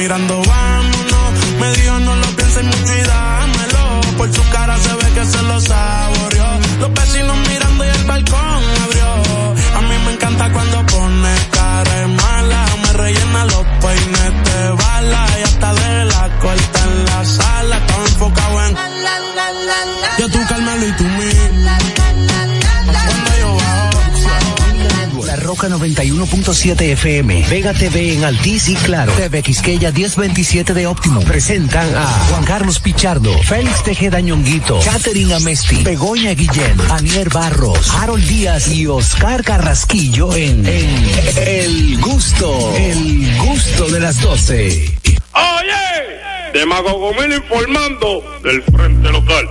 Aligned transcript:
mirando, 0.00 0.40
vámonos. 0.44 0.69
91.7 26.60 26.92
FM, 26.92 27.46
Vega 27.48 27.72
TV 27.72 28.12
en 28.12 28.24
Altiz 28.24 28.68
y 28.68 28.74
Claro, 28.74 29.10
TV 29.12 29.42
Quisqueya 29.42 29.92
1027 29.92 30.74
de 30.74 30.86
Óptimo. 30.86 31.22
Presentan 31.22 31.88
a 31.96 32.04
Juan 32.28 32.44
Carlos 32.44 32.80
Pichardo, 32.80 33.32
Félix 33.44 33.82
Tejeda 33.82 34.20
Ñonguito, 34.20 34.78
Catherine 34.84 35.32
Amesti, 35.32 35.82
Begoña 35.82 36.34
Guillén, 36.34 36.78
Anier 36.90 37.30
Barros, 37.30 37.90
Harold 37.94 38.26
Díaz 38.26 38.68
y 38.68 38.86
Oscar 38.86 39.42
Carrasquillo 39.42 40.34
en, 40.34 40.66
en 40.66 41.10
El 41.46 41.98
Gusto, 41.98 42.74
El 42.76 43.38
Gusto 43.38 43.88
de 43.88 44.00
las 44.00 44.20
12. 44.20 44.98
Oye, 45.32 46.52
Demagogo 46.52 47.14
Mil 47.14 47.32
informando 47.32 48.22
del 48.42 48.62
frente 48.64 49.08
local. 49.10 49.48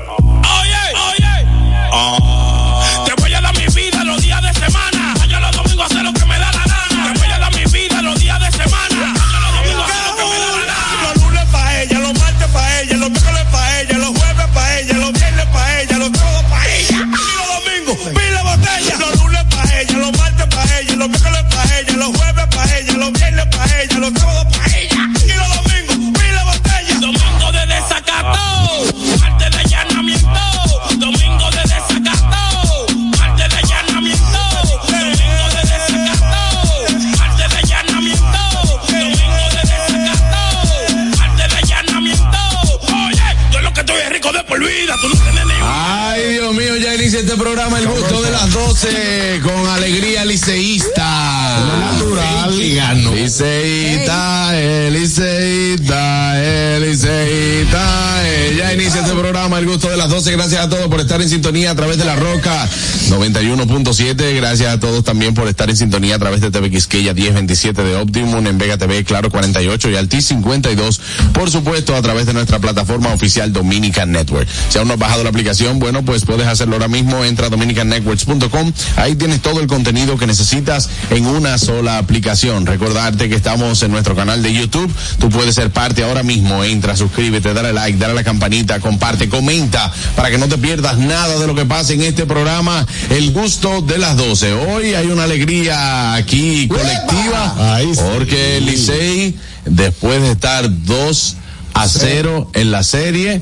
De 48.82 48.92
las 48.92 49.42
12 49.42 49.42
con 49.42 49.68
alegría 49.68 50.26
liceísta. 50.26 51.60
natural. 51.80 53.16
Liceísta, 53.16 54.60
el 54.60 54.94
liceísta, 54.94 56.42
el 56.42 56.90
liceísta. 56.90 58.28
eh. 58.28 58.56
Ya 58.58 58.74
inicia 58.74 59.02
este 59.02 59.14
programa 59.14 59.60
El 59.60 59.66
Gusto 59.66 59.90
de 59.90 59.98
las 59.98 60.10
12. 60.10 60.32
Gracias 60.32 60.62
a 60.62 60.70
todos 60.70 60.88
por 60.88 61.00
estar 61.00 61.22
en 61.22 61.30
sintonía 61.30 61.72
a 61.72 61.76
través 61.76 61.98
de 61.98 62.06
la 62.06 62.16
Roca 62.16 62.68
91.7. 63.10 64.36
Gracias 64.36 64.72
a 64.72 64.80
todos 64.80 65.04
también 65.04 65.34
por 65.34 65.48
estar 65.48 65.70
en 65.70 65.76
sintonía 65.76 66.16
a 66.16 66.20
través 66.20 66.42
de 66.42 66.52
TV 66.52 66.70
Quisqueya 66.70 67.14
1027 67.14 67.84
de 67.84 67.96
Optimum, 67.96 68.46
en 68.46 68.58
Vega 68.58 68.78
TV, 68.78 69.04
Claro 69.04 69.30
48 69.30 69.90
y 69.90 69.96
Altis 69.96 70.28
52. 70.28 71.02
Por 71.34 71.50
supuesto, 71.50 71.96
a 71.96 72.02
través 72.02 72.26
de 72.28 72.34
nuestra 72.34 72.60
plataforma 72.60 73.12
oficial 73.14 73.52
Dominican 73.52 74.12
Network. 74.12 74.48
Si 74.70 74.78
aún 74.78 74.88
no 74.88 74.94
has 74.94 75.00
bajado 75.00 75.24
la 75.24 75.30
aplicación, 75.30 75.80
bueno, 75.80 76.04
pues 76.04 76.26
puedes 76.26 76.48
hacerlo 76.48 76.76
ahora 76.76 76.88
mismo. 76.88 77.26
Entra 77.26 77.48
a 77.48 77.50
dominicannetworks.com. 77.50 78.74
Ahí 78.98 79.16
tienes 79.16 79.42
todo 79.42 79.60
el 79.60 79.68
contenido 79.68 80.18
que 80.18 80.28
necesitas 80.28 80.90
en 81.10 81.26
una 81.26 81.58
sola 81.58 81.98
aplicación. 81.98 82.66
Recordarte 82.66 83.28
que 83.28 83.36
estamos 83.36 83.82
en 83.82 83.92
nuestro 83.92 84.16
canal 84.16 84.44
de 84.44 84.54
YouTube. 84.54 84.94
Tú 85.20 85.30
puedes 85.30 85.56
ser 85.56 85.72
parte 85.72 86.04
ahora 86.04 86.24
mismo. 86.24 86.64
Entra, 86.64 86.96
suscríbete, 86.96 87.54
dale 87.54 87.74
like, 87.74 87.98
dale 87.98 88.14
a 88.14 88.16
la 88.16 88.24
campanita, 88.24 88.80
comparte, 88.80 89.30
comenta 89.30 89.92
para 90.16 90.30
que 90.30 90.38
no 90.38 90.48
te 90.48 90.58
pierdas 90.58 90.98
nada 90.98 91.40
de 91.40 91.48
lo 91.48 91.56
que 91.56 91.66
pasa 91.66 91.94
en 91.94 92.02
este 92.02 92.26
programa. 92.26 92.86
El 93.10 93.32
gusto 93.32 93.82
de 93.82 93.98
las 93.98 94.18
12. 94.18 94.54
Hoy 94.54 94.94
hay 94.94 95.08
una 95.08 95.24
alegría 95.24 96.14
aquí 96.14 96.68
colectiva 96.68 97.80
sí. 97.82 98.00
porque 98.12 98.58
el 98.58 98.66
Licey, 98.66 99.36
después 99.66 100.22
de 100.22 100.32
estar 100.32 100.70
2 100.86 101.36
a 101.74 101.88
0 101.88 102.52
en 102.54 102.72
la 102.72 102.84
serie, 102.84 103.42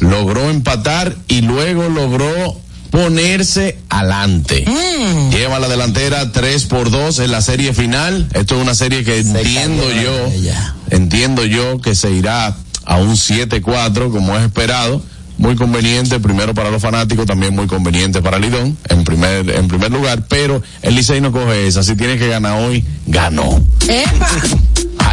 logró 0.00 0.50
empatar 0.50 1.16
y 1.28 1.42
luego 1.42 1.88
logró 1.88 2.60
ponerse 2.90 3.78
adelante. 3.88 4.64
Lleva 5.30 5.58
la 5.58 5.68
delantera 5.68 6.32
3 6.32 6.64
por 6.64 6.90
2 6.90 7.18
en 7.20 7.30
la 7.30 7.42
serie 7.42 7.74
final. 7.74 8.28
Esto 8.32 8.56
es 8.56 8.62
una 8.62 8.74
serie 8.74 9.04
que 9.04 9.18
entiendo 9.18 9.84
yo, 9.92 10.30
entiendo 10.90 11.44
yo 11.44 11.80
que 11.80 11.94
se 11.94 12.10
irá 12.10 12.56
a 12.84 12.96
un 12.96 13.16
7-4 13.16 14.10
como 14.10 14.36
es 14.36 14.44
esperado. 14.44 15.02
Muy 15.38 15.54
conveniente, 15.54 16.18
primero 16.18 16.54
para 16.54 16.70
los 16.70 16.80
fanáticos, 16.80 17.26
también 17.26 17.54
muy 17.54 17.66
conveniente 17.66 18.22
para 18.22 18.38
Lidón, 18.38 18.76
en 18.88 19.04
primer, 19.04 19.50
en 19.50 19.68
primer 19.68 19.90
lugar, 19.90 20.24
pero 20.28 20.62
el 20.82 20.94
Licey 20.94 21.20
no 21.20 21.30
coge 21.30 21.66
esa, 21.66 21.82
si 21.82 21.94
tiene 21.94 22.16
que 22.16 22.28
ganar 22.28 22.62
hoy, 22.62 22.84
ganó. 23.06 23.62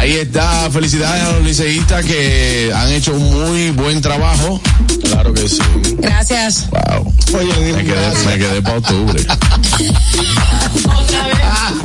Ahí 0.04 0.18
está, 0.18 0.70
felicidades 0.70 1.22
a 1.22 1.32
los 1.32 1.44
liceístas 1.44 2.04
que 2.04 2.70
han 2.74 2.92
hecho 2.92 3.14
un 3.14 3.22
muy 3.32 3.70
buen 3.70 4.02
trabajo. 4.02 4.60
Claro 5.02 5.32
que 5.32 5.48
sí. 5.48 5.56
Gracias. 5.96 6.68
Wow. 6.68 7.10
Oye, 7.38 7.72
Me 7.72 7.84
quedé, 7.84 8.12
me 8.26 8.36
quedé 8.36 8.60
para 8.60 8.76
octubre. 8.76 9.26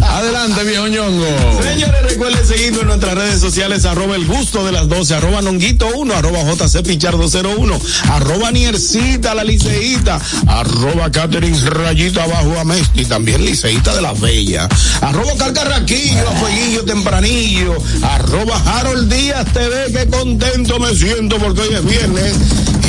Adelante, 0.02 0.63
viejo 0.66 0.88
ñongo. 0.88 1.63
Señores, 1.63 2.02
recuerden 2.03 2.46
seguirnos 2.46 2.81
en 2.81 2.88
nuestras 2.88 3.16
redes 3.16 3.40
sociales, 3.40 3.85
arroba 3.85 4.16
el 4.16 4.25
gusto 4.25 4.66
de 4.66 4.74
las 4.74 4.90
12, 4.90 5.16
arroba 5.16 5.41
nonguito 5.41 5.88
1, 5.96 6.13
arroba 6.13 6.40
jc 6.44 6.84
pichardo 6.84 7.28
01, 7.30 7.80
arroba 8.12 8.51
niercita 8.51 9.34
la 9.34 9.44
liceíta, 9.44 10.19
arroba 10.47 11.09
catering 11.12 11.57
rayito 11.66 12.22
abajo 12.22 12.59
a 12.59 12.66
Mesti, 12.66 13.06
también 13.06 13.46
liceíta 13.46 13.96
de 13.96 14.01
la 14.01 14.13
bella, 14.13 14.68
arroba 15.01 15.36
carcarraquillo, 15.38 16.28
a 16.28 16.34
fueguillo 16.34 16.84
tempranillo, 16.84 17.78
arroba 18.16 18.62
Harold 18.66 19.12
Díaz 19.12 19.46
TV, 19.53 19.92
que 19.92 20.09
contento 20.09 20.80
me 20.80 20.94
siento 20.96 21.38
porque 21.38 21.62
hoy 21.62 21.74
es 21.74 21.86
viernes. 21.86 22.36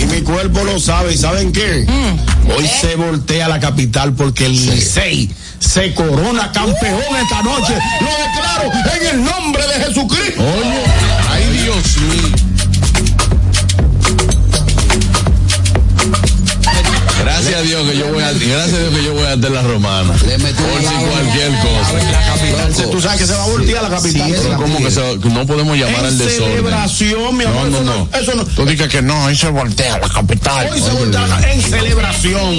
Y 0.00 0.06
mi 0.06 0.22
cuerpo 0.22 0.64
lo 0.64 0.80
sabe, 0.80 1.12
¿y 1.12 1.18
saben 1.18 1.52
qué? 1.52 1.86
Hoy 2.56 2.66
se 2.66 2.96
voltea 2.96 3.48
la 3.48 3.60
capital 3.60 4.14
porque 4.14 4.46
el 4.46 4.52
Licey 4.52 5.30
se 5.58 5.94
corona 5.94 6.50
campeón 6.52 7.16
esta 7.22 7.42
noche. 7.42 7.74
Lo 8.00 8.10
declaro 8.10 8.96
en 8.96 9.06
el 9.06 9.24
nombre 9.24 9.62
de 9.66 9.84
Jesucristo. 9.84 10.42
Oye, 10.42 10.82
ay 11.30 11.44
Dios 11.62 11.96
mío. 11.98 12.50
Gracias 17.50 17.58
a 17.58 17.62
Dios 17.62 17.90
que 17.90 17.98
yo 17.98 18.12
voy 18.12 18.22
a, 18.22 18.30
gracias 18.32 18.74
a 18.74 18.78
Dios 18.78 18.94
que 18.94 19.04
yo 19.04 19.12
voy 19.14 19.24
a 19.24 19.32
hacer 19.32 19.50
la 19.50 19.62
romana. 19.62 20.12
Por 20.12 20.18
si 20.20 20.26
cualquier 20.30 21.50
cosa. 21.58 22.90
Tú 22.92 23.00
sabes 23.00 23.18
que 23.20 23.26
se 23.26 23.32
va 23.34 23.42
a 23.44 23.46
voltear 23.48 23.82
la 23.82 23.90
capital. 23.90 24.30
Pero 24.40 24.56
como 24.56 24.78
que 24.78 24.90
se- 24.90 25.16
no 25.16 25.46
podemos 25.46 25.76
llamar 25.76 26.04
al 26.04 26.12
en 26.12 26.18
desorden. 26.18 26.48
celebración, 26.56 27.36
mi 27.36 27.44
No, 27.44 27.50
amor. 27.50 27.68
no, 27.70 27.76
eso 27.78 27.84
no. 27.84 28.08
Eso 28.18 28.34
no. 28.36 28.44
Tú 28.44 28.64
dices 28.66 28.88
que 28.88 29.02
no, 29.02 29.26
ahí 29.26 29.36
se 29.36 29.48
voltea 29.48 29.98
la 29.98 30.08
capital. 30.08 30.68
Hoy 30.72 30.80
se 30.80 30.90
voltea 30.90 31.52
en 31.52 31.60
celebración. 31.62 32.54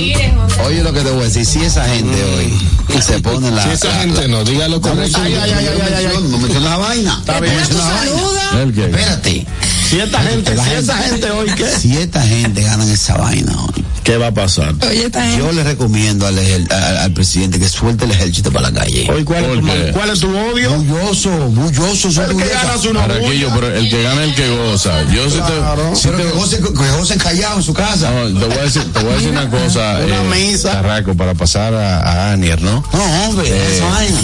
Oye 0.65 0.83
lo 0.83 0.93
que 0.93 1.01
te 1.01 1.09
voy 1.11 1.21
a 1.21 1.25
decir, 1.25 1.45
si 1.45 1.63
esa 1.63 1.85
gente 1.85 2.21
hoy 2.23 3.01
se 3.01 3.19
pone 3.19 3.49
la... 3.51 3.63
Si 3.63 3.69
esa 3.69 3.93
gente 4.01 4.27
no, 4.27 4.43
dígalo 4.43 4.81
con 4.81 4.99
Ay, 4.99 5.11
ay, 5.15 5.33
ay, 5.35 5.51
ay, 5.51 5.67
ay, 5.67 5.93
ay, 5.97 6.05
ay, 6.05 6.23
no 6.29 6.37
menciones 6.37 6.69
la 6.69 6.77
vaina. 6.77 7.17
Está 7.21 7.39
bien. 7.39 7.53
No 7.53 7.59
menciones 7.59 7.85
la 7.85 7.93
vaina. 7.93 8.61
¿El 8.63 8.73
qué? 8.73 8.85
Espérate. 8.85 9.47
Si 9.91 9.99
esta 9.99 10.21
gente, 10.21 10.55
si 10.55 10.69
esa 10.73 10.97
gente 10.99 11.29
hoy, 11.31 11.49
¿qué? 11.51 11.67
Si 11.67 11.97
esta 11.97 12.21
gente 12.21 12.61
gana 12.63 12.85
esa 12.93 13.17
vaina 13.17 13.51
hoy, 13.61 13.83
¿Qué 14.05 14.15
va 14.15 14.27
a 14.27 14.31
pasar? 14.33 14.73
Oye, 14.89 15.01
gente. 15.01 15.19
yo 15.37 15.51
le 15.51 15.65
recomiendo 15.65 16.25
al, 16.25 16.39
al, 16.39 16.97
al 16.97 17.11
presidente 17.11 17.59
que 17.59 17.67
suelte 17.67 18.05
el 18.05 18.11
ejército 18.11 18.53
para 18.53 18.71
la 18.71 18.79
calle. 18.79 19.05
Hoy, 19.13 19.25
¿cuál, 19.25 19.43
es 19.43 19.49
¿Por 19.49 19.59
tu? 19.59 19.93
¿cuál 19.93 20.09
es 20.11 20.19
tu 20.21 20.29
odio? 20.35 20.71
Bulloso, 20.75 21.29
bulloso, 21.49 22.09
soy 22.09 22.23
El 22.31 22.37
que 22.37 22.47
gana 22.47 22.77
su 22.77 22.93
pero 22.93 23.67
el 23.67 23.89
que 23.89 24.01
gana 24.01 24.23
es 24.23 24.29
el 24.29 24.35
que 24.35 24.49
goza. 24.49 25.03
Yo 25.11 25.29
sí 25.29 25.35
Claro. 25.45 25.89
te, 25.91 25.95
sí 25.97 26.01
Pero 26.07 26.17
te- 26.17 26.23
que 26.23 26.29
gocen, 26.31 26.63
que 26.63 26.91
gocen 26.97 27.19
callados 27.19 27.57
en 27.57 27.63
su 27.63 27.73
casa. 27.73 28.11
no, 28.11 28.39
te 28.39 28.45
voy 28.45 28.57
a 28.57 28.61
decir, 28.63 28.83
te 28.93 28.99
voy 29.03 29.11
a 29.11 29.15
decir 29.17 29.29
una 29.31 29.49
cosa, 29.49 29.99
Una 30.05 30.15
eh, 30.35 30.47
misa. 30.51 30.71
Carraco, 30.71 31.13
para 31.15 31.33
pasar 31.33 31.73
a, 31.75 31.99
a 31.99 32.31
Anier, 32.31 32.61
¿no? 32.61 32.81
No, 32.93 33.25
hombre, 33.27 33.49
Eh, 33.49 33.75
esa 33.75 33.85
vaina. 33.89 34.19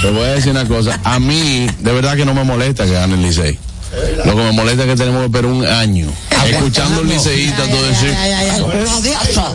Te 0.00 0.10
voy 0.12 0.22
a 0.24 0.28
decir 0.32 0.50
una 0.50 0.64
cosa. 0.66 0.98
A 1.04 1.20
mí, 1.20 1.66
de 1.78 1.92
verdad 1.92 2.16
que 2.16 2.24
no 2.24 2.32
me 2.34 2.42
molesta 2.42 2.84
que 2.86 2.92
gane 2.92 3.14
el 3.14 3.22
Licey. 3.22 3.58
Lo 4.24 4.36
que 4.36 4.42
me 4.42 4.52
molesta 4.52 4.84
es 4.84 4.88
que 4.90 4.96
tenemos 4.96 5.20
que 5.20 5.26
esperar 5.26 5.46
un 5.50 5.66
año 5.66 6.12
escuchando 6.46 7.00
un 7.02 7.08
liceísta 7.08 7.62
todo 7.68 7.82
decir. 7.82 8.14
Una 8.64 9.00
diosa. 9.00 9.52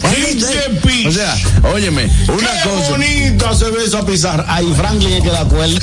15 0.00 0.70
pisos. 0.86 1.14
O 1.14 1.18
sea, 1.18 1.36
óyeme, 1.72 2.10
una 2.28 2.50
Qué 2.62 2.68
cosa. 2.68 2.90
bonita 2.90 3.54
se 3.54 3.70
ve 3.70 3.84
esa 3.84 4.04
pizarra. 4.04 4.44
Ahí 4.48 4.72
Franklin 4.76 5.12
es 5.14 5.22
que 5.22 5.30
da 5.30 5.44
cuerda. 5.44 5.78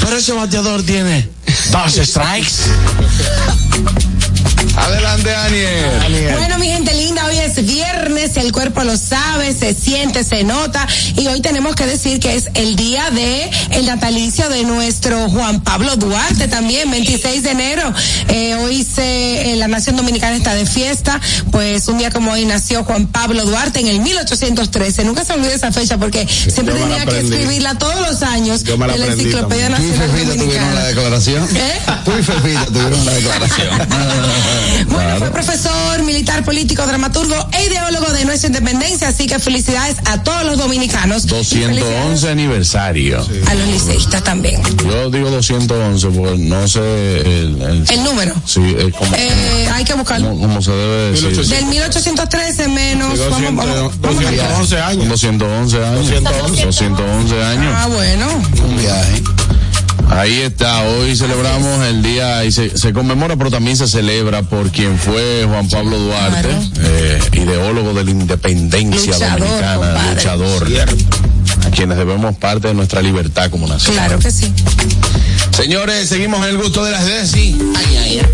Pero 0.00 0.16
ese 0.16 0.32
bateador 0.32 0.82
tiene 0.82 1.28
dos 1.70 1.92
strikes. 1.94 2.52
Adelante, 4.76 5.30
Daniel. 5.30 6.32
Bueno, 6.32 6.58
mi 6.58 6.66
gente 6.66 6.94
linda, 6.94 7.24
hoy 7.26 7.38
es 7.38 7.64
viernes, 7.64 8.36
el 8.36 8.52
cuerpo 8.52 8.82
lo 8.82 8.96
sabe, 8.96 9.52
se 9.52 9.74
siente, 9.74 10.24
se 10.24 10.42
nota, 10.44 10.86
y 11.16 11.26
hoy 11.28 11.40
tenemos 11.40 11.74
que 11.74 11.86
decir 11.86 12.18
que 12.18 12.34
es 12.34 12.48
el 12.54 12.74
día 12.74 13.10
de 13.10 13.50
el 13.70 13.86
natalicio 13.86 14.48
de 14.48 14.64
nuestro 14.64 15.28
Juan 15.30 15.60
Pablo 15.60 15.96
Duarte 15.96 16.48
también, 16.48 16.90
26 16.90 17.42
de 17.42 17.50
enero. 17.50 17.94
Eh, 18.28 18.54
hoy 18.56 18.84
se, 18.84 19.52
eh, 19.52 19.56
la 19.56 19.68
Nación 19.68 19.96
Dominicana 19.96 20.36
está 20.36 20.54
de 20.54 20.66
fiesta, 20.66 21.20
pues 21.50 21.86
un 21.88 21.98
día 21.98 22.10
como 22.10 22.32
hoy 22.32 22.44
nació 22.44 22.84
Juan 22.84 23.06
Pablo 23.06 23.44
Duarte 23.44 23.80
en 23.80 23.88
el 23.88 24.00
1813. 24.00 25.04
Nunca 25.04 25.24
se 25.24 25.34
olvide 25.34 25.54
esa 25.54 25.70
fecha 25.72 25.98
porque 25.98 26.26
siempre 26.26 26.74
tenía 26.74 27.06
que 27.06 27.20
escribirla 27.20 27.78
todos 27.78 28.00
los 28.00 28.22
años 28.22 28.64
Yo 28.64 28.76
me 28.76 28.86
la 28.86 28.94
en 28.94 29.00
la 29.00 29.06
Enciclopedia 29.06 29.68
Tú 29.68 29.82
y 29.82 29.86
Nacional 29.86 30.10
Fefita 30.10 30.34
tuvieron 30.36 30.74
la 30.74 30.84
declaración. 30.84 31.48
¿Eh? 31.56 31.80
Tú 32.04 32.12
y 32.18 32.22
Fefita 32.22 32.66
tuvieron 32.66 33.06
la 33.06 33.12
declaración. 33.12 33.68
Bueno, 34.88 35.16
fue 35.18 35.30
profesor, 35.30 36.02
militar, 36.04 36.44
político, 36.44 36.86
dramaturgo 36.86 37.34
e 37.52 37.66
ideólogo 37.66 38.12
de 38.12 38.24
nuestra 38.24 38.48
independencia, 38.48 39.08
así 39.08 39.26
que 39.26 39.38
felicidades 39.38 39.96
a 40.06 40.22
todos 40.22 40.44
los 40.44 40.58
dominicanos. 40.58 41.24
Y 41.24 41.28
211 41.28 41.66
felicidades 41.66 42.24
aniversario. 42.24 43.26
A 43.46 43.54
los 43.54 43.68
liceístas 43.68 44.22
también. 44.22 44.60
Yo 44.84 45.10
digo 45.10 45.30
211 45.30 46.08
porque 46.08 46.38
no 46.38 46.68
sé 46.68 46.80
el, 47.20 47.62
el- 47.62 47.84
El 47.90 48.04
número. 48.04 48.34
sí, 48.46 48.60
es 48.78 48.92
como, 48.94 49.14
Eh, 49.16 49.68
hay 49.72 49.84
que 49.84 49.94
buscarlo. 49.94 50.28
como, 50.30 50.40
como 50.42 50.62
se 50.62 50.70
debe 50.70 51.10
decir. 51.12 51.28
1800. 51.28 51.48
Del 51.50 51.66
1813 51.66 52.68
menos. 52.68 53.18
vamos, 53.18 53.42
vamos, 53.54 54.00
vamos 54.00 54.18
a 54.20 54.22
calcular. 54.22 54.48
211 54.58 54.74
Con 54.76 54.84
años. 54.84 55.08
211 55.08 55.84
años. 55.84 56.10
211. 56.10 56.64
211 56.64 57.42
años. 57.44 57.74
Ah, 57.76 57.86
bueno. 57.88 58.26
Un 58.64 58.76
viaje. 58.78 59.22
Ahí 60.14 60.40
está, 60.42 60.84
hoy 60.84 61.16
celebramos 61.16 61.84
el 61.86 62.02
día 62.02 62.44
y 62.44 62.52
se, 62.52 62.76
se 62.78 62.92
conmemora, 62.92 63.36
pero 63.36 63.50
también 63.50 63.76
se 63.76 63.88
celebra 63.88 64.42
por 64.42 64.70
quien 64.70 64.96
fue 64.98 65.44
Juan 65.48 65.68
Pablo 65.68 65.98
Duarte, 65.98 66.42
Claro. 66.48 66.62
eh, 66.82 67.18
ideólogo 67.32 67.92
de 67.94 68.04
la 68.04 68.10
independencia 68.12 69.12
Luchador, 69.12 69.38
dominicana, 69.40 69.76
compadre. 69.76 70.14
luchador, 70.14 70.68
a 71.66 71.70
quienes 71.70 71.98
debemos 71.98 72.36
parte 72.36 72.68
de 72.68 72.74
nuestra 72.74 73.02
libertad 73.02 73.50
como 73.50 73.66
nación. 73.66 73.94
Claro 73.96 74.18
que 74.20 74.30
sí. 74.30 74.52
Señores, 75.50 76.08
seguimos 76.08 76.40
en 76.44 76.50
el 76.50 76.58
gusto 76.58 76.84
de 76.84 76.92
las 76.92 77.04
Desi. 77.04 77.56
Ay, 77.76 77.96
ay, 77.96 78.18
ay. 78.20 78.26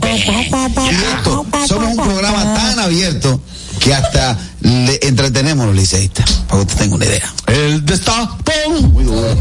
Y 0.91 0.95
esto, 0.95 1.47
somos 1.67 1.91
un 1.91 1.97
programa 1.97 2.55
tan 2.55 2.60
abierto 2.79 3.41
que 3.79 3.95
hasta 3.95 4.37
le 4.61 4.99
entretenemos 5.03 5.67
los 5.67 5.75
liceístas, 5.75 6.31
para 6.49 6.61
que 6.61 6.67
usted 6.67 6.77
tenga 6.79 6.97
una 6.97 7.05
idea. 7.07 7.35
El 7.47 7.85
destapón. 7.85 8.93
Muy 8.93 9.05
duro. 9.05 9.37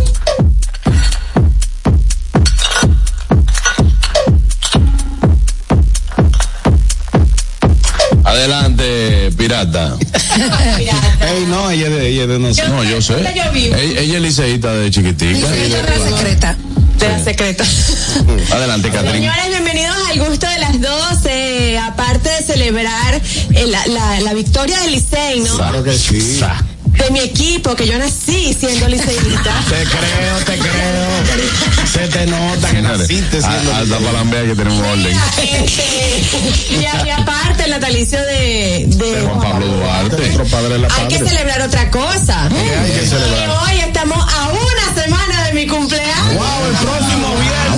Adelante, 8.23 9.31
pirata. 9.37 9.97
Ey, 11.21 11.45
no, 11.47 11.69
ella 11.71 11.87
es 11.87 11.93
de, 11.93 12.07
ella 12.07 12.21
es 12.23 12.29
de. 12.29 12.69
No, 12.69 12.83
yo 12.83 13.01
sé. 13.01 13.13
¿Dónde 13.13 13.33
yo 13.35 13.51
vivo? 13.51 13.75
Ella, 13.75 13.99
ella 14.01 14.17
es 14.17 14.21
liceísta 14.21 14.73
de 14.73 14.91
chiquitica. 14.91 15.47
La 15.47 16.17
secreta. 16.17 16.57
de 16.99 17.09
la 17.09 17.23
secreta. 17.23 17.65
Adelante, 18.51 18.89
Catherine. 18.91 19.29
Al 20.11 20.19
gusto 20.19 20.47
de 20.47 20.59
las 20.59 20.81
12. 20.81 21.77
Aparte 21.79 22.29
de 22.29 22.43
celebrar 22.43 23.15
eh, 23.53 23.65
la, 23.67 23.85
la, 23.87 24.19
la 24.21 24.33
victoria 24.33 24.79
del 24.81 24.91
Licey, 24.91 25.41
¿no? 25.41 25.55
Claro 25.55 25.83
que 25.83 25.93
sí. 25.97 26.39
De 26.97 27.11
mi 27.11 27.19
equipo, 27.19 27.75
que 27.75 27.87
yo 27.87 27.97
nací 27.97 28.53
siendo 28.59 28.87
liceísta. 28.89 29.53
Te 29.69 29.83
creo, 29.85 30.37
te 30.45 30.57
creo. 30.57 31.87
Se 31.93 32.07
te 32.09 32.25
nota 32.25 32.69
que 32.71 32.81
naciste 32.81 33.41
siendo. 33.41 33.73
Alta 33.73 33.97
palambea 33.99 34.43
que 34.43 34.55
tenemos 34.55 34.85
orden. 34.85 35.17
Este, 35.41 36.75
y, 36.75 36.85
a- 36.85 37.05
y 37.05 37.09
aparte 37.11 37.63
el 37.65 37.69
natalicio 37.71 38.19
de, 38.19 38.85
de 38.89 39.21
Juan 39.21 39.39
Pablo 39.39 39.67
Duarte. 39.67 40.17
Nuestro 40.17 40.45
padre 40.47 40.69
de 40.69 40.79
la 40.79 40.87
Hay 40.95 41.07
que 41.07 41.19
celebrar 41.19 41.61
otra 41.61 41.89
cosa. 41.91 42.45
hay 42.47 42.91
que 42.99 43.07
celebrar? 43.07 43.47
Y 43.47 43.71
hoy 43.75 43.79
estamos 43.87 44.17
a 44.33 44.49
una 44.49 45.01
semana 45.01 45.43
de 45.45 45.53
mi 45.53 45.67
cumpleaños. 45.67 46.33
Wow, 46.35 46.65
el 46.69 46.75
próximo 46.75 47.27
viernes, 47.37 47.68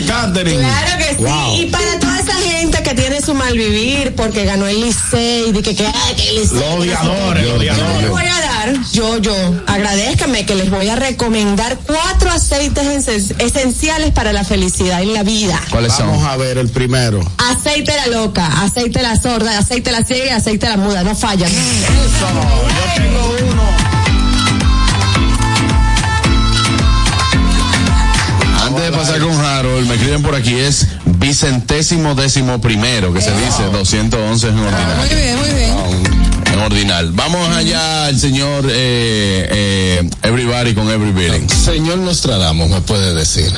de 0.00 0.06
Catherine. 0.06 0.58
Claro 0.62 0.98
que 0.98 1.04
sí. 1.16 1.22
Wow. 1.22 1.56
Y 1.60 1.66
para 1.66 1.98
toda 1.98 2.18
esa 2.20 2.34
gente 2.34 2.82
que 2.82 2.94
tiene 2.94 3.20
su 3.20 3.34
mal 3.34 3.56
vivir 3.56 4.14
porque 4.16 4.44
ganó 4.44 4.66
el 4.66 4.80
Licey, 4.80 5.52
de 5.52 5.62
que, 5.62 5.74
que, 5.74 5.86
ay, 5.86 6.14
que 6.16 6.28
el 6.30 6.36
Licey. 6.40 6.58
Los 6.58 6.68
odiadores, 6.78 7.44
Yo 7.46 7.56
les 8.00 8.10
voy 8.10 8.24
a 8.24 8.40
dar, 8.40 8.74
yo, 8.92 9.18
yo, 9.18 9.34
agradezcame 9.66 10.44
que 10.46 10.54
les 10.54 10.70
voy 10.70 10.88
a 10.88 10.96
recomendar 10.96 11.78
cuatro 11.86 12.30
aceites 12.30 12.84
esen- 12.84 13.34
esenciales 13.40 14.10
para 14.12 14.32
la 14.32 14.44
felicidad 14.44 15.02
en 15.02 15.14
la 15.14 15.22
vida. 15.22 15.60
¿Cuáles 15.70 15.96
Vamos 15.98 16.20
son? 16.22 16.30
a 16.30 16.36
ver 16.36 16.58
el 16.58 16.68
primero. 16.70 17.20
Aceite 17.38 17.94
la 17.96 18.06
loca, 18.08 18.46
aceite 18.62 19.02
la 19.02 19.20
sorda, 19.20 19.58
aceite 19.58 19.90
la 19.92 20.04
ciega 20.04 20.26
y 20.26 20.30
aceite 20.30 20.68
la 20.68 20.76
muda, 20.76 21.02
no 21.02 21.14
fallan. 21.14 21.50
Yo 21.50 23.02
tengo 23.02 23.37
pasar 28.98 29.20
con 29.20 29.30
Harold, 29.32 29.86
me 29.86 29.94
escriben 29.94 30.22
por 30.22 30.34
aquí, 30.34 30.54
es 30.54 30.88
vicentésimo 31.04 32.16
décimo 32.16 32.60
primero, 32.60 33.12
que 33.12 33.20
se 33.20 33.30
dice 33.30 33.62
211 33.70 34.48
en 34.48 34.58
ordinal. 34.58 34.96
Muy 34.96 35.08
bien, 35.08 35.38
muy 35.38 35.50
bien. 35.50 36.52
En 36.52 36.58
ordinal. 36.58 37.12
Vamos 37.12 37.48
allá 37.54 38.06
al 38.06 38.18
señor 38.18 38.64
eh, 38.68 40.00
eh, 40.02 40.10
Everybody 40.22 40.74
con 40.74 40.90
Every 40.90 41.12
Beating. 41.12 41.48
Señor 41.48 41.98
Nostradamus, 41.98 42.70
me 42.70 42.80
puede 42.80 43.14
decir. 43.14 43.52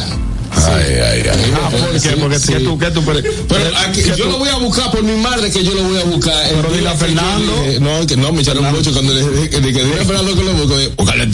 Ay, 0.52 0.94
ay, 0.94 1.22
ay. 1.32 1.52
Ah, 1.54 1.70
¿por 1.70 2.00
qué? 2.00 2.10
Porque 2.16 2.38
Sí. 2.38 2.52
¿qué 2.52 2.60
tú, 2.60 2.78
qué 2.78 2.90
tú, 2.90 3.02
pero, 3.04 3.20
Pero 3.48 3.76
aquí, 3.78 4.02
yo 4.16 4.26
lo 4.26 4.38
voy 4.38 4.48
a 4.48 4.56
buscar 4.56 4.90
por 4.90 5.02
mi 5.02 5.14
madre 5.20 5.50
que 5.50 5.62
yo 5.64 5.72
lo 5.74 5.82
voy 5.84 5.98
a 6.00 6.04
buscar. 6.04 6.34
Pero 6.50 6.68
El 6.68 6.74
dile 6.76 6.88
a 6.88 6.92
que 6.92 6.98
yo 6.98 7.06
Fernando. 7.06 7.62
dije- 7.64 7.80
no, 7.80 8.06
que 8.06 8.16
no, 8.16 8.32
me 8.32 8.42
echaron 8.42 8.64
mucho 8.72 8.92
cuando 8.92 9.14
le 9.14 9.22
dije 9.30 9.50
que 9.50 9.60
dije, 9.60 9.84
dile 9.84 10.00
a 10.00 10.04
Fernando 10.04 10.34
que 10.34 10.42
lo 10.44 10.52
busco. 10.54 10.76
dije, 10.78 10.92
Búscale. 10.96 11.26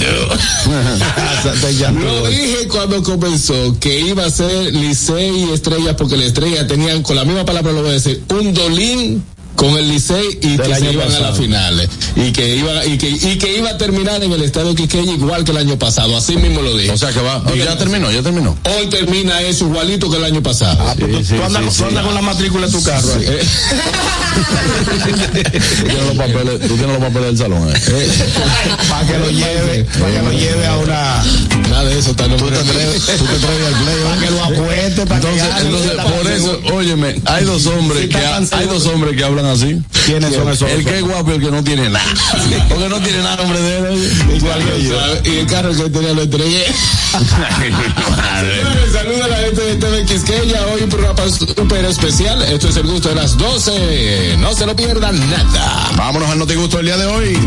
Lo 2.05 2.27
dije 2.29 2.69
cuando 2.69 3.03
comenzó 3.03 3.77
que 3.81 4.01
iba 4.01 4.25
a 4.25 4.31
ser 4.31 4.75
Licey 4.75 5.45
y 5.49 5.53
Estrella 5.53 5.97
porque 5.97 6.17
la 6.17 6.25
Estrella 6.25 6.67
tenían, 6.67 7.03
con 7.03 7.17
la 7.17 7.25
misma 7.25 7.45
palabra 7.45 7.73
lo 7.73 7.81
voy 7.83 7.91
a 7.91 7.95
decir, 7.95 8.23
un 8.31 8.53
dolín 8.55 9.25
con 9.57 9.71
el 9.77 9.89
Licey 9.89 10.39
y 10.43 10.57
Del 10.57 10.67
que 10.69 10.75
se 10.77 10.93
iban 10.93 11.13
a 11.13 11.19
las 11.21 11.37
finales 11.39 11.89
y 12.15 12.31
que 12.33 12.57
iba 12.57 12.85
y 12.87 12.99
que 12.99 13.09
y 13.09 13.39
que 13.39 13.57
iba 13.59 13.71
a 13.71 13.79
terminar 13.79 14.23
en 14.23 14.31
el 14.33 14.43
estadio 14.43 14.75
Quiqueya 14.75 15.13
igual 15.13 15.45
que 15.45 15.51
el 15.53 15.57
año 15.59 15.79
pasado 15.79 16.17
así 16.17 16.37
mismo 16.37 16.61
lo 16.63 16.77
dije 16.77 16.91
O 16.93 16.97
sea 16.99 17.11
que 17.13 17.21
va, 17.21 17.43
ya 17.57 17.77
terminó, 17.79 18.11
ya 18.13 18.23
terminó. 18.23 18.57
hoy 18.79 18.87
termina 18.89 19.41
eso 19.41 19.65
igualito 19.67 20.11
que 20.11 20.17
el 20.19 20.25
año 20.25 20.43
pasado 20.43 20.77
Ah, 20.87 20.95
tú, 20.99 21.07
Sí, 21.25 21.35
tú 21.35 21.43
andas, 21.43 21.63
sí, 21.63 21.69
tú 21.69 21.75
sí. 21.75 21.85
andas 21.85 22.05
con 22.05 22.15
la 22.15 22.23
matrícula 22.23 22.67
de 22.67 22.73
tu 22.73 22.83
carro. 22.83 23.09
ahí. 23.15 23.25
Eh, 23.27 23.43
Tú 24.37 25.85
tienes 25.87 26.05
los 26.07 26.17
papeles, 26.17 26.61
tú 26.69 26.77
tienes 26.77 26.87
los 26.89 26.99
papeles 26.99 27.23
del 27.29 27.39
salón. 27.39 27.71
Eh. 27.71 28.09
para 28.89 29.07
que 29.07 29.19
lo 29.19 29.31
lleve, 29.31 29.85
para 29.99 30.13
que 30.13 30.23
lo 30.23 30.33
lleve 30.33 30.67
a 30.67 30.77
una. 30.77 31.25
nada 31.71 31.85
de 31.85 31.99
eso 31.99 32.11
está 32.11 32.29
no 32.29 32.37
Tú 32.37 32.49
te 32.49 32.57
atreves, 32.59 33.03
tú 33.19 33.25
te 33.25 33.35
atreves 33.37 33.67
al 33.67 33.83
play. 33.83 33.97
Para 34.05 34.21
que 34.21 34.31
lo 34.31 34.45
apueste, 34.45 35.07
para 35.07 35.17
Entonces, 35.17 35.43
que 35.55 35.61
entonces, 35.63 35.93
por 35.97 36.31
eso, 36.33 36.61
óyeme, 36.75 37.21
hay 37.25 37.45
dos 37.45 37.67
hombres 37.67 38.03
Sí, 38.03 38.09
que 38.09 38.19
está 38.19 38.37
ha- 38.37 38.47
tan 38.47 38.61
hay 38.61 38.67
dos 38.67 38.87
hombres 38.87 39.17
que 39.17 39.25
hablan 39.25 39.46
así. 39.51 39.81
¿Quiénes 40.07 40.35
son 40.35 40.49
esos? 40.51 40.71
El 40.71 40.85
que 40.85 40.97
es 40.99 41.03
guapo 41.03 41.31
y 41.33 41.35
el 41.37 41.41
que 41.41 41.51
no 41.51 41.63
tiene 41.65 41.89
nada. 41.91 42.05
Porque 42.69 42.89
no 42.89 43.01
tiene 43.01 43.19
nada 43.23 43.37
nombre 43.37 43.61
de 43.61 43.79
él. 43.79 44.13
Igual 44.37 44.65
que 44.65 44.83
yo. 44.83 44.97
y 45.25 45.37
el 45.39 45.47
carro 45.47 45.71
que 45.73 45.89
tenía 45.91 46.13
lo 46.13 46.23
entregué 46.23 46.65
Saluda 48.93 49.25
a 49.25 49.29
la 49.29 49.37
gente 49.37 49.61
de 49.63 49.77
TV 49.77 50.05
Quisqueya. 50.05 50.67
Hoy 50.67 50.83
un 50.83 50.91
programa 50.91 51.23
súper 51.31 51.85
especial. 51.87 52.43
Esto 52.43 52.69
es 52.69 52.77
el 52.77 52.87
gusto 52.87 53.09
de 53.09 53.15
las 53.15 53.37
12. 53.37 54.37
No 54.39 54.55
se 54.55 54.67
lo 54.67 54.77
pierdan 54.77 55.19
nada. 55.31 55.91
Vámonos 55.97 56.29
al 56.31 56.39
notigusto 56.39 56.77
del 56.79 56.87
día 56.87 56.97
de 56.97 57.07
hoy. 57.07 57.39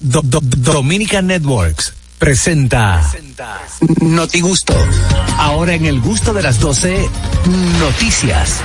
Do- 0.00 0.20
do- 0.22 0.40
Dominica 0.42 1.22
Networks 1.22 1.94
presenta 2.18 3.02
Notigusto. 4.00 4.74
Ahora 5.38 5.74
en 5.74 5.86
el 5.86 6.00
gusto 6.00 6.32
de 6.34 6.42
las 6.42 6.58
12, 6.60 7.08
noticias. 7.80 8.56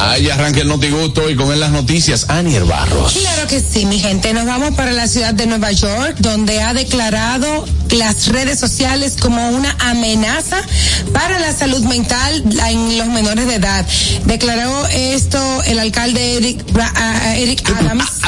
Ahí 0.00 0.30
arranca 0.30 0.60
el 0.60 0.68
notigusto 0.68 1.28
y 1.28 1.36
con 1.36 1.52
él 1.52 1.60
las 1.60 1.72
noticias. 1.72 2.24
Anier 2.28 2.64
Barros. 2.64 3.12
Claro 3.12 3.46
que 3.46 3.60
sí, 3.60 3.84
mi 3.84 3.98
gente. 3.98 4.32
Nos 4.32 4.46
vamos 4.46 4.74
para 4.74 4.92
la 4.92 5.06
ciudad 5.06 5.34
de 5.34 5.46
Nueva 5.46 5.72
York, 5.72 6.16
donde 6.20 6.62
ha 6.62 6.72
declarado 6.72 7.66
las 7.90 8.28
redes 8.28 8.58
sociales 8.58 9.16
como 9.20 9.50
una 9.50 9.76
amenaza 9.78 10.56
para 11.12 11.38
la 11.38 11.52
salud 11.52 11.82
mental 11.84 12.44
en 12.66 12.96
los 12.96 13.08
menores 13.08 13.46
de 13.46 13.56
edad. 13.56 13.86
Declaró 14.24 14.86
esto 14.86 15.38
el 15.64 15.78
alcalde 15.78 16.36
Eric, 16.36 16.64
ah, 16.80 17.34
Eric 17.36 17.68
Adams. 17.78 18.20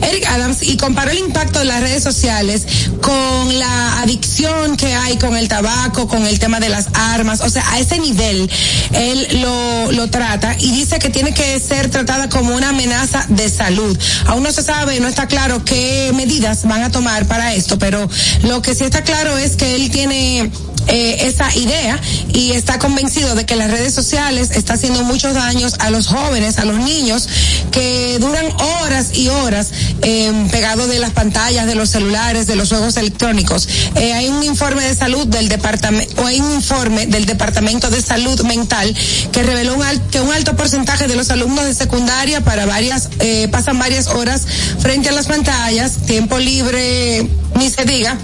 Eric 0.00 0.26
Adams 0.26 0.62
y 0.62 0.76
comparó 0.76 1.10
el 1.10 1.18
impacto 1.18 1.58
de 1.58 1.64
las 1.66 1.80
redes 1.80 2.02
sociales 2.02 2.66
con 3.02 3.58
la 3.58 4.00
adicción 4.00 4.76
que 4.76 4.94
hay 4.94 5.16
con 5.16 5.36
el 5.36 5.48
tabaco, 5.48 6.08
con 6.08 6.26
el 6.26 6.38
tema 6.38 6.60
de 6.60 6.68
las 6.68 6.88
armas, 6.94 7.40
o 7.40 7.50
sea, 7.50 7.64
a 7.72 7.78
ese 7.78 7.98
nivel 7.98 8.50
él 8.92 9.40
lo, 9.40 9.92
lo 9.92 10.08
trata 10.08 10.45
y 10.58 10.70
dice 10.70 10.98
que 10.98 11.10
tiene 11.10 11.34
que 11.34 11.58
ser 11.58 11.90
tratada 11.90 12.28
como 12.28 12.54
una 12.54 12.70
amenaza 12.70 13.24
de 13.28 13.48
salud. 13.48 13.96
Aún 14.26 14.42
no 14.42 14.52
se 14.52 14.62
sabe, 14.62 15.00
no 15.00 15.08
está 15.08 15.26
claro 15.26 15.64
qué 15.64 16.12
medidas 16.14 16.66
van 16.66 16.82
a 16.82 16.90
tomar 16.90 17.26
para 17.26 17.54
esto, 17.54 17.78
pero 17.78 18.08
lo 18.42 18.62
que 18.62 18.74
sí 18.74 18.84
está 18.84 19.02
claro 19.02 19.36
es 19.36 19.56
que 19.56 19.74
él 19.74 19.90
tiene 19.90 20.50
eh, 20.88 21.26
esa 21.26 21.54
idea 21.56 22.00
y 22.32 22.52
está 22.52 22.78
convencido 22.78 23.34
de 23.34 23.44
que 23.44 23.56
las 23.56 23.70
redes 23.70 23.94
sociales 23.94 24.50
está 24.52 24.74
haciendo 24.74 25.02
muchos 25.04 25.34
daños 25.34 25.74
a 25.78 25.90
los 25.90 26.06
jóvenes, 26.06 26.58
a 26.58 26.64
los 26.64 26.78
niños 26.78 27.28
que 27.70 28.18
duran 28.18 28.46
horas 28.82 29.16
y 29.16 29.28
horas 29.28 29.70
eh, 30.02 30.32
pegados 30.50 30.88
de 30.88 30.98
las 30.98 31.10
pantallas, 31.10 31.66
de 31.66 31.74
los 31.74 31.90
celulares, 31.90 32.46
de 32.46 32.56
los 32.56 32.68
juegos 32.68 32.96
electrónicos. 32.96 33.68
Eh, 33.96 34.12
hay 34.12 34.28
un 34.28 34.42
informe 34.42 34.82
de 34.82 34.94
salud 34.94 35.26
del 35.26 35.48
departamento, 35.48 36.22
o 36.22 36.26
hay 36.26 36.40
un 36.40 36.52
informe 36.52 37.06
del 37.06 37.26
Departamento 37.26 37.90
de 37.90 38.00
Salud 38.00 38.40
Mental 38.42 38.94
que 39.32 39.42
reveló 39.42 39.74
un 39.74 39.86
que 40.10 40.20
un 40.20 40.32
alto 40.32 40.56
porcentaje 40.56 41.06
de 41.06 41.16
los 41.16 41.30
alumnos 41.30 41.64
de 41.64 41.74
secundaria 41.74 42.42
para 42.42 42.66
varias, 42.66 43.08
eh, 43.20 43.48
pasan 43.50 43.78
varias 43.78 44.08
horas 44.08 44.42
frente 44.78 45.08
a 45.08 45.12
las 45.12 45.26
pantallas, 45.26 45.92
tiempo 46.06 46.38
libre, 46.38 47.28
ni 47.54 47.70
se 47.70 47.84
diga, 47.84 48.18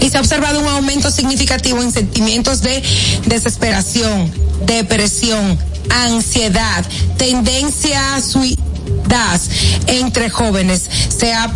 y 0.00 0.10
se 0.10 0.16
ha 0.16 0.20
observado 0.20 0.60
un 0.60 0.68
aumento 0.68 1.10
significativo 1.10 1.82
en 1.82 1.92
sentimientos 1.92 2.62
de 2.62 2.82
desesperación, 3.26 4.32
depresión, 4.66 5.58
ansiedad, 5.90 6.84
tendencia 7.16 8.16
a 8.16 8.20
entre 9.86 10.28
jóvenes. 10.30 10.82
Se 11.16 11.32
ha 11.32 11.52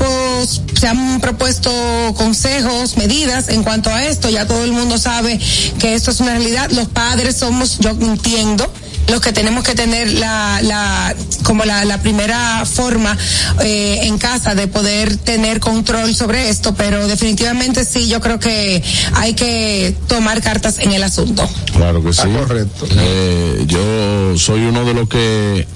se 0.78 0.86
han 0.86 1.20
propuesto 1.20 1.70
consejos, 2.16 2.96
medidas 2.96 3.48
en 3.48 3.62
cuanto 3.62 3.90
a 3.90 4.04
esto. 4.04 4.28
Ya 4.30 4.46
todo 4.46 4.64
el 4.64 4.72
mundo 4.72 4.98
sabe 4.98 5.38
que 5.78 5.94
esto 5.94 6.10
es 6.10 6.20
una 6.20 6.32
realidad. 6.32 6.70
Los 6.70 6.88
padres 6.88 7.36
somos, 7.36 7.78
yo 7.78 7.90
entiendo, 7.90 8.70
los 9.08 9.20
que 9.20 9.32
tenemos 9.32 9.64
que 9.64 9.74
tener 9.74 10.12
la, 10.12 10.60
la 10.62 11.14
como 11.42 11.64
la, 11.64 11.84
la 11.84 12.00
primera 12.00 12.64
forma 12.64 13.16
eh, 13.62 14.00
en 14.02 14.18
casa 14.18 14.54
de 14.54 14.68
poder 14.68 15.16
tener 15.16 15.60
control 15.60 16.14
sobre 16.14 16.48
esto, 16.48 16.74
pero 16.74 17.06
definitivamente 17.08 17.84
sí, 17.84 18.08
yo 18.08 18.20
creo 18.20 18.38
que 18.38 18.82
hay 19.14 19.34
que 19.34 19.94
tomar 20.08 20.42
cartas 20.42 20.78
en 20.78 20.92
el 20.92 21.02
asunto. 21.02 21.48
Claro 21.74 22.02
que 22.02 22.12
sí. 22.12 22.28
correcto. 22.28 22.86
Eh, 22.90 23.64
yo 23.66 24.38
soy 24.38 24.60
uno 24.60 24.84
de 24.84 24.94
los 24.94 25.08
que 25.08 25.66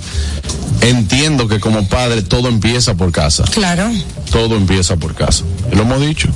entiendo 0.83 1.49
que 1.49 1.61
como 1.61 1.87
padre 1.89 2.23
todo 2.23 2.49
empieza 2.49 2.95
por 2.95 3.13
casa. 3.13 3.45
Claro. 3.53 3.91
Todo 4.31 4.57
empieza 4.57 4.97
por 4.97 5.15
casa. 5.15 5.45
Lo 5.73 5.83
hemos 5.83 6.01
dicho. 6.01 6.29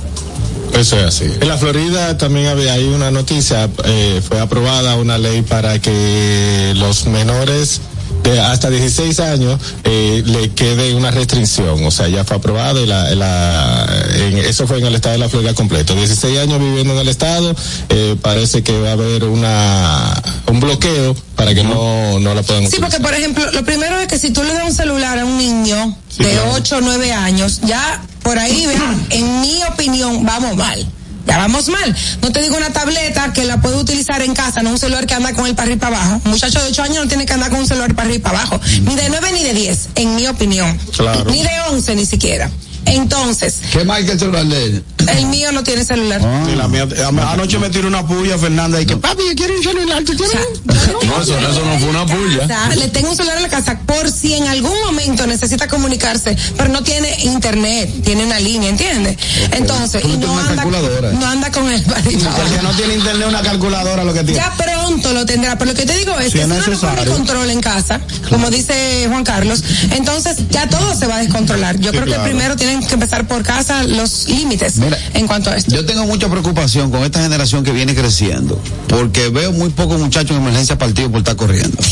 Eso 0.79 0.97
es 0.99 1.05
así. 1.05 1.25
En 1.39 1.47
la 1.47 1.57
Florida 1.57 2.17
también 2.17 2.47
había 2.47 2.73
ahí 2.73 2.85
una 2.85 3.09
noticia, 3.11 3.69
eh, 3.85 4.21
fue 4.27 4.39
aprobada 4.39 4.95
una 4.95 5.17
ley 5.17 5.41
para 5.41 5.79
que 5.79 6.73
los 6.75 7.07
menores 7.07 7.81
de 8.23 8.39
hasta 8.39 8.69
16 8.69 9.19
años 9.21 9.59
eh, 9.83 10.21
le 10.25 10.49
quede 10.51 10.93
una 10.95 11.11
restricción, 11.11 11.83
o 11.85 11.91
sea, 11.91 12.07
ya 12.09 12.23
fue 12.25 12.37
aprobada 12.37 12.79
y 12.81 12.85
la, 12.85 13.09
la 13.15 13.87
en- 14.15 14.37
eso 14.39 14.67
fue 14.67 14.79
en 14.79 14.85
el 14.85 14.95
estado 14.95 15.13
de 15.13 15.19
la 15.19 15.29
Florida 15.29 15.53
completo. 15.53 15.95
16 15.95 16.37
años 16.39 16.59
viviendo 16.59 16.93
en 16.93 16.99
el 16.99 17.07
estado, 17.07 17.55
eh, 17.89 18.15
parece 18.21 18.63
que 18.63 18.77
va 18.79 18.89
a 18.89 18.93
haber 18.93 19.23
una 19.23 20.21
un 20.47 20.59
bloqueo 20.59 21.15
para 21.35 21.53
que 21.53 21.63
no, 21.63 22.19
no 22.19 22.33
la 22.33 22.41
puedan 22.43 22.63
Sí, 22.63 22.67
utilizar. 22.69 22.89
porque 22.89 22.99
por 23.03 23.13
ejemplo, 23.13 23.51
lo 23.51 23.63
primero 23.63 23.99
es 23.99 24.07
que 24.07 24.17
si 24.19 24.31
tú 24.31 24.43
le 24.43 24.53
das 24.53 24.63
un 24.65 24.73
celular 24.73 25.17
a 25.19 25.25
un 25.25 25.37
niño 25.37 25.95
Sí, 26.09 26.23
de 26.23 26.31
claro. 26.31 26.51
8 26.55 26.77
o 26.77 26.81
9 26.81 27.11
años, 27.13 27.61
ya 27.63 28.01
por 28.23 28.37
ahí, 28.37 28.65
vean, 28.65 29.07
en 29.09 29.41
mi 29.41 29.63
opinión, 29.63 30.25
vamos 30.25 30.55
mal. 30.55 30.87
Ya 31.25 31.37
vamos 31.37 31.67
mal. 31.67 31.95
No 32.21 32.31
te 32.31 32.41
digo 32.41 32.55
una 32.55 32.71
tableta 32.71 33.33
que 33.33 33.43
la 33.43 33.59
puede 33.61 33.75
utilizar 33.75 34.21
en 34.21 34.33
casa, 34.33 34.63
no 34.63 34.71
un 34.71 34.79
celular 34.79 35.05
que 35.05 35.13
anda 35.13 35.33
con 35.33 35.45
el 35.45 35.55
para 35.55 35.63
arriba 35.63 35.75
y 35.75 35.79
para 35.79 35.97
abajo. 35.97 36.21
Un 36.23 36.31
muchacho 36.31 36.59
de 36.59 36.69
8 36.69 36.83
años 36.83 37.03
no 37.03 37.07
tiene 37.07 37.25
que 37.25 37.33
andar 37.33 37.49
con 37.49 37.59
un 37.59 37.67
celular 37.67 37.93
para 37.95 38.07
arriba 38.07 38.19
y 38.19 38.21
para 38.21 38.39
abajo. 38.39 38.61
Ni 38.83 38.95
de 38.95 39.09
9 39.09 39.31
ni 39.33 39.43
de 39.43 39.53
10, 39.53 39.89
en 39.95 40.15
mi 40.15 40.27
opinión. 40.27 40.79
Claro. 40.95 41.29
Ni 41.29 41.43
de 41.43 41.49
11 41.69 41.95
ni 41.95 42.05
siquiera. 42.05 42.49
Entonces, 42.87 43.55
¿Qué 43.71 43.83
marca 43.83 44.11
el 44.11 44.19
celular 44.19 44.45
de 44.45 44.63
él? 44.65 44.83
el 45.07 45.25
mío 45.27 45.51
no 45.51 45.63
tiene 45.63 45.83
celular. 45.85 46.21
Sí, 46.47 46.55
la 46.55 46.67
mía- 46.67 46.87
a- 47.05 47.31
anoche 47.33 47.57
me 47.59 47.69
tiró 47.69 47.87
una 47.87 48.05
puya 48.05 48.37
Fernanda 48.37 48.81
y 48.81 48.85
que 48.85 48.97
papi 48.97 49.23
yo 49.29 49.35
quiero 49.35 49.55
un 49.55 49.63
celular 49.63 50.03
¿tú 50.03 50.13
O 50.13 50.15
tienes 50.15 50.31
sea, 50.31 50.41
un-?" 50.41 50.57
yo 50.67 50.73
le 50.73 50.99
tengo 50.99 51.15
No, 51.17 51.21
eso- 51.23 51.39
eso 51.39 51.65
no 51.65 51.79
fue 51.79 51.89
una 51.89 52.05
puya. 52.05 52.47
casa, 52.47 52.75
Le 52.75 52.87
tengo 52.89 53.09
un 53.11 53.15
celular 53.17 53.37
en 53.37 53.43
la 53.43 53.49
casa 53.49 53.79
por 53.85 54.11
si 54.11 54.33
en 54.33 54.47
algún 54.47 54.77
momento 54.85 55.25
necesita 55.27 55.67
comunicarse, 55.67 56.35
pero 56.57 56.69
no 56.69 56.83
tiene 56.83 57.15
internet, 57.23 57.89
tiene 58.03 58.25
una 58.25 58.39
línea, 58.39 58.69
¿entiendes? 58.69 59.17
Entonces, 59.51 60.03
y 60.05 60.17
no 60.17 60.37
anda, 60.37 60.63
no 60.65 61.25
anda 61.27 61.51
con 61.51 61.71
el 61.71 61.81
El 61.81 62.17
que 62.17 62.61
no 62.63 62.71
tiene 62.71 62.95
internet 62.95 63.27
una 63.27 63.41
calculadora 63.41 64.03
lo 64.03 64.13
que 64.13 64.23
tiene 64.23 64.39
Ya 64.39 64.53
pronto 64.55 65.13
lo 65.13 65.25
tendrá, 65.25 65.57
pero 65.57 65.71
lo 65.71 65.77
que 65.77 65.85
te 65.85 65.97
digo 65.97 66.17
es 66.19 66.27
Si 66.27 66.31
que 66.33 66.41
es 66.41 66.47
si 66.47 66.51
uno 66.53 66.69
no 66.69 66.79
pone 66.95 67.05
control 67.05 67.49
en 67.49 67.61
casa, 67.61 67.99
como 68.29 68.49
dice 68.49 69.05
Juan 69.09 69.23
Carlos, 69.23 69.63
entonces 69.91 70.37
ya 70.49 70.67
todo 70.67 70.95
se 70.95 71.07
va 71.07 71.15
a 71.17 71.19
descontrolar. 71.19 71.77
Yo 71.79 71.91
creo 71.91 72.05
claro. 72.05 72.23
que 72.23 72.29
primero 72.29 72.55
tienen 72.55 72.76
que 72.85 72.93
empezar 72.93 73.27
por 73.27 73.43
casa 73.43 73.83
los 73.83 74.27
límites 74.27 74.77
Mira, 74.77 74.97
en 75.13 75.27
cuanto 75.27 75.49
a 75.49 75.55
esto. 75.57 75.73
Yo 75.75 75.85
tengo 75.85 76.05
mucha 76.05 76.29
preocupación 76.29 76.91
con 76.91 77.03
esta 77.03 77.21
generación 77.21 77.63
que 77.63 77.71
viene 77.71 77.95
creciendo, 77.95 78.59
porque 78.87 79.29
veo 79.29 79.51
muy 79.51 79.69
pocos 79.69 79.99
muchachos 79.99 80.31
en 80.31 80.43
emergencia 80.43 80.77
partido 80.77 81.09
por 81.09 81.19
estar 81.19 81.35
corriendo. 81.35 81.77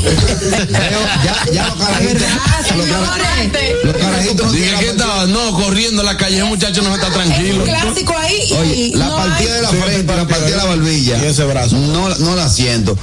Veo, 0.00 1.00
ya, 1.24 1.52
ya 1.52 1.66
los 1.66 1.74
carajitos, 1.76 2.22
¿Verdad, 2.76 3.00
los, 3.84 3.96
carajitos 3.96 4.52
Dije 4.52 4.74
que 4.78 4.88
estaba, 4.90 5.26
no, 5.26 5.52
corriendo 5.52 6.00
en 6.02 6.06
la 6.06 6.16
calle, 6.16 6.38
el 6.38 6.44
muchacho 6.46 6.80
no 6.82 6.94
está 6.94 7.08
Es 7.08 7.12
tranquilo. 7.14 7.56
un 7.56 7.68
clásico 7.68 8.14
ahí 8.16 8.36
y, 8.48 8.52
Oye, 8.54 8.74
y 8.76 8.94
la 8.94 9.06
no 9.08 9.16
partida 9.16 9.50
hay- 9.50 9.56
de 9.56 9.62
la 9.62 9.70
Sí, 9.70 9.76
frente, 9.76 10.16
la 10.16 10.26
partida 10.26 10.50
de 10.50 10.56
la 10.56 10.64
barbilla. 10.64 11.18
Y 11.22 11.26
ese 11.26 11.44
brazo. 11.44 11.76
No, 11.76 12.08
no 12.08 12.34
la 12.36 12.48
siento. 12.48 12.96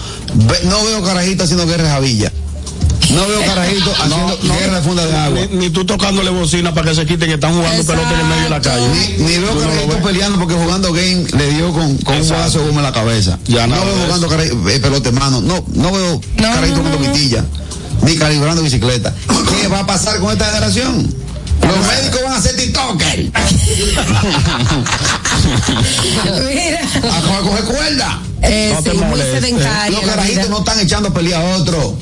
No 0.63 0.85
veo 0.85 1.03
carajitos 1.03 1.45
haciendo 1.45 1.67
guerra 1.67 1.83
de 1.83 1.89
javilla. 1.89 2.31
No 3.09 3.27
veo 3.27 3.41
carajitos 3.45 3.93
haciendo 3.99 4.37
guerra 4.59 4.75
de 4.77 4.81
funda 4.81 5.05
de 5.05 5.15
agua. 5.17 5.39
ni, 5.51 5.57
ni 5.57 5.69
tú 5.69 5.85
tocándole 5.85 6.29
bocina 6.29 6.73
para 6.73 6.89
que 6.89 6.95
se 6.95 7.05
quiten 7.05 7.27
que 7.29 7.35
están 7.35 7.53
jugando 7.55 7.83
pelota 7.85 8.13
en 8.13 8.19
el 8.19 8.25
medio 8.25 8.43
de 8.43 8.49
la 8.49 8.61
calle 8.61 8.87
Ni, 9.17 9.23
ni 9.23 9.37
veo 9.37 9.53
no 9.53 9.93
ves. 9.93 10.03
peleando 10.03 10.37
porque 10.39 10.55
jugando 10.55 10.91
game 10.91 11.23
le 11.37 11.49
dio 11.53 11.71
con, 11.73 11.97
con 11.99 12.15
un 12.15 12.21
Exacto. 12.21 12.33
bodazo 12.35 12.59
de 12.59 12.65
goma 12.67 12.79
en 12.81 12.83
la 12.85 12.91
cabeza. 12.93 13.39
Ya 13.47 13.65
no 13.67 13.75
nada 13.75 13.85
veo 13.85 13.95
jugando 14.05 14.69
eh, 14.69 14.79
pelota 14.79 15.09
en 15.09 15.15
mano. 15.15 15.41
No, 15.41 15.63
no 15.73 15.91
veo 15.91 16.21
No, 16.37 16.43
carajitos 16.43 16.83
no, 16.83 16.91
con 16.91 17.01
no, 17.01 17.07
no. 17.07 17.13
vitilla. 17.13 17.45
Ni 18.03 18.15
calibrando 18.15 18.61
bicicleta. 18.61 19.13
¿Qué 19.61 19.67
va 19.67 19.79
a 19.79 19.87
pasar 19.87 20.19
con 20.19 20.31
esta 20.31 20.45
generación? 20.45 21.13
Los 21.61 21.87
médicos 21.87 22.21
van 22.23 22.33
a 22.33 22.41
ser 22.41 22.55
TikTokers. 22.55 23.31
Mira, 26.53 26.81
A, 27.11 27.21
co- 27.21 27.33
a 27.33 27.39
coger 27.41 27.63
cuerda. 27.65 28.19
eh, 28.43 28.71
No 28.75 28.83
te 28.83 28.91
sí, 28.91 28.97
muy 28.97 29.05
molestes. 29.07 29.41
sedentaria 29.41 29.89
Los 29.99 30.09
carajitos 30.09 30.49
no 30.49 30.59
están 30.59 30.79
echando 30.79 31.13
pelea 31.13 31.39
a 31.39 31.57
otro. 31.57 31.97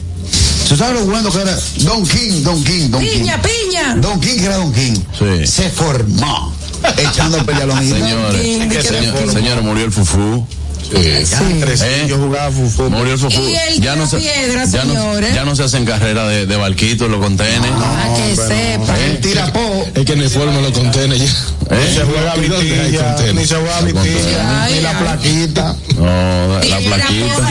¿Tú 0.67 0.75
sabes 0.75 0.99
lo 0.99 1.05
bueno 1.05 1.31
que 1.31 1.41
era? 1.41 1.57
Don 1.77 2.05
King, 2.07 2.41
Don 2.43 2.63
King, 2.63 2.89
Don 2.89 3.01
Piña, 3.01 3.39
King. 3.41 3.49
piña. 3.69 3.95
Don 3.97 4.19
King, 4.19 4.37
que 4.37 4.45
era 4.45 4.57
Don 4.57 4.73
King. 4.73 4.93
Sí. 5.17 5.47
Se 5.47 5.69
formó 5.69 6.53
echando 6.97 7.37
pelea 7.45 7.63
a 7.63 7.67
los 7.67 7.81
niños. 7.81 7.99
Señores, 7.99 8.41
King, 8.41 8.59
que 8.61 8.67
que 8.77 8.83
señor- 8.83 9.31
señores, 9.31 9.63
murió 9.63 9.85
el 9.85 9.91
fufú. 9.91 10.45
Tres, 10.87 11.33
¿Eh? 11.81 12.05
yo 12.07 12.17
jugaba 12.19 12.51
fútbol 12.51 12.91
Murió 12.91 13.13
el 13.13 13.19
fufú. 13.19 13.41
Y 13.41 13.55
el 13.55 13.81
Ya 13.81 13.95
no 13.95 14.05
se, 14.07 14.17
tirapiedra, 14.17 14.65
ya 14.65 14.83
no, 14.85 14.93
señores. 14.93 15.33
ya 15.33 15.43
no 15.43 15.55
se 15.55 15.63
hacen 15.63 15.83
carrera 15.83 16.27
de, 16.27 16.45
de 16.45 16.55
barquitos, 16.57 17.09
los 17.09 17.19
contenes. 17.19 17.71
Para 17.71 18.13
que 18.15 18.35
sepa. 18.35 18.99
El 19.03 19.19
tirapó. 19.19 19.83
Es 19.95 20.05
que 20.05 20.15
ni 20.15 20.29
forma 20.29 20.61
los 20.61 20.71
contenes 20.73 21.19
ya. 21.19 21.75
¿Eh? 21.75 21.87
ni 21.89 21.95
se 21.95 22.03
juega 22.03 22.35
¿Dónde 22.35 22.55
hay 22.55 22.81
vitilla 22.81 23.33
ni 23.33 23.45
se 23.47 23.55
juega 23.55 23.81
vitilla 23.81 24.67
ni 24.69 24.81
la 24.81 24.99
plaquita 24.99 25.75
No, 25.97 26.59
la 26.59 26.77
plaquita. 26.77 27.49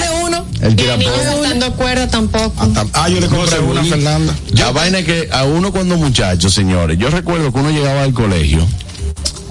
El 0.61 0.77
niños 0.77 1.13
saltando 1.23 1.73
cuerda 1.75 2.09
tampoco. 2.09 2.55
ah 2.93 3.09
yo 3.09 3.21
le 3.21 3.27
compré 3.27 3.59
una 3.59 3.81
a 3.81 3.85
Fernanda 3.85 4.35
La 4.53 4.71
vaina 4.71 5.01
es 5.01 5.05
que 5.05 5.29
a 5.33 5.45
uno 5.45 5.73
cuando 5.73 5.97
muchacho, 5.97 6.49
señores, 6.49 6.99
yo 6.99 7.11
recuerdo 7.11 7.53
que 7.53 7.59
uno 7.59 7.71
llegaba 7.71 8.03
al 8.03 8.13
colegio 8.13 8.67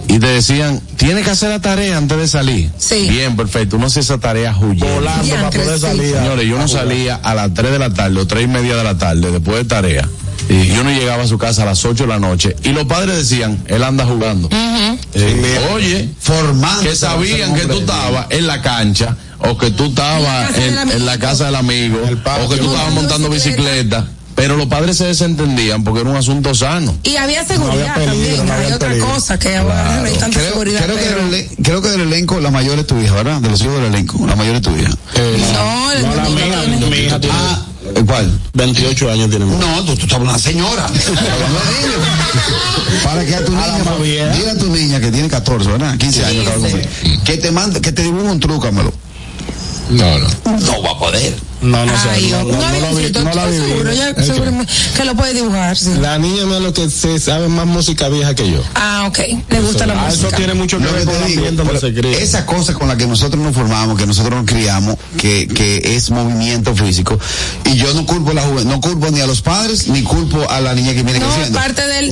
y 0.07 0.19
te 0.19 0.27
decían, 0.27 0.81
tiene 0.97 1.21
que 1.23 1.31
hacer 1.31 1.49
la 1.49 1.59
tarea 1.61 1.97
antes 1.97 2.17
de 2.17 2.27
salir. 2.27 2.69
Sí. 2.77 3.07
Bien, 3.09 3.35
perfecto. 3.35 3.77
Uno 3.77 3.87
hacía 3.87 4.01
esa 4.01 4.19
tarea 4.19 4.55
huyendo. 4.55 4.85
volando 4.85 5.35
para 5.35 5.49
poder 5.49 5.75
sí. 5.75 5.81
salir 5.81 6.15
Señores, 6.15 6.47
yo 6.47 6.57
no 6.57 6.67
salía 6.67 7.15
a 7.15 7.33
las 7.33 7.53
3 7.53 7.71
de 7.71 7.79
la 7.79 7.93
tarde 7.93 8.19
o 8.19 8.27
3 8.27 8.43
y 8.43 8.47
media 8.47 8.75
de 8.75 8.83
la 8.83 8.97
tarde 8.97 9.31
después 9.31 9.57
de 9.57 9.65
tarea. 9.65 10.07
Y 10.49 10.67
yo 10.67 10.83
no 10.83 10.91
llegaba 10.91 11.23
a 11.23 11.27
su 11.27 11.37
casa 11.37 11.63
a 11.63 11.65
las 11.65 11.83
8 11.85 12.03
de 12.03 12.09
la 12.09 12.19
noche. 12.19 12.55
Y 12.63 12.69
los 12.69 12.85
padres 12.85 13.15
decían, 13.15 13.63
él 13.67 13.81
anda 13.83 14.05
jugando. 14.05 14.49
Eh, 14.51 15.69
oye, 15.73 16.09
Formando. 16.19 16.83
que 16.83 16.95
sabían 16.95 17.55
que 17.55 17.65
tú 17.65 17.79
estabas 17.79 18.27
en 18.29 18.45
la 18.47 18.61
cancha. 18.61 19.15
O 19.49 19.57
que 19.57 19.71
tú 19.71 19.85
estabas 19.85 20.55
en, 20.57 20.91
en 20.91 21.05
la 21.05 21.17
casa 21.19 21.45
del 21.45 21.55
amigo, 21.55 21.99
o 22.01 22.49
que 22.49 22.57
tú 22.57 22.71
estabas 22.71 22.93
Montando 22.93 23.29
bicicleta. 23.29 24.05
pero 24.35 24.55
los 24.57 24.67
padres 24.67 24.97
se 24.97 25.05
desentendían 25.05 25.83
porque 25.83 26.01
era 26.01 26.09
un 26.09 26.15
asunto 26.15 26.53
sano. 26.55 26.95
Y 27.03 27.15
había 27.17 27.45
seguridad 27.45 27.93
peligro, 27.95 28.11
también, 28.13 28.45
no 28.47 28.53
había 28.53 28.67
hay 28.67 28.73
otra 28.73 28.89
peligro. 28.89 29.09
cosa 29.13 29.37
que 29.39 29.55
ahora 29.57 29.97
no 29.99 30.05
hay 30.05 30.13
tanta 30.15 30.39
Creo, 30.39 30.51
seguridad. 30.51 30.83
creo 30.85 30.95
que 30.97 31.03
del, 31.09 31.19
elen- 31.31 31.55
creo 31.63 31.81
que 31.81 31.89
del 31.89 32.01
elenco 32.01 32.39
la 32.39 32.51
mayor 32.51 32.79
es 32.79 32.87
tu 32.87 32.97
hija, 32.99 33.13
¿verdad? 33.15 33.41
De 33.41 33.49
los 33.49 33.61
hijos 33.61 33.75
del 33.75 33.85
elenco, 33.85 34.25
la 34.25 34.35
mayor 34.35 34.55
es 34.55 34.61
tu 34.61 34.71
hija. 34.75 34.89
Eh, 35.15 35.43
No, 35.53 35.91
el 35.91 36.01
no, 36.03 36.15
la 36.15 36.29
mía, 36.29 36.61
tiene- 36.65 36.85
mi 36.87 36.97
hija 36.97 37.19
tiene 37.19 37.35
Ah, 37.37 37.61
¿eh, 37.95 38.03
¿cuál? 38.07 38.39
28 38.53 39.11
años 39.11 39.29
tiene. 39.29 39.45
No, 39.45 39.83
tú, 39.85 39.95
tú 39.95 40.03
estás 40.03 40.19
una 40.19 40.39
señora. 40.39 40.87
Estás 40.95 41.09
hablando 41.09 41.59
de 41.59 41.87
niño. 41.87 43.03
Para 43.03 43.25
que 43.25 43.35
a 43.35 43.45
tu 43.45 43.51
niña, 43.51 44.29
dile 44.33 44.49
a 44.51 44.57
tu 44.57 44.67
niña 44.75 44.99
que 44.99 45.11
tiene 45.11 45.27
14, 45.27 45.69
¿verdad? 45.69 45.97
15 45.97 46.25
años, 46.25 46.45
que 47.25 47.37
te 47.37 47.51
mande, 47.51 47.81
que 47.81 47.91
te 47.91 48.01
dibuje 48.03 48.25
un 48.29 48.39
trúcamelo. 48.39 48.93
No, 49.89 50.17
no. 50.19 50.27
No 50.59 50.81
va 50.81 50.91
a 50.91 50.99
poder. 50.99 51.35
No, 51.61 51.85
no 51.85 51.93
sé. 51.97 52.27
No, 52.29 52.43
no, 52.43 52.51
no, 52.57 52.79
lo 52.79 52.95
vi- 52.95 53.11
no 53.11 53.33
la 53.33 53.45
viví. 53.45 53.67
seguro, 53.67 53.91
seguro 54.21 54.51
que- 54.97 55.05
lo 55.05 55.15
puede 55.15 55.33
dibujar, 55.33 55.77
sí. 55.77 55.91
La 56.01 56.17
niña 56.17 56.45
mía 56.45 56.59
lo 56.59 56.73
que 56.73 56.89
se 56.89 57.19
sabe 57.19 57.47
más 57.47 57.65
música 57.65 58.09
vieja 58.09 58.35
que 58.35 58.51
yo. 58.51 58.61
Ah, 58.75 59.05
ok, 59.07 59.19
le 59.49 59.59
gusta 59.61 59.85
la 59.85 59.93
Ah, 59.93 60.07
eso 60.09 60.23
música. 60.23 60.35
tiene 60.37 60.55
mucho 60.55 60.77
que 60.77 60.83
Lo 60.85 60.91
ver 60.91 61.01
que 61.01 61.05
con 61.05 61.25
digo, 61.25 61.79
se 61.79 61.93
cría. 61.93 62.17
esa 62.17 62.45
cosa 62.45 62.73
con 62.73 62.89
la 62.89 62.97
que 62.97 63.07
nosotros 63.07 63.41
nos 63.41 63.53
formamos, 63.55 63.97
que 63.97 64.05
nosotros 64.05 64.35
nos 64.41 64.45
criamos, 64.45 64.97
que, 65.17 65.47
que 65.47 65.95
es 65.95 66.09
movimiento 66.11 66.75
físico, 66.75 67.17
y 67.65 67.75
yo 67.75 67.93
no 67.93 68.05
culpo 68.05 68.31
a 68.31 68.33
la 68.33 68.41
juventud, 68.41 68.69
no 68.71 68.81
culpo 68.81 69.09
ni 69.11 69.21
a 69.21 69.27
los 69.27 69.41
padres, 69.41 69.87
ni 69.87 70.01
culpo 70.03 70.49
a 70.49 70.59
la 70.59 70.73
niña 70.73 70.93
que 70.93 71.03
viene 71.03 71.19
No, 71.19 71.27
es 71.27 71.33
creciendo. 71.33 71.59
parte 71.59 71.87
del, 71.87 72.11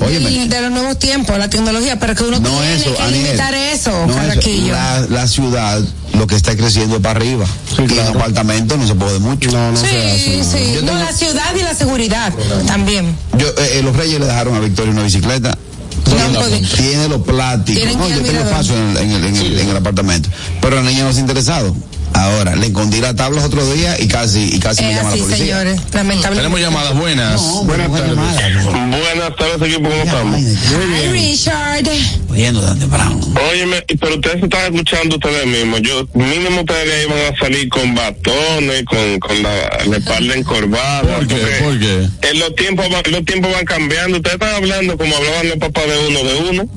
de 0.50 0.62
los 0.62 0.72
nuevos 0.72 0.98
tiempos, 0.98 1.38
la 1.38 1.50
tecnología, 1.50 2.00
pero 2.00 2.16
que 2.16 2.24
uno 2.24 2.40
no 2.40 2.50
tiene 2.50 2.76
eso, 2.76 2.96
que 2.96 3.12
limitar 3.12 3.54
eso, 3.54 3.92
No 4.08 4.14
eso. 4.22 4.50
La, 4.72 5.06
la 5.10 5.28
ciudad, 5.28 5.82
lo 6.18 6.28
que 6.28 6.36
está 6.36 6.56
creciendo 6.56 6.98
es 6.98 7.02
para 7.02 7.18
arriba. 7.20 7.46
y 7.78 7.94
en 7.98 8.08
apartamento 8.08 8.78
no 8.78 8.88
se 8.88 8.96
puede 8.96 9.20
mucho. 9.20 9.52
No, 9.52 9.72
no 9.72 9.78
Sí, 9.78 9.86
se 9.88 9.98
hace. 10.12 10.44
sí, 10.44 10.74
Yo 10.76 10.82
no, 10.82 10.88
tengo- 10.92 11.04
la 11.04 11.14
ciudad 11.14 11.56
y 11.60 11.64
la 11.64 11.74
seguridad 11.74 12.34
también. 12.68 13.16
Yo, 13.38 13.48
eh, 13.48 13.54
eh, 13.80 13.82
los 13.84 13.96
reyes 13.96 14.20
le 14.20 14.26
dejaron 14.26 14.56
a 14.56 14.60
Victoria 14.60 14.92
una 14.92 15.04
bicicleta. 15.04 15.58
No. 16.06 16.42
Tiene 16.78 17.08
los 17.08 17.22
plásticos. 17.22 17.96
No, 17.96 18.10
yo 18.10 18.22
tengo 18.22 18.42
espacio 18.44 18.76
en 18.76 18.90
el, 18.90 18.98
en 18.98 19.12
el- 19.12 19.24
en 19.26 19.36
el- 19.36 19.60
en 19.60 19.70
el 19.70 19.78
apartamento. 19.78 20.30
Pero 20.62 20.76
la 20.78 20.84
niña 20.90 21.04
no 21.04 21.12
se 21.14 21.20
ha 21.20 21.22
interesado. 21.22 21.76
Ahora, 22.22 22.56
le 22.56 22.68
escondí 22.68 23.00
la 23.02 23.16
tabla 23.16 23.38
los 23.38 23.46
otros 23.46 23.74
días 23.74 24.00
y 24.00 24.08
casi, 24.08 24.56
y 24.56 24.60
casi 24.60 24.84
me 24.84 24.94
llama 24.94 25.10
así, 25.10 25.20
la 25.20 25.24
policía. 25.26 25.46
señores, 25.46 25.80
lamentablemente. 25.92 26.36
Tenemos 26.38 26.60
llamadas 26.60 26.94
buenas. 26.96 27.42
No, 27.42 27.64
buenas 27.64 27.92
tardes. 27.92 28.16
Buenas 28.16 29.36
tardes, 29.38 29.70
equipo, 29.70 29.90
¿cómo 29.90 30.04
estamos? 30.04 30.36
Ay, 30.36 31.10
Richard. 31.12 31.88
Oyendo 32.30 32.62
tan 32.62 32.80
temprano. 32.80 33.20
Óyeme, 33.52 33.84
pero 34.00 34.16
ustedes 34.16 34.40
se 34.40 34.46
están 34.46 34.74
escuchando 34.74 35.16
ustedes 35.16 35.46
mismos. 35.48 35.82
Yo, 35.82 36.08
mínimo 36.14 36.62
ustedes 36.62 37.08
van 37.08 37.34
a 37.34 37.38
salir 37.40 37.70
con 37.70 37.96
batones, 37.96 38.86
con, 38.86 39.20
con 39.20 39.42
la, 39.44 39.54
la 39.88 39.98
espalda 39.98 40.36
encorvada. 40.36 41.02
¿Por 41.18 41.28
qué? 41.28 41.36
porque 41.36 41.64
¿Por 41.64 41.80
qué? 41.80 42.30
En 42.30 42.40
los 42.40 42.56
tiempos, 42.56 42.86
van- 42.90 43.12
los 43.12 43.26
tiempos 43.26 43.52
van 43.52 43.66
cambiando. 43.66 44.18
Ustedes 44.18 44.36
están 44.36 44.56
hablando 44.56 44.98
como 44.98 45.16
hablaban 45.16 45.50
los 45.50 45.58
papás 45.58 45.84
de 45.88 46.08
uno 46.08 46.20
de 46.24 46.50
uno. 46.52 46.70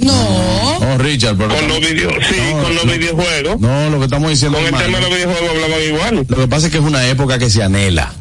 No. 0.00 0.78
Oh, 0.78 0.98
Richard, 0.98 1.36
pero. 1.36 1.54
Con 1.54 1.68
los 1.68 1.80
videos, 1.80 2.14
sí, 2.28 2.36
No, 2.54 2.62
con 2.62 2.74
los 2.74 2.84
no. 2.84 2.92
videojuegos. 2.92 3.60
No, 3.60 3.90
lo 3.90 3.98
que 3.98 4.04
estamos 4.04 4.30
diciendo 4.30 4.58
Con 4.58 4.66
el 4.66 4.74
tema 4.74 4.98
de 4.98 5.02
los 5.02 5.10
videojuegos 5.10 5.50
hablaban 5.50 5.82
igual. 5.86 6.26
Lo 6.28 6.36
que 6.36 6.48
pasa 6.48 6.66
es 6.66 6.72
que 6.72 6.78
es 6.78 6.84
una 6.84 7.06
época 7.08 7.38
que 7.38 7.50
se 7.50 7.62
anhela. 7.62 8.12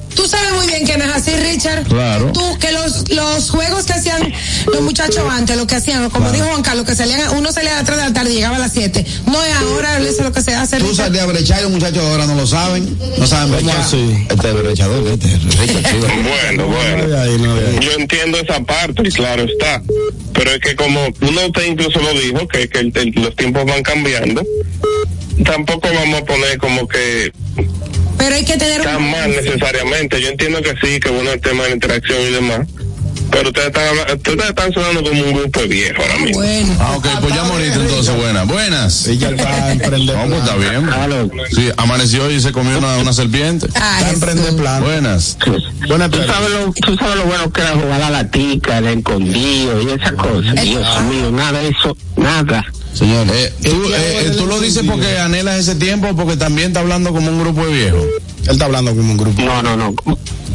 Bien 0.80 0.92
que 0.92 0.98
no 0.98 1.12
es 1.12 1.12
así, 1.22 1.32
Richard. 1.36 1.84
Claro. 1.88 2.32
Tú, 2.32 2.58
que 2.58 2.72
los, 2.72 3.10
los 3.10 3.50
juegos 3.50 3.84
que 3.86 3.94
hacían 3.94 4.32
los 4.72 4.82
muchachos 4.82 5.24
antes, 5.30 5.58
lo 5.58 5.68
que 5.68 5.76
hacían, 5.76 6.10
como 6.10 6.32
dijo 6.32 6.46
Juan 6.46 6.62
Carlos, 6.62 6.86
que 6.86 6.96
salían, 6.96 7.36
uno 7.38 7.52
salía 7.52 7.74
a 7.74 7.76
las 7.78 7.86
3 7.86 7.98
de 7.98 8.04
la 8.06 8.14
tarde 8.14 8.32
y 8.32 8.36
llegaba 8.36 8.56
a 8.56 8.60
las 8.60 8.72
7. 8.72 9.06
No 9.26 9.44
es 9.44 9.54
ahora, 9.56 9.98
eso 10.00 10.08
es 10.20 10.24
lo 10.24 10.32
que 10.32 10.42
se 10.42 10.56
hace, 10.56 10.78
Tú 10.78 10.88
Richard. 10.89 11.08
sales 11.08 11.22
a 11.22 11.26
brechar 11.26 11.60
y 11.60 11.63
los 11.63 11.72
muchachos 11.72 12.02
ahora 12.06 12.26
no 12.28 12.36
lo 12.36 12.48
saben. 12.48 12.98
No 13.18 13.28
saben 13.28 13.52
brechar. 13.52 13.82
así? 13.82 14.26
Este 14.30 14.48
es 14.48 14.54
brechador, 14.54 15.06
este 15.08 15.28
es 15.28 15.44
Richard, 15.44 15.92
sí. 15.92 15.98
Bueno, 15.98 16.68
bueno. 16.68 17.08
No 17.08 17.22
ahí, 17.22 17.38
no. 17.39 17.80
Yo 17.82 17.92
entiendo 17.98 18.38
esa 18.38 18.62
parte, 18.62 19.02
y 19.06 19.12
claro 19.12 19.44
está. 19.44 19.82
Pero 20.34 20.52
es 20.52 20.60
que 20.60 20.76
como 20.78 21.02
uno 21.22 21.42
de 21.42 21.48
usted 21.48 21.65
incluso 21.65 22.00
lo 22.00 22.13
dijo, 22.13 22.48
que, 22.48 22.70
que 22.70 22.80
el- 22.80 22.94
el- 22.96 23.12
los 23.22 23.36
tiempos 23.36 23.65
van 23.65 23.84
cambiando, 23.84 24.42
tampoco 25.43 25.88
vamos 25.93 26.21
a 26.21 26.25
poner 26.25 26.58
como 26.58 26.88
que 26.88 27.32
Pero 28.17 28.36
hay 28.36 28.45
que 28.45 28.58
tener 28.58 28.82
tan 28.82 28.97
un... 28.97 29.12
mal 29.12 29.32
necesariamente. 29.32 30.21
Yo 30.21 30.30
entiendo 30.30 30.62
que 30.62 30.75
sí, 30.82 30.99
que 30.99 31.10
bueno 31.10 31.32
el 31.32 31.41
tema 31.41 31.63
de 31.63 31.69
la 31.69 31.75
interacción 31.75 32.21
y 32.21 32.32
demás. 32.32 32.67
Pero 33.32 33.49
ustedes 33.49 33.67
están, 33.67 33.88
hablando, 33.88 34.13
ustedes 34.15 34.49
están 34.49 34.73
sonando 34.73 35.04
como 35.04 35.23
un 35.23 35.34
grupo 35.34 35.60
de 35.62 35.67
viejos 35.67 35.99
ahora 35.99 36.17
mismo. 36.17 36.39
Bueno. 36.39 36.75
Ah, 36.80 36.95
ok, 36.97 37.08
pues 37.21 37.36
ya 37.36 37.43
moriste 37.43 37.80
entonces, 37.80 38.15
buenas. 38.15 38.47
Buenas. 38.47 39.08
Ella 39.08 39.30
está 39.30 39.65
a 39.65 39.71
emprender 39.71 40.15
No, 40.15 40.25
pues 40.25 40.39
está 40.39 40.56
bien. 40.56 41.32
Sí, 41.52 41.69
amaneció 41.78 42.32
y 42.32 42.41
se 42.41 42.52
comió 42.52 42.78
una, 42.78 42.97
una 42.97 43.13
serpiente. 43.13 43.67
Ah, 43.82 43.99
Está 43.99 44.13
emprender 44.13 44.56
plan. 44.56 44.84
Buenas. 44.84 45.38
Buenas 45.88 46.12
Tú 46.12 46.17
sabes, 46.25 46.49
lo, 46.49 46.73
tú 46.73 46.97
sabes 46.97 47.15
lo 47.15 47.25
bueno 47.25 47.52
que 47.52 47.62
era 47.62 47.71
jugar 47.71 48.02
a 48.02 48.10
la 48.10 48.30
tica, 48.30 48.80
el 48.80 48.88
escondido 48.88 49.82
y 49.82 49.89
esas 49.91 50.12
cosas. 50.13 50.62
Dios 50.62 51.02
mío, 51.04 51.32
nada 51.32 51.60
de 51.62 51.69
eso, 51.69 51.95
nada. 52.17 52.65
Señor, 52.93 53.28
eh, 53.32 53.54
tú, 53.63 53.69
eh, 53.93 54.17
ahora 54.17 54.36
tú 54.36 54.45
lo 54.45 54.60
dices 54.60 54.84
porque 54.86 55.19
anhelas 55.19 55.60
ese 55.60 55.75
tiempo 55.75 56.10
o 56.10 56.15
porque 56.15 56.38
también 56.38 56.69
está 56.69 56.82
hablando 56.82 57.13
como 57.13 57.30
un 57.30 57.39
grupo 57.39 57.65
de 57.65 57.73
viejos. 57.73 58.04
Él 58.43 58.49
está 58.49 58.65
hablando 58.65 58.95
como 58.95 59.12
un 59.12 59.17
grupo. 59.17 59.41
No, 59.41 59.62
no, 59.62 59.78
no. 59.78 59.93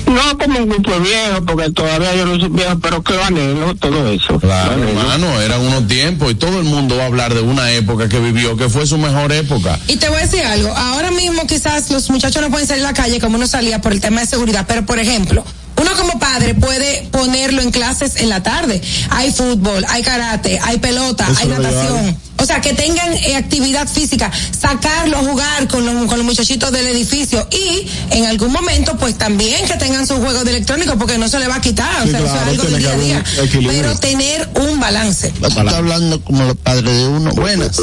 No 0.07 0.39
como 0.39 0.59
un 0.59 0.69
grupo 0.69 0.91
de 0.91 1.01
viejos, 1.01 1.41
porque 1.47 1.71
todavía 1.71 2.15
yo 2.15 2.27
no 2.27 2.39
soy 2.39 2.51
viejo, 2.51 2.79
pero 2.81 3.03
que 3.03 3.15
anhelo 3.15 3.75
todo 3.77 4.09
eso. 4.09 4.39
Claro, 4.39 4.83
hermano, 4.83 5.41
eran 5.41 5.61
unos 5.61 5.89
tiempos 5.89 6.33
y 6.33 6.35
todo 6.35 6.59
el 6.59 6.65
mundo 6.65 6.97
va 6.97 7.05
a 7.05 7.07
hablar 7.07 7.33
de 7.33 7.41
una 7.41 7.73
época 7.73 8.09
que 8.09 8.19
vivió, 8.19 8.57
que 8.57 8.69
fue 8.69 8.87
su 8.87 8.99
mejor 8.99 9.33
época. 9.33 9.79
Y 9.89 9.97
te 9.97 10.09
voy 10.09 10.19
a 10.19 10.23
decir 10.23 10.45
algo, 10.45 10.69
ahora 10.69 11.11
mismo 11.11 11.47
quizás 11.47 11.91
los 11.91 12.11
muchachos 12.11 12.43
no 12.43 12.51
pueden 12.51 12.69
salir 12.69 12.85
a 12.85 12.89
la 12.89 12.95
calle 12.95 13.19
como 13.19 13.37
uno 13.37 13.47
salía 13.47 13.81
por 13.81 13.93
el 13.93 14.01
tema 14.01 14.21
de 14.21 14.27
seguridad, 14.27 14.67
pero 14.69 14.85
por 14.85 14.99
ejemplo, 14.99 15.45
uno 15.85 15.97
como 15.97 16.19
padre 16.19 16.55
puede 16.55 17.03
ponerlo 17.11 17.63
en 17.63 17.71
clases 17.71 18.17
en 18.17 18.29
la 18.29 18.43
tarde. 18.43 18.81
Hay 19.11 19.31
fútbol, 19.33 19.85
hay 19.89 20.03
karate, 20.03 20.59
hay 20.63 20.79
pelota, 20.79 21.27
Eso 21.31 21.41
hay 21.41 21.49
natación. 21.49 22.17
O 22.37 22.47
sea, 22.47 22.61
que 22.61 22.75
tengan 22.75 23.13
eh, 23.15 23.37
actividad 23.37 23.89
física, 23.89 24.31
sacarlo 24.61 25.17
a 25.19 25.21
jugar 25.21 25.69
con 25.69 25.87
los, 25.87 26.07
con 26.07 26.19
los 26.19 26.27
muchachitos 26.27 26.73
del 26.73 26.87
edificio 26.89 27.47
y 27.51 27.87
en 28.11 28.27
algún 28.27 28.53
momento 28.53 28.97
pues 28.99 29.17
también 29.17 29.65
que 29.67 29.75
tengan 29.75 30.07
sus 30.07 30.19
juegos 30.19 30.45
de 30.45 30.51
electrónicos 30.51 30.97
porque 30.99 31.17
no 31.17 31.29
se 31.29 31.39
le 31.39 31.47
va 31.49 31.55
a 31.57 31.61
quitar, 31.61 32.03
o 32.03 32.05
Sí, 32.05 32.11
sea, 32.11 32.21
eso 32.21 32.35
es 32.35 32.43
algo 32.43 32.63
del 32.65 32.79
día 32.79 32.91
a 32.93 32.97
día. 32.97 33.25
Pero 33.67 33.97
tener 33.99 34.49
un 34.57 34.81
balance. 34.81 35.33
Está 35.43 35.77
hablando 35.77 36.21
como 36.23 36.45
los 36.45 36.57
padres 36.57 36.93
de 36.93 37.07
uno. 37.07 37.31
Buenas. 37.35 37.81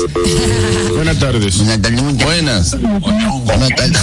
Buenas 0.95 1.17
tardes. 1.19 1.57
Buenas 1.57 1.81
tardes. 1.81 2.17
Buenas, 2.17 2.75
Buenas 3.45 3.69
tardes. 3.75 3.97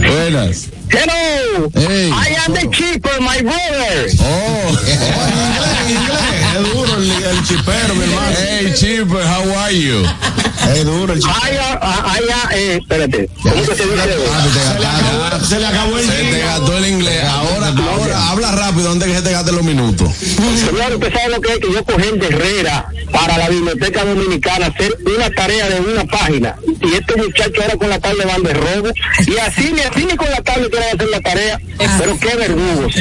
buenas. 0.00 0.68
Hello, 0.90 1.68
Hey. 1.74 2.10
I 2.12 2.36
am 2.44 2.52
the 2.52 2.68
keeper, 2.70 3.20
my 3.20 3.40
brother. 3.42 4.08
Oh, 4.20 4.76
Es 6.54 6.62
duro 6.72 6.94
el, 6.96 7.23
el 7.44 7.56
chipero, 7.58 7.94
mi 7.94 8.04
hermano. 8.04 8.36
hey 8.38 8.72
Chipper, 8.74 9.22
how 9.22 9.58
are 9.58 9.72
you? 9.72 10.02
Es 10.72 10.84
duro 10.84 11.12
el 11.12 11.20
chipero. 11.20 11.62
Am, 11.80 12.06
I 12.06 12.32
am, 12.32 12.50
eh, 12.52 12.78
espérate, 12.80 13.28
¿cómo 13.42 13.54
que 13.54 13.74
se 13.74 13.84
dice? 13.84 15.46
Se 15.46 15.60
le 15.60 15.66
acabó 15.66 15.98
el 15.98 16.06
Se 16.06 16.12
te 16.12 16.38
gastó 16.38 16.78
el 16.78 16.86
inglés. 16.86 17.22
Ahora, 17.24 17.68
ahora, 17.68 18.30
habla 18.30 18.52
rápido 18.52 18.90
antes 18.90 19.08
que 19.08 19.16
se 19.16 19.22
te 19.22 19.32
gasten 19.32 19.56
los 19.56 19.64
minutos. 19.64 20.08
Señor, 20.14 20.94
usted 20.94 21.12
sabe 21.12 21.28
lo 21.28 21.40
que 21.40 21.52
es 21.52 21.58
que 21.58 21.72
yo 21.72 21.84
cogí 21.84 22.18
de 22.18 22.26
Herrera 22.28 22.88
para 23.12 23.36
la 23.36 23.48
Biblioteca 23.50 24.04
Dominicana 24.04 24.66
hacer 24.66 24.96
una 25.04 25.30
tarea 25.30 25.68
de 25.68 25.80
una 25.80 26.04
página. 26.06 26.56
Y 26.80 26.94
este 26.94 27.16
muchacho 27.16 27.62
ahora 27.62 27.76
con 27.76 27.90
la 27.90 27.98
tablet 27.98 28.26
van 28.26 28.42
de 28.42 28.54
robo. 28.54 28.88
Y 29.26 29.36
así 29.38 29.70
ni 29.72 29.80
así 29.80 30.06
ni 30.06 30.16
con 30.16 30.30
la 30.30 30.40
tablet 30.40 30.70
quieren 30.70 30.96
hacer 30.96 31.08
la 31.10 31.20
tarea. 31.20 31.60
Pero 31.98 32.18
qué 32.18 32.36
verdugos. 32.36 32.94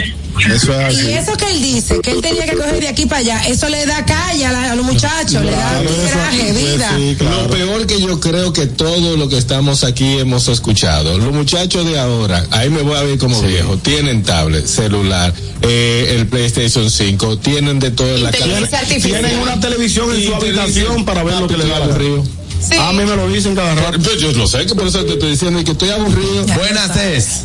Eso 0.54 0.74
es 0.88 1.04
Y 1.04 1.12
eso 1.14 1.38
que 1.38 1.50
él 1.52 1.62
dice, 1.62 2.00
que 2.02 2.12
él 2.12 2.22
tenía 2.22 2.46
que 2.46 2.56
coger 2.58 2.80
de 2.80 2.88
aquí 2.88 3.06
para 3.06 3.20
allá, 3.22 3.42
eso 3.48 3.70
le 3.70 3.86
da 3.86 4.04
calle 4.06 4.46
a, 4.46 4.52
la- 4.52 4.72
a 4.72 4.76
los 4.76 4.86
muchachos, 4.86 5.44
le 5.46 5.52
da 5.52 5.82
eso- 5.82 5.94
coraje, 6.12 6.44
pues 6.54 6.74
vida. 6.76 6.92
sí, 6.98 7.16
claro. 7.18 7.44
Lo 7.44 7.50
peor 7.50 7.86
que 7.88 8.02
yo 8.02 8.20
creo 8.20 8.52
que 8.52 8.66
todo 8.66 9.16
lo 9.16 9.30
que 9.30 9.38
estamos 9.38 9.84
aquí 9.84 10.18
hemos 10.18 10.48
escuchado. 10.48 11.18
Los 11.18 11.32
muchachos 11.34 11.86
de 11.86 12.00
ahora, 12.00 12.46
ahí 12.52 12.70
me 12.70 12.82
voy 12.82 12.98
a 12.98 13.04
ver 13.04 13.18
como 13.18 13.40
viejo, 13.42 13.78
tienen 13.78 14.24
tablet, 14.24 14.66
celular, 14.66 15.34
eh, 15.62 16.16
el 16.18 16.28
PlayStation 16.28 16.90
5, 16.90 17.38
tienen 17.38 17.80
de 17.80 17.92
todo 17.92 18.16
en 18.16 18.24
la 18.24 18.32
casa. 18.32 18.82
Tienen 19.02 19.38
una 19.40 19.60
televisión 19.60 20.14
en 20.16 20.26
su 20.26 20.34
habitación 20.36 21.06
para 21.06 21.24
ver 21.24 21.36
lo 21.36 21.48
que 21.48 21.58
les 21.58 21.70
da 21.70 21.78
aburrido. 21.78 22.24
Sí. 22.64 22.78
A 22.78 22.94
mí 22.94 23.04
me 23.04 23.16
lo 23.16 23.28
dicen 23.28 23.56
cada 23.56 23.76
rato. 23.76 23.98
Yo 24.18 24.32
lo 24.32 24.48
sé, 24.48 24.66
que 24.66 24.74
por 24.76 24.88
eso 24.88 25.04
te 25.04 25.14
estoy 25.14 25.32
diciendo 25.32 25.60
y 25.60 25.64
que 25.64 25.72
estoy 25.72 25.90
aburrido. 25.90 26.46
Buenas 26.56 26.96
es. 26.98 27.44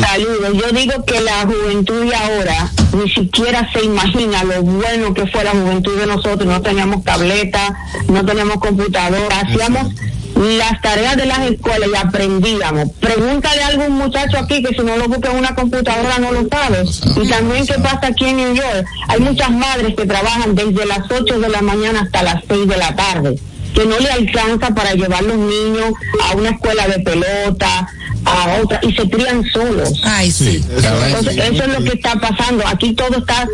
Saludos. 0.00 0.52
Yo 0.54 0.72
digo 0.76 1.04
que 1.04 1.20
la 1.20 1.46
juventud 1.46 2.04
de 2.04 2.14
ahora 2.14 2.70
ni 2.92 3.10
siquiera 3.10 3.70
se 3.72 3.84
imagina 3.84 4.42
lo 4.44 4.62
bueno 4.62 5.14
que 5.14 5.26
fue 5.26 5.44
la 5.44 5.52
juventud 5.52 5.96
de 5.98 6.06
nosotros. 6.06 6.46
No 6.46 6.60
teníamos 6.60 7.04
tableta, 7.04 7.76
no 8.08 8.24
teníamos 8.24 8.56
computadora, 8.56 9.40
hacíamos 9.40 9.94
las 10.34 10.80
tareas 10.80 11.16
de 11.16 11.26
las 11.26 11.40
escuelas 11.50 11.88
y 11.92 11.96
aprendíamos. 11.96 12.90
Pregúntale 13.00 13.62
a 13.62 13.68
algún 13.68 13.92
muchacho 13.92 14.38
aquí 14.38 14.62
que 14.62 14.74
si 14.74 14.82
no 14.82 14.96
lo 14.96 15.08
busca 15.08 15.30
en 15.30 15.38
una 15.38 15.54
computadora 15.54 16.18
no 16.18 16.32
lo 16.32 16.46
sabe. 16.48 16.84
Y 17.22 17.28
también 17.28 17.66
qué 17.66 17.74
pasa 17.74 18.08
aquí 18.08 18.26
en 18.26 18.36
New 18.36 18.54
York. 18.54 18.86
Hay 19.08 19.20
muchas 19.20 19.50
madres 19.50 19.94
que 19.96 20.06
trabajan 20.06 20.54
desde 20.54 20.86
las 20.86 21.10
8 21.10 21.40
de 21.40 21.48
la 21.48 21.62
mañana 21.62 22.02
hasta 22.02 22.22
las 22.22 22.42
6 22.48 22.68
de 22.68 22.76
la 22.76 22.94
tarde. 22.94 23.38
Que 23.74 23.86
no 23.86 23.98
le 23.98 24.10
alcanza 24.10 24.74
para 24.74 24.94
llevar 24.94 25.22
los 25.22 25.36
niños 25.36 25.92
a 26.22 26.34
una 26.34 26.50
escuela 26.50 26.88
de 26.88 27.00
pelota, 27.00 27.88
a 28.24 28.60
otra, 28.62 28.80
y 28.82 28.92
se 28.92 29.08
crían 29.08 29.44
solos. 29.52 30.00
Ay, 30.04 30.30
sí. 30.30 30.64
Entonces, 31.06 31.36
eso 31.36 31.64
es 31.64 31.68
lo 31.68 31.84
que 31.84 31.96
está 31.96 32.14
pasando. 32.20 32.66
Aquí 32.66 32.94
todo 32.94 33.18
está. 33.18 33.48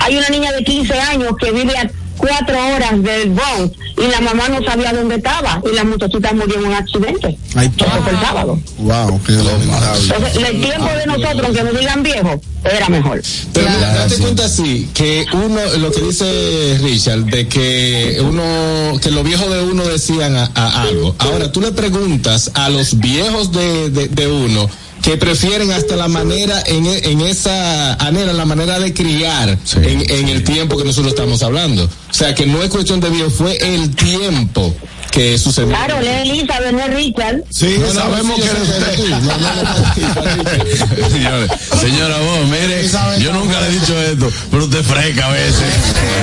Hay 0.00 0.16
una 0.16 0.28
niña 0.28 0.52
de 0.52 0.64
15 0.64 1.00
años 1.00 1.32
que 1.38 1.50
vive 1.52 1.76
a 1.76 1.90
cuatro 2.22 2.56
horas 2.74 3.02
del 3.02 3.30
Bronx 3.30 3.76
y 3.96 4.06
la 4.08 4.20
mamá 4.20 4.48
no 4.48 4.64
sabía 4.64 4.92
dónde 4.92 5.16
estaba 5.16 5.60
y 5.70 5.74
la 5.74 5.82
muchachita 5.84 6.32
murió 6.32 6.56
en 6.58 6.66
un 6.66 6.72
accidente. 6.74 7.36
Eso 7.50 8.02
fue 8.02 8.12
el 8.12 8.20
sábado. 8.20 8.60
Wow, 8.78 9.20
qué. 9.26 9.32
Entonces, 9.32 10.36
el 10.36 10.60
tiempo 10.60 10.88
de 10.96 11.06
nosotros, 11.06 11.56
que 11.56 11.62
nos 11.64 11.78
digan 11.78 12.02
viejos, 12.02 12.40
era 12.64 12.88
mejor. 12.88 13.20
Pero 13.52 13.66
date 13.66 14.16
cuenta 14.18 14.44
así, 14.44 14.88
que 14.94 15.26
uno, 15.32 15.60
lo 15.78 15.90
que 15.90 16.00
dice 16.00 16.78
Richard, 16.82 17.24
de 17.24 17.48
que 17.48 18.18
uno, 18.20 19.00
que 19.00 19.10
los 19.10 19.24
viejos 19.24 19.50
de 19.52 19.62
uno 19.62 19.84
decían 19.84 20.36
a, 20.36 20.50
a 20.54 20.82
algo. 20.82 21.14
Ahora 21.18 21.50
tú 21.50 21.60
le 21.60 21.72
preguntas 21.72 22.52
a 22.54 22.68
los 22.68 22.98
viejos 22.98 23.50
de, 23.52 23.90
de, 23.90 24.08
de 24.08 24.26
uno 24.28 24.70
que 25.02 25.16
prefieren 25.16 25.72
hasta 25.72 25.96
la 25.96 26.08
manera 26.08 26.62
en, 26.66 26.86
e- 26.86 27.10
en 27.10 27.20
esa 27.22 27.96
manera, 28.00 28.32
la 28.32 28.44
manera 28.44 28.78
de 28.78 28.94
criar 28.94 29.58
en, 29.76 30.10
en 30.10 30.28
el 30.28 30.44
tiempo 30.44 30.76
que 30.78 30.84
nosotros 30.84 31.12
estamos 31.12 31.42
hablando. 31.42 31.84
O 31.84 32.14
sea 32.14 32.34
que 32.34 32.46
no 32.46 32.62
es 32.62 32.70
cuestión 32.70 33.00
de 33.00 33.10
viejo, 33.10 33.30
fue 33.30 33.56
el 33.74 33.94
tiempo 33.96 34.74
que 35.12 35.38
sucedió. 35.38 35.68
Claro, 35.68 36.00
lee 36.00 36.30
Elizabeth, 36.30 36.72
no 36.72 36.80
es 36.80 36.94
Richard. 36.94 37.44
Sí, 37.50 37.76
No, 37.78 37.86
no, 37.86 37.92
sabemos 37.92 38.36
sí, 38.36 38.42
que 38.42 38.48
yo 38.48 38.54
eres 38.54 38.68
usted. 38.68 39.08
No. 39.20 41.08
Señores, 41.10 41.50
señora 41.80 42.16
vos, 42.18 42.48
mire, 42.48 42.88
yo 43.20 43.32
nunca 43.32 43.60
le 43.60 43.66
he 43.68 43.70
dicho 43.72 44.02
esto, 44.02 44.30
pero 44.50 44.64
usted 44.64 44.82
fresca 44.82 45.26
a 45.26 45.30
veces. 45.30 45.62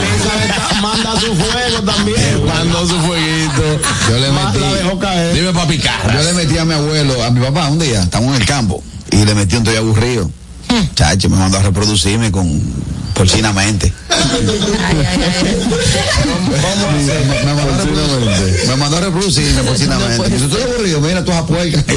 Elizabeth 0.01 0.81
manda 0.81 1.19
su 1.19 1.35
fuego 1.35 1.83
también. 1.85 2.45
Mandó 2.45 2.87
su 2.87 2.99
fueguito. 3.01 3.79
Yo 4.09 4.17
le 4.17 4.31
metí, 4.31 4.59
la 4.59 4.73
dejó 4.73 4.99
caer. 4.99 5.35
Dime 5.35 5.53
papi 5.53 5.77
yo 5.77 5.83
carras. 5.83 6.25
le 6.25 6.33
metí 6.33 6.57
a 6.57 6.65
mi 6.65 6.73
abuelo, 6.73 7.23
a 7.23 7.29
mi 7.29 7.39
papá 7.41 7.69
un 7.69 7.77
día, 7.79 8.01
estamos 8.01 8.35
en 8.35 8.41
el 8.41 8.47
campo, 8.47 8.83
y 9.11 9.23
le 9.23 9.35
metí 9.35 9.55
un 9.55 9.63
toy 9.63 9.75
aburrido. 9.75 10.29
Chacho, 10.95 11.29
me 11.29 11.37
mandó 11.37 11.57
a 11.57 11.63
reproducirme 11.63 12.31
con 12.31 12.61
porcinamente. 13.13 13.91
Me, 17.45 17.53
mandó 17.53 17.73
a 17.73 17.77
reproducirme, 17.77 18.67
me 18.67 18.75
mandó 18.75 18.97
a 18.97 19.01
reproducirme 19.01 19.63
porcinamente. 19.63 20.27
Y 20.27 20.39
yo 20.39 20.45
estoy 20.45 20.61
aburrido, 20.61 21.01
mira 21.01 21.25
tú 21.25 21.31
a 21.33 21.45
puerca. 21.45 21.83
Sí, 21.87 21.95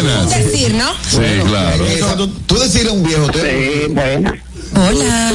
buenas. 0.00 0.30
decir, 0.30 0.74
¿no? 0.74 0.92
Sí, 1.08 1.18
claro. 1.46 2.28
Tú 2.46 2.58
decirle 2.58 2.90
a 2.90 2.92
un 2.92 3.02
viejo, 3.02 3.26
tú 3.28 3.38
Sí, 3.38 3.86
buena. 3.90 4.34
Hola. 4.74 5.32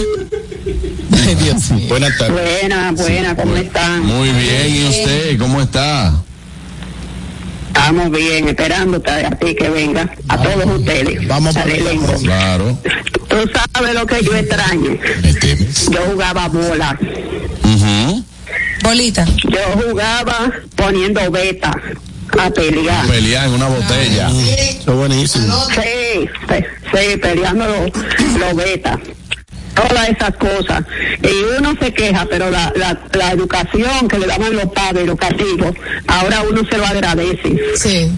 Buenas 1.88 2.17
tardes. 2.17 2.60
Buena, 2.60 2.91
buena, 2.91 3.36
¿cómo 3.36 3.56
están? 3.56 4.04
Muy 4.06 4.30
bien, 4.32 4.76
¿y 4.76 4.88
usted? 4.89 5.38
¿Cómo 5.38 5.62
está? 5.62 6.13
Estamos 7.69 8.12
bien, 8.12 8.47
esperándote 8.49 9.12
a 9.12 9.29
ti 9.32 9.55
que 9.55 9.69
venga, 9.69 10.10
a 10.27 10.41
todos 10.41 10.65
ustedes. 10.79 11.27
Vamos 11.27 11.55
allá. 11.55 11.75
elenco. 11.75 12.13
Claro. 12.21 12.77
Tú 13.27 13.38
sabes 13.73 13.93
lo 13.93 14.05
que 14.08 14.23
yo 14.23 14.36
extraño. 14.36 14.97
Yo 15.91 15.99
jugaba 16.12 16.47
bola. 16.47 16.97
Ujú. 17.63 18.23
Bolita. 18.84 19.25
Yo 19.25 19.60
jugaba 19.88 20.51
poniendo 20.75 21.29
beta 21.29 21.71
a 22.39 22.49
pelear. 22.49 23.05
Pelear 23.08 23.47
en 23.47 23.53
una 23.53 23.67
botella. 23.67 24.29
Eso 24.29 24.91
es 24.91 24.97
buenísimo. 24.97 25.53
Sí, 25.69 26.27
sí, 26.91 27.17
peleando 27.17 27.65
los 27.65 28.39
los 28.39 28.55
betas. 28.55 28.97
Todas 29.75 30.10
esas 30.10 30.36
cosas. 30.36 30.84
Y 31.21 31.58
uno 31.60 31.73
se 31.79 31.93
queja, 31.93 32.25
pero 32.29 32.49
la, 32.49 32.71
la, 32.75 32.97
la 33.13 33.32
educación 33.32 34.08
que 34.08 34.19
le 34.19 34.27
daban 34.27 34.55
los 34.55 34.65
padres, 34.73 35.05
los 35.05 35.17
castigos, 35.17 35.73
ahora 36.08 36.41
uno 36.49 36.62
se 36.69 36.77
lo 36.77 36.86
agradece 36.86 37.58
Sí. 37.75 38.12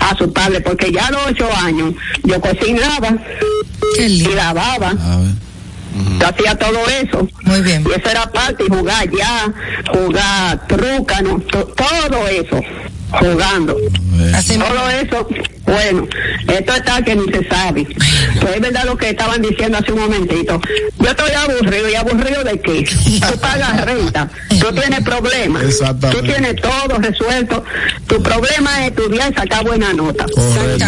a 0.00 0.16
su 0.16 0.32
padre, 0.32 0.60
porque 0.60 0.90
ya 0.90 1.06
a 1.06 1.10
los 1.12 1.26
ocho 1.28 1.48
años 1.56 1.94
yo 2.24 2.40
cocinaba 2.40 3.16
Qué 3.96 4.06
y 4.06 4.20
lavaba. 4.34 4.88
A 4.90 5.16
ver. 5.18 5.34
Yo 6.20 6.26
hacía 6.26 6.58
todo 6.58 6.80
eso. 7.00 7.28
Muy 7.42 7.60
bien. 7.62 7.84
Y 7.88 7.92
eso 8.00 8.10
era 8.10 8.26
parte, 8.32 8.64
y 8.66 8.68
jugar 8.74 9.08
ya, 9.16 9.52
jugar 9.92 10.66
trucano, 10.66 11.38
to- 11.50 11.66
todo 11.76 12.26
eso, 12.28 12.60
jugando. 13.18 13.76
Así 14.34 14.56
Todo 14.58 14.88
eso, 14.90 15.28
bueno, 15.66 16.06
esto 16.48 16.74
está 16.74 17.02
que 17.02 17.16
ni 17.16 17.24
se 17.32 17.46
sabe. 17.48 17.86
Pues 18.40 18.54
es 18.56 18.60
verdad 18.60 18.84
lo 18.84 18.96
que 18.96 19.10
estaban 19.10 19.42
diciendo 19.42 19.78
hace 19.78 19.92
un 19.92 20.00
momentito. 20.00 20.60
Yo 20.98 21.10
estoy 21.10 21.30
aburrido, 21.32 21.88
¿y 21.90 21.94
aburrido 21.94 22.44
de 22.44 22.60
qué? 22.60 22.84
Tú 23.30 23.38
pagas 23.40 23.84
renta, 23.84 24.28
tú 24.60 24.72
tienes 24.72 25.00
problemas, 25.02 25.62
Exactamente. 25.64 26.20
tú 26.20 26.26
tienes 26.26 26.56
todo 26.56 26.98
resuelto. 26.98 27.64
Tu 28.06 28.22
problema 28.22 28.84
es 28.84 28.90
estudiar 28.90 29.32
y 29.32 29.34
sacar 29.34 29.64
buena 29.64 29.92
nota. 29.92 30.26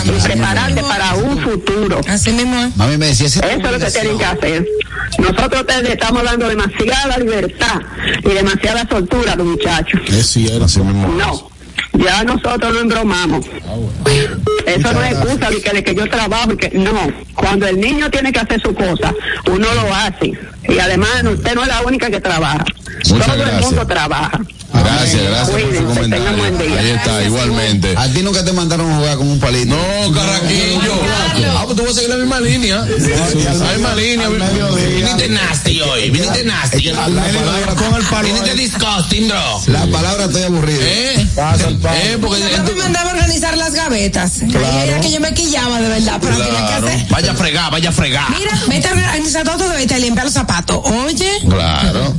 Y 0.05 0.11
prepararte 0.23 0.83
para 0.83 1.15
un 1.15 1.39
futuro. 1.39 2.01
Así 2.09 2.31
mismo 2.31 2.57
es. 2.65 2.77
Mami 2.77 2.97
me 2.97 3.07
decía, 3.07 3.27
esa 3.27 3.41
Eso 3.47 3.67
es 3.67 3.73
lo 3.73 3.79
que 3.87 3.91
tienen 3.91 4.19
que 4.19 4.25
hacer. 4.25 4.67
Nosotros 5.19 5.67
te- 5.67 5.83
le 5.83 5.93
estamos 5.93 6.23
dando 6.25 6.49
demasiada 6.49 7.17
libertad 7.19 7.81
y 8.25 8.29
demasiada 8.29 8.87
soltura 8.89 9.33
a 9.33 9.37
los 9.37 9.47
muchachos. 9.47 10.01
Es 10.09 10.27
cierto. 10.27 10.65
Así 10.65 10.81
mismo. 10.81 11.09
No, 11.17 11.51
ya 11.99 12.25
nosotros 12.25 12.75
no 12.75 12.81
embromamos. 12.81 13.47
Eso 14.67 14.93
no 14.93 15.03
es 15.05 15.13
excusa 15.13 15.51
de 15.51 15.63
que, 15.63 15.71
de 15.71 15.85
que 15.85 15.95
yo 15.95 16.09
trabajo 16.09 16.53
y 16.53 16.57
que 16.57 16.71
no. 16.71 17.13
Cuando 17.35 17.67
el 17.67 17.81
niño 17.81 18.11
tiene 18.11 18.33
que 18.33 18.41
hacer 18.41 18.61
su 18.61 18.75
cosa, 18.75 19.15
uno 19.47 19.67
lo 19.75 19.95
hace. 19.95 20.33
Y 20.69 20.79
además 20.79 21.23
usted 21.25 21.55
no 21.55 21.63
es 21.63 21.69
la 21.69 21.83
única 21.83 22.11
que 22.11 22.21
trabaja. 22.21 22.65
Muchas 23.09 23.27
Todo 23.27 23.45
el 23.45 23.61
mundo 23.61 23.87
trabaja. 23.87 24.41
Gracias, 24.83 25.23
gracias 25.23 25.49
por 25.51 25.77
su 25.77 25.85
comentario. 25.85 26.27
Ahí 26.79 26.91
está, 26.91 27.23
igualmente. 27.25 27.95
A 27.97 28.09
ti 28.13 28.23
nunca 28.23 28.45
te 28.45 28.53
mandaron 28.53 28.91
a 28.91 28.97
jugar 28.97 29.17
con 29.17 29.29
un 29.29 29.41
palito. 29.41 29.75
No, 29.77 30.13
Carraquillo. 30.13 30.93
Ah, 31.57 31.63
pues 31.65 31.77
tú 31.77 31.83
vas 31.83 31.93
a 31.93 31.95
seguir 31.95 32.11
la 32.11 32.17
misma 32.17 32.41
línea. 32.41 32.77
La 32.85 33.73
misma 33.73 33.95
línea. 33.95 34.29
Viniste 34.29 35.29
nasty 35.29 35.81
hoy. 35.81 36.11
Viniste 36.11 36.45
nasty. 36.45 36.91
Con 36.93 37.95
el 37.95 38.05
palo. 38.11 38.29
Viniste 38.29 38.55
disgusting, 38.55 39.29
bro. 39.29 39.63
La 39.67 39.87
palabra 39.87 40.25
estoy 40.25 40.43
aburrido. 40.43 40.81
¿Eh? 40.83 41.27
Pasa 41.35 41.69
el 41.69 41.77
palo. 41.79 41.97
Eh, 41.97 42.19
porque 42.21 42.41
Yo 42.41 42.63
me 42.65 42.73
mandaba 42.83 43.11
a 43.11 43.15
organizar 43.15 43.57
las 43.57 43.75
gavetas. 43.75 44.41
Ahí 44.43 44.89
era 44.89 45.01
que 45.01 45.11
yo 45.11 45.21
me 45.21 45.33
quillaba 45.35 45.81
de 45.81 45.89
verdad, 45.89 46.19
pero 46.21 46.37
tenía 46.37 46.47
que 46.53 46.67
Claro. 46.67 46.87
hacer. 46.89 47.07
Vaya 47.11 47.33
a 47.33 47.35
fregar, 47.35 47.71
vaya 47.71 47.89
a 47.89 47.93
fregar. 47.93 48.31
Mira, 48.39 48.61
vete 48.69 48.89
a 48.89 48.93
organizar 48.93 49.45
todo, 49.45 49.69
vete 49.71 49.95
a 49.95 49.99
limpiar 49.99 50.25
los 50.27 50.35
zapatos. 50.35 50.81
Oye, 50.85 51.31
Claro. 51.49 52.15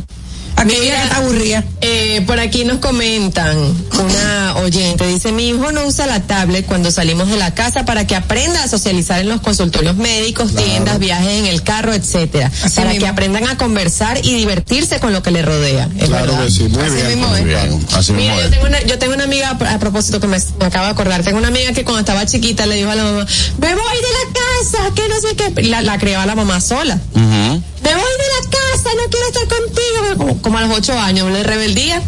A 0.76 0.80
mí 0.80 0.86
ya 0.88 1.04
está 1.04 1.18
aburrida. 1.18 1.64
Eh, 1.82 2.24
por 2.28 2.40
aquí 2.40 2.64
nos 2.66 2.80
comentan 2.80 3.58
una 4.00 4.56
oyente, 4.58 5.08
dice 5.08 5.32
mi 5.32 5.50
hijo 5.50 5.72
no 5.72 5.86
usa 5.86 6.06
la 6.08 6.22
tablet 6.22 6.66
cuando 6.66 6.92
salimos 6.92 7.30
de 7.30 7.38
la 7.38 7.54
casa 7.54 7.86
para 7.86 8.06
que 8.08 8.16
aprenda 8.16 8.64
a 8.64 8.68
socializar 8.68 9.20
en 9.22 9.30
los 9.30 9.42
consultorios 9.42 9.96
médicos, 9.96 10.54
tiendas, 10.56 11.00
viajes 11.00 11.30
en 11.40 11.46
el 11.46 11.64
carro, 11.64 11.94
etcétera, 11.94 12.52
Así 12.64 12.76
para 12.76 12.90
mismo. 12.90 13.06
que 13.06 13.10
aprendan 13.10 13.48
a 13.48 13.58
conversar 13.58 14.20
y 14.24 14.34
divertirse 14.34 15.00
con 15.00 15.14
lo 15.14 15.22
que 15.24 15.32
les 15.32 15.46
rodea. 15.46 15.88
Claro 16.06 16.34
verdad. 16.34 16.46
que 16.46 16.52
sí, 16.52 16.64
muy 16.64 16.84
Así 16.84 16.96
bien. 16.96 17.08
mismo 17.08 17.28
Muy 17.28 17.44
bien. 17.44 17.86
Así 17.94 18.14
mismo 18.14 18.34
Mira, 18.36 18.44
yo 18.44 18.50
tengo, 18.50 18.66
una, 18.66 18.82
yo 18.84 19.00
tengo 19.00 19.14
una 19.14 19.24
amiga, 19.24 19.50
a 19.52 19.80
propósito 19.80 20.20
que 20.20 20.28
me, 20.28 20.38
me 20.60 20.66
acabo 20.66 20.86
de 20.86 20.92
acordar, 20.92 21.24
tengo 21.24 21.38
una 21.38 21.48
amiga 21.50 21.72
que 21.74 21.84
cuando 21.84 22.00
estaba 22.02 22.26
chiquita 22.26 22.66
le 22.66 22.76
dijo 22.76 22.90
a 22.90 22.96
la 22.96 23.04
mamá, 23.04 23.26
me 23.60 23.74
voy 23.76 23.96
de 23.96 24.02
la 24.02 24.34
casa, 24.34 24.94
que 24.96 25.08
no 25.08 25.16
sé 25.22 25.36
qué, 25.36 25.64
la, 25.64 25.82
la 25.82 25.98
crió 25.98 26.20
a 26.20 26.26
la 26.26 26.36
mamá 26.36 26.60
sola. 26.62 27.00
Me 27.14 27.94
voy 27.94 28.04
de 28.04 28.27
casa, 28.50 28.90
no 28.96 29.10
quiero 29.10 29.28
estar 29.28 29.48
contigo. 29.48 30.18
Como, 30.18 30.42
como 30.42 30.58
a 30.58 30.62
los 30.62 30.78
ocho 30.78 30.98
años, 30.98 31.32
le 31.32 31.44
rebeldía. 31.44 32.02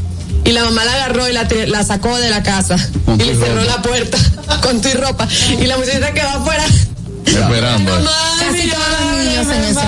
Y 0.45 0.51
la 0.51 0.63
mamá 0.63 0.85
la 0.85 0.93
agarró 0.93 1.27
y 1.29 1.33
la, 1.33 1.47
la 1.67 1.83
sacó 1.83 2.17
de 2.17 2.29
la 2.29 2.43
casa. 2.43 2.75
Con 3.05 3.19
y 3.19 3.25
le 3.25 3.35
cerró 3.35 3.61
ropa. 3.61 3.65
la 3.65 3.81
puerta 3.81 4.17
con 4.61 4.81
tu 4.81 4.89
ropa. 4.97 5.27
Y 5.59 5.65
la 5.65 5.77
muchachita 5.77 6.13
quedó 6.13 6.29
afuera. 6.29 6.65
Esperando. 7.25 7.91
Casi 8.39 8.69
todos 8.69 8.87
los 9.01 9.23
niños 9.23 9.47
eso. 9.69 9.81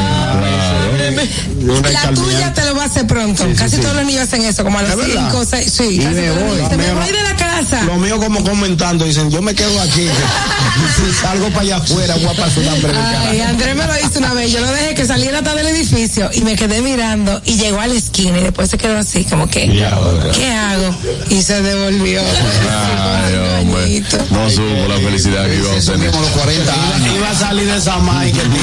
Una 1.62 1.90
La 1.90 2.10
tuya 2.14 2.54
te 2.54 2.66
lo 2.66 2.76
va 2.76 2.84
a 2.84 2.86
hacer 2.88 3.08
pronto. 3.08 3.46
Casi 3.58 3.78
todos 3.78 3.96
los 3.96 4.06
niños 4.06 4.24
hacen 4.24 4.44
eso, 4.44 4.64
como 4.64 4.80
a 4.80 4.82
los 4.82 4.92
¿Es 4.92 4.98
verdad? 4.98 5.30
cinco, 5.30 5.46
seis. 5.46 5.72
Sí, 5.76 5.84
Y 5.92 6.00
casi 6.00 6.16
me 6.16 6.32
voy. 6.32 6.62
Me 6.72 6.78
Mío, 6.78 6.96
voy 6.96 7.08
de 7.12 7.24
la 7.24 7.36
casa. 7.36 7.84
Lo 7.84 7.96
mío 7.98 8.18
como 8.20 8.44
comentando, 8.44 9.06
dicen, 9.06 9.30
yo 9.30 9.42
me 9.42 9.54
quedo 9.54 9.80
aquí. 9.82 10.08
si 10.96 11.14
salgo 11.22 11.48
para 11.50 11.62
allá 11.62 11.76
afuera, 11.78 12.16
voy 12.16 12.26
a 12.26 12.34
pasar 12.34 12.60
una 12.64 12.76
cara. 12.82 13.30
Ay, 13.30 13.42
Andrés 13.42 13.76
me 13.76 13.86
lo 13.86 13.94
hizo 14.00 14.20
una 14.20 14.34
vez. 14.34 14.52
Yo 14.52 14.60
lo 14.62 14.72
dejé 14.72 14.94
que 14.96 15.06
saliera 15.06 15.40
hasta 15.40 15.54
del 15.56 15.68
edificio 15.68 16.30
y 16.34 16.42
me 16.42 16.56
quedé 16.56 16.82
mirando 16.82 17.42
y 17.46 17.56
llegó 17.58 17.80
a 17.80 17.88
la 17.88 17.94
esquina 17.96 18.40
y 18.40 18.44
después 18.44 18.70
se 18.70 18.78
quedó 18.78 18.98
así, 18.98 19.24
como 19.26 19.48
que, 19.50 19.68
¿qué 19.70 20.52
hago? 20.52 20.96
Y 21.30 21.42
se 21.42 21.62
devolvió. 21.62 22.22
Ay, 22.22 23.36
hombre. 23.60 24.04
No 24.32 24.50
supo 24.50 24.88
la 24.88 24.98
felicidad 24.98 25.46
que 25.46 25.56
iba 25.56 25.72
a 25.72 25.80
tener. 25.80 26.10
a 26.16 26.20
los 26.20 26.30
40 26.30 26.96
años. 26.96 27.16
Iba 27.16 27.30
a 27.30 27.36
salir 27.36 27.66
de 27.68 27.78
esa 27.78 27.98
maíz 28.00 28.34
que 28.34 28.42
tiene. 28.42 28.62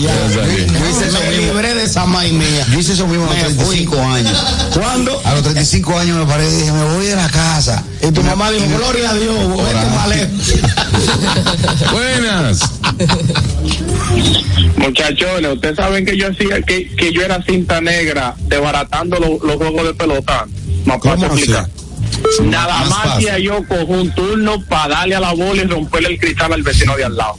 Ya 0.00 0.88
hice 0.90 1.06
eso, 1.08 1.18
me 1.20 1.36
libré 1.36 1.74
de 1.74 1.87
esa 1.88 2.06
maíz 2.06 2.32
mía. 2.32 2.66
Yo 2.72 2.78
hice 2.78 2.92
eso 2.92 3.06
mismo 3.06 3.24
a 3.24 3.28
los 3.28 3.36
Me 3.36 3.42
35 3.44 4.00
años. 4.00 4.44
¿Cuándo? 4.74 5.20
A 5.24 5.34
los 5.34 5.42
35 5.42 5.98
años 5.98 6.18
me 6.18 6.26
paré 6.26 6.48
y 6.48 6.54
dije, 6.56 6.72
me 6.72 6.84
voy 6.94 7.06
de 7.06 7.16
la 7.16 7.28
casa. 7.28 7.82
Y 8.06 8.10
tu 8.12 8.22
mamá 8.22 8.50
dijo, 8.50 8.66
gloria 8.76 9.10
a 9.10 9.14
Dios, 9.14 9.36
vete. 10.08 10.28
Buenas. 11.92 12.60
Muchachones, 14.76 15.52
ustedes 15.54 15.76
saben 15.76 16.04
que 16.04 16.16
yo 16.16 16.28
hacía, 16.30 16.60
que, 16.62 16.88
que 16.96 17.12
yo 17.12 17.22
era 17.22 17.42
cinta 17.42 17.80
negra 17.80 18.34
desbaratando 18.46 19.18
lo- 19.18 19.46
los 19.46 19.56
juegos 19.56 19.84
de 19.86 19.94
pelota. 19.94 20.46
más. 21.64 21.68
Nada 22.42 22.78
Más 22.84 22.88
más 22.88 23.18
que 23.18 23.42
yo 23.42 23.64
cojo 23.66 23.84
un 23.92 24.10
turno 24.12 24.62
para 24.64 24.88
darle 24.88 25.16
a 25.16 25.20
la 25.20 25.32
bola 25.32 25.62
y 25.62 25.66
romperle 25.66 26.08
el 26.10 26.18
cristal 26.18 26.52
al 26.52 26.62
vecino 26.62 26.96
de 26.96 27.04
al 27.04 27.16
lado. 27.16 27.34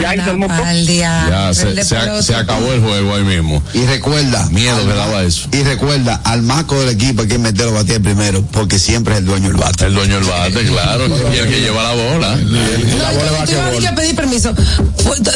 Ya 0.00 0.14
el. 0.14 0.86
Ya 0.86 1.54
se, 1.54 1.84
se, 1.84 2.22
se 2.22 2.34
acabó 2.34 2.72
el 2.72 2.80
juego 2.80 3.14
ahí 3.14 3.22
mismo. 3.24 3.62
Y 3.74 3.84
recuerda. 3.86 4.48
Miedo 4.50 4.78
que 4.86 4.92
daba 4.94 5.22
eso. 5.22 5.48
Y 5.52 5.62
recuerda, 5.62 6.20
al 6.24 6.42
maco 6.42 6.78
del 6.80 6.90
equipo 6.90 7.22
hay 7.22 7.28
que 7.28 7.38
meterlo 7.38 7.72
a 7.72 7.82
batir 7.82 8.02
primero, 8.02 8.42
porque 8.52 8.78
siempre 8.78 9.14
es 9.14 9.20
el 9.20 9.26
dueño 9.26 9.48
del 9.48 9.56
bate. 9.56 9.86
El 9.86 9.94
dueño 9.94 10.16
del 10.16 10.24
bate, 10.24 10.64
claro. 10.66 11.06
Y 11.34 11.38
el 11.38 11.48
que 11.48 11.60
lleva 11.60 11.82
la 11.82 11.92
bola. 11.94 12.36
No, 12.36 12.58
yo 12.58 13.44
te 13.44 13.52
iba 13.52 13.66
a 13.66 13.70
decir 13.70 13.88
que 13.88 13.94
pedir 13.94 14.16
permiso. 14.16 14.54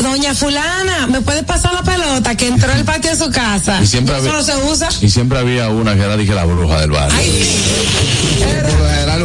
Doña 0.03 0.35
fulana, 0.35 1.07
¿me 1.07 1.21
puede 1.21 1.43
pasar 1.43 1.73
la 1.75 1.83
pelota 1.83 2.35
que 2.37 2.49
entró 2.49 2.73
al 2.73 2.85
patio 2.85 3.11
de 3.11 3.17
su 3.17 3.31
casa? 3.31 3.81
Y 3.83 3.87
siempre 3.87 4.17
Eso 4.17 4.29
había- 4.29 4.33
no 4.39 4.43
se 4.45 4.57
usa. 4.73 4.89
Y 5.01 5.11
siempre 5.11 5.39
había 5.39 5.69
una 5.69 5.95
que 5.95 6.03
era, 6.03 6.17
dije, 6.17 6.35
la 6.35 6.45
bruja 6.45 6.81
del 6.81 6.91
barrio. 6.91 7.17
Por 7.19 8.20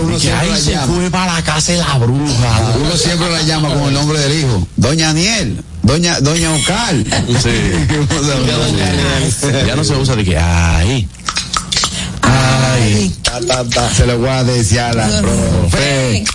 uno 0.01 0.19
siempre 0.19 0.49
la 0.49 0.59
llama. 0.59 1.09
para 1.09 1.33
la 1.33 1.43
casa 1.43 1.71
de 1.71 1.77
la 1.79 1.97
bruja. 1.97 2.73
Uno 2.81 2.97
siempre 2.97 3.29
la 3.29 3.41
llama 3.43 3.69
con 3.69 3.83
el 3.83 3.93
nombre 3.93 4.19
del 4.19 4.39
hijo. 4.39 4.67
Doña 4.75 5.09
Aniel, 5.09 5.63
Doña, 5.83 6.19
Doña 6.19 6.53
Ocal. 6.53 7.05
Sí. 7.41 7.71
ya 9.67 9.75
no 9.75 9.83
se 9.83 9.95
usa 9.95 10.15
de 10.15 10.23
que, 10.23 10.37
ay. 10.37 11.07
Ay. 12.21 13.13
Ta, 13.21 13.39
ta, 13.41 13.63
ta. 13.63 13.93
Se 13.93 14.05
lo 14.05 14.17
voy 14.19 14.29
a 14.29 14.43
decir 14.43 14.79
a 14.79 14.93
la 14.93 15.07
profe. 15.21 16.25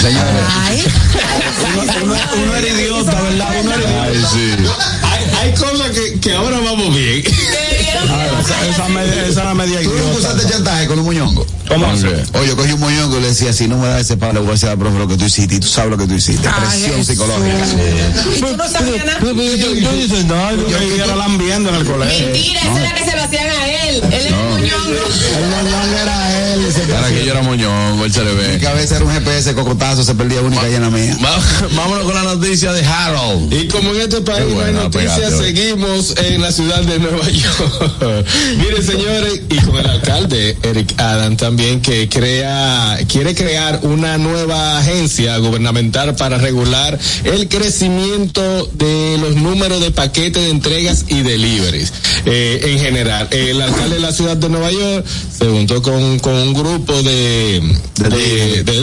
Señores, 0.00 0.32
Ay. 0.62 0.84
Uno, 2.04 2.14
uno 2.42 2.56
era 2.56 2.68
idiota, 2.68 3.20
¿verdad? 3.20 3.48
Uno 3.60 3.74
era 3.74 3.82
idiota. 3.82 4.02
Ay, 4.04 4.24
sí. 4.32 4.54
Hay, 5.02 5.24
hay 5.40 5.54
cosas 5.54 5.90
que, 5.90 6.20
que 6.20 6.32
ahora 6.32 6.58
vamos 6.60 6.94
bien. 6.94 7.22
esa, 8.04 8.66
esa, 8.68 8.88
media, 8.88 9.26
esa 9.26 9.28
es 9.28 9.36
la 9.36 9.54
media 9.54 9.80
¿tú 9.82 9.90
idiota. 9.90 10.18
usaste 10.18 10.48
chantaje 10.50 10.86
con 10.86 10.98
un 10.98 11.04
moñongo? 11.04 11.46
¿Cómo? 11.68 11.86
Oye, 11.86 12.48
yo 12.48 12.56
cogí 12.56 12.72
un 12.72 12.80
moñongo 12.80 13.18
y 13.18 13.20
le 13.20 13.28
decía, 13.28 13.52
si 13.52 13.68
no 13.68 13.78
me 13.78 13.86
das 13.88 14.00
ese 14.02 14.16
pan, 14.16 14.34
le 14.34 14.40
voy 14.40 14.50
a 14.50 14.52
decir 14.52 14.68
a 14.68 14.72
la 14.72 14.78
profe 14.78 14.98
lo 14.98 15.06
que 15.08 15.16
tú 15.16 15.24
hiciste. 15.24 15.54
Y 15.56 15.60
tú 15.60 15.68
sabes 15.68 15.90
lo 15.90 15.98
que 15.98 16.06
tú 16.06 16.14
hiciste. 16.14 16.48
Ay, 16.48 16.80
Presión 16.82 17.04
psicológica. 17.04 17.66
Y 18.36 18.40
tú 18.40 18.56
no 18.56 18.68
sabías 18.68 19.04
nada. 19.06 19.20
Yo 19.20 19.92
dices, 19.92 20.24
no, 20.24 20.56
yo 20.68 21.04
era 21.04 21.14
lambiendo 21.16 21.68
en 21.70 21.74
el 21.76 21.84
colegio. 21.84 22.26
Mentira, 22.26 22.60
esa 22.60 22.80
era 22.80 22.94
que 22.94 23.04
se 23.04 23.16
lo 23.16 23.22
hacían 23.22 23.46
a 23.46 23.66
él. 23.88 24.02
Él 24.04 24.26
era 24.26 24.36
un 24.38 24.48
moñongo. 24.50 24.90
El 24.90 25.48
moñón 25.48 25.94
era 26.02 26.52
él. 26.52 26.60
Para 26.90 27.08
que 27.08 27.24
yo 27.24 27.32
era 27.32 27.42
moñón, 27.42 28.00
él 28.00 28.12
se 28.12 28.24
le 28.24 28.34
ve. 28.34 28.58
Que 28.58 28.66
a 28.66 28.72
veces 28.74 28.92
era 28.92 29.04
un 29.04 29.12
GPS 29.12 29.54
cocotazo, 29.54 30.04
se 30.04 30.14
perdía 30.14 30.40
única 30.40 30.68
y 30.68 30.74
en 30.74 30.82
la 30.82 30.90
mía. 30.90 31.16
Vámonos 31.76 32.04
con 32.04 32.14
la 32.14 32.22
noticia 32.22 32.72
de 32.72 32.84
Harold. 32.84 33.52
Y 33.52 33.68
como 33.68 33.90
en 33.90 34.00
este 34.00 34.20
país 34.22 34.40
no 34.40 34.46
hay 34.46 34.52
buena, 34.54 34.82
noticias, 34.84 35.38
seguimos 35.38 36.14
en 36.16 36.40
la 36.42 36.52
ciudad 36.52 36.80
de 36.82 36.98
Nueva 36.98 37.28
York. 37.28 37.89
Miren, 38.58 38.82
señores, 38.82 39.42
y 39.48 39.56
con 39.58 39.76
el 39.76 39.86
alcalde 39.86 40.56
Eric 40.62 40.94
Adam 40.98 41.36
también, 41.36 41.80
que 41.80 42.08
crea, 42.08 42.98
quiere 43.08 43.34
crear 43.34 43.80
una 43.82 44.18
nueva 44.18 44.78
agencia 44.78 45.36
gubernamental 45.38 46.14
para 46.16 46.38
regular 46.38 46.98
el 47.24 47.48
crecimiento 47.48 48.66
de 48.74 49.18
los 49.20 49.36
números 49.36 49.80
de 49.80 49.90
paquetes 49.90 50.42
de 50.42 50.50
entregas 50.50 51.06
y 51.08 51.22
deliveries. 51.22 51.92
Eh, 52.26 52.60
en 52.64 52.78
general, 52.78 53.28
el 53.30 53.60
alcalde 53.60 53.96
de 53.96 54.00
la 54.00 54.12
ciudad 54.12 54.36
de 54.36 54.48
Nueva 54.48 54.70
York 54.70 55.04
se 55.06 55.46
juntó 55.46 55.82
con, 55.82 56.18
con 56.18 56.34
un 56.34 56.54
grupo 56.54 57.02
de, 57.02 57.60
de, 57.96 58.64
de 58.64 58.80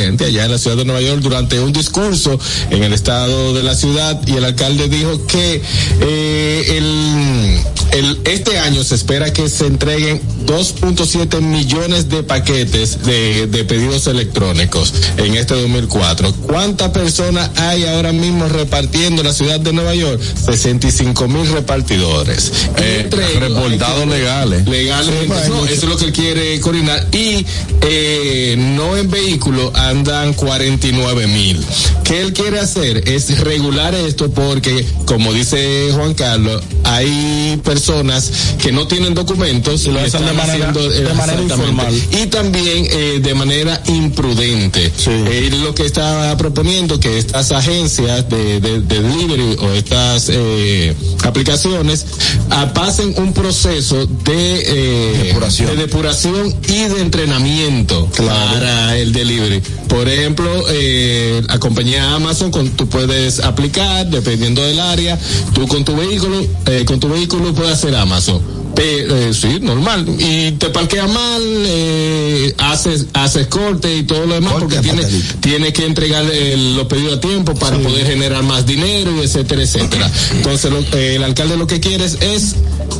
gente 0.00 0.26
allá 0.26 0.44
en 0.44 0.50
la 0.52 0.58
ciudad 0.58 0.76
de 0.76 0.84
Nueva 0.84 1.00
York 1.00 1.20
durante 1.20 1.60
un 1.60 1.72
discurso 1.72 2.38
en 2.70 2.82
el 2.82 2.92
estado 2.92 3.54
de 3.54 3.62
la 3.62 3.74
ciudad 3.74 4.20
y 4.26 4.36
el 4.36 4.44
alcalde 4.44 4.88
dijo 4.88 5.26
que 5.26 5.62
eh, 6.00 6.76
el, 6.76 7.98
el, 7.98 8.20
este 8.24 8.49
año 8.58 8.82
se 8.84 8.94
espera 8.94 9.32
que 9.32 9.48
se 9.48 9.66
entreguen 9.66 10.20
2.7 10.46 11.40
millones 11.40 12.08
de 12.08 12.22
paquetes 12.22 13.02
de, 13.04 13.46
de 13.46 13.64
pedidos 13.64 14.06
electrónicos 14.06 14.92
en 15.16 15.34
este 15.36 15.54
2004. 15.54 16.32
¿Cuántas 16.46 16.90
personas 16.90 17.50
hay 17.56 17.84
ahora 17.84 18.12
mismo 18.12 18.48
repartiendo 18.48 19.22
en 19.22 19.28
la 19.28 19.34
ciudad 19.34 19.60
de 19.60 19.72
Nueva 19.72 19.94
York? 19.94 20.20
65 20.20 21.28
mil 21.28 21.46
repartidores. 21.50 22.52
Eh, 22.76 23.08
reportados 23.10 24.06
legales. 24.06 24.66
Legales, 24.66 25.28
no, 25.48 25.64
eso 25.64 25.72
es 25.72 25.84
lo 25.84 25.96
que 25.96 26.06
él 26.06 26.12
quiere 26.12 26.60
coordinar. 26.60 27.06
Y 27.12 27.44
eh, 27.82 28.56
no 28.58 28.96
en 28.96 29.10
vehículo 29.10 29.72
andan 29.74 30.34
49 30.34 31.26
mil. 31.26 31.64
¿Qué 32.04 32.20
él 32.20 32.32
quiere 32.32 32.58
hacer? 32.58 33.08
Es 33.08 33.40
regular 33.40 33.94
esto 33.94 34.30
porque, 34.30 34.84
como 35.04 35.32
dice 35.32 35.90
Juan 35.94 36.14
Carlos, 36.14 36.62
hay 36.84 37.60
personas 37.64 38.30
que 38.62 38.72
no 38.72 38.86
tienen 38.86 39.14
documentos 39.14 39.84
y 39.86 39.90
lo 39.92 40.00
hacen 40.00 40.24
de 40.26 40.32
manera- 40.32 40.72
de 40.72 40.82
manera 41.14 41.40
exactamente. 41.42 41.42
informal. 41.54 41.94
Y 42.22 42.26
también 42.26 42.86
eh, 42.90 43.20
de 43.22 43.34
manera 43.34 43.82
imprudente. 43.86 44.92
Sí. 44.96 45.10
Él 45.10 45.62
lo 45.62 45.74
que 45.74 45.84
está 45.86 46.36
proponiendo 46.36 46.98
que 47.00 47.18
estas 47.18 47.52
agencias 47.52 48.28
de, 48.28 48.60
de- 48.60 48.80
de 48.80 49.00
delivery 49.02 49.56
o 49.60 49.70
estas 49.72 50.28
eh, 50.32 50.94
aplicaciones 51.24 52.06
ah, 52.50 52.72
pasen 52.74 53.14
un 53.16 53.32
proceso 53.32 54.06
de, 54.06 54.62
eh, 54.66 55.22
Depuración. 55.24 55.70
de 55.70 55.76
depuración 55.76 56.54
y 56.68 56.78
de 56.84 57.00
entrenamiento 57.00 58.08
para 58.16 58.96
el 58.98 59.12
delivery. 59.12 59.62
Por 59.88 60.08
ejemplo, 60.08 60.48
eh, 60.70 61.42
la 61.48 61.58
compañía 61.58 62.14
Amazon, 62.14 62.50
con, 62.50 62.68
tú 62.70 62.88
puedes 62.88 63.40
aplicar, 63.40 64.06
dependiendo 64.08 64.62
del 64.62 64.78
área, 64.80 65.18
tú 65.52 65.66
con 65.66 65.84
tu 65.84 65.96
vehículo, 65.96 66.40
eh, 66.66 66.84
con 66.86 67.00
tu 67.00 67.08
vehículo 67.08 67.52
puedes 67.54 67.72
hacer 67.72 67.94
Amazon. 67.96 68.29
Pe- 68.74 69.28
eh, 69.28 69.34
sí, 69.34 69.58
normal. 69.60 70.06
Y 70.18 70.52
te 70.52 70.70
parquea 70.70 71.06
mal, 71.06 71.42
eh, 71.44 72.54
haces, 72.58 73.06
haces 73.12 73.46
corte 73.48 73.94
y 73.96 74.04
todo 74.04 74.26
lo 74.26 74.34
demás 74.34 74.52
Corte 74.52 74.66
porque 74.66 74.78
a 74.78 74.82
tiene, 74.82 75.02
patelito. 75.02 75.34
tiene 75.40 75.72
que 75.72 75.86
entregar 75.86 76.24
el- 76.30 76.76
los 76.76 76.86
pedidos 76.86 77.18
a 77.18 77.20
tiempo 77.20 77.54
para 77.54 77.76
poder 77.78 78.06
generar 78.06 78.42
más 78.44 78.64
dinero 78.66 79.10
y 79.16 79.20
etcétera, 79.24 79.62
etcétera. 79.62 80.10
Entonces, 80.36 80.70
lo- 80.70 80.96
eh, 80.96 81.16
el 81.16 81.24
alcalde 81.24 81.56
lo 81.56 81.66
que 81.66 81.80
quiere 81.80 82.04
es, 82.04 82.16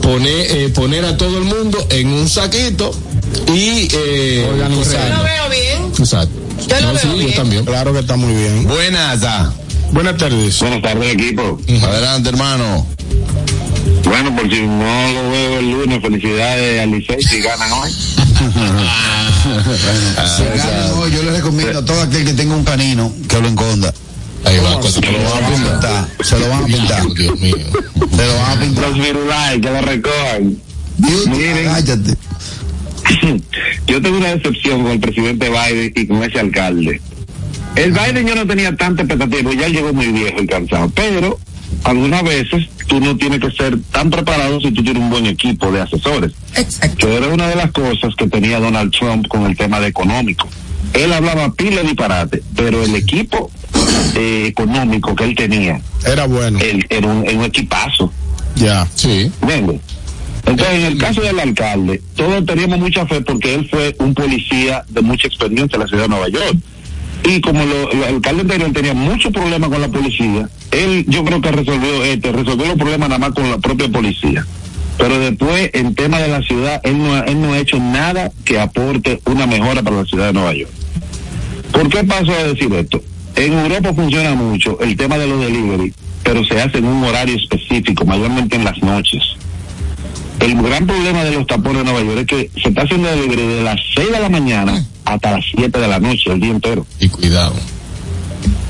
poner, 0.03 0.51
eh, 0.51 0.69
poner 0.71 1.05
a 1.05 1.16
todo 1.16 1.38
el 1.38 1.45
mundo 1.45 1.79
en 1.90 2.09
un 2.09 2.29
saquito 2.29 2.90
y 3.55 3.88
eh, 3.93 4.47
Organizar. 4.53 5.09
Yo 5.09 5.16
lo 5.16 5.23
veo 5.23 5.49
bien. 5.51 5.93
Exacto. 5.99 6.35
Yo 6.69 6.75
lo 6.81 6.87
No, 6.88 6.93
veo 6.95 6.99
sí, 7.03 7.09
bien. 7.14 7.29
yo 7.31 7.35
también. 7.37 7.64
Claro 7.64 7.93
que 7.93 8.01
está 8.01 8.16
muy 8.16 8.35
bien. 8.35 8.64
Buenas, 8.66 9.23
ah. 9.23 9.53
Buenas 9.93 10.16
tardes. 10.19 10.59
Buenas 10.59 10.83
tardes, 10.83 11.14
equipo. 11.14 11.59
Adelante, 11.83 12.29
hermano. 12.29 12.87
Bueno, 14.05 14.35
por 14.35 14.51
si 14.51 14.62
no 14.62 15.12
lo 15.12 15.31
veo 15.31 15.59
el 15.61 15.71
lunes, 15.71 16.01
felicidades 16.01 16.81
al 16.81 16.90
Licey 16.90 17.23
si 17.23 17.40
ganan 17.40 17.73
hoy. 17.73 17.90
Si 19.40 20.43
ganan 20.59 20.90
hoy, 20.97 21.11
yo 21.12 21.23
le 21.23 21.31
recomiendo 21.33 21.79
a 21.79 21.85
todo 21.85 22.03
aquel 22.03 22.25
que 22.25 22.35
tenga 22.35 22.55
un 22.55 22.64
canino 22.64 23.12
que 23.29 23.40
lo 23.40 23.49
enconda. 23.49 23.93
Ahí 24.45 24.59
va, 24.59 24.81
cosa 24.81 25.01
Se 25.01 25.12
lo 25.12 25.19
van 25.31 25.45
a 25.45 25.49
pintar. 25.49 26.09
Se 26.23 26.38
lo 26.38 26.49
van 26.49 26.62
a 26.62 26.66
pintar. 26.66 27.07
Dios 27.14 27.40
mío. 27.40 27.57
Se 27.57 28.27
lo 28.27 28.37
van 28.37 28.59
a 28.59 28.61
pintar. 28.61 28.90
Los 28.90 29.07
que 29.07 29.71
lo 29.71 29.81
recojan. 29.81 30.57
Dios, 30.99 31.27
Miren. 31.29 31.69
agáchate. 31.69 32.16
Yo 33.87 34.03
tengo 34.03 34.19
una 34.19 34.35
decepción 34.35 34.83
con 34.83 34.93
el 34.93 35.01
presidente 35.01 35.49
Biden 35.49 35.93
y 35.95 36.07
con 36.07 36.23
ese 36.23 36.40
alcalde. 36.40 37.01
El 37.77 37.93
Biden 37.93 38.27
yo 38.27 38.35
no 38.35 38.47
tenía 38.47 38.75
tanta 38.77 39.03
expectativa, 39.03 39.53
ya 39.55 39.69
llegó 39.69 39.93
muy 39.93 40.09
viejo 40.09 40.43
y 40.43 40.47
cansado, 40.47 40.90
pero 40.90 41.38
algunas 41.85 42.22
veces 42.22 42.68
tú 42.87 43.00
no 43.00 43.16
tienes 43.16 43.40
que 43.40 43.50
ser 43.50 43.78
tan 43.92 44.11
preparado 44.11 44.61
si 44.61 44.70
tú 44.72 44.83
tienes 44.83 45.02
un 45.02 45.11
buen 45.11 45.26
equipo 45.26 45.70
de 45.70 45.80
asesores. 45.80 46.33
Exacto. 46.56 47.06
que 47.06 47.16
era 47.16 47.28
una 47.28 47.48
de 47.48 47.56
las 47.56 47.70
cosas 47.70 48.14
que 48.16 48.26
tenía 48.28 48.59
Donald 48.61 48.92
Trump 48.92 49.26
con 49.28 49.46
el 49.46 49.56
tema 49.56 49.80
de 49.80 49.88
económico. 49.88 50.48
Él 50.92 51.12
hablaba 51.12 51.52
pila 51.52 51.83
de 51.83 51.88
disparate, 51.88 52.42
pero 52.56 52.83
el 52.83 52.94
equipo 52.96 53.50
eh, 54.16 54.46
económico 54.48 55.14
que 55.14 55.24
él 55.24 55.35
tenía, 55.37 55.80
Era 56.04 56.26
bueno. 56.26 56.59
él 56.61 56.85
era 56.88 57.06
un, 57.06 57.24
era 57.24 57.38
un 57.38 57.44
equipazo. 57.44 58.12
Ya. 58.56 58.87
Sí. 58.94 59.30
¿entiendes? 59.40 59.80
Entonces, 60.46 60.74
en 60.74 60.85
el 60.87 60.98
caso 60.98 61.20
del 61.20 61.38
alcalde, 61.38 62.02
todos 62.16 62.44
teníamos 62.46 62.78
mucha 62.80 63.06
fe 63.06 63.20
porque 63.20 63.54
él 63.54 63.68
fue 63.70 63.94
un 63.98 64.14
policía 64.14 64.85
de 64.88 65.00
mucha 65.02 65.28
experiencia 65.28 65.76
en 65.76 65.83
la 65.83 65.87
ciudad 65.87 66.02
de 66.04 66.09
Nueva 66.09 66.28
York. 66.28 66.56
Y 67.24 67.40
como 67.40 67.64
lo- 67.64 67.90
el 67.92 68.04
alcalde 68.04 68.42
anterior 68.42 68.72
tenía 68.72 68.94
muchos 68.94 69.33
problemas 69.33 69.68
con 69.68 69.80
la 69.80 69.88
policía, 69.88 70.48
él 70.70 71.04
yo 71.09 71.24
creo 71.24 71.40
que 71.40 71.52
resolvió 71.52 72.04
este, 72.04 72.33
resolvió 72.33 72.66
los 72.66 72.76
problemas 72.76 73.09
nada 73.09 73.18
más 73.18 73.30
con 73.33 73.50
la 73.50 73.59
propia 73.59 73.88
policía. 73.88 74.46
Pero 74.98 75.18
después, 75.18 75.70
en 75.74 75.94
tema 75.94 76.18
de 76.18 76.28
la 76.28 76.42
ciudad, 76.42 76.80
él 76.85 76.98
no, 76.98 77.16
él 77.24 77.40
no 77.40 77.52
ha 77.54 77.59
hecho 77.59 77.78
nada 77.78 78.30
que 78.44 78.59
aporte 78.61 79.20
una 79.26 79.46
mejora 79.46 79.83
para 79.83 79.96
la 79.96 80.04
ciudad 80.04 80.26
de 80.28 80.33
Nueva 80.35 80.54
York. 80.54 80.70
¿Por 81.72 81.88
qué 81.88 82.04
paso 82.04 82.33
a 82.33 82.44
decir 82.44 82.72
esto? 82.74 83.02
En 83.37 83.52
Europa 83.52 83.94
funciona 83.94 84.35
mucho 84.35 84.78
el 84.80 84.96
tema 84.96 85.16
de 85.16 85.26
los 85.26 85.40
delivery, 85.40 85.94
pero 86.22 86.44
se 86.44 86.61
hace 86.61 86.78
en 86.78 86.87
un 86.87 87.02
horario 87.04 87.37
específico, 87.37 88.04
mayormente 88.04 88.56
en 88.56 88.64
las 88.64 88.83
noches. 88.83 89.22
El 90.40 90.61
gran 90.62 90.87
problema 90.87 91.22
de 91.24 91.33
los 91.33 91.46
tapones 91.46 91.79
de 91.79 91.85
Nueva 91.85 92.00
York 92.03 92.18
es 92.20 92.26
que 92.26 92.50
se 92.62 92.68
está 92.70 92.83
haciendo 92.83 93.09
delivery 93.09 93.46
de 93.46 93.62
las 93.62 93.79
6 93.94 94.11
de 94.12 94.20
la 94.20 94.29
mañana 94.29 94.85
hasta 95.05 95.33
las 95.33 95.44
7 95.55 95.79
de 95.79 95.88
la 95.88 95.98
noche, 96.00 96.33
el 96.33 96.40
día 96.40 96.50
entero. 96.50 96.87
Y 96.98 97.09
cuidado. 97.09 97.55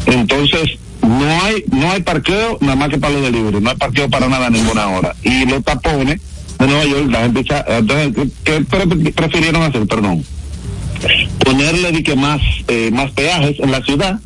Entonces, 0.07 0.79
no 1.03 1.43
hay 1.45 1.65
no 1.71 1.91
hay 1.91 2.03
parqueo 2.03 2.59
nada 2.61 2.77
más 2.77 2.89
que 2.89 2.99
para 2.99 3.15
los 3.15 3.23
delivery, 3.23 3.61
no 3.61 3.71
hay 3.71 3.77
parqueo 3.77 4.09
para 4.11 4.29
nada 4.29 4.47
a 4.47 4.51
ninguna 4.51 4.89
hora. 4.89 5.15
Y 5.23 5.47
los 5.47 5.63
tapones 5.65 6.21
de 6.59 6.67
Nueva 6.67 6.85
York, 6.85 7.07
la 7.11 7.21
gente 7.21 7.41
echa- 7.41 7.65
entonces, 7.69 8.13
¿qué, 8.15 8.31
qué 8.59 8.61
pre- 8.65 9.13
prefirieron 9.13 9.63
hacer? 9.63 9.87
Perdón. 9.87 10.25
Ponerle 11.45 12.03
que 12.03 12.17
más, 12.17 12.41
eh, 12.69 12.91
más 12.93 13.11
peajes 13.13 13.59
en 13.61 13.71
la 13.71 13.81
ciudad. 13.83 14.21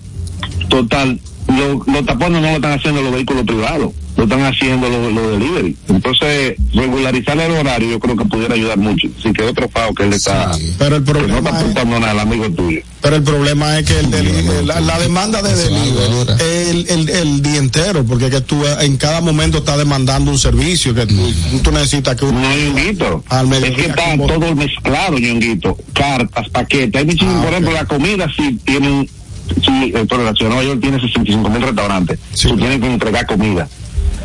Total, 0.68 1.20
lo- 1.48 1.84
los 1.92 2.06
tapones 2.06 2.40
no 2.42 2.48
lo 2.48 2.56
están 2.56 2.72
haciendo 2.72 3.02
los 3.02 3.12
vehículos 3.12 3.44
privados, 3.44 3.92
lo 4.16 4.24
están 4.24 4.42
haciendo 4.44 4.88
los 4.88 5.12
los 5.12 5.32
delivery. 5.32 5.76
Entonces, 5.88 6.54
regularizar 6.72 7.38
el 7.38 7.50
horario 7.52 7.90
yo 7.90 8.00
creo 8.00 8.16
que 8.16 8.24
pudiera 8.24 8.54
ayudar 8.54 8.78
mucho. 8.78 9.08
Así 9.18 9.32
que 9.32 9.42
otro 9.42 9.68
pago 9.68 9.92
que 9.94 10.04
él 10.04 10.12
está, 10.12 10.52
Pero 10.78 10.96
el 10.96 11.04
que 11.04 11.12
no 11.12 11.18
problema 11.18 11.38
está 11.38 11.50
es, 11.50 11.56
apuntando 11.62 12.00
nada 12.00 12.12
al 12.12 12.20
amigo 12.20 12.48
tuyo. 12.50 12.80
pero 13.00 13.16
el 13.16 13.22
problema 13.22 13.78
es 13.78 13.86
que 13.86 13.98
el 13.98 14.10
deli- 14.10 14.64
la, 14.66 14.80
la 14.80 14.98
demanda 14.98 15.42
de 15.42 15.54
delivery 15.56 16.14
el, 16.70 16.86
el, 16.88 17.08
el 17.08 17.42
día 17.42 17.56
entero, 17.58 18.04
porque 18.04 18.26
es 18.26 18.30
que 18.30 18.40
tú 18.40 18.62
en 18.80 18.96
cada 18.96 19.20
momento 19.20 19.58
estás 19.58 19.78
demandando 19.78 20.30
un 20.30 20.38
servicio 20.38 20.94
que 20.94 21.06
tú, 21.06 21.32
tú 21.62 21.70
necesitas 21.72 22.16
que 22.16 22.26
No, 22.26 22.40
Ñonguito. 22.54 23.24
Al 23.28 23.52
es 23.52 23.74
que 23.74 23.86
está 23.86 24.10
como- 24.12 24.26
todo 24.26 24.54
mezclado, 24.54 25.18
Ñonguito. 25.18 25.76
Cartas, 25.92 26.48
paquetes. 26.50 27.00
Hay 27.00 27.16
Ah, 27.20 27.40
por 27.42 27.50
ejemplo, 27.52 27.72
la 27.72 27.84
comida 27.86 28.26
sí 28.36 28.58
tienen, 28.64 29.08
sí, 29.64 29.92
eh, 29.94 30.04
por 30.08 30.18
la 30.20 30.32
ciudad 30.34 30.50
de 30.50 30.56
Nueva 30.56 30.64
York 30.64 30.80
tiene 30.80 31.00
65 31.00 31.48
mil 31.50 31.62
restaurantes. 31.62 32.18
Sí. 32.32 32.48
Tú 32.48 32.56
tienes 32.56 32.80
que 32.80 32.86
entregar 32.86 33.26
comida. 33.26 33.68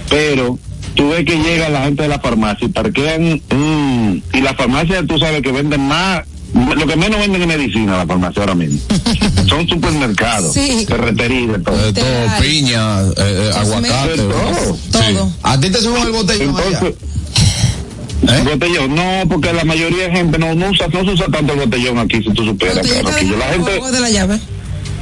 Pero 0.10 0.58
tú 0.96 1.10
ves 1.10 1.26
que 1.26 1.38
llega 1.38 1.70
la 1.70 1.84
gente 1.84 2.04
de 2.04 2.10
la 2.10 2.20
farmacia 2.20 2.66
y 2.66 2.70
parquean, 2.70 3.42
mm, 3.50 4.22
y 4.34 4.42
la 4.42 4.54
farmacia 4.56 5.06
tú 5.06 5.18
sabes 5.20 5.42
que 5.42 5.52
venden 5.52 5.88
más, 5.88 6.24
lo 6.54 6.88
que 6.88 6.96
menos 6.96 7.20
venden 7.20 7.42
es 7.44 7.48
medicina 7.48 7.98
la 7.98 8.08
farmacia 8.08 8.42
ahora 8.42 8.56
mismo. 8.56 8.80
Son 9.48 9.68
supermercados, 9.68 10.54
Sí. 10.54 10.86
ferretería 10.88 11.40
y 11.42 11.48
de 11.48 11.60
todo. 11.60 11.94
Todo, 11.94 12.06
piña, 12.42 13.02
eh, 13.02 13.14
eh, 13.18 13.52
aguacate. 13.56 14.16
Todo. 14.18 14.78
Todo. 14.92 15.32
A 15.44 15.60
ti 15.60 15.70
te 15.70 15.80
suben 15.80 16.04
el 16.04 16.12
botellón. 16.12 16.50
Entonces, 16.50 16.96
¿Eh? 18.28 18.44
botellón, 18.44 18.96
no, 18.96 19.24
porque 19.30 19.54
la 19.54 19.64
mayoría 19.64 20.10
de 20.10 20.12
gente 20.12 20.38
no, 20.38 20.54
no 20.54 20.70
usa, 20.70 20.88
no 20.88 21.04
se 21.04 21.12
usa 21.12 21.28
tanto 21.28 21.54
el 21.54 21.60
botellón 21.60 21.98
aquí, 22.00 22.18
si 22.18 22.32
tú 22.34 22.46
Botellita 22.46 22.82
de 22.82 22.90
Carraquillo. 23.04 23.38
La 23.38 23.46
gente, 23.46 23.92
de 23.92 24.00
la 24.00 24.10
llave. 24.10 24.40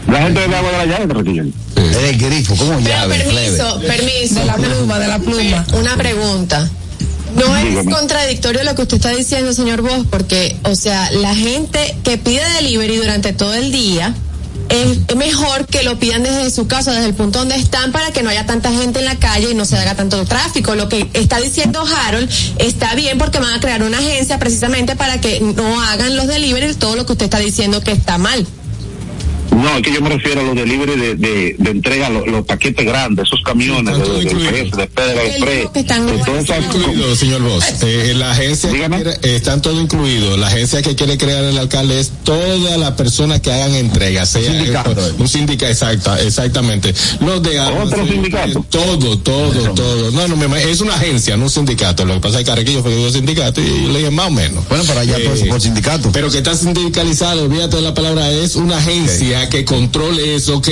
La 0.07 0.21
gente 0.21 0.39
bebe 0.39 0.55
agua 0.55 0.71
de 0.71 0.77
la 0.77 0.85
llave, 0.85 1.07
Carraquillo. 1.07 1.43
El 1.75 2.17
grifo, 2.17 2.55
¿cómo 2.55 2.77
Pero 2.77 2.89
llave? 2.89 3.19
permiso, 3.19 3.79
permiso. 3.81 4.39
De 4.39 4.45
la 4.45 4.55
pluma, 4.55 4.99
de 4.99 5.07
la 5.07 5.19
pluma. 5.19 5.65
Una 5.73 5.95
pregunta. 5.95 6.69
No 7.35 7.55
es 7.55 7.85
contradictorio 7.85 8.63
lo 8.63 8.73
que 8.75 8.83
usted 8.83 8.97
está 8.97 9.09
diciendo, 9.11 9.53
señor 9.53 9.81
Vos, 9.81 10.05
porque, 10.09 10.55
o 10.63 10.75
sea, 10.75 11.11
la 11.11 11.35
gente 11.35 11.95
que 12.03 12.17
pide 12.17 12.41
delivery 12.55 12.97
durante 12.97 13.33
todo 13.33 13.53
el 13.53 13.71
día 13.71 14.15
es 14.69 15.15
mejor 15.15 15.65
que 15.65 15.83
lo 15.83 15.99
pidan 15.99 16.23
desde 16.23 16.49
su 16.49 16.67
casa, 16.67 16.91
desde 16.91 17.07
el 17.07 17.13
punto 17.13 17.39
donde 17.39 17.55
están, 17.55 17.91
para 17.91 18.11
que 18.11 18.23
no 18.23 18.29
haya 18.29 18.45
tanta 18.45 18.71
gente 18.71 18.99
en 18.99 19.05
la 19.05 19.15
calle 19.15 19.51
y 19.51 19.53
no 19.53 19.65
se 19.65 19.77
haga 19.77 19.95
tanto 19.95 20.23
tráfico. 20.25 20.75
Lo 20.75 20.89
que 20.89 21.09
está 21.13 21.39
diciendo 21.39 21.83
Harold 21.85 22.29
está 22.57 22.95
bien 22.95 23.17
porque 23.17 23.39
van 23.39 23.53
a 23.53 23.59
crear 23.59 23.83
una 23.83 23.99
agencia 23.99 24.39
precisamente 24.39 24.95
para 24.95 25.21
que 25.21 25.39
no 25.39 25.81
hagan 25.81 26.15
los 26.15 26.27
delivery 26.27 26.73
todo 26.75 26.95
lo 26.95 27.05
que 27.05 27.13
usted 27.13 27.25
está 27.25 27.39
diciendo 27.39 27.81
que 27.81 27.91
está 27.91 28.17
mal. 28.17 28.47
No, 29.57 29.77
es 29.77 29.83
que 29.83 29.91
yo 29.93 30.01
me 30.01 30.09
refiero 30.09 30.41
a 30.41 30.43
los 30.43 30.55
delivery 30.55 30.95
de, 30.99 31.15
de, 31.15 31.55
de 31.57 31.69
entrega, 31.71 32.09
los, 32.09 32.27
los 32.27 32.45
paquetes 32.45 32.85
grandes, 32.85 33.25
esos 33.27 33.41
camiones 33.43 33.97
de, 33.97 34.03
de, 34.03 34.63
de 34.71 34.87
Pedro 34.87 35.21
Express, 35.21 35.69
están 35.75 36.07
todas 36.25 36.43
esas 36.43 36.65
incluido, 36.65 37.15
señor 37.15 37.41
Vos. 37.41 37.63
Eh, 37.81 38.13
la 38.15 38.31
agencia 38.31 38.69
que 38.69 38.75
Dígame. 38.75 38.95
quiere- 39.03 39.19
eh, 39.23 39.35
están 39.35 39.61
todo 39.61 39.79
incluido. 39.81 40.37
La 40.37 40.47
agencia 40.47 40.81
que 40.81 40.95
quiere 40.95 41.17
crear 41.17 41.43
el 41.43 41.57
alcalde 41.57 41.99
es 41.99 42.11
todas 42.23 42.77
las 42.77 42.91
personas 42.91 43.41
que 43.41 43.51
hagan 43.51 43.73
entrega, 43.75 44.25
sea 44.25 44.41
sindicato. 44.51 44.91
eh, 44.91 45.13
un 45.17 45.27
sindicato, 45.27 45.71
exacta, 45.71 46.21
exactamente. 46.21 46.93
Los 47.21 47.41
de 47.41 47.59
armas, 47.59 47.87
¿Otro 47.87 48.03
eh, 48.03 48.09
sindicato? 48.11 48.59
eh, 48.59 48.63
Todo, 48.69 49.17
todo, 49.19 49.73
todo. 49.73 50.11
No, 50.11 50.27
no, 50.27 50.35
me- 50.49 50.63
es 50.69 50.81
una 50.81 50.95
agencia, 50.95 51.35
no 51.37 51.45
un 51.45 51.49
sindicato. 51.49 52.05
Lo 52.05 52.13
que 52.15 52.19
pasa 52.19 52.39
es 52.39 52.45
que 52.45 52.51
Carrequillo 52.51 52.81
fue 52.81 52.91
que 52.91 52.97
dio 52.97 53.11
sindicato 53.11 53.61
y 53.61 53.65
yo 53.83 53.89
le 53.91 53.99
dije 53.99 54.11
más 54.11 54.27
o 54.27 54.31
menos. 54.31 54.67
Bueno, 54.69 54.83
para 54.83 55.01
allá 55.01 55.17
Eh, 55.17 55.23
todo 55.23 55.33
eso 55.33 55.45
por 55.47 55.61
sindicato. 55.61 56.11
Pero 56.11 56.29
que 56.29 56.37
está 56.37 56.55
sindicalizado, 56.55 57.43
olvídate 57.45 57.77
de 57.77 57.81
la 57.81 57.93
palabra, 57.93 58.29
es 58.31 58.55
una 58.55 58.77
agencia 58.77 59.46
que 59.49 59.65
controle 59.65 60.35
eso, 60.35 60.57
ok. 60.57 60.67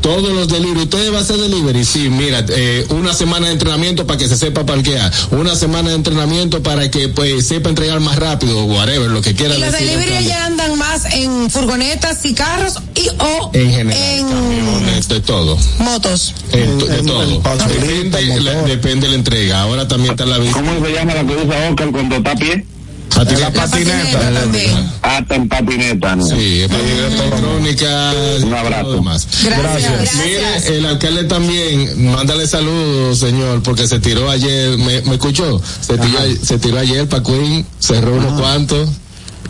Todos 0.00 0.32
los 0.32 0.48
delivery, 0.48 0.82
ustedes 0.82 1.06
van 1.10 1.16
a 1.20 1.20
hacer 1.22 1.36
delivery, 1.36 1.84
sí, 1.84 2.08
mira, 2.10 2.44
eh, 2.48 2.86
una 2.90 3.12
semana 3.14 3.46
de 3.48 3.52
entrenamiento 3.54 4.06
para 4.06 4.18
que 4.18 4.28
se 4.28 4.36
sepa 4.36 4.64
parquear, 4.66 5.10
una 5.30 5.54
semana 5.56 5.90
de 5.90 5.94
entrenamiento 5.96 6.62
para 6.62 6.90
que 6.90 7.08
pues 7.08 7.46
sepa 7.46 7.68
entregar 7.68 8.00
más 8.00 8.16
rápido, 8.16 8.64
whatever, 8.64 9.10
lo 9.10 9.20
que 9.22 9.34
quiera 9.34 9.54
Y 9.56 9.60
los 9.60 9.72
delivery 9.72 10.24
ya 10.24 10.46
andan 10.46 10.76
más 10.78 11.04
en 11.14 11.50
furgonetas 11.50 12.24
y 12.24 12.34
carros 12.34 12.74
y 12.94 13.08
o 13.18 13.50
En 13.52 13.70
general, 13.72 14.02
en 14.02 14.28
camiones, 14.28 15.08
de 15.08 15.20
todo. 15.20 15.58
motos. 15.78 16.34
En- 16.52 16.78
de 16.78 16.98
en- 16.98 17.06
todo. 17.06 17.22
en 17.22 17.42
pasolita, 17.42 18.18
Depende, 18.18 18.40
la, 18.40 18.62
depende 18.62 19.06
de 19.06 19.12
la 19.12 19.18
entrega. 19.18 19.62
Ahora 19.62 19.86
también 19.88 20.12
está 20.12 20.26
la 20.26 20.38
vista. 20.38 20.58
¿Cómo 20.60 20.84
se 20.84 20.92
llama 20.92 21.14
la 21.14 21.24
que 21.26 21.32
usa 21.36 21.68
Oscar 21.70 21.90
cuando 21.90 22.16
está 22.16 22.32
a 22.32 22.36
pie? 22.36 22.64
Patineta. 23.14 23.52
patineta 23.52 24.18
también. 24.32 24.90
Hasta 25.02 25.34
en 25.34 25.48
patineta, 25.48 26.16
¿no? 26.16 26.26
Sí, 26.26 26.64
patineta 26.68 27.24
electrónica. 27.24 28.12
Un 28.44 28.54
abrazo. 28.54 28.92
demás. 28.92 29.26
Gracias. 29.44 29.92
Gracias. 29.92 30.14
Mire, 30.24 30.78
el 30.78 30.86
alcalde 30.86 31.24
también, 31.24 32.10
mándale 32.10 32.46
saludos, 32.46 33.18
señor, 33.18 33.62
porque 33.62 33.86
se 33.86 33.98
tiró 34.00 34.30
ayer, 34.30 34.78
¿me, 34.78 35.02
me 35.02 35.14
escuchó? 35.14 35.60
Se 35.80 35.98
tiró, 35.98 36.18
se 36.42 36.58
tiró 36.58 36.78
ayer 36.78 37.08
para 37.08 37.22
Queen, 37.22 37.66
cerró 37.78 38.14
unos 38.14 38.40
cuantos. 38.40 38.88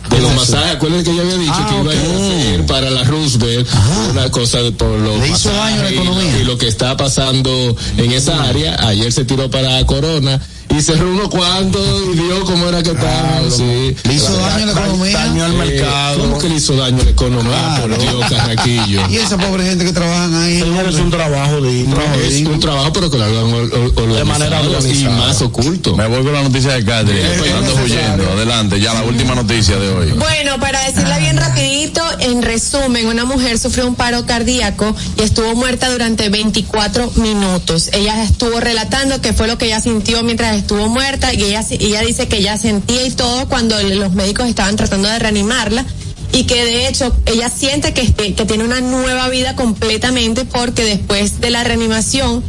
De 0.09 0.19
los 0.19 0.33
masajes, 0.35 0.75
acuérdense 0.77 1.11
que 1.11 1.15
yo 1.15 1.21
había 1.21 1.37
dicho 1.37 1.53
Ah, 1.55 1.67
que 1.69 1.79
iba 1.79 1.91
a 1.91 1.95
ir 1.95 2.01
a 2.01 2.15
hacer 2.49 2.65
para 2.65 2.89
la 2.89 3.03
Roosevelt 3.03 3.67
una 4.09 4.31
cosa 4.31 4.57
de 4.63 4.71
por 4.71 4.97
los 4.99 5.19
Le 5.19 5.27
hizo 5.27 5.49
daño 5.53 5.79
a 5.79 5.83
la 5.83 5.91
y- 5.91 5.93
economía. 5.93 6.39
y 6.39 6.43
lo 6.43 6.57
que 6.57 6.67
está 6.67 6.97
pasando 6.97 7.75
en 7.97 8.11
esa 8.11 8.43
área. 8.43 8.75
Ayer 8.87 9.11
se 9.11 9.25
tiró 9.25 9.51
para 9.51 9.85
Corona 9.85 10.41
y 10.69 10.81
cerró 10.81 11.11
unos 11.11 11.29
cuantos 11.29 11.81
y 12.13 12.19
vio 12.19 12.43
cómo 12.45 12.67
era 12.69 12.81
que 12.81 12.91
estaba. 12.91 13.41
sí. 13.49 13.95
Le 14.03 14.13
hizo 14.13 14.35
daño 14.37 14.63
a 14.63 14.65
la 14.65 14.71
economía. 14.71 15.17
Daño 15.17 15.43
al 15.45 15.53
Eh, 15.53 15.57
mercado. 15.57 16.19
¿Cómo 16.21 16.37
que 16.39 16.49
le 16.49 16.55
hizo 16.55 16.75
daño 16.75 17.01
a 17.01 17.05
la 17.05 17.11
economía? 17.11 17.51
Claro. 17.75 17.81
Por 17.95 17.99
Dios, 18.01 18.25
Carraquillo. 18.29 19.01
Y 19.09 19.17
esa 19.17 19.37
pobre 19.37 19.65
gente 19.65 19.85
que 19.85 19.91
trabajan 19.93 20.33
ahí. 20.35 20.57
Es 20.87 20.95
un 20.95 21.11
trabajo 21.11 21.61
digno. 21.61 21.97
Es 22.23 22.45
un 22.45 22.59
trabajo, 22.59 22.93
pero 22.93 23.11
que 23.11 23.17
lo 23.17 23.23
hagan 23.25 23.53
organizado 23.53 24.25
manera 24.25 24.61
y 24.63 24.67
organizada. 24.67 25.17
más 25.17 25.41
oculto. 25.41 25.95
Me 25.97 26.07
voy 26.07 26.23
con 26.23 26.33
la 26.33 26.43
noticia 26.43 26.71
de 26.73 26.85
Catherine. 26.85 27.27
Ando 27.57 27.75
huyendo. 27.83 28.31
Adelante, 28.31 28.79
ya 28.79 28.93
la 28.93 29.03
última 29.03 29.35
noticia 29.35 29.77
de 29.77 29.89
hoy. 29.89 30.11
Bueno, 30.13 30.59
para 30.59 30.83
decirla 30.85 31.17
bien 31.19 31.37
rapidito, 31.37 32.01
en 32.19 32.41
resumen, 32.41 33.07
una 33.07 33.25
mujer 33.25 33.57
sufrió 33.59 33.87
un 33.87 33.95
paro 33.95 34.25
cardíaco 34.25 34.95
y 35.17 35.23
estuvo 35.23 35.53
muerta 35.55 35.89
durante 35.91 36.29
24 36.29 37.11
minutos. 37.15 37.89
Ella 37.93 38.23
estuvo 38.23 38.59
relatando 38.59 39.21
qué 39.21 39.33
fue 39.33 39.47
lo 39.47 39.57
que 39.57 39.65
ella 39.65 39.81
sintió 39.81 40.23
mientras 40.23 40.60
estuvo 40.61 40.87
muerta 40.89 41.33
y 41.33 41.43
ella, 41.43 41.63
ella 41.69 42.01
dice 42.01 42.27
que 42.27 42.37
ella 42.37 42.57
sentía 42.57 43.05
y 43.05 43.11
todo 43.11 43.47
cuando 43.49 43.75
los 43.83 44.13
médicos 44.13 44.47
estaban 44.47 44.75
tratando 44.77 45.09
de 45.09 45.19
reanimarla 45.19 45.85
y 46.33 46.45
que 46.45 46.63
de 46.63 46.87
hecho 46.87 47.13
ella 47.25 47.49
siente 47.49 47.93
que, 47.93 48.01
este- 48.01 48.33
que 48.33 48.45
tiene 48.45 48.63
una 48.63 48.79
nueva 48.79 49.27
vida 49.29 49.55
completamente 49.55 50.45
porque 50.45 50.83
después 50.85 51.41
de 51.41 51.49
la 51.49 51.63
reanimación 51.63 52.41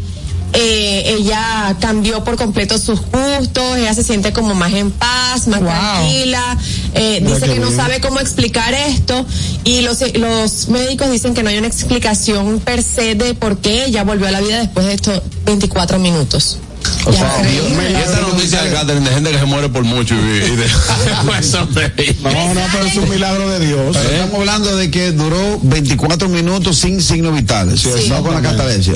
eh, 0.54 1.16
ella 1.18 1.76
cambió 1.80 2.22
por 2.24 2.36
completo 2.36 2.76
sus 2.78 3.00
gustos, 3.00 3.78
ella 3.78 3.94
se 3.94 4.02
siente 4.04 4.34
como 4.34 4.54
más 4.54 4.72
en 4.74 4.90
paz, 4.90 5.48
más 5.48 5.60
Wow. 5.60 5.70
tranquila, 5.70 6.58
eh, 6.94 7.20
dice 7.26 7.46
qué 7.46 7.54
que 7.54 7.58
no 7.58 7.70
sabe 7.70 8.00
cómo 8.00 8.20
explicar 8.20 8.74
esto 8.74 9.24
y 9.64 9.80
los, 9.80 9.98
los 10.14 10.68
médicos 10.68 11.10
dicen 11.10 11.32
que 11.32 11.42
no 11.42 11.48
hay 11.48 11.56
una 11.56 11.68
explicación 11.68 12.60
per 12.60 12.82
se 12.82 13.14
de 13.14 13.32
por 13.32 13.58
qué 13.58 13.86
ella 13.86 14.04
volvió 14.04 14.28
a 14.28 14.30
la 14.30 14.40
vida 14.42 14.58
después 14.58 14.84
de 14.84 14.92
estos 14.92 15.22
24 15.46 15.98
minutos. 15.98 16.58
O 17.04 17.12
sea, 17.12 17.42
y 17.44 17.96
esta 17.96 18.20
noticia 18.20 18.62
de 18.62 18.72
Catherine 18.72 19.08
de 19.08 19.14
gente 19.14 19.30
que 19.32 19.38
se 19.38 19.44
muere 19.44 19.68
por 19.68 19.82
mucho 19.84 20.14
y, 20.14 20.18
y 20.18 20.56
de 20.56 20.64
eso 21.40 21.66
de- 21.66 22.16
No, 22.22 22.54
no, 22.54 22.60
pero 22.72 22.84
es 22.86 22.96
un 22.96 23.08
milagro 23.10 23.50
de 23.50 23.66
Dios. 23.66 23.96
Estamos 23.96 24.34
hablando 24.40 24.76
de 24.76 24.90
que 24.90 25.10
duró 25.12 25.58
24 25.62 26.28
minutos 26.28 26.78
sin 26.78 27.02
signos 27.02 27.34
vitales, 27.34 27.80
Sí. 27.80 28.08
no 28.08 28.22
con 28.22 28.34
la 28.34 28.42
catalencia. 28.42 28.94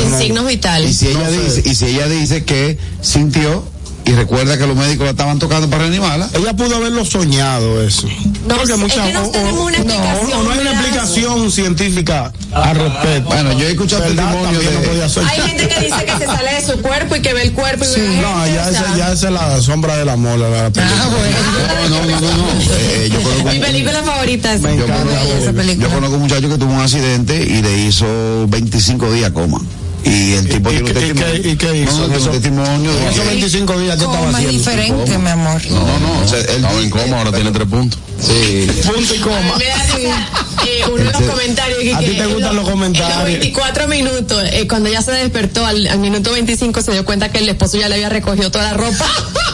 Sin 0.00 0.18
signos 0.18 0.44
Y 0.44 0.48
vitales. 0.56 0.96
si 0.96 1.08
ella 1.08 1.18
No 1.20 1.30
sé. 1.30 1.40
dice, 1.56 1.62
y 1.70 1.74
si 1.74 1.84
ella 1.86 2.08
dice 2.08 2.44
que 2.44 2.78
sintió 3.00 3.64
y 4.06 4.12
recuerda 4.12 4.58
que 4.58 4.66
los 4.66 4.76
médicos 4.76 5.04
la 5.04 5.10
estaban 5.12 5.38
tocando 5.38 5.68
para 5.70 5.82
reanimarla, 5.84 6.28
Ella 6.34 6.52
pudo 6.54 6.76
haberlo 6.76 7.04
soñado 7.04 7.82
eso. 7.82 8.06
No, 8.46 8.56
Porque 8.56 8.72
es 8.72 8.78
muchas- 8.78 9.06
que 9.06 9.12
no 9.14 9.22
o- 9.22 9.28
o- 9.28 9.30
tenemos 9.30 9.60
una 9.60 9.78
no, 9.78 10.42
no 10.42 10.50
hay 10.50 10.58
una 10.58 10.72
explicación 10.72 11.50
científica 11.50 12.32
al 12.52 12.76
respecto. 12.76 13.28
bueno, 13.30 13.52
yo 13.58 13.66
he 13.66 13.70
escuchado 13.72 14.02
¿Verdad? 14.02 14.24
testimonio 14.30 14.50
También 14.60 14.74
no 14.74 14.80
de 14.80 14.86
podía 14.88 15.08
soñar. 15.08 15.30
Hay 15.32 15.40
gente 15.48 15.68
que 15.68 15.80
dice 15.80 16.04
que 16.04 16.18
se 16.18 16.26
sale 16.26 16.54
de 16.54 16.66
su 16.66 16.82
cuerpo 16.82 17.16
y 17.16 17.22
que 17.22 17.32
ve 17.34 17.42
el 17.42 17.52
cuerpo 17.52 17.84
y 17.84 18.00
ve 18.00 18.08
la 18.16 18.22
No, 18.22 18.40
gente, 18.42 18.54
ya 18.54 18.68
esa, 18.68 18.96
ya 18.96 19.12
esa 19.12 19.26
es 19.28 19.32
la 19.32 19.60
sombra 19.62 19.96
del 19.96 20.08
amor. 20.10 20.38
La, 20.38 20.48
la 20.50 20.70
película. 20.70 21.02
Ah, 21.02 21.88
no, 21.88 22.00
no, 22.00 22.04
no, 22.06 22.20
no, 22.20 22.36
no. 22.36 22.46
Eh, 22.78 23.08
yo 23.10 23.22
conozco 23.22 23.48
Mi 23.50 23.58
película 23.58 24.02
favorita 24.02 24.52
es 24.54 24.60
yo 24.62 24.68
encanta. 24.68 24.94
conozco- 24.96 25.34
esa 25.40 25.52
película. 25.52 25.88
yo 25.88 25.94
conozco 25.94 26.16
un 26.16 26.22
muchacho 26.22 26.48
que 26.50 26.58
tuvo 26.58 26.72
un 26.74 26.80
accidente 26.80 27.36
y 27.42 27.62
le 27.62 27.78
hizo 27.86 28.06
25 28.48 29.10
días 29.12 29.30
coma. 29.30 29.60
Y 30.04 30.32
el 30.34 30.48
tipo 30.48 30.70
¿Y 30.70 30.74
tiene 30.74 30.88
un 30.90 30.94
testimonio. 30.94 31.42
qué- 31.42 31.48
y 31.50 31.56
qué 31.56 31.76
hizo? 31.78 32.08
No, 32.08 32.14
testimonio 32.30 32.92
de 32.92 32.98
En 33.02 33.08
esos 33.08 33.20
que- 33.22 33.28
25 33.28 33.78
días, 33.80 33.96
¿qué 33.96 34.04
estaba 34.04 34.28
haciendo? 34.28 34.52
diferente, 34.52 35.18
mi 35.18 35.30
amor. 35.30 35.62
No, 35.70 35.76
no, 35.80 35.84
o 35.84 36.22
Entonces, 36.22 36.46
él 36.50 36.56
Estaba 36.56 36.80
en 36.80 36.90
coma, 36.90 37.18
ahora 37.18 37.32
tiene 37.32 37.50
tres 37.52 37.68
puntos. 37.68 37.98
Sí. 38.20 38.66
Punto 38.86 39.14
y 39.14 39.18
coma. 39.18 39.54
Risa, 39.58 40.28
eh, 40.66 40.82
uno 40.86 40.96
de 40.96 41.04
los 41.04 41.22
comentarios 41.22 41.78
que, 41.80 41.94
A 41.94 41.98
ti 41.98 42.06
te 42.16 42.26
gustan 42.26 42.56
los 42.56 42.68
comentarios. 42.68 43.10
En 43.12 43.16
los 43.18 43.24
24 43.24 43.88
minutos, 43.88 44.42
eh, 44.52 44.66
cuando 44.68 44.88
ya 44.90 45.02
se 45.02 45.12
despertó 45.12 45.66
al, 45.66 45.86
al 45.86 45.98
minuto 45.98 46.32
25 46.32 46.80
se 46.82 46.92
dio 46.92 47.04
cuenta 47.04 47.30
que 47.32 47.38
el 47.38 47.48
esposo 47.48 47.76
ya 47.78 47.88
le 47.88 47.96
había 47.96 48.08
recogido 48.08 48.50
toda 48.50 48.64
la 48.64 48.74
ropa. 48.74 49.06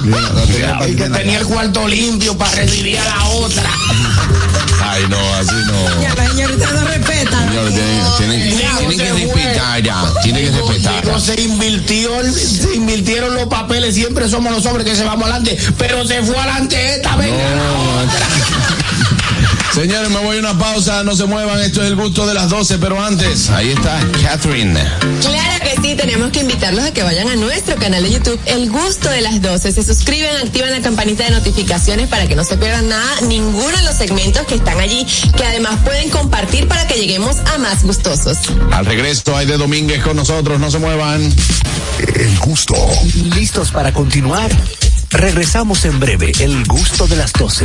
Y 0.89 0.95
que 0.97 1.09
tenía 1.11 1.39
el 1.41 1.47
cuarto 1.47 1.87
limpio 1.87 2.37
para 2.39 2.51
recibir 2.53 2.99
a 2.99 3.05
la 3.05 3.25
otra. 3.29 3.71
Ay, 4.83 5.05
no, 5.09 5.35
así 5.35 5.55
no. 5.67 6.03
Ya, 6.03 6.15
la 6.15 6.27
señorita 6.29 6.73
no 6.73 6.85
respeta. 6.89 7.39
Señores, 7.49 7.75
tienen, 7.75 8.01
tienen, 8.19 8.57
tienen 8.97 8.99
que 8.99 9.25
ya. 9.83 10.03
Tienen 10.23 10.45
que 10.45 10.51
respetar. 10.51 11.21
Se 11.21 11.41
invirtió, 11.41 12.11
se 12.33 12.75
invirtieron 12.75 13.35
los 13.35 13.47
papeles, 13.47 13.95
siempre 13.95 14.29
somos 14.29 14.53
los 14.53 14.65
hombres 14.67 14.87
que 14.87 14.97
se 14.97 15.05
vamos 15.05 15.25
adelante, 15.25 15.57
pero 15.79 16.07
se 16.07 16.23
fue 16.23 16.37
adelante 16.37 16.95
esta 16.95 17.17
vez. 17.17 17.33
Señores, 19.81 20.11
me 20.11 20.19
voy 20.19 20.37
a 20.37 20.41
una 20.41 20.59
pausa, 20.59 21.03
no 21.05 21.17
se 21.17 21.25
muevan, 21.25 21.59
esto 21.61 21.81
es 21.81 21.87
el 21.87 21.97
gusto 21.97 22.27
de 22.27 22.35
las 22.35 22.51
12, 22.51 22.77
pero 22.77 23.03
antes, 23.03 23.49
ahí 23.49 23.71
está 23.71 23.99
Catherine. 24.23 24.79
Claro 25.23 25.65
que 25.65 25.81
sí, 25.81 25.95
tenemos 25.95 26.31
que 26.33 26.41
invitarlos 26.41 26.85
a 26.85 26.93
que 26.93 27.03
vayan 27.03 27.29
a 27.29 27.37
nuestro 27.37 27.77
canal 27.77 28.03
de 28.03 28.11
YouTube, 28.11 28.39
El 28.45 28.69
Gusto 28.69 29.09
de 29.09 29.23
las 29.23 29.41
12. 29.41 29.73
Se 29.73 29.83
suscriben, 29.83 30.37
activan 30.37 30.73
la 30.73 30.83
campanita 30.83 31.25
de 31.25 31.31
notificaciones 31.31 32.09
para 32.09 32.27
que 32.27 32.37
no 32.37 32.45
se 32.45 32.59
pierdan 32.59 32.91
nada, 32.91 33.23
ninguno 33.23 33.75
de 33.75 33.83
los 33.85 33.95
segmentos 33.95 34.45
que 34.47 34.57
están 34.57 34.79
allí, 34.81 35.07
que 35.35 35.45
además 35.45 35.79
pueden 35.83 36.11
compartir 36.11 36.69
para 36.69 36.87
que 36.87 36.97
lleguemos 36.97 37.39
a 37.55 37.57
más 37.57 37.83
gustosos. 37.83 38.37
Al 38.73 38.85
regreso 38.85 39.35
hay 39.35 39.47
de 39.47 39.57
Domínguez 39.57 40.03
con 40.03 40.15
nosotros, 40.15 40.61
no 40.61 40.71
se 40.71 40.79
muevan. 40.79 41.23
El 42.17 42.39
gusto. 42.41 42.75
¿Listos 43.35 43.71
para 43.71 43.95
continuar? 43.95 44.51
Regresamos 45.09 45.87
en 45.87 45.99
breve, 45.99 46.33
el 46.41 46.67
gusto 46.67 47.07
de 47.07 47.17
las 47.17 47.33
12. 47.33 47.65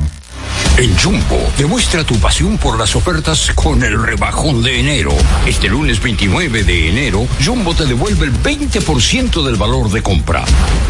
En 0.77 0.97
Jumbo, 0.97 1.37
demuestra 1.57 2.03
tu 2.03 2.15
pasión 2.19 2.57
por 2.57 2.79
las 2.79 2.95
ofertas 2.95 3.51
con 3.53 3.83
el 3.83 4.01
rebajón 4.01 4.63
de 4.63 4.79
enero. 4.79 5.11
Este 5.45 5.69
lunes 5.69 6.01
29 6.01 6.63
de 6.63 6.89
enero, 6.89 7.27
Jumbo 7.43 7.75
te 7.75 7.85
devuelve 7.85 8.25
el 8.25 8.33
20% 8.33 9.43
del 9.43 9.57
valor 9.57 9.91
de 9.91 10.01
compra. 10.01 10.43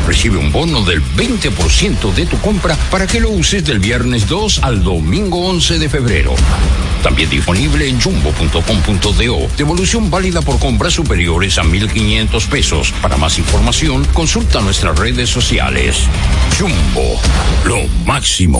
Recibe 0.07 0.38
un 0.38 0.51
bono 0.51 0.84
del 0.84 1.03
20% 1.03 2.13
de 2.13 2.26
tu 2.26 2.39
compra 2.39 2.78
para 2.89 3.05
que 3.05 3.19
lo 3.19 3.32
uses 3.32 3.65
del 3.65 3.80
viernes 3.80 4.28
2 4.28 4.59
al 4.63 4.84
domingo 4.84 5.45
11 5.49 5.80
de 5.80 5.89
febrero. 5.89 6.36
También 7.03 7.30
disponible 7.30 7.89
en 7.89 7.99
jumbo.com.do. 7.99 9.47
Devolución 9.57 10.11
válida 10.11 10.41
por 10.41 10.59
compras 10.59 10.93
superiores 10.93 11.57
a 11.57 11.63
1.500 11.63 12.47
pesos. 12.47 12.93
Para 13.01 13.17
más 13.17 13.39
información, 13.39 14.05
consulta 14.13 14.61
nuestras 14.61 14.97
redes 14.97 15.30
sociales. 15.30 16.07
Jumbo, 16.57 17.19
lo 17.65 17.88
máximo. 18.05 18.59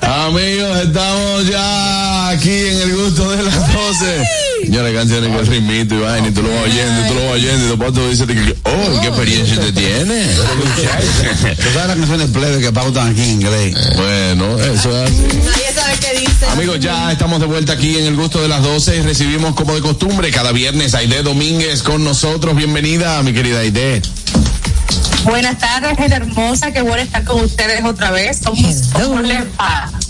Amigos, 0.00 0.78
estamos 0.80 1.46
ya 1.46 2.28
aquí 2.30 2.68
en 2.68 2.80
el 2.80 2.96
gusto 2.96 3.30
de 3.32 3.42
las 3.42 3.72
12. 3.74 4.51
Señores, 4.72 4.94
canciones 4.94 5.30
que 5.30 5.38
el 5.38 5.46
ritmito 5.48 5.94
y 5.96 5.98
vaina, 5.98 6.28
y 6.28 6.30
tú 6.30 6.42
lo 6.42 6.48
vas 6.48 6.64
oyendo, 6.64 7.04
y 7.04 7.08
tú 7.08 7.14
lo 7.14 7.24
vas 7.26 7.34
oyendo, 7.34 7.64
y 7.66 7.68
después 7.68 7.92
tú 7.92 8.08
dices, 8.08 8.26
que, 8.26 8.56
oh, 8.62 9.00
¿qué 9.02 9.08
experiencia 9.08 9.60
te 9.60 9.70
tiene? 9.70 10.24
¿Tú 11.56 11.68
sabes 11.74 11.88
la 11.88 11.94
canción 11.94 12.18
de 12.18 12.26
plebe 12.28 12.58
que 12.58 12.72
pautan 12.72 13.08
aquí 13.08 13.20
en 13.20 13.30
inglés? 13.32 13.76
Bueno, 13.96 14.58
eso 14.58 14.96
es 14.96 15.10
así. 15.10 15.26
Nadie 15.44 15.74
sabe 15.74 15.98
qué 16.00 16.20
dice. 16.20 16.46
Amigos, 16.46 16.80
ya 16.80 17.12
estamos 17.12 17.38
de 17.40 17.44
vuelta 17.44 17.74
aquí 17.74 17.98
en 17.98 18.06
el 18.06 18.16
gusto 18.16 18.40
de 18.40 18.48
las 18.48 18.62
12 18.62 18.96
y 18.96 19.00
recibimos 19.02 19.54
como 19.54 19.74
de 19.74 19.82
costumbre 19.82 20.30
cada 20.30 20.52
viernes 20.52 20.94
a 20.94 21.00
Aide 21.00 21.22
Domínguez 21.22 21.82
con 21.82 22.02
nosotros. 22.02 22.56
Bienvenida, 22.56 23.22
mi 23.22 23.34
querida 23.34 23.58
Aide. 23.58 24.00
Buenas 25.24 25.58
tardes, 25.58 25.96
gente 25.96 26.16
hermosa. 26.16 26.72
Qué 26.72 26.82
bueno 26.82 27.02
estar 27.02 27.24
con 27.24 27.44
ustedes 27.44 27.84
otra 27.84 28.10
vez. 28.10 28.38
Somos. 28.38 28.92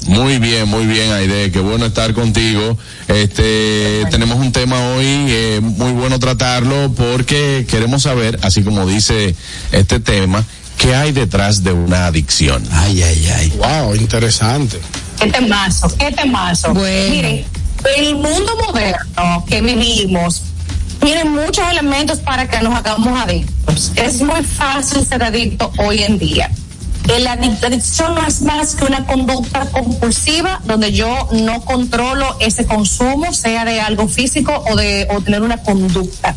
Muy 0.06 0.38
bien, 0.38 0.68
muy 0.68 0.86
bien, 0.86 1.12
Aide. 1.12 1.52
Qué 1.52 1.60
bueno 1.60 1.86
estar 1.86 2.14
contigo. 2.14 2.78
Este, 3.08 4.04
tenemos 4.10 4.38
un 4.38 4.52
tema 4.52 4.78
hoy 4.94 5.06
eh, 5.06 5.60
muy 5.62 5.92
bueno 5.92 6.18
tratarlo 6.18 6.92
porque 6.92 7.66
queremos 7.68 8.02
saber, 8.02 8.38
así 8.42 8.62
como 8.62 8.86
dice 8.86 9.34
este 9.70 10.00
tema, 10.00 10.44
qué 10.78 10.94
hay 10.94 11.12
detrás 11.12 11.62
de 11.62 11.72
una 11.72 12.06
adicción. 12.06 12.66
Ay, 12.72 13.02
ay, 13.02 13.28
ay. 13.36 13.52
Wow, 13.56 13.94
interesante. 13.94 14.80
¿Qué 15.20 15.30
temazo? 15.30 15.94
¿Qué 15.98 16.10
temazo? 16.10 16.72
Bueno. 16.72 17.10
Miren, 17.10 17.44
el 17.96 18.14
mundo 18.16 18.56
moderno 18.66 19.44
que 19.46 19.60
vivimos 19.60 20.42
tiene 21.02 21.24
muchos 21.24 21.68
elementos 21.68 22.20
para 22.20 22.48
que 22.48 22.60
nos 22.62 22.74
hagamos 22.74 23.20
adictos. 23.20 23.92
Es 23.96 24.22
muy 24.22 24.42
fácil 24.42 25.04
ser 25.04 25.22
adicto 25.22 25.72
hoy 25.78 26.02
en 26.02 26.18
día. 26.18 26.50
La 27.18 27.32
adicción 27.32 28.14
no 28.14 28.24
es 28.24 28.42
más 28.42 28.76
que 28.76 28.84
una 28.84 29.04
conducta 29.04 29.66
compulsiva 29.66 30.60
donde 30.64 30.92
yo 30.92 31.28
no 31.32 31.60
controlo 31.62 32.36
ese 32.38 32.64
consumo, 32.64 33.32
sea 33.32 33.64
de 33.64 33.80
algo 33.80 34.06
físico 34.06 34.64
o 34.70 34.76
de 34.76 35.08
o 35.10 35.20
tener 35.20 35.42
una 35.42 35.56
conducta. 35.58 36.34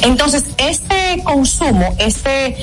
Entonces, 0.00 0.44
este 0.56 1.22
consumo, 1.22 1.94
este 1.98 2.56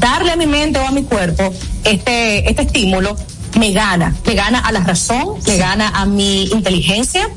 darle 0.00 0.32
a 0.32 0.36
mi 0.36 0.46
mente 0.46 0.80
o 0.80 0.86
a 0.86 0.90
mi 0.90 1.04
cuerpo 1.04 1.52
este, 1.84 2.48
este 2.50 2.62
estímulo, 2.62 3.16
me 3.58 3.72
gana, 3.72 4.14
me 4.26 4.34
gana 4.34 4.58
a 4.58 4.72
la 4.72 4.80
razón, 4.80 5.34
me 5.46 5.56
gana 5.56 5.88
a 5.90 6.04
mi 6.06 6.44
inteligencia 6.46 7.28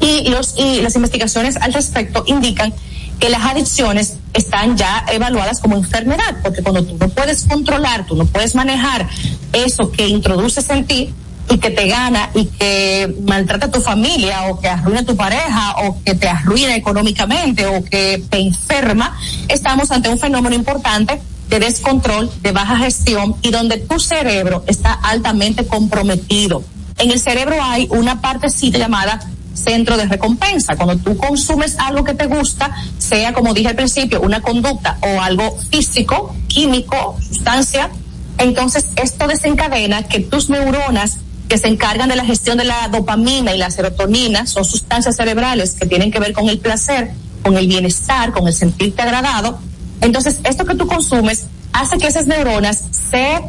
y, 0.00 0.28
los, 0.28 0.54
y 0.58 0.82
las 0.82 0.96
investigaciones 0.96 1.56
al 1.56 1.72
respecto 1.72 2.24
indican 2.26 2.74
que 3.18 3.28
las 3.30 3.44
adicciones 3.44 4.16
están 4.34 4.76
ya 4.76 5.04
evaluadas 5.10 5.60
como 5.60 5.76
enfermedad, 5.76 6.36
porque 6.42 6.62
cuando 6.62 6.84
tú 6.84 6.96
no 6.98 7.08
puedes 7.08 7.44
controlar, 7.44 8.06
tú 8.06 8.14
no 8.16 8.26
puedes 8.26 8.54
manejar 8.54 9.08
eso 9.52 9.90
que 9.90 10.06
introduces 10.08 10.68
en 10.70 10.84
ti 10.86 11.14
y 11.48 11.58
que 11.58 11.70
te 11.70 11.86
gana 11.86 12.30
y 12.34 12.46
que 12.46 13.14
maltrata 13.24 13.66
a 13.66 13.70
tu 13.70 13.80
familia 13.80 14.48
o 14.50 14.60
que 14.60 14.68
arruina 14.68 15.00
a 15.00 15.04
tu 15.04 15.16
pareja 15.16 15.76
o 15.84 16.02
que 16.02 16.14
te 16.14 16.28
arruina 16.28 16.74
económicamente 16.74 17.66
o 17.66 17.84
que 17.84 18.22
te 18.28 18.38
enferma, 18.38 19.16
estamos 19.48 19.90
ante 19.90 20.08
un 20.08 20.18
fenómeno 20.18 20.56
importante 20.56 21.20
de 21.48 21.60
descontrol, 21.60 22.30
de 22.42 22.52
baja 22.52 22.76
gestión 22.76 23.36
y 23.42 23.50
donde 23.50 23.78
tu 23.78 24.00
cerebro 24.00 24.64
está 24.66 24.92
altamente 24.92 25.66
comprometido. 25.66 26.64
En 26.98 27.10
el 27.10 27.20
cerebro 27.20 27.56
hay 27.62 27.86
una 27.90 28.20
partecita 28.20 28.78
llamada 28.78 29.20
centro 29.56 29.96
de 29.96 30.06
recompensa. 30.06 30.76
Cuando 30.76 30.96
tú 30.96 31.16
consumes 31.16 31.76
algo 31.78 32.04
que 32.04 32.14
te 32.14 32.26
gusta, 32.26 32.70
sea 32.98 33.32
como 33.32 33.54
dije 33.54 33.68
al 33.68 33.76
principio, 33.76 34.20
una 34.20 34.40
conducta 34.40 34.98
o 35.00 35.20
algo 35.20 35.58
físico, 35.70 36.34
químico, 36.46 37.16
sustancia, 37.26 37.90
entonces 38.38 38.86
esto 38.96 39.26
desencadena 39.26 40.02
que 40.04 40.20
tus 40.20 40.50
neuronas 40.50 41.18
que 41.48 41.58
se 41.58 41.68
encargan 41.68 42.08
de 42.08 42.16
la 42.16 42.24
gestión 42.24 42.58
de 42.58 42.64
la 42.64 42.88
dopamina 42.88 43.54
y 43.54 43.58
la 43.58 43.70
serotonina, 43.70 44.46
son 44.46 44.64
sustancias 44.64 45.16
cerebrales 45.16 45.74
que 45.74 45.86
tienen 45.86 46.10
que 46.10 46.18
ver 46.18 46.32
con 46.32 46.48
el 46.48 46.58
placer, 46.58 47.12
con 47.42 47.56
el 47.56 47.68
bienestar, 47.68 48.32
con 48.32 48.46
el 48.48 48.54
sentirte 48.54 49.02
agradado. 49.02 49.58
Entonces, 50.00 50.40
esto 50.44 50.64
que 50.64 50.74
tú 50.74 50.86
consumes 50.86 51.46
hace 51.72 51.98
que 51.98 52.08
esas 52.08 52.26
neuronas 52.26 52.82
se, 52.90 53.40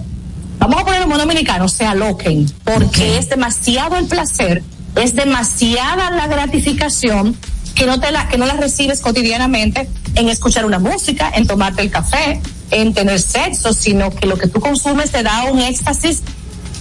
vamos 0.60 0.82
a 0.82 0.86
poner 0.86 1.08
modo 1.08 1.20
dominicano, 1.20 1.68
se 1.68 1.86
aloquen, 1.86 2.52
porque 2.64 3.18
es 3.18 3.30
demasiado 3.30 3.98
el 3.98 4.06
placer, 4.06 4.64
es 4.98 5.16
demasiada 5.16 6.12
la 6.12 6.28
gratificación 6.28 7.38
que 7.76 7.86
no 7.86 8.00
te 8.00 8.12
la, 8.12 8.28
que 8.28 8.38
no 8.38 8.46
la 8.46 8.56
recibes 8.56 9.02
cotidianamente 9.02 9.88
en 10.16 10.30
escuchar 10.30 10.66
una 10.66 10.80
música, 10.80 11.32
en 11.34 11.46
tomarte 11.46 11.82
el 11.82 11.92
café, 11.92 12.42
en 12.72 12.94
tener 12.94 13.22
sexo, 13.22 13.74
sino 13.74 14.10
que 14.10 14.26
lo 14.26 14.38
que 14.38 14.48
tú 14.48 14.60
consumes 14.60 15.12
te 15.12 15.22
da 15.22 15.44
un 15.44 15.60
éxtasis 15.60 16.24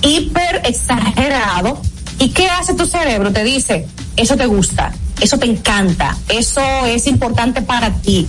hiper 0.02 0.62
exagerado. 0.64 1.80
¿Y 2.18 2.30
qué 2.30 2.48
hace 2.48 2.74
tu 2.74 2.86
cerebro? 2.86 3.32
Te 3.32 3.44
dice, 3.44 3.86
eso 4.16 4.36
te 4.36 4.46
gusta, 4.46 4.94
eso 5.20 5.38
te 5.38 5.46
encanta, 5.46 6.16
eso 6.28 6.62
es 6.86 7.06
importante 7.06 7.60
para 7.60 7.90
ti. 7.90 8.26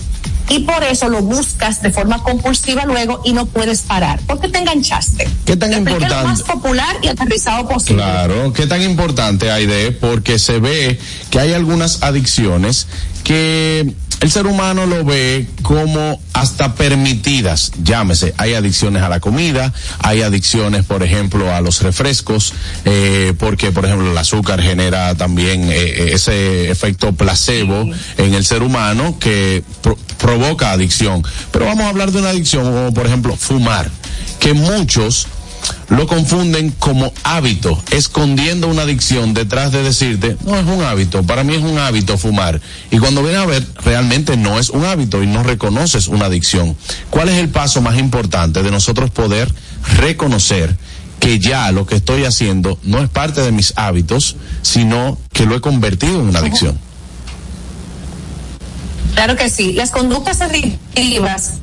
Y 0.50 0.60
por 0.60 0.82
eso 0.82 1.08
lo 1.08 1.20
buscas 1.22 1.82
de 1.82 1.90
forma 1.90 2.22
compulsiva 2.22 2.84
luego 2.86 3.20
y 3.24 3.32
no 3.32 3.46
puedes 3.46 3.82
parar, 3.82 4.20
porque 4.26 4.48
te 4.48 4.58
enganchaste. 4.58 5.28
¿Qué 5.44 5.56
tan 5.56 5.70
Te 5.70 5.76
expliqué 5.76 6.00
lo 6.00 6.06
más 6.08 6.38
importante? 6.40 6.52
popular 6.52 6.96
y 7.02 7.08
aterrizado 7.08 7.68
posible. 7.68 8.02
Claro, 8.02 8.52
qué 8.52 8.66
tan 8.66 8.82
importante, 8.82 9.50
Aide, 9.50 9.92
porque 9.92 10.38
se 10.38 10.58
ve 10.58 10.98
que 11.30 11.38
hay 11.38 11.52
algunas 11.52 12.02
adicciones 12.02 12.86
que 13.24 13.92
el 14.20 14.30
ser 14.30 14.46
humano 14.46 14.86
lo 14.86 15.04
ve 15.04 15.46
como 15.62 16.20
hasta 16.32 16.74
permitidas, 16.74 17.72
llámese, 17.82 18.34
hay 18.36 18.54
adicciones 18.54 19.02
a 19.02 19.08
la 19.08 19.20
comida, 19.20 19.72
hay 20.00 20.22
adicciones, 20.22 20.84
por 20.84 21.02
ejemplo, 21.02 21.54
a 21.54 21.60
los 21.60 21.82
refrescos, 21.82 22.52
eh, 22.84 23.32
porque, 23.38 23.70
por 23.70 23.84
ejemplo, 23.84 24.10
el 24.10 24.18
azúcar 24.18 24.60
genera 24.60 25.14
también 25.14 25.68
eh, 25.70 26.10
ese 26.12 26.70
efecto 26.70 27.12
placebo 27.12 27.88
en 28.16 28.34
el 28.34 28.44
ser 28.44 28.62
humano 28.62 29.16
que 29.20 29.62
pro- 29.82 29.98
provoca 30.18 30.72
adicción. 30.72 31.22
Pero 31.52 31.66
vamos 31.66 31.84
a 31.84 31.88
hablar 31.88 32.10
de 32.12 32.18
una 32.18 32.30
adicción 32.30 32.64
como, 32.64 32.92
por 32.94 33.06
ejemplo, 33.06 33.36
fumar, 33.36 33.90
que 34.40 34.52
muchos 34.52 35.26
lo 35.88 36.06
confunden 36.06 36.70
como 36.78 37.12
hábito, 37.24 37.82
escondiendo 37.90 38.68
una 38.68 38.82
adicción 38.82 39.34
detrás 39.34 39.72
de 39.72 39.82
decirte, 39.82 40.36
no 40.44 40.56
es 40.56 40.66
un 40.66 40.82
hábito, 40.82 41.22
para 41.22 41.44
mí 41.44 41.54
es 41.54 41.62
un 41.62 41.78
hábito 41.78 42.18
fumar. 42.18 42.60
Y 42.90 42.98
cuando 42.98 43.22
viene 43.22 43.38
a 43.38 43.46
ver, 43.46 43.66
realmente 43.84 44.36
no 44.36 44.58
es 44.58 44.70
un 44.70 44.84
hábito 44.84 45.22
y 45.22 45.26
no 45.26 45.42
reconoces 45.42 46.08
una 46.08 46.26
adicción. 46.26 46.76
¿Cuál 47.10 47.30
es 47.30 47.38
el 47.38 47.48
paso 47.48 47.80
más 47.80 47.98
importante 47.98 48.62
de 48.62 48.70
nosotros 48.70 49.10
poder 49.10 49.52
reconocer 49.96 50.76
que 51.20 51.38
ya 51.38 51.72
lo 51.72 51.86
que 51.86 51.96
estoy 51.96 52.24
haciendo 52.24 52.78
no 52.82 53.00
es 53.00 53.08
parte 53.08 53.40
de 53.40 53.50
mis 53.50 53.72
hábitos, 53.76 54.36
sino 54.62 55.18
que 55.32 55.46
lo 55.46 55.56
he 55.56 55.60
convertido 55.60 56.20
en 56.20 56.28
una 56.28 56.40
adicción? 56.40 56.78
Claro 59.14 59.36
que 59.36 59.50
sí. 59.50 59.72
Las 59.72 59.90
conductas 59.90 60.40
adictivas 60.42 61.54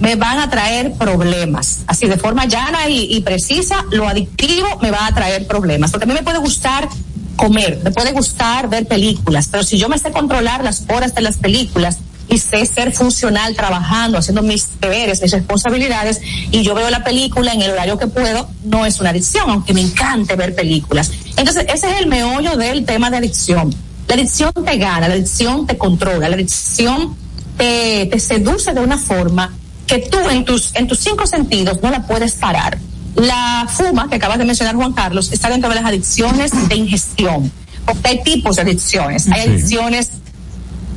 me 0.00 0.16
van 0.16 0.38
a 0.38 0.50
traer 0.50 0.92
problemas. 0.94 1.84
Así 1.86 2.06
de 2.06 2.16
forma 2.16 2.46
llana 2.46 2.88
y, 2.88 3.20
precisa, 3.20 3.84
lo 3.90 4.08
adictivo 4.08 4.78
me 4.82 4.90
va 4.90 5.06
a 5.06 5.14
traer 5.14 5.46
problemas. 5.46 5.90
Porque 5.90 6.04
a 6.04 6.08
mí 6.08 6.14
me 6.14 6.22
puede 6.22 6.38
gustar 6.38 6.88
comer, 7.36 7.80
me 7.82 7.90
puede 7.90 8.12
gustar 8.12 8.68
ver 8.68 8.86
películas, 8.86 9.48
pero 9.50 9.64
si 9.64 9.76
yo 9.76 9.88
me 9.88 9.98
sé 9.98 10.12
controlar 10.12 10.62
las 10.62 10.84
horas 10.88 11.16
de 11.16 11.20
las 11.20 11.36
películas 11.36 11.98
y 12.28 12.38
sé 12.38 12.64
ser 12.64 12.92
funcional 12.92 13.56
trabajando, 13.56 14.18
haciendo 14.18 14.42
mis 14.42 14.80
deberes, 14.80 15.20
mis 15.20 15.32
responsabilidades, 15.32 16.20
y 16.52 16.62
yo 16.62 16.74
veo 16.74 16.88
la 16.90 17.02
película 17.02 17.52
en 17.52 17.62
el 17.62 17.72
horario 17.72 17.98
que 17.98 18.06
puedo, 18.06 18.48
no 18.64 18.86
es 18.86 19.00
una 19.00 19.10
adicción, 19.10 19.50
aunque 19.50 19.74
me 19.74 19.80
encante 19.80 20.36
ver 20.36 20.54
películas. 20.54 21.10
Entonces, 21.36 21.66
ese 21.68 21.90
es 21.90 22.00
el 22.00 22.06
meollo 22.06 22.56
del 22.56 22.84
tema 22.84 23.10
de 23.10 23.18
adicción. 23.18 23.74
La 24.06 24.14
adicción 24.14 24.52
te 24.64 24.76
gana, 24.76 25.08
la 25.08 25.14
adicción 25.14 25.66
te 25.66 25.76
controla, 25.76 26.28
la 26.28 26.36
adicción 26.36 27.16
te 27.58 28.18
seduce 28.18 28.72
de 28.72 28.80
una 28.80 28.98
forma 28.98 29.52
que 29.86 29.98
tú 29.98 30.18
en 30.30 30.44
tus, 30.44 30.74
en 30.74 30.86
tus 30.88 30.98
cinco 31.00 31.26
sentidos 31.26 31.78
no 31.82 31.90
la 31.90 32.06
puedes 32.06 32.34
parar. 32.34 32.78
La 33.16 33.66
fuma, 33.70 34.08
que 34.08 34.16
acabas 34.16 34.38
de 34.38 34.44
mencionar 34.44 34.74
Juan 34.74 34.92
Carlos, 34.92 35.30
está 35.32 35.48
dentro 35.50 35.68
de 35.68 35.76
las 35.76 35.84
adicciones 35.84 36.50
de 36.68 36.74
ingestión. 36.74 37.50
Porque 37.84 38.08
hay 38.08 38.22
tipos 38.22 38.56
de 38.56 38.62
adicciones. 38.62 39.26
Hay 39.28 39.42
Sí. 39.42 39.48
adicciones 39.50 40.10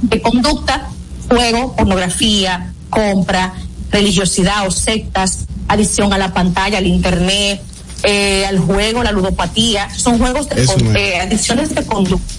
de 0.01 0.21
conducta, 0.21 0.88
juego, 1.29 1.75
pornografía, 1.75 2.73
compra, 2.89 3.53
religiosidad 3.91 4.65
o 4.67 4.71
sectas, 4.71 5.45
adicción 5.67 6.13
a 6.13 6.17
la 6.17 6.33
pantalla, 6.33 6.77
al 6.77 6.88
internet, 6.88 7.61
eh, 8.03 8.45
al 8.47 8.59
juego, 8.59 9.03
la 9.03 9.11
ludopatía. 9.11 9.89
Son 9.95 10.17
juegos 10.17 10.47
de 10.49 10.65
con- 10.65 10.95
eh, 10.95 11.19
adicciones 11.19 11.75
de 11.75 11.85
conducta. 11.85 12.33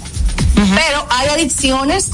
Pero 0.55 1.07
hay 1.11 1.29
adicciones 1.29 2.11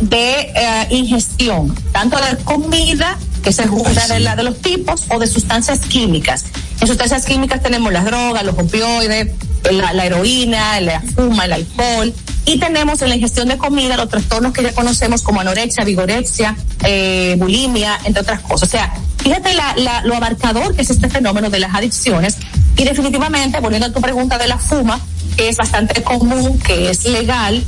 de 0.00 0.40
eh, 0.54 0.86
ingestión, 0.90 1.74
tanto 1.92 2.16
de 2.18 2.36
comida, 2.44 3.18
que 3.42 3.52
se 3.52 3.66
junta 3.66 4.06
de, 4.08 4.20
la, 4.20 4.36
de 4.36 4.42
los 4.42 4.58
tipos, 4.60 5.04
o 5.08 5.18
de 5.18 5.26
sustancias 5.26 5.80
químicas. 5.80 6.44
En 6.80 6.86
sustancias 6.86 7.24
químicas 7.24 7.62
tenemos 7.62 7.92
las 7.92 8.04
drogas, 8.04 8.44
los 8.44 8.58
opioides, 8.58 9.28
la, 9.70 9.92
la 9.92 10.06
heroína, 10.06 10.80
la 10.80 11.00
fuma, 11.14 11.44
el 11.46 11.52
alcohol. 11.54 12.14
Y 12.46 12.58
tenemos 12.58 13.00
en 13.02 13.10
la 13.10 13.16
ingestión 13.16 13.48
de 13.48 13.58
comida 13.58 13.96
los 13.96 14.08
trastornos 14.08 14.52
que 14.52 14.62
ya 14.62 14.72
conocemos 14.72 15.22
como 15.22 15.40
anorexia, 15.40 15.84
vigorexia, 15.84 16.56
eh, 16.84 17.36
bulimia, 17.38 17.98
entre 18.04 18.22
otras 18.22 18.40
cosas. 18.40 18.68
O 18.68 18.70
sea, 18.72 18.92
fíjate 19.18 19.54
la, 19.54 19.74
la- 19.76 20.02
lo 20.02 20.16
abarcador 20.16 20.74
que 20.74 20.82
es 20.82 20.90
este 20.90 21.08
fenómeno 21.08 21.50
de 21.50 21.58
las 21.60 21.74
adicciones. 21.74 22.36
Y 22.76 22.84
definitivamente, 22.84 23.60
volviendo 23.60 23.86
a 23.88 23.92
tu 23.92 24.00
pregunta 24.00 24.38
de 24.38 24.48
la 24.48 24.58
fuma, 24.58 24.98
que 25.36 25.48
es 25.50 25.56
bastante 25.56 26.02
común, 26.02 26.58
que 26.60 26.90
es 26.90 27.04
legal, 27.04 27.62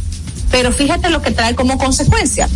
pero 0.51 0.73
fíjate 0.73 1.11
lo 1.11 1.21
que 1.23 1.31
trae 1.33 1.55
como 1.55 1.77
consecuencia. 1.79 2.49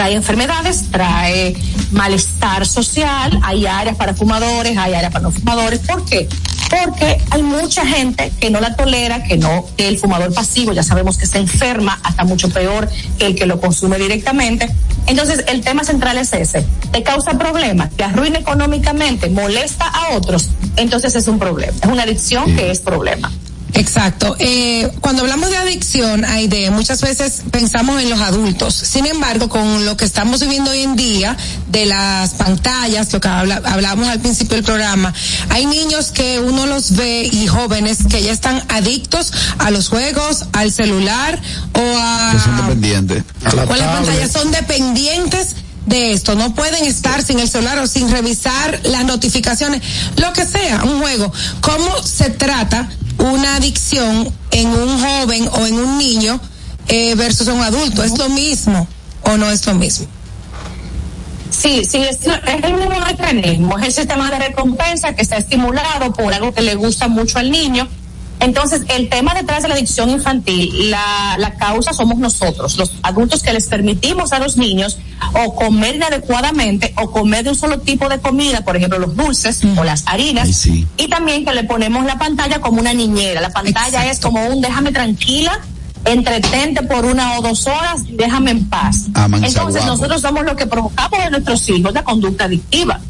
Trae 0.00 0.14
enfermedades, 0.14 0.90
trae 0.90 1.54
malestar 1.90 2.66
social, 2.66 3.38
hay 3.42 3.66
áreas 3.66 3.96
para 3.96 4.14
fumadores, 4.14 4.78
hay 4.78 4.94
áreas 4.94 5.12
para 5.12 5.24
no 5.24 5.30
fumadores. 5.30 5.80
¿Por 5.80 6.06
qué? 6.06 6.26
Porque 6.70 7.20
hay 7.28 7.42
mucha 7.42 7.84
gente 7.84 8.32
que 8.40 8.48
no 8.48 8.60
la 8.60 8.76
tolera, 8.76 9.22
que 9.22 9.36
no, 9.36 9.66
que 9.76 9.88
el 9.88 9.98
fumador 9.98 10.32
pasivo 10.32 10.72
ya 10.72 10.82
sabemos 10.82 11.18
que 11.18 11.26
se 11.26 11.36
enferma, 11.36 12.00
hasta 12.02 12.24
mucho 12.24 12.48
peor 12.48 12.88
que 13.18 13.26
el 13.26 13.34
que 13.34 13.44
lo 13.44 13.60
consume 13.60 13.98
directamente. 13.98 14.74
Entonces, 15.06 15.44
el 15.48 15.60
tema 15.60 15.84
central 15.84 16.16
es 16.16 16.32
ese. 16.32 16.64
Te 16.92 17.02
causa 17.02 17.36
problemas, 17.36 17.90
te 17.90 18.02
arruina 18.02 18.38
económicamente, 18.38 19.28
molesta 19.28 19.86
a 19.86 20.16
otros, 20.16 20.48
entonces 20.76 21.14
es 21.14 21.28
un 21.28 21.38
problema. 21.38 21.74
Es 21.78 21.90
una 21.90 22.04
adicción 22.04 22.56
que 22.56 22.70
es 22.70 22.80
problema. 22.80 23.30
Exacto. 23.74 24.36
Eh, 24.38 24.90
cuando 25.00 25.22
hablamos 25.22 25.50
de 25.50 25.56
adicción, 25.56 26.24
Aide, 26.24 26.70
muchas 26.70 27.00
veces 27.00 27.42
pensamos 27.50 28.00
en 28.02 28.10
los 28.10 28.20
adultos. 28.20 28.74
Sin 28.74 29.06
embargo, 29.06 29.48
con 29.48 29.84
lo 29.84 29.96
que 29.96 30.04
estamos 30.04 30.40
viviendo 30.40 30.70
hoy 30.70 30.82
en 30.82 30.96
día, 30.96 31.36
de 31.68 31.86
las 31.86 32.30
pantallas, 32.30 33.12
lo 33.12 33.20
que 33.20 33.28
habla, 33.28 33.62
hablábamos 33.64 34.08
al 34.08 34.20
principio 34.20 34.56
del 34.56 34.64
programa, 34.64 35.12
hay 35.50 35.66
niños 35.66 36.10
que 36.10 36.40
uno 36.40 36.66
los 36.66 36.96
ve 36.96 37.28
y 37.30 37.46
jóvenes 37.46 37.98
que 38.08 38.22
ya 38.22 38.32
están 38.32 38.62
adictos 38.68 39.32
a 39.58 39.70
los 39.70 39.88
juegos, 39.88 40.46
al 40.52 40.72
celular 40.72 41.40
o 41.74 41.98
a... 41.98 42.32
Que 42.32 42.40
son 42.40 42.56
dependientes. 42.56 43.24
o 43.44 43.72
a 43.72 43.76
la 43.76 43.92
pantalla, 43.92 44.28
son 44.28 44.50
dependientes 44.50 45.56
de 45.86 46.12
esto, 46.12 46.34
no 46.34 46.54
pueden 46.54 46.84
estar 46.84 47.22
sin 47.22 47.40
el 47.40 47.48
celular 47.48 47.78
o 47.78 47.86
sin 47.86 48.10
revisar 48.10 48.80
las 48.84 49.04
notificaciones, 49.04 49.82
lo 50.16 50.32
que 50.32 50.46
sea, 50.46 50.84
un 50.84 51.00
juego. 51.00 51.32
¿Cómo 51.60 52.02
se 52.02 52.30
trata 52.30 52.88
una 53.20 53.56
adicción 53.56 54.32
en 54.50 54.68
un 54.68 55.00
joven 55.00 55.48
o 55.52 55.66
en 55.66 55.74
un 55.74 55.98
niño 55.98 56.40
eh, 56.88 57.14
versus 57.14 57.48
un 57.48 57.60
adulto? 57.60 58.02
¿Es 58.02 58.18
lo 58.18 58.28
mismo 58.28 58.86
o 59.22 59.36
no 59.36 59.50
es 59.50 59.64
lo 59.66 59.74
mismo? 59.74 60.06
Sí, 61.50 61.84
sí, 61.84 61.98
es, 61.98 62.18
es 62.22 62.64
el 62.64 62.74
mismo 62.74 63.00
mecanismo, 63.00 63.78
es 63.78 63.86
el 63.86 63.92
sistema 63.92 64.30
de 64.30 64.38
recompensa 64.38 65.14
que 65.14 65.22
está 65.22 65.36
estimulado 65.36 66.12
por 66.12 66.32
algo 66.32 66.52
que 66.52 66.62
le 66.62 66.74
gusta 66.74 67.08
mucho 67.08 67.38
al 67.38 67.50
niño. 67.50 67.88
Entonces, 68.40 68.82
el 68.88 69.08
tema 69.08 69.34
detrás 69.34 69.62
de 69.62 69.68
la 69.68 69.74
adicción 69.74 70.08
infantil, 70.10 70.90
la, 70.90 71.36
la 71.38 71.54
causa 71.54 71.92
somos 71.92 72.18
nosotros, 72.18 72.78
los 72.78 72.92
adultos 73.02 73.42
que 73.42 73.52
les 73.52 73.66
permitimos 73.68 74.32
a 74.32 74.38
los 74.38 74.56
niños 74.56 74.98
o 75.34 75.54
comer 75.54 75.96
inadecuadamente 75.96 76.94
o 76.96 77.10
comer 77.10 77.44
de 77.44 77.50
un 77.50 77.56
solo 77.56 77.80
tipo 77.80 78.08
de 78.08 78.18
comida, 78.18 78.62
por 78.64 78.76
ejemplo, 78.76 78.98
los 78.98 79.14
dulces 79.14 79.60
o 79.76 79.84
las 79.84 80.04
harinas, 80.06 80.66
y 80.66 81.08
también 81.08 81.44
que 81.44 81.52
le 81.52 81.64
ponemos 81.64 82.04
la 82.06 82.18
pantalla 82.18 82.60
como 82.60 82.80
una 82.80 82.94
niñera. 82.94 83.40
La 83.40 83.50
pantalla 83.50 84.10
es 84.10 84.20
como 84.20 84.42
un 84.46 84.62
déjame 84.62 84.90
tranquila, 84.90 85.60
entretente 86.06 86.82
por 86.82 87.04
una 87.04 87.38
o 87.38 87.42
dos 87.42 87.66
horas, 87.66 88.04
déjame 88.10 88.52
en 88.52 88.68
paz. 88.70 89.06
Ah, 89.14 89.26
Entonces, 89.30 89.54
guapo. 89.82 89.86
nosotros 89.86 90.22
somos 90.22 90.44
lo 90.44 90.56
que 90.56 90.66
provocamos 90.66 91.20
en 91.20 91.32
nuestros 91.32 91.68
hijos 91.68 91.92
la 91.92 92.02
conducta 92.04 92.44
adictiva. 92.44 93.00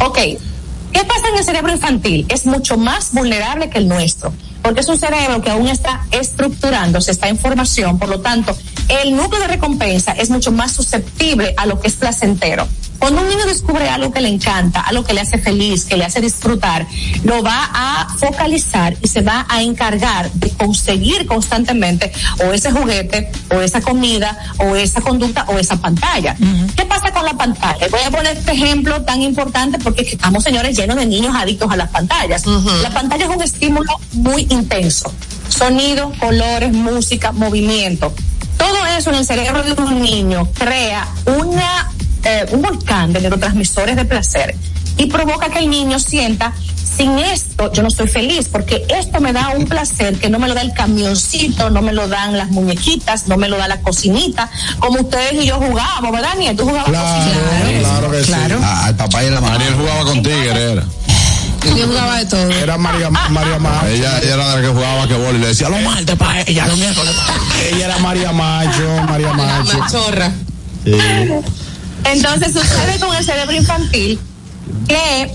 Ok, 0.00 0.18
¿qué 0.92 1.04
pasa 1.04 1.28
en 1.30 1.38
el 1.38 1.44
cerebro 1.44 1.72
infantil? 1.72 2.26
Es 2.28 2.46
mucho 2.46 2.76
más 2.76 3.12
vulnerable 3.12 3.70
que 3.70 3.78
el 3.78 3.88
nuestro, 3.88 4.32
porque 4.62 4.80
es 4.80 4.88
un 4.88 4.98
cerebro 4.98 5.40
que 5.42 5.50
aún 5.50 5.68
está 5.68 6.06
estructurándose, 6.10 7.10
está 7.10 7.28
en 7.28 7.38
formación, 7.38 7.98
por 7.98 8.08
lo 8.08 8.20
tanto, 8.20 8.56
el 8.88 9.16
núcleo 9.16 9.40
de 9.40 9.48
recompensa 9.48 10.12
es 10.12 10.30
mucho 10.30 10.52
más 10.52 10.72
susceptible 10.72 11.54
a 11.56 11.66
lo 11.66 11.80
que 11.80 11.88
es 11.88 11.94
placentero. 11.94 12.66
Cuando 12.98 13.22
un 13.22 13.28
niño 13.28 13.46
descubre 13.46 13.88
algo 13.88 14.12
que 14.12 14.20
le 14.20 14.28
encanta, 14.28 14.80
algo 14.80 15.04
que 15.04 15.14
le 15.14 15.20
hace 15.20 15.38
feliz, 15.38 15.84
que 15.84 15.96
le 15.96 16.04
hace 16.04 16.20
disfrutar, 16.20 16.86
lo 17.24 17.42
va 17.42 17.70
a 17.72 18.08
focalizar 18.18 18.96
y 19.02 19.08
se 19.08 19.22
va 19.22 19.46
a 19.48 19.62
encargar 19.62 20.30
de 20.32 20.50
conseguir 20.50 21.26
constantemente 21.26 22.12
o 22.44 22.52
ese 22.52 22.70
juguete, 22.72 23.30
o 23.50 23.60
esa 23.60 23.80
comida, 23.80 24.36
o 24.58 24.74
esa 24.74 25.00
conducta, 25.00 25.44
o 25.48 25.58
esa 25.58 25.76
pantalla. 25.80 26.36
¿Qué 26.76 26.84
pasa 26.86 27.12
con 27.12 27.24
la 27.24 27.34
pantalla? 27.34 27.86
Voy 27.90 28.00
a 28.04 28.10
poner 28.10 28.36
este 28.36 28.52
ejemplo 28.52 29.02
tan 29.02 29.22
importante 29.22 29.78
porque 29.78 30.02
es 30.02 30.08
que 30.08 30.14
estamos, 30.16 30.42
señores, 30.42 30.76
llenos 30.76 30.96
de 30.96 31.06
niños 31.06 31.34
adictos 31.36 31.70
a 31.70 31.76
las 31.76 31.90
pantallas. 31.90 32.44
La 32.82 32.90
pantalla 32.90 33.24
es 33.24 33.30
un 33.30 33.42
estímulo 33.42 33.92
muy 34.12 34.46
intenso. 34.50 35.12
Sonido, 35.48 36.12
colores, 36.18 36.72
música, 36.72 37.32
movimiento. 37.32 38.12
Todo 38.58 38.86
eso 38.86 39.10
en 39.10 39.16
el 39.16 39.24
cerebro 39.24 39.62
de 39.62 39.72
un 39.80 40.02
niño 40.02 40.48
crea 40.52 41.08
una, 41.26 41.90
eh, 42.28 42.46
un 42.52 42.60
volcán 42.62 43.12
de 43.12 43.20
neurotransmisores 43.20 43.96
de 43.96 44.04
placer 44.04 44.54
y 44.98 45.06
provoca 45.06 45.48
que 45.48 45.60
el 45.60 45.70
niño 45.70 45.98
sienta, 45.98 46.52
sin 46.96 47.18
esto 47.18 47.72
yo 47.72 47.82
no 47.82 47.88
estoy 47.88 48.08
feliz, 48.08 48.48
porque 48.50 48.84
esto 48.88 49.20
me 49.20 49.32
da 49.32 49.50
un 49.50 49.66
placer 49.66 50.18
que 50.18 50.28
no 50.28 50.38
me 50.38 50.48
lo 50.48 50.54
da 50.54 50.60
el 50.62 50.72
camioncito, 50.74 51.70
no 51.70 51.80
me 51.80 51.92
lo 51.92 52.08
dan 52.08 52.36
las 52.36 52.50
muñequitas, 52.50 53.28
no 53.28 53.36
me 53.36 53.48
lo 53.48 53.56
da 53.56 53.68
la 53.68 53.80
cocinita, 53.80 54.50
como 54.80 55.00
ustedes 55.00 55.34
y 55.44 55.46
yo 55.46 55.56
jugábamos, 55.56 56.12
¿verdad, 56.12 56.34
Nieto? 56.36 56.64
Tú 56.64 56.68
jugabas 56.70 56.90
cocinita. 56.90 57.80
Claro 57.80 58.10
que 58.10 58.24
sí. 58.24 58.32
Ah, 58.62 58.86
al 58.86 58.96
papá 58.96 59.24
y 59.24 59.30
la 59.30 59.40
mamá. 59.40 59.54
Ariel 59.54 59.74
jugaba 59.74 60.04
con 60.04 60.22
Tigre, 60.22 60.72
era. 60.72 60.84
Yo 61.76 61.86
jugaba 61.86 62.18
de 62.18 62.26
todo. 62.26 62.50
Era 62.50 62.78
María, 62.78 63.10
María 63.10 63.58
Macho. 63.58 63.86
Ella, 63.86 64.18
ella 64.20 64.34
era 64.34 64.48
de 64.48 64.56
la 64.56 64.62
que 64.62 64.68
jugaba 64.74 64.94
basquetbol 64.96 65.36
y 65.36 65.38
le 65.38 65.46
decía 65.48 65.68
los 65.68 65.82
martes 65.82 66.16
para 66.16 66.40
ella, 66.42 66.66
los 66.66 66.78
miércoles 66.78 67.14
pa' 67.14 67.76
Ella 67.76 67.84
era 67.86 67.98
María 67.98 68.32
Macho, 68.32 69.02
María 69.08 69.32
Macho. 69.32 69.78
machorra. 69.78 70.32
Sí. 70.84 70.92
Entonces 72.04 72.52
sucede 72.52 72.98
con 73.00 73.14
el 73.16 73.24
cerebro 73.24 73.54
infantil 73.56 74.18
que 74.86 75.30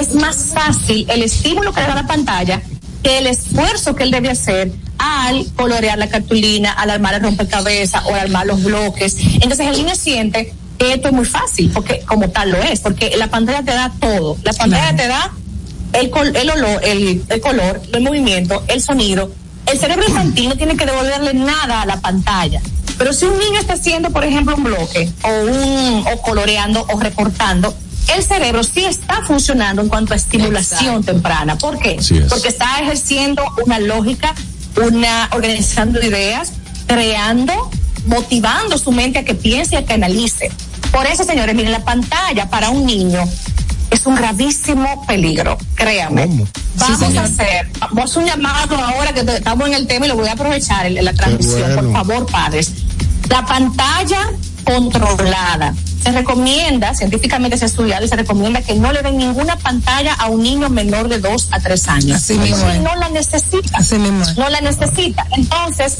es 0.00 0.14
más 0.14 0.36
fácil 0.54 1.06
el 1.10 1.22
estímulo 1.22 1.72
que 1.72 1.80
le 1.80 1.86
da 1.86 1.94
la 1.94 2.06
pantalla 2.06 2.60
que 3.02 3.18
el 3.18 3.26
esfuerzo 3.26 3.94
que 3.94 4.04
él 4.04 4.10
debe 4.10 4.30
hacer 4.30 4.72
al 4.98 5.46
colorear 5.54 5.96
la 5.98 6.08
cartulina, 6.08 6.72
al 6.72 6.90
armar 6.90 7.14
el 7.14 7.22
rompecabezas 7.22 8.02
o 8.06 8.14
al 8.14 8.20
armar 8.20 8.46
los 8.46 8.62
bloques. 8.64 9.16
Entonces 9.34 9.60
el 9.68 9.76
niño 9.76 9.94
siente 9.94 10.52
que 10.78 10.94
esto 10.94 11.08
es 11.08 11.14
muy 11.14 11.24
fácil, 11.24 11.70
porque 11.72 12.00
como 12.06 12.28
tal 12.30 12.50
lo 12.50 12.58
es, 12.58 12.80
porque 12.80 13.16
la 13.16 13.28
pantalla 13.28 13.62
te 13.62 13.70
da 13.72 13.92
todo. 14.00 14.36
La 14.42 14.52
pantalla 14.52 14.96
te 14.96 15.06
da 15.06 15.32
el, 15.92 16.10
col- 16.10 16.34
el 16.34 16.50
olor, 16.50 16.80
el, 16.84 17.22
el 17.28 17.40
color, 17.40 17.80
el 17.92 18.02
movimiento, 18.02 18.64
el 18.66 18.82
sonido. 18.82 19.30
El 19.66 19.78
cerebro 19.78 20.04
infantil 20.08 20.48
no 20.48 20.56
tiene 20.56 20.76
que 20.76 20.84
devolverle 20.86 21.34
nada 21.34 21.82
a 21.82 21.86
la 21.86 22.00
pantalla. 22.00 22.60
Pero 22.98 23.12
si 23.12 23.24
un 23.24 23.38
niño 23.38 23.60
está 23.60 23.74
haciendo, 23.74 24.10
por 24.10 24.24
ejemplo, 24.24 24.56
un 24.56 24.64
bloque 24.64 25.10
o 25.22 25.28
un 25.44 26.04
o 26.12 26.22
coloreando 26.22 26.84
o 26.88 26.98
recortando, 26.98 27.74
el 28.14 28.22
cerebro 28.22 28.64
sí 28.64 28.84
está 28.84 29.22
funcionando 29.26 29.82
en 29.82 29.88
cuanto 29.88 30.14
a 30.14 30.16
estimulación 30.16 31.04
temprana. 31.04 31.56
¿Por 31.56 31.78
qué? 31.78 31.96
Es. 31.96 32.12
Porque 32.28 32.48
está 32.48 32.80
ejerciendo 32.80 33.42
una 33.64 33.78
lógica, 33.78 34.34
una 34.76 35.28
organizando 35.32 36.00
ideas, 36.04 36.52
creando, 36.86 37.70
motivando 38.06 38.78
su 38.78 38.92
mente 38.92 39.20
a 39.20 39.24
que 39.24 39.34
piense 39.34 39.76
y 39.76 39.78
a 39.78 39.84
que 39.84 39.92
analice. 39.92 40.50
Por 40.90 41.06
eso, 41.06 41.22
señores, 41.24 41.54
miren, 41.54 41.72
la 41.72 41.84
pantalla 41.84 42.48
para 42.48 42.70
un 42.70 42.86
niño 42.86 43.22
es 43.90 44.06
un 44.06 44.14
gravísimo 44.14 45.04
peligro, 45.06 45.56
créame. 45.74 46.28
Vamos 46.76 47.16
a 47.16 47.22
hacer, 47.24 47.70
vamos 47.80 48.16
a 48.16 48.20
un 48.20 48.26
llamado 48.26 48.76
ahora 48.76 49.12
que 49.12 49.20
estamos 49.20 49.68
en 49.68 49.74
el 49.74 49.86
tema 49.86 50.06
y 50.06 50.08
lo 50.08 50.16
voy 50.16 50.28
a 50.28 50.32
aprovechar 50.32 50.86
en, 50.86 51.04
la 51.04 51.12
transmisión, 51.12 51.74
bueno. 51.74 51.82
por 51.82 51.92
favor, 51.92 52.26
padres. 52.30 52.72
La 53.28 53.44
pantalla 53.44 54.30
controlada. 54.64 55.74
Se 56.02 56.12
recomienda, 56.12 56.94
científicamente 56.94 57.58
se 57.58 57.64
ha 57.64 57.66
estudiado 57.66 58.04
y 58.04 58.08
se 58.08 58.16
recomienda 58.16 58.62
que 58.62 58.74
no 58.74 58.92
le 58.92 59.02
den 59.02 59.18
ninguna 59.18 59.56
pantalla 59.56 60.14
a 60.14 60.28
un 60.28 60.42
niño 60.42 60.68
menor 60.68 61.08
de 61.08 61.18
2 61.18 61.48
a 61.50 61.60
3 61.60 61.88
años. 61.88 62.16
Así 62.16 62.38
es. 62.40 62.80
no 62.80 62.94
la 62.94 63.08
necesita. 63.08 63.78
Así 63.78 63.98
mismo. 63.98 64.24
No 64.36 64.48
la 64.48 64.60
necesita. 64.60 65.26
Entonces, 65.32 65.98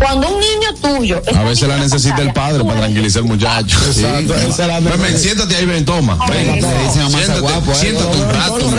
cuando 0.00 0.28
un 0.28 0.40
niño 0.40 0.74
tuyo. 0.80 1.22
A 1.34 1.42
veces 1.44 1.68
la 1.68 1.76
necesita 1.76 2.22
el 2.22 2.32
padre 2.32 2.64
para 2.64 2.80
tranquilizar 2.80 3.22
al 3.22 3.28
muchacho. 3.28 3.78
Sí. 3.92 4.04
Exacto, 4.04 4.90
Ven, 4.90 5.02
ven, 5.02 5.18
siéntate 5.18 5.56
ahí, 5.56 5.66
ven, 5.66 5.84
toma. 5.84 6.18
Ven, 6.28 6.62
siéntate, 7.10 7.40
guapo, 7.40 7.74
siéntate 7.74 8.16
un 8.16 8.28
rato. 8.28 8.70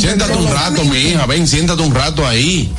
Siéntate 0.00 0.32
un 0.36 0.50
rato, 0.50 0.84
mi 0.84 0.98
hija. 0.98 1.26
Ven, 1.26 1.46
siéntate 1.46 1.82
un 1.82 1.94
rato 1.94 2.26
ahí. 2.26 2.72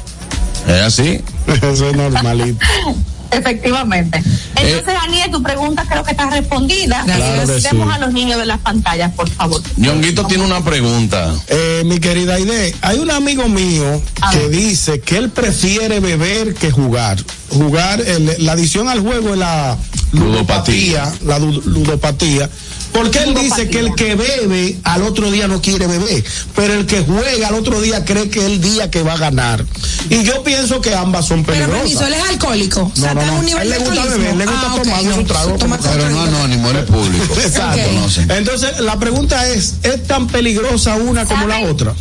Es 0.67 0.81
así. 0.81 1.21
Eso 1.47 1.89
es 1.89 1.95
normalito. 1.95 2.65
Efectivamente. 3.31 4.21
Entonces, 4.55 4.85
Daniel, 4.85 5.31
tu 5.31 5.41
pregunta 5.43 5.85
creo 5.87 6.03
que 6.03 6.11
está 6.11 6.29
respondida. 6.29 7.03
Claro 7.05 7.53
Quitemos 7.55 7.87
sí. 7.89 7.95
a 7.95 7.99
los 7.99 8.13
niños 8.13 8.39
de 8.39 8.45
las 8.45 8.59
pantallas, 8.59 9.11
por 9.13 9.29
favor. 9.29 9.61
Ñonguito 9.77 10.25
tiene 10.25 10.43
una 10.43 10.63
pregunta. 10.63 11.33
Eh, 11.47 11.83
mi 11.85 11.99
querida 11.99 12.35
Aide, 12.35 12.75
hay 12.81 12.99
un 12.99 13.11
amigo 13.11 13.47
mío 13.47 14.01
que 14.31 14.49
dice 14.49 14.99
que 15.01 15.17
él 15.17 15.29
prefiere 15.29 15.99
beber 15.99 16.53
que 16.55 16.71
jugar. 16.71 17.17
Jugar, 17.49 18.01
el- 18.01 18.35
la 18.45 18.51
adicción 18.53 18.89
al 18.89 18.99
juego 18.99 19.33
es 19.33 19.39
la 19.39 19.77
ludopatía, 20.11 21.11
la 21.25 21.39
ludopatía. 21.39 22.49
Porque 22.93 23.19
él 23.19 23.35
dice 23.35 23.69
que 23.69 23.79
el 23.79 23.93
que 23.95 24.15
bebe 24.15 24.77
al 24.83 25.03
otro 25.03 25.29
día 25.31 25.47
no 25.47 25.61
quiere 25.61 25.85
beber, 25.87 26.23
pero 26.55 26.73
el 26.73 26.85
que 26.87 27.01
juega 27.01 27.47
al 27.47 27.53
otro 27.55 27.79
día 27.81 28.03
cree 28.03 28.29
que 28.29 28.39
es 28.39 28.45
el 28.45 28.61
día 28.61 28.89
que 28.89 29.03
va 29.03 29.13
a 29.13 29.17
ganar. 29.17 29.63
Y 30.09 30.23
yo 30.23 30.43
pienso 30.43 30.81
que 30.81 30.95
ambas 30.95 31.25
son 31.27 31.43
Pero 31.45 31.59
peligrosas. 31.59 31.81
permiso, 31.81 32.07
él 32.07 32.13
es 32.13 32.29
alcohólico. 32.29 32.91
O 32.91 32.95
sea, 32.99 33.13
No, 33.13 33.21
no, 33.21 33.27
no. 33.27 33.39
un 33.39 33.45
nivel 33.45 33.61
él 33.63 33.69
le 33.69 33.77
gusta 33.77 33.91
alcoholismo. 34.01 34.23
beber, 34.23 34.37
le 34.37 34.45
gusta 34.45 34.67
Ah, 34.69 34.75
ok, 34.75 34.81
tomarse 34.83 35.05
no, 35.05 35.15
su 35.15 35.23
trago. 35.23 35.51
toma 35.57 35.77
Pero 35.77 35.93
Pero 35.93 36.09
no 36.09 36.21
anónimo, 36.23 36.69
eres 36.71 36.85
público. 36.85 37.35
Exacto. 37.39 38.33
Entonces, 38.35 38.79
la 38.79 38.97
pregunta 38.99 39.47
es, 39.47 39.75
¿es 39.83 40.03
tan 40.07 40.27
peligrosa 40.27 40.95
una 40.95 41.25
como 41.25 41.47
la 41.47 41.59
otra? 41.61 41.93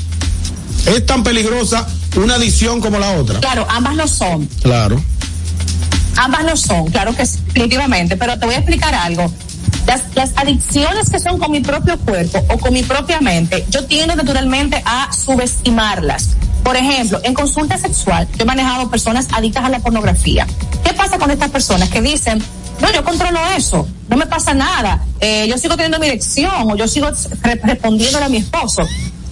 ¿Es 0.86 1.04
tan 1.04 1.22
peligrosa 1.22 1.86
una 2.16 2.36
adicción 2.36 2.80
como 2.80 2.98
la 2.98 3.12
otra. 3.12 3.40
Claro, 3.40 3.66
ambas 3.68 3.94
lo 3.94 4.08
son. 4.08 4.46
Claro. 4.62 5.00
Ambas 6.16 6.44
lo 6.44 6.56
son, 6.56 6.86
claro 6.90 7.14
que 7.14 7.24
sí, 7.26 7.38
definitivamente. 7.48 8.16
Pero 8.16 8.38
te 8.38 8.46
voy 8.46 8.54
a 8.54 8.58
explicar 8.58 8.94
algo. 8.94 9.30
Las, 9.88 10.02
las 10.14 10.32
adicciones 10.36 11.08
que 11.08 11.18
son 11.18 11.38
con 11.38 11.50
mi 11.50 11.60
propio 11.60 11.98
cuerpo 11.98 12.44
o 12.50 12.58
con 12.58 12.74
mi 12.74 12.82
propia 12.82 13.20
mente, 13.22 13.64
yo 13.70 13.86
tiendo 13.86 14.14
naturalmente 14.14 14.82
a 14.84 15.10
subestimarlas. 15.14 16.36
Por 16.62 16.76
ejemplo, 16.76 17.18
en 17.24 17.32
consulta 17.32 17.78
sexual, 17.78 18.28
yo 18.36 18.42
he 18.42 18.44
manejado 18.44 18.90
personas 18.90 19.28
adictas 19.32 19.64
a 19.64 19.70
la 19.70 19.78
pornografía. 19.78 20.46
¿Qué 20.84 20.92
pasa 20.92 21.18
con 21.18 21.30
estas 21.30 21.50
personas 21.50 21.88
que 21.88 22.02
dicen, 22.02 22.42
no, 22.82 22.92
yo 22.92 23.02
controlo 23.02 23.40
eso, 23.56 23.88
no 24.10 24.18
me 24.18 24.26
pasa 24.26 24.52
nada, 24.52 25.02
eh, 25.20 25.46
yo 25.48 25.56
sigo 25.56 25.74
teniendo 25.76 25.98
mi 25.98 26.08
erección 26.08 26.70
o 26.70 26.76
yo 26.76 26.86
sigo 26.86 27.08
re- 27.42 27.58
respondiéndole 27.64 28.26
a 28.26 28.28
mi 28.28 28.36
esposo? 28.36 28.82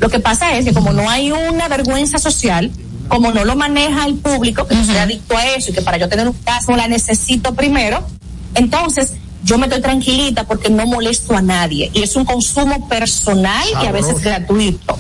Lo 0.01 0.09
que 0.09 0.21
pasa 0.21 0.57
es 0.57 0.65
que 0.65 0.73
como 0.73 0.95
no 0.95 1.11
hay 1.11 1.33
una 1.33 1.69
vergüenza 1.69 2.17
social, 2.19 2.71
como 3.09 3.31
no 3.31 3.45
lo 3.45 3.57
maneja 3.57 4.07
el 4.07 4.15
público, 4.15 4.67
que 4.67 4.75
yo 4.75 4.85
soy 4.87 4.97
adicto 4.97 5.37
a 5.37 5.45
eso 5.49 5.71
y 5.71 5.75
que 5.75 5.83
para 5.83 5.99
yo 5.99 6.09
tener 6.09 6.27
un 6.27 6.35
caso 6.35 6.75
la 6.75 6.89
necesito 6.89 7.55
primero, 7.55 8.07
entonces 8.55 9.13
yo 9.47 9.59
me 9.59 9.67
estoy 9.67 9.81
tranquilita 9.81 10.45
porque 10.45 10.69
no 10.69 10.87
molesto 10.87 11.37
a 11.37 11.41
nadie 11.41 11.91
y 11.95 12.03
es 12.03 12.17
un 12.17 12.25
consumo 12.25 12.89
personal 12.89 13.65
y 13.81 13.87
a 13.87 13.93
veces 13.93 14.21
gratuito. 14.21 14.99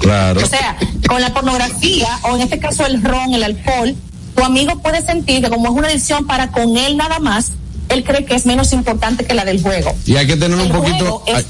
Claro. 0.00 0.42
O 0.42 0.46
sea, 0.46 0.76
con 1.08 1.20
la 1.20 1.32
pornografía 1.32 2.18
o 2.22 2.34
en 2.34 2.42
este 2.42 2.58
caso 2.58 2.84
el 2.84 3.02
ron, 3.02 3.32
el 3.34 3.44
alcohol, 3.44 3.94
tu 4.34 4.42
amigo 4.42 4.80
puede 4.80 5.00
sentir 5.00 5.42
que 5.42 5.48
como 5.48 5.68
es 5.68 5.74
una 5.74 5.88
adicción 5.88 6.26
para 6.26 6.50
con 6.50 6.76
él 6.76 6.96
nada 6.96 7.20
más, 7.20 7.52
él 7.88 8.02
cree 8.02 8.24
que 8.24 8.34
es 8.34 8.46
menos 8.46 8.72
importante 8.72 9.24
que 9.24 9.32
la 9.32 9.44
del 9.44 9.62
juego. 9.62 9.94
Y 10.06 10.16
hay 10.16 10.26
que 10.26 10.36
tener 10.36 10.58
un 10.58 10.70
poquito, 10.70 11.20
juego 11.20 11.24
es 11.26 11.46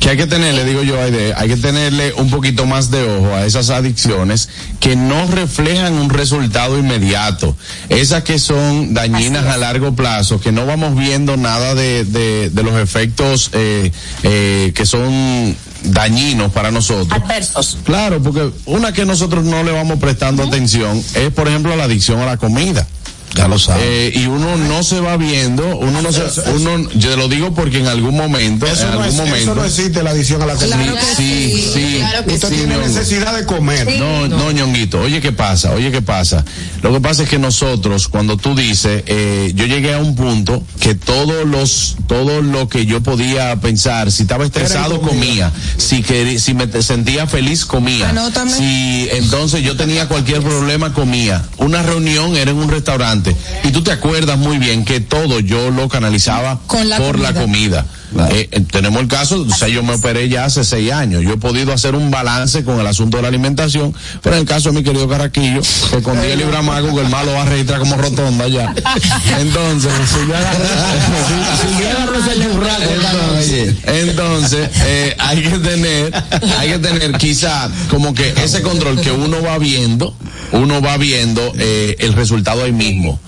que 0.00 0.10
hay 0.10 0.16
que 0.16 0.26
tenerle, 0.26 0.64
digo 0.64 0.82
yo, 0.82 0.96
hay 1.00 1.48
que 1.48 1.56
tenerle 1.56 2.12
un 2.14 2.28
poquito 2.30 2.66
más 2.66 2.90
de 2.90 3.02
ojo 3.04 3.34
a 3.34 3.46
esas 3.46 3.70
adicciones 3.70 4.48
que 4.80 4.96
no 4.96 5.26
reflejan 5.26 5.94
un 5.94 6.10
resultado 6.10 6.78
inmediato. 6.78 7.56
Esas 7.88 8.24
que 8.24 8.38
son 8.38 8.94
dañinas 8.94 9.46
a 9.46 9.56
largo 9.56 9.94
plazo, 9.94 10.40
que 10.40 10.52
no 10.52 10.66
vamos 10.66 10.96
viendo 10.96 11.36
nada 11.36 11.74
de, 11.74 12.04
de, 12.04 12.50
de 12.50 12.62
los 12.62 12.74
efectos 12.80 13.50
eh, 13.52 13.92
eh, 14.22 14.72
que 14.74 14.86
son 14.86 15.56
dañinos 15.84 16.52
para 16.52 16.70
nosotros. 16.70 17.20
Adversos. 17.22 17.78
Claro, 17.84 18.22
porque 18.22 18.50
una 18.66 18.92
que 18.92 19.04
nosotros 19.04 19.44
no 19.44 19.62
le 19.62 19.70
vamos 19.70 19.98
prestando 19.98 20.42
atención 20.42 21.02
es, 21.14 21.30
por 21.30 21.48
ejemplo, 21.48 21.76
la 21.76 21.84
adicción 21.84 22.20
a 22.20 22.26
la 22.26 22.36
comida. 22.36 22.86
Ya 23.34 23.48
lo 23.48 23.58
sabes. 23.58 23.82
Eh, 23.84 24.12
y 24.14 24.26
uno 24.26 24.56
no 24.56 24.82
se 24.82 24.98
va 25.00 25.16
viendo, 25.18 25.76
uno 25.76 26.00
no 26.00 26.10
se, 26.10 26.22
uno, 26.52 26.88
yo 26.94 27.10
te 27.10 27.16
lo 27.16 27.28
digo 27.28 27.52
porque 27.54 27.78
en 27.80 27.86
algún 27.86 28.16
momento, 28.16 28.66
Eso 28.66 28.84
en 28.84 28.92
no, 28.94 29.02
algún 29.02 29.08
es- 29.08 29.14
momento. 29.14 29.36
eso 29.36 29.54
no 29.54 29.64
existe 29.64 30.02
la 30.02 30.10
adicción 30.10 30.40
a 30.40 30.46
la 30.46 30.54
comida. 30.54 30.94
Sí, 31.16 31.68
sí, 31.74 32.00
Usted 32.26 32.48
sí, 32.48 32.54
tiene 32.54 32.74
Ñongo. 32.76 32.86
necesidad 32.88 33.36
de 33.36 33.44
comer. 33.44 33.98
No, 33.98 34.26
no, 34.28 34.52
ñonguito. 34.52 35.00
Oye, 35.00 35.20
¿qué 35.20 35.32
pasa? 35.32 35.72
Oye, 35.72 35.90
¿qué 35.90 36.00
pasa? 36.00 36.44
Lo 36.82 36.92
que 36.92 37.00
pasa 37.00 37.24
es 37.24 37.28
que 37.28 37.38
nosotros, 37.38 38.08
cuando 38.08 38.36
tú 38.38 38.54
dices, 38.54 39.02
eh, 39.06 39.52
yo 39.54 39.66
llegué 39.66 39.92
a 39.94 39.98
un 39.98 40.14
punto 40.14 40.62
que 40.80 40.94
todos 40.94 41.46
los, 41.46 41.96
todo 42.06 42.40
lo 42.40 42.68
que 42.68 42.86
yo 42.86 43.02
podía 43.02 43.54
pensar, 43.60 44.10
si 44.12 44.22
estaba 44.22 44.44
estresado, 44.46 45.00
comía. 45.02 45.52
Si 45.76 46.02
quería, 46.02 46.38
si 46.40 46.54
me 46.54 46.66
sentía 46.82 47.26
feliz, 47.26 47.66
comía. 47.66 48.08
Anótame. 48.10 48.52
Si 48.52 49.08
entonces 49.12 49.62
yo 49.62 49.76
tenía 49.76 50.08
cualquier 50.08 50.40
problema, 50.42 50.94
comía. 50.94 51.44
Una 51.58 51.82
reunión 51.82 52.34
era 52.36 52.50
en 52.50 52.56
un 52.56 52.70
restaurante. 52.70 53.15
Y 53.64 53.70
tú 53.70 53.82
te 53.82 53.92
acuerdas 53.92 54.38
muy 54.38 54.58
bien 54.58 54.84
que 54.84 55.00
todo 55.00 55.40
yo 55.40 55.70
lo 55.70 55.88
canalizaba 55.88 56.60
Con 56.66 56.88
la 56.88 56.98
por 56.98 57.18
la 57.18 57.32
comida. 57.34 57.86
Eh, 58.30 58.48
eh, 58.50 58.60
tenemos 58.70 59.00
el 59.02 59.08
caso, 59.08 59.42
o 59.48 59.54
sea, 59.54 59.68
yo 59.68 59.82
me 59.82 59.94
operé 59.94 60.28
ya 60.28 60.44
hace 60.44 60.64
seis 60.64 60.92
años. 60.92 61.22
Yo 61.22 61.32
he 61.34 61.36
podido 61.36 61.72
hacer 61.72 61.94
un 61.94 62.10
balance 62.10 62.64
con 62.64 62.80
el 62.80 62.86
asunto 62.86 63.16
de 63.18 63.22
la 63.22 63.28
alimentación, 63.28 63.94
pero 64.22 64.36
en 64.36 64.42
el 64.42 64.48
caso 64.48 64.70
de 64.70 64.76
mi 64.78 64.84
querido 64.84 65.08
Carraquillo, 65.08 65.60
que 65.90 66.02
con 66.02 66.20
10 66.20 66.36
libras 66.38 66.64
más, 66.64 66.82
que 66.82 67.00
el 67.00 67.08
malo 67.08 67.32
va 67.32 67.42
a 67.42 67.44
registrar 67.46 67.78
como 67.80 67.96
rotonda 67.96 68.48
ya. 68.48 68.74
Entonces, 69.38 69.92
si 70.08 70.26
yo 70.28 70.34
agarro- 70.36 70.64
Entonces, 73.46 73.76
entonces 74.08 74.68
eh, 74.84 75.14
hay 75.18 75.42
que 75.42 75.58
tener, 75.58 76.12
hay 76.58 76.68
que 76.70 76.78
tener 76.78 77.12
quizá 77.18 77.70
como 77.90 78.14
que 78.14 78.34
ese 78.42 78.62
control 78.62 79.00
que 79.00 79.10
uno 79.12 79.42
va 79.42 79.58
viendo, 79.58 80.14
uno 80.52 80.80
va 80.80 80.96
viendo 80.96 81.52
eh, 81.58 81.96
el 82.00 82.12
resultado 82.12 82.64
ahí 82.64 82.72
mismo. 82.72 83.18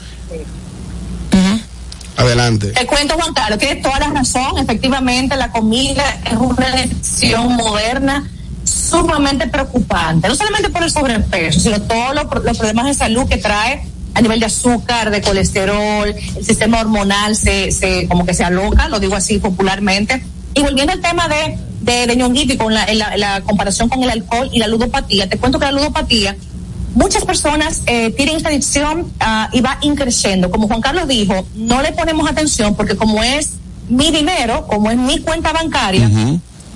Adelante. 2.19 2.69
Te 2.73 2.85
cuento, 2.87 3.15
Juan 3.15 3.33
Carlos, 3.33 3.59
tienes 3.59 3.81
toda 3.83 3.99
la 4.01 4.09
razón. 4.09 4.59
Efectivamente, 4.59 5.37
la 5.37 5.51
comida 5.53 6.03
es 6.27 6.35
una 6.37 6.67
adicción 6.73 7.55
moderna 7.57 8.29
sumamente 8.65 9.47
preocupante. 9.49 10.29
No 10.29 10.35
solamente 10.35 10.69
por 10.71 10.83
el 10.83 10.91
sobrepeso, 10.91 11.61
sino 11.61 11.81
todos 11.83 12.15
los, 12.15 12.25
pro- 12.27 12.43
los 12.43 12.59
problemas 12.59 12.87
de 12.87 12.95
salud 12.95 13.27
que 13.29 13.37
trae 13.39 13.83
a 14.15 14.21
nivel 14.21 14.41
de 14.41 14.47
azúcar, 14.47 15.11
de 15.11 15.21
colesterol, 15.23 16.09
el 16.37 16.45
sistema 16.45 16.81
hormonal 16.81 17.37
se, 17.37 17.71
se 17.71 18.09
como 18.09 18.27
que 18.27 18.35
se 18.35 18.43
aloca, 18.45 18.89
lo 18.89 18.99
digo 18.99 19.15
así 19.15 19.39
popularmente. 19.39 20.23
Y 20.55 20.61
volviendo 20.63 20.93
al 20.93 21.01
tema 21.01 21.29
de, 21.29 21.57
de, 21.83 22.07
de 22.09 22.15
y 22.35 22.57
con 22.57 22.75
la- 22.75 22.87
la 23.17 23.41
comparación 23.43 23.89
con 23.89 24.03
el 24.03 24.11
alcohol 24.11 24.51
y 24.53 24.59
la 24.59 24.67
ludopatía, 24.67 25.29
te 25.29 25.39
cuento 25.39 25.59
que 25.61 25.67
la 25.67 25.73
ludopatía 25.73 26.37
muchas 26.99 27.25
personas 27.25 27.83
eh, 27.87 28.11
tienen 28.17 28.37
esta 28.37 28.49
adicción 28.49 29.11
ah, 29.21 29.49
y 29.53 29.61
va 29.61 29.79
increciendo. 29.83 30.51
Como 30.51 30.67
Juan 30.67 30.81
Carlos 30.81 31.07
dijo, 31.07 31.47
no 31.55 31.81
le 31.81 31.93
ponemos 31.93 32.29
atención 32.29 32.75
porque 32.75 32.97
como 32.97 33.23
es 33.23 33.51
mi 33.89 34.11
dinero, 34.11 34.67
como 34.67 34.91
es 34.91 34.97
mi 34.99 35.21
cuenta 35.21 35.53
bancaria, 35.53 36.11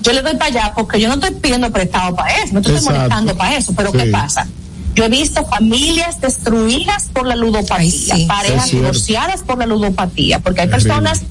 yo 0.01 0.13
le 0.13 0.21
doy 0.21 0.35
para 0.35 0.45
allá 0.45 0.73
porque 0.75 0.99
yo 0.99 1.09
no 1.09 1.15
estoy 1.15 1.31
pidiendo 1.31 1.69
prestado 1.71 2.15
para 2.15 2.35
eso, 2.37 2.53
no 2.53 2.59
estoy 2.61 2.75
Exacto. 2.75 2.95
molestando 2.99 3.35
para 3.35 3.57
eso, 3.57 3.73
pero 3.75 3.91
Sí. 3.91 3.97
¿qué 3.97 4.05
pasa? 4.05 4.47
Yo 4.95 5.03
he 5.05 5.09
visto 5.09 5.43
familias 5.45 6.21
destruidas 6.21 7.09
por 7.11 7.25
la 7.27 7.35
ludopatía, 7.35 8.15
parejas 8.27 8.71
divorciadas 8.71 9.41
por 9.43 9.57
la 9.57 9.65
ludopatía, 9.65 10.39
porque 10.39 10.61
hay 10.61 10.69
personas 10.69 11.23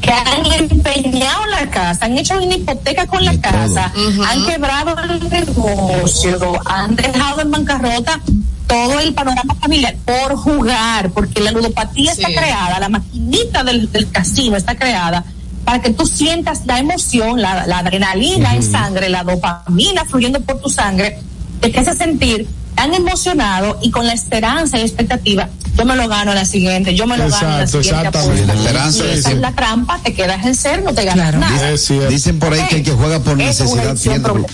que 0.00 0.10
han 0.12 0.46
empeñado 0.46 1.46
la 1.46 1.68
casa, 1.70 2.06
han 2.06 2.16
hecho 2.16 2.40
una 2.40 2.54
hipoteca 2.54 3.06
con 3.06 3.24
la 3.24 3.38
casa, 3.40 3.92
han 4.28 4.46
quebrado 4.46 4.96
el 5.02 5.28
negocio, 5.28 6.60
han 6.66 6.94
dejado 6.94 7.40
en 7.40 7.50
bancarrota 7.50 8.20
todo 8.66 9.00
el 9.00 9.14
panorama 9.14 9.54
familiar 9.54 9.96
por 10.04 10.36
jugar, 10.36 11.10
porque 11.10 11.40
la 11.40 11.52
ludopatía 11.52 12.12
está 12.12 12.28
creada, 12.28 12.78
la 12.78 12.88
maquinita 12.88 13.64
del, 13.64 13.90
del 13.90 14.10
casino 14.10 14.56
está 14.56 14.76
creada 14.76 15.24
para 15.64 15.82
que 15.82 15.90
tú 15.90 16.06
sientas 16.06 16.64
la 16.64 16.78
emoción, 16.78 17.42
la, 17.42 17.66
la 17.66 17.80
adrenalina 17.80 18.54
en 18.54 18.62
sangre, 18.62 19.08
la 19.08 19.22
dopamina 19.24 20.04
fluyendo 20.04 20.40
por 20.40 20.60
tu 20.60 20.70
sangre, 20.70 21.18
que 21.60 21.68
te 21.68 21.80
hace 21.80 21.94
sentir 21.94 22.46
tan 22.78 22.94
emocionado 22.94 23.76
y 23.82 23.90
con 23.90 24.06
la 24.06 24.12
esperanza 24.12 24.78
y 24.78 24.82
expectativa, 24.82 25.48
yo 25.76 25.84
me 25.84 25.96
lo 25.96 26.06
gano 26.06 26.30
en 26.30 26.36
la 26.36 26.44
siguiente, 26.44 26.94
yo 26.94 27.08
me 27.08 27.16
lo 27.16 27.28
gano 27.28 27.36
en 27.48 27.56
la 27.58 27.62
Exacto, 27.64 27.82
siguiente 27.82 28.08
exactamente. 28.08 28.46
La 28.46 28.54
esperanza 28.54 29.04
Y 29.04 29.08
es 29.10 29.18
esa 29.18 29.30
es 29.32 29.38
la 29.38 29.52
trampa, 29.52 29.98
te 30.04 30.14
quedas 30.14 30.46
en 30.46 30.54
cero, 30.54 30.82
no 30.84 30.94
te 30.94 31.04
ganas 31.04 31.34
nada. 31.34 31.72
Dicen 32.08 32.38
por 32.38 32.52
ahí 32.52 32.62
que 32.68 32.76
el 32.76 32.82
que 32.84 32.92
juega 32.92 33.18
por 33.18 33.40
es 33.40 33.46
necesidad 33.60 33.96
pierde. 33.96 34.20
por- 34.20 34.46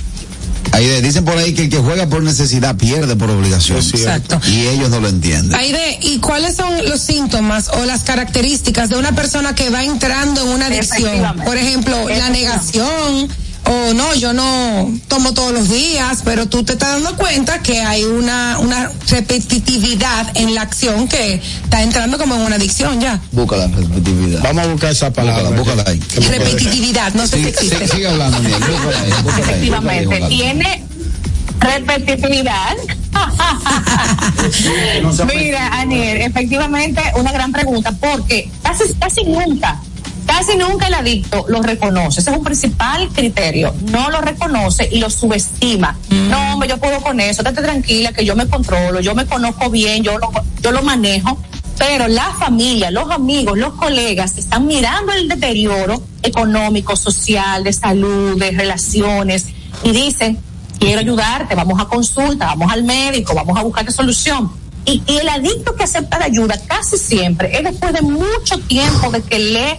Ahí 0.72 0.86
de- 0.86 1.02
dicen 1.02 1.24
por 1.24 1.36
ahí 1.38 1.52
que 1.54 1.64
el 1.64 1.68
que 1.68 1.76
juega 1.78 2.06
por 2.08 2.22
necesidad 2.22 2.74
pierde 2.76 3.14
por 3.14 3.30
obligación. 3.30 3.78
Exacto. 3.78 4.40
Y 4.48 4.66
ellos 4.66 4.88
no 4.90 4.98
lo 5.00 5.08
entienden. 5.08 5.54
Aide, 5.54 5.98
¿y 6.02 6.18
cuáles 6.18 6.56
son 6.56 6.88
los 6.88 7.00
síntomas 7.00 7.68
o 7.68 7.84
las 7.84 8.00
características 8.00 8.88
de 8.88 8.96
una 8.96 9.12
persona 9.12 9.54
que 9.54 9.68
va 9.70 9.84
entrando 9.84 10.40
en 10.42 10.48
una 10.48 10.66
adicción? 10.66 11.36
Por 11.44 11.58
ejemplo, 11.58 12.08
la 12.08 12.30
negación 12.30 13.28
o 13.66 13.94
no, 13.94 14.14
yo 14.14 14.32
no 14.32 14.90
tomo 15.08 15.32
todos 15.32 15.52
los 15.52 15.68
días, 15.70 16.20
pero 16.24 16.46
tú 16.46 16.64
te 16.64 16.72
estás 16.74 16.90
dando 16.92 17.16
cuenta 17.16 17.60
que 17.62 17.80
hay 17.80 18.04
una, 18.04 18.58
una 18.58 18.90
repetitividad 19.08 20.36
en 20.36 20.54
la 20.54 20.62
acción 20.62 21.08
que 21.08 21.40
está 21.62 21.82
entrando 21.82 22.18
como 22.18 22.34
en 22.34 22.42
una 22.42 22.56
adicción 22.56 23.00
ya. 23.00 23.20
Busca 23.32 23.56
la 23.56 23.66
repetitividad. 23.68 24.42
Vamos 24.42 24.64
a 24.64 24.68
buscar 24.68 24.90
esa 24.92 25.12
palabra. 25.12 25.50
Búscala, 25.50 25.84
búscala 25.84 25.90
ahí. 25.90 26.00
Repetitividad, 26.28 27.14
no 27.14 27.26
sé 27.26 27.38
si 27.38 27.48
existe. 27.48 27.88
Sigue 27.88 28.08
hablando, 28.08 28.38
Niel. 28.40 28.54
Búscala 28.60 29.00
ahí, 29.00 29.12
búscala 29.22 29.46
ahí, 29.46 29.52
Efectivamente, 29.52 30.06
búscala 30.06 30.26
ahí. 30.26 30.36
tiene 30.36 30.84
repetitividad. 31.60 32.76
Mira, 35.34 35.80
Aniel, 35.80 36.20
efectivamente 36.22 37.00
una 37.16 37.32
gran 37.32 37.52
pregunta 37.52 37.92
porque 37.92 38.50
casi, 38.62 38.92
casi 38.94 39.24
nunca, 39.24 39.80
casi 40.26 40.56
nunca 40.56 40.88
el 40.88 40.94
adicto 40.94 41.44
lo 41.48 41.62
reconoce. 41.62 42.20
Ese 42.20 42.30
es 42.30 42.36
un 42.36 42.44
principal 42.44 43.08
criterio. 43.10 43.74
No 43.90 44.10
lo 44.10 44.20
reconoce 44.20 44.88
y 44.90 44.98
lo 44.98 45.10
subestima. 45.10 45.96
No, 46.10 46.54
hombre, 46.54 46.68
yo 46.68 46.78
puedo 46.78 47.00
con 47.00 47.20
eso. 47.20 47.42
Estate 47.42 47.62
tranquila 47.62 48.12
que 48.12 48.24
yo 48.24 48.36
me 48.36 48.46
controlo, 48.46 49.00
yo 49.00 49.14
me 49.14 49.26
conozco 49.26 49.70
bien, 49.70 50.02
yo 50.02 50.18
lo, 50.18 50.30
yo 50.60 50.72
lo 50.72 50.82
manejo. 50.82 51.38
Pero 51.78 52.06
la 52.06 52.32
familia, 52.38 52.90
los 52.90 53.10
amigos, 53.10 53.58
los 53.58 53.74
colegas 53.74 54.38
están 54.38 54.66
mirando 54.66 55.12
el 55.12 55.28
deterioro 55.28 56.00
económico, 56.22 56.94
social, 56.94 57.64
de 57.64 57.72
salud, 57.72 58.38
de 58.38 58.52
relaciones 58.52 59.46
y 59.82 59.90
dicen, 59.90 60.38
quiero 60.78 61.00
ayudarte, 61.00 61.54
vamos 61.54 61.80
a 61.80 61.86
consulta, 61.86 62.46
vamos 62.46 62.72
al 62.72 62.84
médico, 62.84 63.34
vamos 63.34 63.58
a 63.58 63.62
buscarte 63.62 63.90
solución. 63.90 64.52
Y, 64.86 65.02
y 65.06 65.16
el 65.16 65.28
adicto 65.28 65.74
que 65.74 65.84
acepta 65.84 66.18
la 66.18 66.26
ayuda 66.26 66.60
casi 66.68 66.96
siempre 66.96 67.56
es 67.56 67.64
después 67.64 67.92
de 67.92 68.02
mucho 68.02 68.58
tiempo 68.68 69.10
de 69.10 69.22
que 69.22 69.38
le 69.38 69.78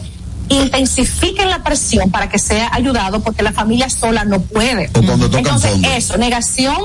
intensifiquen 0.49 1.49
la 1.49 1.63
presión 1.63 2.09
para 2.11 2.29
que 2.29 2.39
sea 2.39 2.69
ayudado 2.73 3.21
porque 3.21 3.43
la 3.43 3.51
familia 3.51 3.89
sola 3.89 4.25
no 4.25 4.39
puede. 4.41 4.89
O 4.93 5.01
cuando 5.01 5.25
tocan 5.27 5.39
Entonces, 5.45 5.71
fondo. 5.71 5.87
eso, 5.89 6.17
negación, 6.17 6.77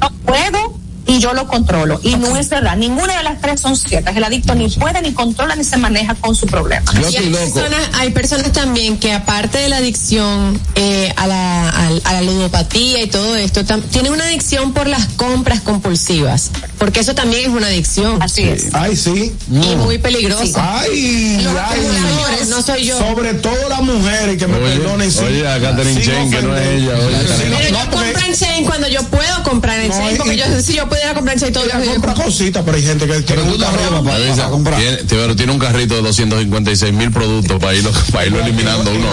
no 0.00 0.10
puedo, 0.24 0.78
y 1.06 1.18
yo 1.18 1.34
lo 1.34 1.46
controlo. 1.48 2.00
Y 2.02 2.16
no 2.16 2.36
es 2.36 2.48
verdad, 2.48 2.76
ninguna 2.76 3.16
de 3.18 3.22
las 3.24 3.40
tres 3.40 3.60
son 3.60 3.76
ciertas. 3.76 4.16
El 4.16 4.24
adicto 4.24 4.54
ni 4.54 4.68
puede, 4.68 5.02
ni 5.02 5.12
controla, 5.12 5.56
ni 5.56 5.64
se 5.64 5.76
maneja 5.76 6.14
con 6.14 6.34
su 6.34 6.46
problema. 6.46 6.92
Y 7.10 7.16
hay 7.16 7.30
personas, 7.30 7.80
hay 7.94 8.10
personas 8.10 8.52
también 8.52 8.98
que 8.98 9.12
aparte 9.12 9.58
de 9.58 9.68
la 9.68 9.78
adicción 9.78 10.60
eh, 10.74 11.12
a, 11.16 11.26
la, 11.26 11.68
a, 11.68 11.88
a 12.04 12.12
la 12.14 12.22
ludopatía 12.22 13.02
y 13.02 13.08
todo 13.08 13.36
esto, 13.36 13.64
tam- 13.64 13.82
tienen 13.82 14.12
una 14.12 14.24
adicción 14.24 14.72
por 14.72 14.86
las 14.86 15.06
compras 15.16 15.60
compulsivas, 15.60 16.50
porque 16.78 17.00
eso 17.00 17.14
también 17.14 17.42
es 17.50 17.56
una 17.56 17.66
adicción. 17.66 18.22
Así 18.22 18.42
es. 18.42 18.68
Ay, 18.72 18.96
sí. 18.96 19.34
Y 19.50 19.76
muy 19.76 19.98
peligrosa. 19.98 20.80
Ay, 20.80 21.40
Los 21.42 21.54
ay. 21.56 21.80
acumuladores, 21.80 22.48
no 22.48 22.62
soy 22.62 22.84
yo. 22.86 22.98
Sobre 22.98 23.34
todo 23.34 23.68
las 23.68 23.82
mujeres, 23.82 24.38
que 24.38 24.46
me 24.46 24.56
Oye, 24.56 24.76
perdonen. 24.76 25.10
sí. 25.10 25.18
oye, 25.24 25.46
a 25.48 25.60
Catherine 25.60 26.00
Chen, 26.00 26.30
que 26.30 26.42
no 26.42 26.56
es 26.56 26.68
ella, 26.68 26.92
oye. 26.96 27.18
Sí, 27.26 27.42
Pero 27.42 27.50
no, 27.72 27.84
yo 27.84 27.90
compro 27.90 28.20
en 28.26 28.34
Chain 28.34 28.64
cuando 28.64 28.88
yo 28.88 29.02
puedo 29.04 29.42
comprar 29.42 29.80
en 29.80 29.92
y- 29.92 30.16
porque 30.16 30.36
yo 30.36 30.44
si 30.60 30.74
yo 30.74 30.88
pudiera 30.92 31.14
comprar 31.14 31.34
en 31.36 31.40
Chain 31.40 31.52
todos 31.52 31.66
los 31.66 31.74
ella 31.74 31.82
días. 31.84 31.94
compra 31.94 32.24
cositas, 32.24 32.62
pero 32.64 32.76
hay 32.76 32.82
gente 32.82 33.06
que 33.06 33.20
tiene 33.22 33.42
un 33.42 33.58
carro 33.58 34.04
para, 34.04 34.48
comprar. 34.50 34.80
Tiene, 34.80 34.96
pero 35.08 35.36
tiene 35.36 35.52
un 35.52 35.58
carrito 35.58 35.94
de 35.94 36.02
256 36.02 36.92
mil 36.92 37.10
productos 37.10 37.58
para 37.60 37.74
irlo, 37.74 37.90
para 38.12 38.26
irlo 38.26 38.40
eliminando 38.40 38.90
uno. 38.90 39.08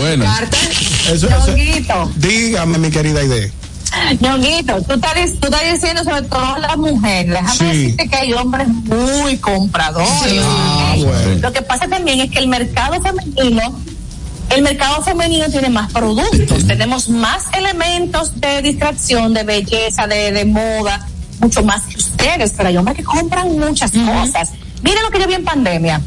Bueno. 0.00 0.24
Eso, 1.12 1.28
dígame, 2.16 2.78
mi 2.78 2.90
querida 2.90 3.22
idea. 3.22 3.50
Ñonguito, 4.20 4.80
tú 4.82 4.94
estás, 4.94 5.14
tú 5.38 5.46
estás 5.48 5.72
diciendo 5.72 6.02
sobre 6.02 6.22
todo 6.22 6.58
las 6.58 6.76
mujeres. 6.78 7.28
Déjame 7.28 7.52
Sí. 7.52 7.64
decirte 7.64 8.08
que 8.08 8.16
hay 8.16 8.32
hombres 8.32 8.66
muy 8.68 9.36
compradores. 9.36 10.42
Ah, 10.44 10.94
bueno. 10.96 11.38
Lo 11.40 11.52
que 11.52 11.62
pasa 11.62 11.86
también 11.88 12.20
es 12.20 12.30
que 12.30 12.38
el 12.38 12.48
mercado 12.48 13.00
femenino, 13.02 13.78
el 14.54 14.62
mercado 14.62 15.02
femenino 15.02 15.46
tiene 15.48 15.68
más 15.70 15.92
productos, 15.92 16.66
tenemos 16.66 17.08
más 17.08 17.44
elementos 17.56 18.40
de 18.40 18.62
distracción, 18.62 19.32
de 19.34 19.44
belleza, 19.44 20.06
de, 20.06 20.32
de 20.32 20.44
moda, 20.44 21.06
mucho 21.40 21.62
más 21.62 21.82
que 21.86 21.96
ustedes, 21.96 22.52
pero 22.56 22.68
hay 22.68 22.76
hombres 22.76 22.96
que 22.96 23.04
compran 23.04 23.58
muchas 23.58 23.90
cosas. 23.92 24.50
Miren 24.82 25.02
lo 25.02 25.10
que 25.10 25.20
yo 25.20 25.26
vi 25.26 25.34
en 25.34 25.44
pandemia, 25.44 26.00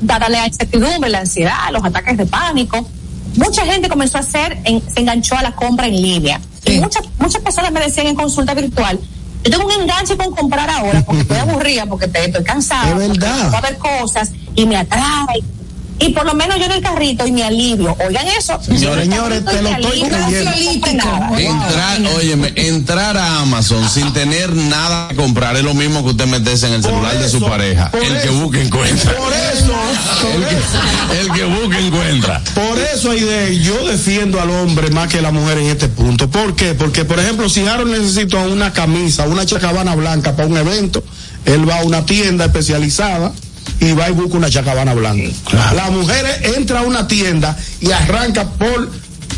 dada 0.00 0.28
la 0.28 0.46
incertidumbre, 0.46 1.10
la 1.10 1.20
ansiedad, 1.20 1.70
los 1.72 1.84
ataques 1.84 2.16
de 2.16 2.26
pánico. 2.26 2.88
Mucha 3.36 3.64
gente 3.66 3.88
comenzó 3.88 4.18
a 4.18 4.20
hacer, 4.20 4.58
en- 4.64 4.82
se 4.92 5.00
enganchó 5.00 5.36
a 5.36 5.42
la 5.42 5.52
compra 5.54 5.86
en 5.86 6.00
línea. 6.00 6.40
Y 6.64 6.78
muchas, 6.80 7.02
muchas 7.18 7.42
personas 7.42 7.72
me 7.72 7.80
decían 7.80 8.06
en 8.06 8.14
consulta 8.16 8.54
virtual, 8.54 8.98
yo 9.44 9.50
tengo 9.50 9.66
un 9.66 9.82
enganche 9.82 10.16
con 10.16 10.34
comprar 10.34 10.68
ahora 10.70 11.02
porque 11.04 11.22
estoy 11.22 11.36
aburrida, 11.38 11.86
porque 11.86 12.08
te- 12.08 12.24
estoy 12.26 12.44
cansada, 12.44 12.90
Es 12.90 12.96
verdad. 12.96 13.36
porque 13.38 13.50
va 13.50 13.54
a 13.54 13.58
haber 13.58 13.78
cosas 13.78 14.30
y 14.54 14.66
me 14.66 14.76
atrae. 14.76 15.42
Y 16.00 16.10
por 16.10 16.24
lo 16.26 16.34
menos 16.34 16.58
yo 16.58 16.66
en 16.66 16.72
el 16.72 16.82
carrito 16.82 17.26
y 17.26 17.32
me 17.32 17.44
alivio. 17.44 17.96
Oigan 18.06 18.26
eso. 18.28 18.58
Señores, 18.62 19.08
carrito 19.08 19.50
te 19.50 19.62
lo 19.62 19.70
estoy 19.70 20.02
creyendo. 20.02 21.04
Entrar, 21.36 22.00
óyeme, 22.16 22.52
entrar 22.56 23.16
a 23.16 23.40
Amazon 23.40 23.88
sin 23.88 24.12
tener 24.12 24.54
nada 24.54 25.08
que 25.08 25.16
comprar 25.16 25.56
es 25.56 25.64
lo 25.64 25.74
mismo 25.74 26.04
que 26.04 26.10
usted 26.10 26.26
meterse 26.26 26.68
en 26.68 26.74
el 26.74 26.82
Por 26.82 26.90
celular 26.92 27.18
de 27.18 27.28
su 27.28 27.40
pareja. 27.40 27.90
El 27.92 28.20
que 28.20 28.28
busca 28.30 28.60
encuentra. 28.60 29.12
Por 29.12 29.32
eso, 29.32 29.74
El 30.34 30.44
que, 30.44 31.20
el 31.20 31.32
que 31.32 31.44
busca 31.44 31.78
encuentra. 31.78 32.42
Por 32.54 32.78
eso, 32.78 33.10
Aide, 33.10 33.58
yo 33.58 33.86
defiendo 33.86 34.40
al 34.40 34.50
hombre 34.50 34.90
más 34.90 35.08
que 35.08 35.18
a 35.18 35.22
la 35.22 35.32
mujer 35.32 35.58
en 35.58 35.66
este 35.66 35.88
punto. 35.88 36.28
¿Por 36.30 36.54
qué? 36.54 36.74
Porque, 36.74 37.04
por 37.04 37.18
ejemplo, 37.18 37.48
si 37.48 37.66
Aaron 37.66 37.90
necesita 37.90 38.38
una 38.38 38.72
camisa, 38.72 39.26
una 39.26 39.44
chacabana 39.44 39.94
blanca 39.94 40.36
para 40.36 40.48
un 40.48 40.56
evento, 40.56 41.02
él 41.44 41.68
va 41.68 41.78
a 41.78 41.84
una 41.84 42.04
tienda 42.06 42.46
especializada 42.46 43.32
y 43.80 43.92
va 43.92 44.08
y 44.08 44.12
busca 44.12 44.36
una 44.36 44.50
chacabana 44.50 44.94
blanca. 44.94 45.28
La 45.74 45.90
mujer 45.90 46.52
entra 46.56 46.80
a 46.80 46.82
una 46.82 47.06
tienda 47.06 47.56
y 47.80 47.90
arranca 47.90 48.44
por 48.44 48.90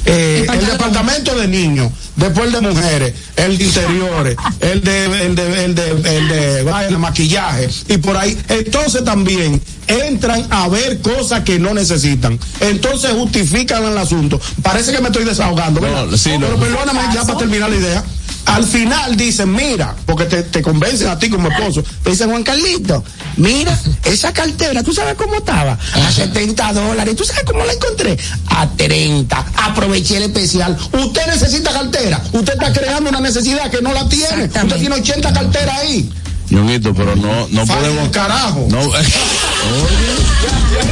eh, 0.07 0.47
el 0.51 0.67
departamento 0.67 1.35
de 1.35 1.47
niños, 1.47 1.93
después 2.17 2.47
el 2.47 2.53
de 2.53 2.61
mujeres, 2.63 3.15
el 3.37 3.59
de 3.59 3.65
interiores, 3.65 4.37
el 4.61 4.81
de, 4.83 5.05
el 5.05 5.35
de, 5.35 5.65
el 5.65 5.75
de, 5.75 5.91
el 5.91 6.29
de, 6.29 6.63
vaya, 6.63 6.99
maquillaje, 6.99 7.69
y 7.89 7.99
por 7.99 8.17
ahí. 8.17 8.37
Entonces 8.49 9.05
también 9.05 9.61
entran 9.87 10.47
a 10.51 10.69
ver 10.69 11.01
cosas 11.01 11.41
que 11.41 11.59
no 11.59 11.75
necesitan. 11.75 12.39
Entonces 12.61 13.13
justifican 13.13 13.85
el 13.85 13.99
asunto. 13.99 14.41
Parece 14.63 14.93
que 14.93 15.01
me 15.01 15.09
estoy 15.09 15.25
desahogando. 15.25 15.81
No, 15.81 16.17
sí, 16.17 16.31
Pero 16.39 16.57
perdóname 16.57 17.01
ya 17.13 17.25
para 17.25 17.39
terminar 17.39 17.71
la 17.71 17.77
idea. 17.77 18.05
Al 18.47 18.65
final 18.65 19.17
dicen, 19.17 19.53
mira, 19.53 19.95
porque 20.07 20.25
te, 20.25 20.43
te 20.43 20.63
convencen 20.63 21.09
a 21.09 21.19
ti 21.19 21.31
como 21.31 21.49
esposo. 21.49 21.83
Te 22.03 22.11
dicen, 22.11 22.31
Juan 22.31 22.43
Carlito, 22.43 23.05
mira, 23.37 23.79
esa 24.05 24.33
cartera, 24.33 24.83
¿tú 24.83 24.93
sabes 24.93 25.15
cómo 25.15 25.37
estaba? 25.37 25.79
A 25.95 26.13
70 26.13 26.73
dólares. 26.73 27.17
¿Tú 27.17 27.25
sabes 27.25 27.45
cómo 27.45 27.65
la 27.65 27.73
encontré? 27.73 28.17
A 28.49 28.69
30. 28.69 29.47
Aproveché 29.57 30.17
el 30.17 30.25
especial. 30.25 30.77
Usted 30.93 31.27
necesita 31.27 31.73
cartera. 31.73 32.21
Usted 32.33 32.55
está 32.55 32.73
creando 32.73 33.11
una 33.11 33.21
necesidad 33.21 33.71
que 33.71 33.83
no 33.83 33.93
la 33.93 34.09
tiene. 34.09 34.45
Usted 34.45 34.77
tiene 34.79 34.95
80 34.97 35.33
carteras 35.33 35.79
ahí. 35.79 36.11
Ñonguito, 36.51 36.93
pero 36.95 37.15
no, 37.15 37.47
no 37.49 37.67
podemos. 37.67 38.09
carajo. 38.09 38.67
No, 38.69 38.81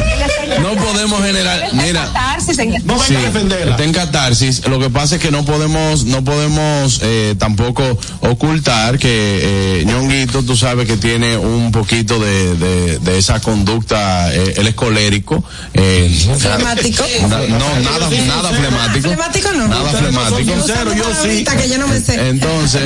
no 0.61 0.75
podemos 0.77 1.23
generar. 1.23 1.69
Mira. 1.73 2.05
Catarsis 2.07 2.59
en- 2.59 2.71
No 2.87 2.95
venga 2.95 3.05
Sí, 3.07 3.15
a 3.17 3.21
defenderla. 3.21 3.71
está 3.73 3.85
en 3.85 3.93
catarsis. 3.93 4.67
Lo 4.67 4.79
que 4.79 4.91
pasa 4.91 5.17
es 5.17 5.21
que 5.23 5.31
no 5.31 5.45
podemos, 5.45 6.05
no 6.05 6.25
podemos 6.25 7.01
eh, 7.03 7.35
tampoco 7.39 7.99
ocultar 8.21 8.99
que 8.99 9.81
eh, 9.81 9.85
Ñonguito, 9.87 10.43
tú 10.43 10.57
sabes 10.57 10.87
que 10.87 10.97
tiene 10.97 11.37
un 11.37 11.71
poquito 11.73 12.19
de, 12.19 12.55
de, 12.57 12.99
de 12.99 13.19
esa 13.19 13.41
conducta, 13.41 14.35
eh, 14.35 14.55
él 14.57 14.67
es 14.67 14.75
colérico. 14.75 15.43
Eh, 15.75 16.11
Flemático. 16.39 17.05
na- 17.29 17.39
no, 17.49 17.81
nada, 17.81 18.09
nada 18.27 18.49
flemático. 18.51 19.09
Flemático 19.09 19.53
no. 19.53 19.69
Nada 19.69 19.93
no 19.93 19.99
flemático. 19.99 20.95
yo 20.97 21.05
sí. 21.23 21.45
Que 21.45 21.69
yo 21.69 21.79
no 21.79 21.89
me 21.89 22.01
sé. 22.01 22.29
Entonces, 22.29 22.85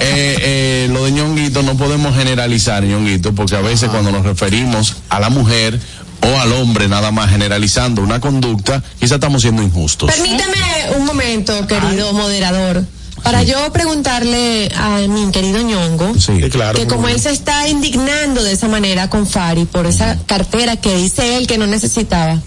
eh, 0.00 0.36
eh, 0.40 0.88
lo 0.92 1.04
de 1.04 1.12
ñonguito 1.12 1.62
no 1.62 1.76
podemos 1.76 2.14
generalizar 2.16 2.82
ñonguito 2.84 3.34
porque 3.34 3.56
a 3.56 3.60
veces 3.60 3.88
cuando 3.88 4.12
nos 4.12 4.24
referimos 4.24 4.96
a 5.08 5.20
la 5.20 5.30
mujer 5.30 5.78
o 6.20 6.40
al 6.40 6.52
hombre 6.52 6.88
nada 6.88 7.10
más 7.10 7.30
generalizando 7.30 8.02
una 8.02 8.20
conducta, 8.20 8.82
quizá 8.98 9.16
estamos 9.16 9.42
siendo 9.42 9.62
injustos. 9.62 10.10
Permíteme 10.10 10.96
un 10.96 11.04
momento, 11.04 11.66
querido 11.66 12.12
moderador, 12.12 12.84
para 13.22 13.42
yo 13.42 13.72
preguntarle 13.72 14.70
a 14.76 14.98
mi 15.08 15.30
querido 15.30 15.60
ñongo. 15.62 16.14
Sí. 16.18 16.40
Claro. 16.50 16.78
que 16.78 16.86
como 16.86 17.08
él 17.08 17.20
se 17.20 17.30
está 17.30 17.68
indignando 17.68 18.42
de 18.42 18.52
esa 18.52 18.68
manera 18.68 19.08
con 19.08 19.26
Fari 19.26 19.64
por 19.64 19.86
esa 19.86 20.18
cartera 20.26 20.76
que 20.76 20.94
dice 20.96 21.36
él 21.36 21.46
que 21.46 21.58
no 21.58 21.66
necesitaba. 21.66 22.40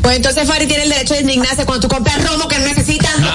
Pues 0.00 0.16
entonces 0.16 0.48
Fari 0.48 0.66
tiene 0.66 0.84
el 0.84 0.90
derecho 0.90 1.14
de 1.14 1.20
indignarse 1.20 1.64
cuando 1.64 1.86
tú 1.86 1.94
compras 1.94 2.24
romo 2.24 2.48
que 2.48 2.58
no 2.58 2.66
necesitas. 2.66 3.18
No. 3.18 3.28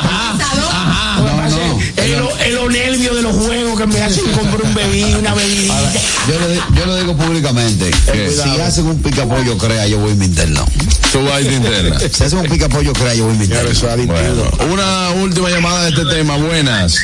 Es 1.97 2.11
lo, 2.17 2.63
lo 2.63 2.69
nervio 2.69 3.13
de 3.15 3.21
los 3.23 3.35
juegos 3.35 3.79
que 3.79 3.87
me 3.87 4.01
hacen 4.01 4.23
comprar 4.31 4.61
un 4.61 4.73
bebé, 4.73 5.15
una 5.17 5.33
bebida. 5.33 5.77
Ahora, 5.77 5.91
yo, 6.29 6.39
le, 6.39 6.53
di- 6.53 6.59
yo 6.79 6.85
lo 6.85 6.95
digo 6.97 7.17
públicamente. 7.17 7.89
que 8.11 8.29
si 8.29 8.61
hacen 8.61 8.85
un 8.85 9.01
picapollo 9.01 9.57
crea, 9.57 9.87
yo 9.87 9.97
voy 9.99 10.11
a 10.11 10.15
mi. 10.15 10.27
Tú 10.29 11.23
vas 11.23 11.41
internas. 11.41 12.03
Si 12.13 12.23
hacen 12.23 12.39
un 12.39 12.45
picapollo 12.47 12.93
crea, 12.93 13.15
yo 13.15 13.25
voy 13.25 13.35
a 13.35 13.37
mi. 13.39 14.05
Bueno, 14.05 14.43
una 14.71 15.09
última 15.21 15.49
llamada 15.49 15.83
de 15.85 15.89
este 15.89 16.05
tema. 16.05 16.37
Buenas. 16.37 16.97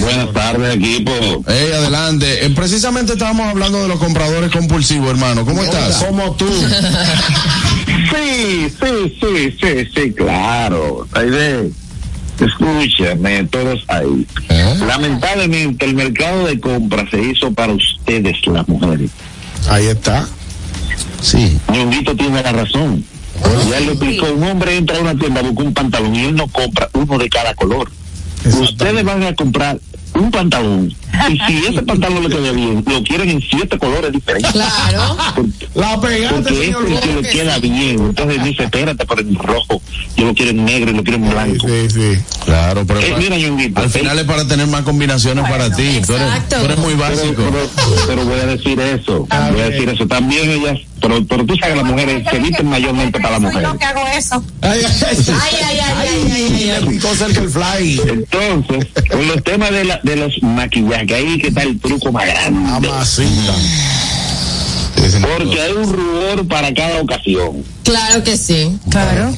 Buenas 0.00 0.32
tardes, 0.32 0.76
equipo. 0.76 1.12
Hey, 1.46 1.70
adelante. 1.74 2.44
Eh, 2.44 2.50
precisamente 2.54 3.14
estábamos 3.14 3.48
hablando 3.48 3.82
de 3.82 3.88
los 3.88 3.98
compradores 3.98 4.50
compulsivos, 4.52 5.10
hermano. 5.10 5.44
¿Cómo 5.46 5.62
estás? 5.62 5.96
Como 6.04 6.32
tú. 6.36 6.46
Sí, 8.10 8.66
sí, 8.80 9.18
sí, 9.20 9.56
sí, 9.60 9.88
sí, 9.94 10.12
claro. 10.12 11.06
Aide, 11.12 11.70
escúchame, 12.44 13.44
todos 13.44 13.84
ahí. 13.88 14.26
Lamentablemente 14.86 15.86
el 15.86 15.94
mercado 15.94 16.46
de 16.46 16.58
compra 16.60 17.08
se 17.10 17.20
hizo 17.20 17.52
para 17.52 17.72
ustedes, 17.72 18.36
las 18.46 18.66
mujeres. 18.68 19.10
Ahí 19.68 19.86
está. 19.86 20.26
Sí. 21.20 21.58
Ñonguito 21.72 22.16
tiene 22.16 22.42
la 22.42 22.52
razón. 22.52 23.04
Ya 23.68 23.78
él 23.78 23.86
lo 23.86 23.92
explicó, 23.92 24.26
un 24.32 24.44
hombre 24.44 24.76
entra 24.76 24.98
a 24.98 25.00
una 25.00 25.14
tienda, 25.14 25.42
busca 25.42 25.62
un 25.62 25.74
pantalón 25.74 26.14
y 26.14 26.24
él 26.26 26.34
no 26.34 26.46
compra 26.48 26.88
uno 26.92 27.18
de 27.18 27.28
cada 27.28 27.54
color. 27.54 27.90
Ustedes 28.44 29.04
van 29.04 29.22
a 29.22 29.34
comprar 29.34 29.78
un 30.14 30.30
pantalón 30.30 30.92
y 31.28 31.38
si 31.46 31.66
ese 31.68 31.82
pantalón 31.82 32.22
le 32.22 32.28
queda 32.34 32.52
bien, 32.52 32.84
lo 32.86 33.02
quieren 33.02 33.30
en 33.30 33.40
siete 33.42 33.78
colores 33.78 34.12
diferentes. 34.12 34.52
Claro. 34.52 35.16
La 35.74 36.00
pegaste, 36.00 36.42
Porque 36.42 36.54
señor 36.64 36.84
este 36.84 36.94
es 36.94 37.04
el 37.04 37.14
que 37.16 37.22
le 37.22 37.28
queda 37.28 37.58
bien. 37.58 38.00
Entonces 38.00 38.44
dice, 38.44 38.64
espérate, 38.64 39.04
pero 39.06 39.20
en 39.20 39.34
rojo. 39.34 39.82
Yo 40.16 40.26
lo 40.26 40.34
quiero 40.34 40.50
en 40.52 40.64
negro 40.64 40.90
y 40.90 40.94
lo 40.94 41.02
quiero 41.02 41.18
en 41.24 41.30
blanco. 41.30 41.66
Sí, 41.68 41.90
sí. 41.90 42.18
Claro, 42.44 42.84
pero 42.86 43.00
Eh, 43.00 43.14
mira, 43.18 43.36
al 43.80 43.90
final 43.90 44.18
es 44.18 44.24
para 44.24 44.46
tener 44.46 44.66
más 44.66 44.82
combinaciones 44.82 45.44
para 45.48 45.66
ti. 45.74 46.00
Tú 46.06 46.14
eres, 46.14 46.26
exacto. 46.28 46.56
tú 46.58 46.64
eres 46.64 46.78
muy 46.78 46.94
Pero, 46.94 46.98
básico. 47.08 47.34
pero- 47.36 48.06
pero 48.06 48.24
voy 48.24 48.40
a 48.40 48.46
decir 48.46 48.80
eso, 48.80 49.26
voy 49.52 49.60
a 49.60 49.70
decir 49.70 49.88
eso. 49.88 50.06
También 50.06 50.50
ellas, 50.50 50.78
pero, 51.00 51.24
pero 51.26 51.46
tú 51.46 51.56
sabes 51.56 51.74
que 51.74 51.82
las 51.82 51.90
mujeres 51.90 52.24
se 52.30 52.38
visten 52.38 52.66
mayormente 52.66 53.20
para 53.20 53.32
las 53.32 53.40
mujeres. 53.40 53.68
yo 53.72 53.78
que 53.78 53.84
hago 53.84 54.06
eso. 54.16 54.44
Ay, 54.60 54.80
ay, 54.84 55.02
ay. 55.08 55.16
Ay, 55.28 55.56
ay, 55.62 55.62
ay, 55.62 55.80
ay, 55.80 56.32
ay, 56.32 56.32
ay, 56.32 56.70
ay. 56.70 56.84
Le 56.84 56.90
picó 56.90 57.14
cerca 57.14 57.40
el 57.40 57.50
fly. 57.50 58.00
Entonces, 58.08 58.86
con 59.10 59.26
los 59.26 59.42
temas 59.42 59.70
de, 59.70 59.84
la, 59.84 60.00
de 60.02 60.16
los 60.16 60.42
maquillajes, 60.42 61.12
ahí 61.12 61.38
que 61.38 61.48
está 61.48 61.62
el 61.62 61.78
truco 61.80 62.12
más 62.12 62.26
grande. 62.26 62.88
Porque 65.38 65.60
hay 65.60 65.72
un 65.72 65.92
rubor 65.92 66.46
para 66.46 66.72
cada 66.74 67.00
ocasión. 67.00 67.64
Claro 67.84 68.22
que 68.22 68.36
sí. 68.36 68.78
Claro. 68.90 69.32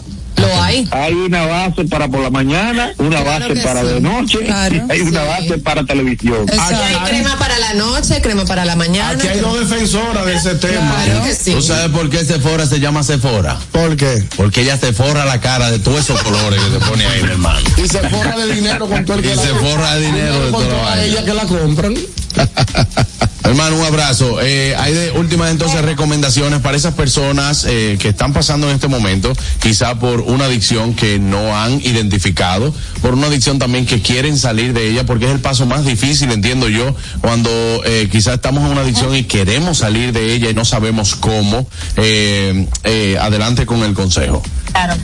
Lo 0.47 0.62
hay. 0.62 0.88
Hay 0.90 1.12
una 1.14 1.47
base 1.47 1.84
para 1.84 2.09
por 2.09 2.20
la 2.20 2.30
mañana, 2.30 2.93
una 2.99 3.22
Claro 3.22 3.49
base 3.49 3.61
para 3.62 3.80
sí. 3.82 3.86
de 3.88 4.01
noche 4.01 4.38
Claro, 4.45 4.74
y 4.74 4.93
hay 4.93 5.01
una 5.01 5.22
base 5.24 5.59
para 5.59 5.84
televisión. 5.84 6.47
Y 6.53 6.59
hay 6.74 6.97
crema 7.09 7.36
para 7.38 7.59
la 7.59 7.74
noche, 7.74 8.20
crema 8.20 8.45
para 8.45 8.64
la 8.64 8.76
mañana. 8.76 9.11
Aquí 9.18 9.28
hay 9.28 9.40
dos 9.40 9.59
defensoras 9.61 10.24
de 10.26 10.34
ese 10.34 10.55
tema. 10.57 10.95
Claro 11.05 11.24
que 11.24 11.34
sí. 11.34 11.53
¿Tú 11.53 11.62
sabes 11.62 11.90
por 11.90 12.11
qué 12.11 12.24
Sephora 12.24 12.66
se 12.66 12.80
llama 12.80 13.03
Sephora? 13.03 13.59
¿Por 13.72 13.97
qué? 13.97 14.24
Porque 14.36 14.62
ella 14.62 14.76
se 14.76 14.93
forra 14.93 15.24
la 15.24 15.40
cara 15.40 15.70
de 15.70 15.78
todos 15.78 16.01
esos 16.01 16.20
colores 16.22 16.61
que 16.61 16.70
se 16.70 16.78
pone 16.90 17.07
ahí, 17.07 17.22
mi 17.22 17.30
hermano. 17.30 17.61
Y 17.76 17.88
se 17.88 17.99
forra 18.09 18.36
de 18.36 18.55
dinero 18.55 18.88
con 18.88 19.05
todo 19.05 19.16
el 19.18 19.22
que 19.22 19.32
Y 19.32 19.36
la 19.36 19.43
se 19.43 19.49
forra 19.55 19.95
de 19.97 20.07
dinero 20.07 20.47
de 20.47 20.51
vaina. 20.51 21.03
ella 21.05 21.24
que 21.24 21.34
la 21.34 21.45
compran. 21.45 21.95
Hermano, 23.53 23.76
un 23.76 23.84
abrazo. 23.84 24.40
Eh, 24.40 24.74
hay 24.78 24.94
de 24.94 25.11
últimas 25.11 25.50
entonces 25.50 25.82
recomendaciones 25.82 26.61
para 26.61 26.74
esas 26.74 26.94
personas 26.94 27.66
eh, 27.68 27.98
que 28.00 28.09
están 28.09 28.32
pasando 28.32 28.66
en 28.70 28.76
este 28.76 28.88
momento, 28.88 29.30
quizá 29.61 29.98
por 29.98 30.22
una 30.22 30.46
adicción 30.46 30.94
que 30.94 31.18
no 31.18 31.55
han 31.55 31.78
identificado, 31.82 32.72
por 33.03 33.12
una 33.12 33.26
adicción 33.26 33.59
también 33.59 33.84
que 33.84 34.00
quieren 34.00 34.38
salir 34.38 34.72
de 34.72 34.88
ella, 34.88 35.05
porque 35.05 35.26
es 35.26 35.32
el 35.32 35.40
paso 35.40 35.66
más 35.66 35.84
difícil, 35.84 36.32
entiendo 36.32 36.70
yo, 36.70 36.96
cuando 37.20 37.50
eh, 37.84 38.09
quizá 38.11 38.32
estamos 38.32 38.64
en 38.64 38.70
una 38.70 38.80
adicción 38.80 39.14
y 39.14 39.24
queremos 39.24 39.76
salir 39.76 40.14
de 40.14 40.32
ella 40.32 40.48
y 40.48 40.55
no 40.55 40.64
sabemos 40.64 41.14
cómo. 41.14 41.68
Eh, 41.98 42.66
eh, 42.84 43.18
adelante 43.20 43.66
con 43.66 43.82
el 43.82 43.92
consejo. 43.92 44.42
Claro. 44.72 44.94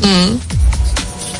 Mm. 0.00 0.58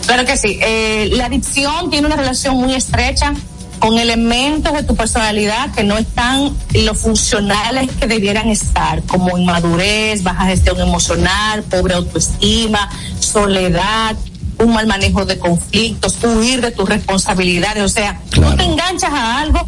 Claro 0.09 0.25
que 0.25 0.37
sí. 0.37 0.59
Eh, 0.63 1.11
la 1.13 1.27
adicción 1.27 1.91
tiene 1.91 2.07
una 2.07 2.17
relación 2.17 2.57
muy 2.57 2.75
estrecha 2.75 3.35
con 3.79 3.99
elementos 3.99 4.73
de 4.73 4.83
tu 4.83 4.97
personalidad 4.97 5.73
que 5.73 5.85
no 5.85 5.97
están 5.99 6.55
lo 6.75 6.95
funcionales 6.95 7.91
que 7.93 8.07
debieran 8.07 8.49
estar, 8.49 9.03
como 9.03 9.39
inmadurez, 9.39 10.23
baja 10.23 10.47
gestión 10.47 10.81
emocional, 10.81 11.63
pobre 11.65 11.95
autoestima, 11.95 12.91
soledad, 13.21 14.17
un 14.59 14.73
mal 14.73 14.87
manejo 14.87 15.25
de 15.25 15.39
conflictos, 15.39 16.19
huir 16.23 16.61
de 16.61 16.71
tus 16.71 16.89
responsabilidades. 16.89 17.83
O 17.83 17.89
sea, 17.89 18.21
tú 18.31 18.43
te 18.57 18.65
enganchas 18.65 19.13
a 19.13 19.41
algo 19.41 19.61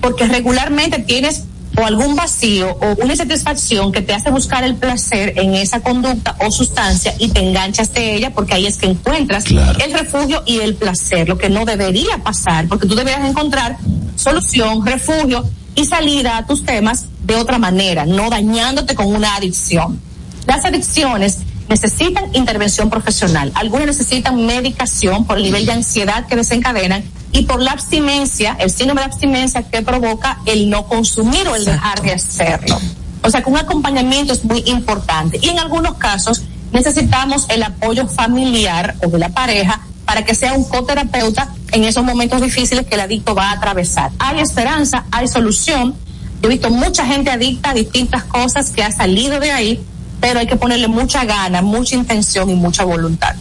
porque 0.00 0.26
regularmente 0.26 0.98
tienes 0.98 1.44
o 1.76 1.84
algún 1.84 2.14
vacío 2.14 2.76
o 2.80 3.02
una 3.02 3.12
insatisfacción 3.12 3.92
que 3.92 4.02
te 4.02 4.12
hace 4.12 4.30
buscar 4.30 4.64
el 4.64 4.76
placer 4.76 5.34
en 5.36 5.54
esa 5.54 5.80
conducta 5.80 6.36
o 6.38 6.50
sustancia 6.50 7.14
y 7.18 7.28
te 7.28 7.40
enganchas 7.40 7.92
de 7.92 8.14
ella 8.14 8.32
porque 8.32 8.54
ahí 8.54 8.66
es 8.66 8.76
que 8.76 8.86
encuentras 8.86 9.46
el 9.46 9.92
refugio 9.92 10.42
y 10.46 10.60
el 10.60 10.74
placer, 10.74 11.28
lo 11.28 11.38
que 11.38 11.50
no 11.50 11.64
debería 11.64 12.18
pasar, 12.18 12.68
porque 12.68 12.86
tú 12.86 12.94
deberías 12.94 13.28
encontrar 13.28 13.76
solución, 14.16 14.84
refugio 14.84 15.44
y 15.74 15.84
salida 15.84 16.38
a 16.38 16.46
tus 16.46 16.64
temas 16.64 17.06
de 17.22 17.36
otra 17.36 17.58
manera, 17.58 18.06
no 18.06 18.30
dañándote 18.30 18.94
con 18.94 19.06
una 19.06 19.36
adicción. 19.36 20.00
Las 20.46 20.64
adicciones 20.64 21.38
necesitan 21.68 22.34
intervención 22.34 22.90
profesional. 22.90 23.52
Algunas 23.54 23.86
necesitan 23.86 24.46
medicación 24.46 25.24
por 25.24 25.38
el 25.38 25.44
nivel 25.44 25.66
de 25.66 25.72
ansiedad 25.72 26.26
que 26.26 26.36
desencadenan 26.36 27.04
y 27.32 27.44
por 27.44 27.60
la 27.60 27.72
abstinencia, 27.72 28.56
el 28.60 28.70
síndrome 28.70 29.00
de 29.00 29.06
abstinencia 29.06 29.62
que 29.62 29.82
provoca 29.82 30.38
el 30.46 30.70
no 30.70 30.86
consumir 30.86 31.46
o 31.48 31.56
el 31.56 31.64
dejar 31.64 32.00
de 32.02 32.12
hacerlo. 32.12 32.78
O 33.22 33.30
sea 33.30 33.42
que 33.42 33.50
un 33.50 33.56
acompañamiento 33.56 34.32
es 34.32 34.44
muy 34.44 34.62
importante. 34.66 35.38
Y 35.42 35.48
en 35.48 35.58
algunos 35.58 35.94
casos 35.94 36.42
necesitamos 36.72 37.46
el 37.48 37.62
apoyo 37.62 38.06
familiar 38.06 38.94
o 39.02 39.08
de 39.08 39.18
la 39.18 39.30
pareja 39.30 39.80
para 40.04 40.24
que 40.24 40.34
sea 40.34 40.52
un 40.52 40.64
coterapeuta 40.64 41.48
en 41.72 41.84
esos 41.84 42.04
momentos 42.04 42.42
difíciles 42.42 42.86
que 42.86 42.94
el 42.94 43.00
adicto 43.00 43.34
va 43.34 43.50
a 43.50 43.52
atravesar. 43.52 44.10
Hay 44.18 44.40
esperanza, 44.40 45.04
hay 45.10 45.26
solución. 45.26 45.94
Yo 46.42 46.48
he 46.48 46.52
visto 46.52 46.70
mucha 46.70 47.06
gente 47.06 47.30
adicta 47.30 47.70
a 47.70 47.74
distintas 47.74 48.24
cosas 48.24 48.70
que 48.70 48.82
ha 48.82 48.92
salido 48.92 49.40
de 49.40 49.50
ahí, 49.50 49.84
pero 50.26 50.40
hay 50.40 50.46
que 50.46 50.56
ponerle 50.56 50.88
mucha 50.88 51.24
gana, 51.26 51.60
mucha 51.60 51.94
intención 51.96 52.48
y 52.48 52.54
mucha 52.54 52.82
voluntad. 52.84 53.34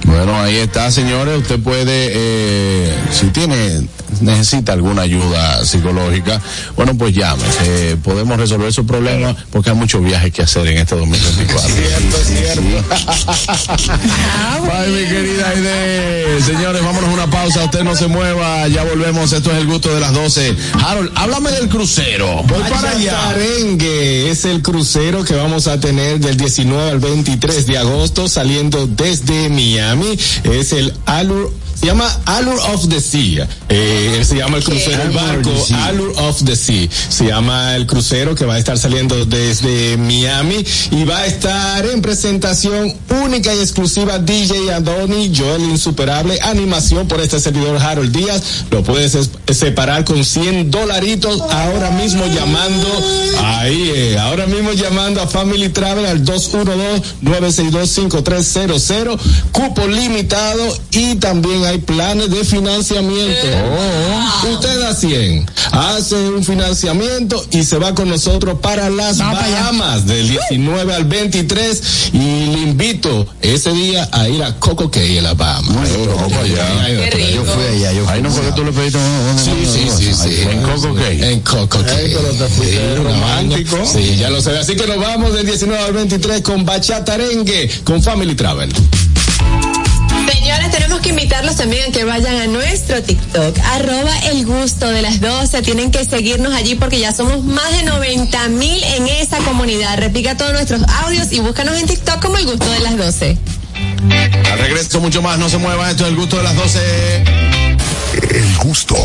Bueno, 0.05 0.37
ahí 0.39 0.57
está, 0.57 0.91
señores. 0.91 1.37
Usted 1.37 1.59
puede, 1.59 2.11
eh, 2.13 2.93
si 3.11 3.27
tiene, 3.27 3.87
necesita 4.21 4.73
alguna 4.73 5.03
ayuda 5.03 5.65
psicológica, 5.65 6.41
bueno, 6.75 6.95
pues 6.97 7.13
llame. 7.13 7.43
Eh, 7.65 7.97
podemos 8.03 8.37
resolver 8.37 8.71
su 8.73 8.85
problema 8.85 9.35
porque 9.51 9.69
hay 9.69 9.75
muchos 9.75 10.03
viajes 10.03 10.31
que 10.33 10.41
hacer 10.41 10.67
en 10.67 10.77
este 10.77 10.95
2024. 10.95 11.75
Bye, 14.63 14.87
mi 14.87 15.07
querida 15.09 15.49
Aide. 15.49 16.41
Señores, 16.41 16.83
vámonos 16.83 17.09
a 17.09 17.13
una 17.13 17.29
pausa. 17.29 17.63
Usted 17.65 17.83
no 17.83 17.95
se 17.95 18.07
mueva. 18.07 18.67
Ya 18.67 18.83
volvemos. 18.83 19.31
Esto 19.31 19.51
es 19.51 19.57
el 19.57 19.67
gusto 19.67 19.93
de 19.93 19.99
las 19.99 20.13
12. 20.13 20.55
Harold, 20.85 21.11
háblame 21.15 21.51
del 21.51 21.69
crucero. 21.69 22.43
Voy 22.43 22.61
para 22.69 22.91
allá. 22.91 23.11
Tarengue 23.11 24.29
es 24.29 24.45
el 24.45 24.61
crucero 24.61 25.23
que 25.23 25.35
vamos 25.35 25.67
a 25.67 25.79
tener 25.79 26.19
del 26.19 26.37
19 26.37 26.91
al 26.91 26.99
23 26.99 27.67
de 27.67 27.77
agosto 27.77 28.27
saliendo 28.27 28.87
desde 28.87 29.49
Miami. 29.49 30.17
Es 30.43 30.73
el 30.73 30.93
Allure 31.05 31.49
se 31.83 31.89
llama 31.89 32.07
Allure 32.25 32.61
of 32.73 32.87
the 32.87 33.01
Sea. 33.01 33.45
Eh, 33.67 34.23
se 34.25 34.37
llama 34.37 34.55
el 34.55 34.63
crucero, 34.63 35.03
el 35.03 35.09
barco 35.11 35.49
Allure 35.83 36.13
of 36.29 36.41
the 36.45 36.55
Sea. 36.55 36.87
Se 37.09 37.25
llama 37.25 37.75
el 37.75 37.85
crucero 37.85 38.35
que 38.35 38.45
va 38.45 38.53
a 38.53 38.57
estar 38.57 38.77
saliendo 38.77 39.25
desde 39.25 39.97
Miami 39.97 40.63
y 40.91 41.03
va 41.03 41.17
a 41.17 41.25
estar 41.25 41.85
en 41.85 42.01
presentación 42.01 42.93
única 43.25 43.53
y 43.53 43.59
exclusiva 43.59 44.17
DJ 44.17 44.73
Andoni, 44.73 45.33
Joel 45.35 45.61
Insuperable, 45.63 46.39
animación 46.41 47.05
por 47.09 47.19
este 47.19 47.37
servidor 47.41 47.75
Harold 47.77 48.15
Díaz. 48.15 48.63
Lo 48.71 48.81
puedes 48.81 49.15
es- 49.15 49.31
separar 49.53 50.05
con 50.05 50.23
100 50.23 50.71
dolaritos 50.71 51.41
ahora 51.51 51.91
mismo 51.91 52.25
llamando 52.27 52.87
ahí, 53.43 53.91
eh, 53.93 54.17
ahora 54.19 54.45
mismo 54.47 54.71
llamando 54.71 55.21
a 55.21 55.27
Family 55.27 55.67
Travel 55.67 56.05
al 56.05 56.23
212-962-5300, 56.23 59.19
cupo 59.51 59.85
limitado 59.85 60.77
y 60.91 61.15
también 61.15 61.65
hay 61.65 61.72
planes 61.79 62.29
de 62.29 62.43
financiamiento. 62.43 63.47
Usted 64.51 64.79
da 64.79 64.93
100, 64.93 65.45
hace 65.71 66.15
un 66.29 66.43
financiamiento 66.43 67.43
y 67.51 67.63
se 67.63 67.77
va 67.77 67.95
con 67.95 68.09
nosotros 68.09 68.59
para 68.59 68.89
las 68.89 69.17
Bahamas 69.17 70.05
del 70.05 70.27
19 70.29 70.93
al 70.93 71.05
23 71.05 72.11
y 72.13 72.17
le 72.17 72.59
invito 72.59 73.27
ese 73.41 73.71
día 73.71 74.09
a 74.11 74.27
ir 74.27 74.43
a 74.43 74.59
Coco 74.59 74.91
Cay 74.91 75.17
en 75.17 75.23
las 75.23 75.37
Bahamas. 75.37 75.89
Yo 75.89 76.15
fui 76.29 76.51
allá, 76.51 76.89
yo 77.33 77.45
fui 77.45 77.63
Ahí 78.07 78.21
no 78.21 78.29
fue 78.29 78.45
que 78.45 78.51
tú 78.51 78.63
le 78.63 78.71
pediste 78.71 78.99
Sí, 79.43 79.51
sí, 79.65 79.89
sí, 79.97 80.13
sí. 80.13 80.41
En 80.49 80.61
Coco 80.61 80.93
Cay. 80.95 81.23
En 81.23 81.39
Coco 81.41 81.79
Cay. 81.83 82.15
Sí, 82.59 82.77
romántico. 82.97 83.77
Sí, 83.85 84.17
ya 84.17 84.29
lo 84.29 84.41
sé. 84.41 84.57
Así 84.57 84.75
que 84.75 84.87
nos 84.87 84.99
vamos 84.99 85.33
del 85.33 85.45
19 85.45 85.83
al 85.83 85.93
23 85.93 86.41
con 86.41 86.65
Bachata 86.65 87.13
Arengue, 87.13 87.69
con 87.83 88.01
Family 88.01 88.35
Travel. 88.35 88.71
Tenemos 90.73 91.01
que 91.01 91.09
invitarlos 91.09 91.55
también 91.55 91.89
a 91.89 91.91
que 91.91 92.03
vayan 92.03 92.35
a 92.35 92.47
nuestro 92.47 93.03
TikTok, 93.03 93.59
arroba 93.59 94.11
el 94.31 94.43
gusto 94.43 94.89
de 94.89 95.03
las 95.03 95.21
12. 95.21 95.61
Tienen 95.61 95.91
que 95.91 96.03
seguirnos 96.03 96.51
allí 96.51 96.73
porque 96.73 96.99
ya 96.99 97.13
somos 97.13 97.43
más 97.43 97.71
de 97.73 97.83
90 97.83 98.47
mil 98.49 98.83
en 98.83 99.07
esa 99.07 99.37
comunidad. 99.37 99.99
Replica 99.99 100.35
todos 100.35 100.51
nuestros 100.51 100.81
audios 101.03 101.31
y 101.31 101.41
búscanos 101.41 101.77
en 101.77 101.85
TikTok 101.85 102.19
como 102.19 102.37
el 102.37 102.45
gusto 102.45 102.67
de 102.71 102.79
las 102.79 102.97
12. 102.97 103.37
Al 104.51 104.59
regreso 104.59 104.99
mucho 104.99 105.21
más, 105.21 105.37
no 105.37 105.47
se 105.47 105.59
mueva, 105.59 105.91
esto 105.91 106.05
es 106.05 106.09
el 106.09 106.15
gusto 106.15 106.37
de 106.37 106.43
las 106.43 106.55
12. 106.55 107.23
El 108.31 108.55
gusto. 108.57 108.95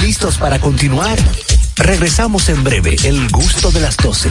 ¿Listos 0.00 0.36
para 0.36 0.60
continuar? 0.60 1.18
Regresamos 1.74 2.48
en 2.48 2.62
breve, 2.62 2.96
el 3.02 3.28
gusto 3.30 3.72
de 3.72 3.80
las 3.80 3.96
12. 3.96 4.30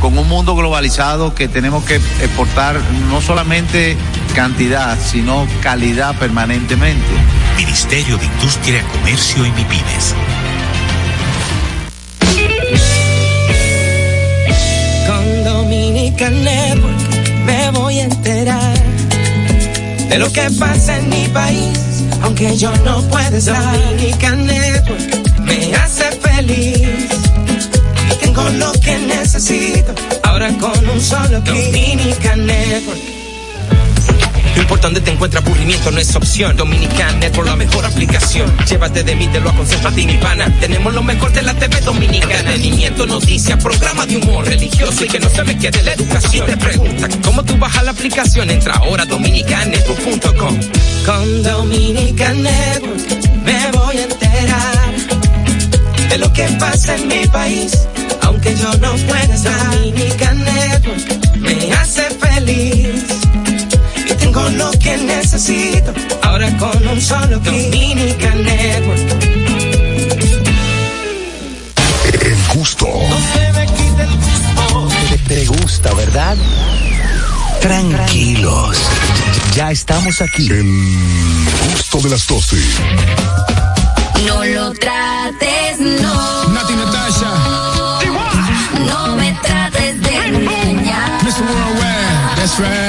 con 0.00 0.16
un 0.16 0.28
mundo 0.28 0.54
globalizado 0.54 1.34
que 1.34 1.48
tenemos 1.48 1.84
que 1.84 1.96
exportar 1.96 2.80
no 3.10 3.20
solamente 3.20 3.96
cantidad, 4.34 4.96
sino 4.98 5.46
calidad 5.62 6.16
permanentemente. 6.16 7.06
Ministerio 7.56 8.16
de 8.18 8.26
Industria, 8.26 8.82
Comercio 8.92 9.44
y 9.44 9.50
MIPIMES. 9.50 10.14
Con 15.06 15.44
Dominican 15.44 16.44
Network 16.44 16.98
me 17.44 17.70
voy 17.70 17.98
a 17.98 18.04
enterar 18.04 18.78
de 20.08 20.18
lo 20.18 20.32
que 20.32 20.50
pasa 20.58 20.98
en 20.98 21.08
mi 21.08 21.28
país, 21.28 22.04
aunque 22.22 22.56
yo 22.56 22.74
no 22.84 23.02
pueda 23.08 23.36
estar. 23.36 23.78
Dominican 23.78 24.46
Network 24.46 25.40
me 25.44 25.74
hace 25.74 26.10
feliz. 26.12 26.87
Tengo 28.28 28.48
lo 28.50 28.72
que 28.72 28.98
necesito, 28.98 29.94
ahora 30.22 30.52
con 30.58 30.86
un 30.86 31.00
solo 31.00 31.42
clic. 31.44 31.64
Dominican 31.64 32.44
Network. 32.44 33.00
No 34.54 34.62
importa 34.62 34.88
dónde 34.88 35.00
te 35.00 35.10
encuentres, 35.12 35.42
aburrimiento 35.42 35.90
no 35.90 35.98
es 35.98 36.14
opción. 36.14 36.54
Dominican 36.54 37.20
Network, 37.20 37.48
la 37.48 37.56
mejor 37.56 37.86
aplicación. 37.86 38.54
Llévate 38.66 39.02
de 39.02 39.16
mí, 39.16 39.28
te 39.28 39.40
lo 39.40 39.48
aconsejo 39.48 39.88
a 39.88 39.92
ti, 39.92 40.04
mi 40.04 40.18
pana. 40.18 40.54
Tenemos 40.60 40.92
lo 40.92 41.02
mejor 41.02 41.32
de 41.32 41.40
la 41.40 41.54
TV 41.54 41.80
Dominicana. 41.80 42.34
Entretenimiento, 42.34 43.06
noticias, 43.06 43.62
programa 43.62 44.04
de 44.04 44.18
humor 44.18 44.44
religioso 44.46 45.06
y 45.06 45.08
que 45.08 45.20
no 45.20 45.30
se 45.30 45.44
me 45.44 45.56
quede 45.58 45.82
la 45.82 45.94
educación. 45.94 46.46
Te 46.46 46.56
pregunta 46.58 47.08
cómo 47.24 47.42
tú 47.44 47.56
bajas 47.56 47.82
la 47.84 47.92
aplicación. 47.92 48.50
Entra 48.50 48.74
ahora 48.74 49.04
a 49.04 49.06
dominicanetwork.com. 49.06 50.58
Con 51.06 51.42
Dominican 51.42 52.42
Network 52.42 53.42
me 53.42 53.70
voy 53.72 53.96
a 53.96 54.02
enterar 54.02 54.78
de 56.08 56.18
lo 56.18 56.32
que 56.32 56.44
pasa 56.58 56.96
en 56.96 57.08
mi 57.08 57.26
país, 57.26 57.86
aunque 58.28 58.54
yo 58.54 58.70
no 58.74 58.92
pueda 59.06 59.34
estar. 59.34 59.70
Dominican 59.70 60.44
Network 60.44 61.38
me 61.38 61.72
hace 61.72 62.02
feliz 62.10 63.04
y 63.96 64.14
tengo 64.14 64.42
lo 64.50 64.70
que 64.72 64.96
necesito, 64.98 65.92
ahora 66.22 66.54
con 66.58 66.86
un 66.88 67.00
solo 67.00 67.40
clic. 67.40 67.70
Dominican 67.72 68.42
Network. 68.44 69.24
El 72.12 72.58
gusto. 72.58 72.86
Te, 75.08 75.18
te 75.34 75.46
gusta, 75.46 75.94
¿verdad? 75.94 76.36
Tranquilos. 77.60 78.76
Ya 79.54 79.70
estamos 79.70 80.20
aquí. 80.20 80.48
El 80.48 80.64
gusto 81.72 82.00
de 82.00 82.10
las 82.10 82.26
12. 82.26 82.56
No 84.26 84.44
lo 84.44 84.72
trates, 84.72 85.80
no. 85.80 86.48
Nati 86.50 86.74
train. 92.58 92.87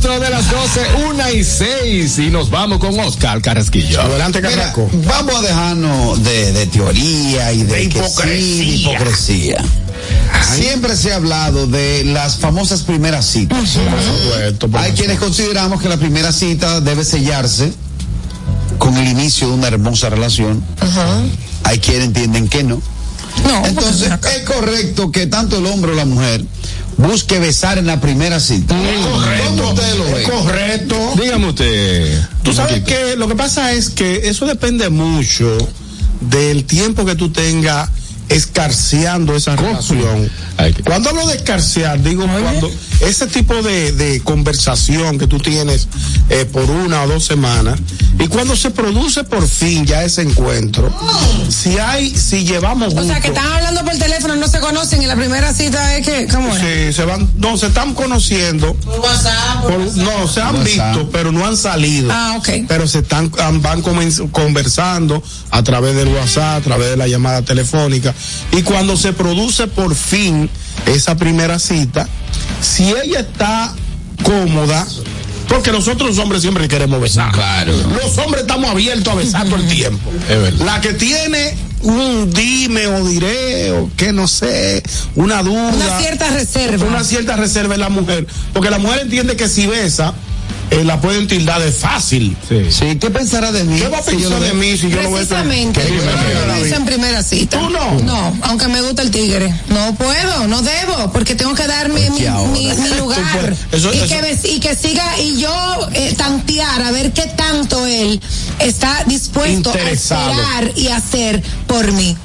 De 0.00 0.30
las 0.30 0.50
12, 0.50 0.80
1 1.10 1.30
y 1.32 1.44
6. 1.44 2.18
Y 2.18 2.30
nos 2.30 2.48
vamos 2.48 2.78
con 2.78 2.98
Oscar 2.98 3.42
Carrasquillo. 3.42 4.00
Adelante, 4.00 4.40
Mira, 4.40 4.74
vamos 5.06 5.34
a 5.34 5.42
dejarnos 5.42 6.24
de, 6.24 6.52
de 6.52 6.66
teoría 6.66 7.52
y 7.52 7.62
de, 7.64 7.88
que 7.90 8.02
sí, 8.02 8.24
de 8.24 8.64
hipocresía. 8.64 9.62
Siempre 10.54 10.96
se 10.96 11.12
ha 11.12 11.16
hablado 11.16 11.66
de 11.66 12.04
las 12.04 12.38
famosas 12.38 12.82
primeras 12.82 13.26
citas. 13.26 13.76
Hay 14.74 14.92
quienes 14.92 15.18
consideramos 15.18 15.82
que 15.82 15.90
la 15.90 15.98
primera 15.98 16.32
cita 16.32 16.80
debe 16.80 17.04
sellarse 17.04 17.70
con 18.78 18.96
el 18.96 19.08
inicio 19.08 19.48
de 19.48 19.54
una 19.54 19.68
hermosa 19.68 20.08
relación. 20.08 20.64
Hay 21.64 21.80
quienes 21.80 22.06
entienden 22.06 22.48
que 22.48 22.64
no. 22.64 22.80
Entonces, 23.64 24.10
es 24.10 24.42
correcto 24.44 25.12
que 25.12 25.26
tanto 25.26 25.58
el 25.58 25.66
hombre 25.66 25.92
o 25.92 25.94
la 25.94 26.06
mujer 26.06 26.42
busque 27.02 27.38
besar 27.38 27.78
en 27.78 27.86
la 27.86 28.00
primera 28.00 28.40
cita. 28.40 28.76
¿Cómo 28.76 29.70
usted 29.70 29.94
lo 29.96 30.04
ve? 30.04 30.22
Es 30.22 30.28
correcto. 30.30 30.96
Dígame 31.20 31.48
usted. 31.48 32.22
Tú 32.42 32.52
sabes 32.52 32.82
que 32.84 33.16
lo 33.16 33.28
que 33.28 33.34
pasa 33.34 33.72
es 33.72 33.90
que 33.90 34.28
eso 34.28 34.46
depende 34.46 34.88
mucho 34.88 35.56
del 36.20 36.64
tiempo 36.64 37.04
que 37.04 37.14
tú 37.14 37.30
tengas 37.30 37.90
escarceando 38.32 39.34
esa 39.36 39.56
relación. 39.56 40.30
Cuando 40.84 41.10
hablo 41.10 41.26
de 41.26 41.36
escarcear, 41.36 42.00
digo 42.02 42.26
cuando 42.26 42.70
ese 43.00 43.26
tipo 43.26 43.54
de, 43.62 43.92
de 43.92 44.20
conversación 44.20 45.18
que 45.18 45.26
tú 45.26 45.38
tienes 45.38 45.88
eh, 46.30 46.44
por 46.44 46.70
una 46.70 47.02
o 47.02 47.08
dos 47.08 47.24
semanas 47.24 47.80
y 48.18 48.28
cuando 48.28 48.56
se 48.56 48.70
produce 48.70 49.24
por 49.24 49.46
fin 49.48 49.84
ya 49.84 50.04
ese 50.04 50.22
encuentro, 50.22 50.94
si 51.48 51.78
hay, 51.78 52.10
si 52.14 52.44
llevamos 52.44 52.94
O 52.94 53.04
sea, 53.04 53.20
que 53.20 53.28
están 53.28 53.50
hablando 53.52 53.84
por 53.84 53.96
teléfono, 53.96 54.36
no 54.36 54.46
se 54.46 54.60
conocen 54.60 55.02
y 55.02 55.06
la 55.06 55.16
primera 55.16 55.52
cita 55.52 55.96
es 55.96 56.06
que, 56.06 56.28
¿cómo 56.28 56.54
es? 56.54 56.60
Sí, 56.60 56.92
se 56.92 57.04
van, 57.04 57.28
no, 57.36 57.56
se 57.58 57.66
están 57.66 57.94
conociendo. 57.94 58.76
WhatsApp. 58.86 59.62
Por- 59.62 59.96
no, 59.96 60.28
se 60.28 60.40
han 60.40 60.54
WhatsApp. 60.56 60.64
visto, 60.64 61.10
pero 61.10 61.32
no 61.32 61.44
han 61.46 61.56
salido. 61.56 62.10
Ah, 62.12 62.34
ok. 62.38 62.48
Pero 62.68 62.86
se 62.86 63.00
están, 63.00 63.30
van 63.60 63.82
conversando 63.82 65.22
a 65.50 65.62
través 65.62 65.96
del 65.96 66.08
WhatsApp, 66.08 66.58
a 66.58 66.60
través 66.60 66.90
de 66.90 66.96
la 66.96 67.08
llamada 67.08 67.42
telefónica. 67.42 68.14
Y 68.52 68.62
cuando 68.62 68.96
se 68.96 69.12
produce 69.12 69.66
por 69.66 69.94
fin 69.94 70.50
esa 70.86 71.16
primera 71.16 71.58
cita, 71.58 72.08
si 72.60 72.84
ella 72.84 73.20
está 73.20 73.74
cómoda, 74.22 74.86
porque 75.48 75.70
nosotros 75.70 76.10
los 76.10 76.18
hombres 76.18 76.42
siempre 76.42 76.66
queremos 76.68 77.00
besar. 77.00 77.32
Claro. 77.32 77.72
Los 78.02 78.16
hombres 78.18 78.42
estamos 78.42 78.70
abiertos 78.70 79.12
a 79.12 79.16
besar 79.16 79.46
todo 79.46 79.56
el 79.56 79.68
tiempo. 79.68 80.10
Es 80.28 80.40
verdad. 80.40 80.64
La 80.64 80.80
que 80.80 80.94
tiene 80.94 81.54
un 81.82 82.32
dime 82.32 82.86
o 82.86 83.06
diré 83.06 83.72
o 83.72 83.90
que 83.96 84.12
no 84.12 84.28
sé, 84.28 84.82
una 85.14 85.42
duda. 85.42 85.72
Una 85.74 85.98
cierta 85.98 86.30
reserva. 86.30 86.86
Una 86.86 87.04
cierta 87.04 87.36
reserva 87.36 87.74
en 87.74 87.80
la 87.80 87.88
mujer. 87.88 88.26
Porque 88.52 88.70
la 88.70 88.78
mujer 88.78 89.00
entiende 89.00 89.36
que 89.36 89.48
si 89.48 89.66
besa, 89.66 90.14
eh, 90.72 90.84
la 90.84 91.00
pueden 91.00 91.26
tildar 91.28 91.60
de 91.62 91.70
fácil. 91.72 92.36
Sí, 92.48 92.96
¿qué 92.98 93.10
pensará 93.10 93.52
de 93.52 93.64
mí? 93.64 93.78
¿Qué 93.80 93.88
va 93.88 93.98
a 93.98 94.00
yo 94.00 94.06
pensar 94.06 94.40
de 94.40 94.52
mí 94.54 94.76
si 94.76 94.88
yo? 94.90 94.98
Precisamente, 94.98 95.80
¿Qué 95.82 95.88
yo 95.88 95.94
yo 95.96 96.04
no 96.04 96.12
la 96.12 96.46
lo 96.46 96.56
hice 96.56 96.64
vida? 96.66 96.76
en 96.76 96.84
primera 96.86 97.22
cita. 97.22 97.58
¿Tú 97.60 97.70
no? 97.70 98.00
No, 98.00 98.36
aunque 98.42 98.68
me 98.68 98.80
gusta 98.82 99.02
el 99.02 99.10
tigre. 99.10 99.54
No 99.68 99.94
puedo, 99.94 100.48
no 100.48 100.62
debo, 100.62 101.12
porque 101.12 101.34
tengo 101.34 101.54
que 101.54 101.66
dar 101.66 101.88
mi, 101.90 102.08
mi, 102.10 102.26
ahora. 102.26 102.50
mi- 102.52 102.72
mi 102.72 102.88
lugar. 102.96 103.54
eso- 103.72 103.92
y, 103.94 103.98
eso- 103.98 104.08
Que, 104.08 104.48
y 104.48 104.60
que 104.60 104.74
siga, 104.74 105.18
y 105.20 105.38
yo 105.40 105.88
eh, 105.94 106.14
tantear 106.16 106.82
a 106.82 106.90
ver 106.90 107.12
qué 107.12 107.22
tanto 107.36 107.86
él 107.86 108.20
está 108.58 109.04
dispuesto 109.06 109.70
Interesado. 109.70 110.20
a 110.30 110.30
esperar 110.32 110.72
y 110.78 110.88
hacer 110.88 111.42
por 111.66 111.92
mí. 111.92 112.16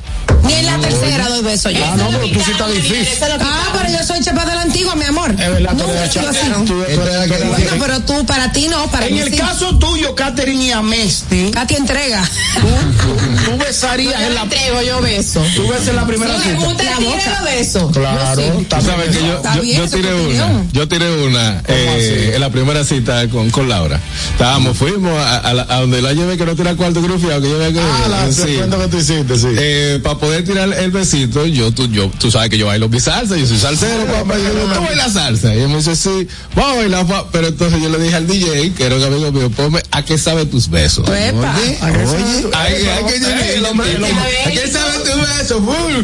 Ni 0.44 0.54
en 0.54 0.66
la 0.66 0.78
tercera 0.80 1.28
doy 1.30 1.42
beso 1.44 1.70
yo. 1.72 1.84
Ah, 1.86 1.96
no, 1.98 2.08
pero 2.10 2.28
tú 2.32 2.40
sí 2.44 2.52
estás 2.52 2.72
difícil. 2.74 3.08
Ah, 3.42 3.64
pero 3.74 3.98
yo 3.98 4.04
soy 4.06 4.22
chapa 4.22 4.46
de 4.46 4.56
la 4.56 4.62
antigua, 4.62 4.96
mi 4.96 5.04
amor. 5.06 5.32
Es 5.32 5.38
verdad, 5.38 5.76
tú 5.76 5.84
eres 5.90 6.10
chapa- 6.14 6.32
la 6.32 6.58
Bueno, 6.58 7.76
pero 7.80 8.00
tú, 8.02 8.26
para 8.26 8.52
ti 8.52 8.68
no, 8.70 8.88
para 8.90 9.08
En 9.08 9.18
el 9.18 9.30
sí. 9.32 9.38
caso 9.38 9.78
tuyo, 9.78 10.16
Catherine 10.16 10.64
y 10.66 10.72
Amesti, 10.72 11.52
Katy 11.52 11.76
entrega. 11.76 12.24
tú, 13.46 13.58
besarías 13.58 14.22
en 14.22 14.36
la 14.36 14.42
entrego 14.44 14.82
yo 14.82 15.02
beso. 15.02 15.44
Tú 15.56 15.68
besas 15.68 15.90
en 15.90 15.96
la 15.98 16.06
primera 16.08 16.40
cita. 16.42 16.58
usted 16.68 16.88
tira 16.98 17.42
beso. 17.44 17.92
Claro, 17.92 18.42
Tú 18.70 18.82
sabes 18.86 19.16
que 19.18 19.24
yo, 19.28 19.42
yo, 19.56 19.64
yo 19.64 19.90
tiré 19.90 20.14
una, 20.14 20.64
yo 20.72 20.88
tiré 20.88 21.26
una 21.26 21.62
eh, 21.68 22.32
en 22.36 22.42
la 22.42 22.50
primera 22.50 22.84
cita 22.84 23.28
con, 23.30 23.50
con 23.52 23.68
Laura. 23.70 24.00
Estábamos, 24.32 24.78
fuimos 24.78 25.12
a, 25.20 25.38
a 25.40 25.54
la- 25.54 25.66
a 25.70 25.80
donde 25.82 26.02
la 26.02 26.14
llevé 26.14 26.38
que 26.38 26.46
no 26.46 26.56
tira 26.56 26.76
cuarto 26.76 27.02
grufiado, 27.02 27.42
que 27.42 27.50
yo 27.50 27.56
había 27.56 27.74
que 27.74 27.80
Ah, 27.80 28.08
la 28.10 28.32
sí. 28.32 28.56
cuento 28.58 28.80
que 28.80 28.88
tú 28.88 28.98
hiciste, 28.98 29.38
sí. 29.38 29.48
Eh, 29.58 30.00
para 30.18 30.28
poder 30.28 30.44
tirar 30.44 30.74
el 30.74 30.92
besito, 30.92 31.46
yo 31.46 31.72
tú, 31.72 31.88
yo, 31.88 32.10
tú 32.20 32.32
sabes 32.32 32.50
que 32.50 32.58
yo 32.58 32.68
bailo 32.68 32.90
mi 32.90 33.00
salsa, 33.00 33.38
yo 33.38 33.46
soy 33.46 33.58
salsero, 33.58 34.06
papá, 34.06 34.36
yo 34.38 34.54
digo, 34.54 34.74
tú 34.74 34.82
bailas 34.82 35.14
salsa. 35.14 35.54
Y 35.54 35.60
él 35.60 35.70
me 35.70 35.78
dice, 35.78 35.96
sí, 35.96 36.28
vamos 36.56 36.74
a 36.74 36.76
bailar, 36.78 37.06
pa-". 37.06 37.26
pero 37.32 37.48
entonces 37.48 37.82
yo 37.82 37.90
le 37.90 38.00
dije 38.00 38.16
al 38.16 38.28
DJ, 38.28 38.74
que 38.74 38.86
era 38.86 38.96
un 38.96 39.04
amigo 39.04 39.32
mío, 39.32 39.50
ponme, 39.52 39.82
¿a 39.92 40.04
qué 40.04 40.18
sabe 40.18 40.46
tus 40.46 40.70
besos? 40.70 41.08
Oye, 41.08 41.34
hay, 42.54 42.74
que 42.74 42.96
¿a 44.46 44.52
qué 44.52 44.68
sabe 44.72 45.00
tus 45.00 45.16
besos? 45.16 45.62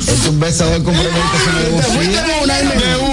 Es 0.07 0.26
un 0.27 0.40
besador 0.40 0.84
De 0.84 0.91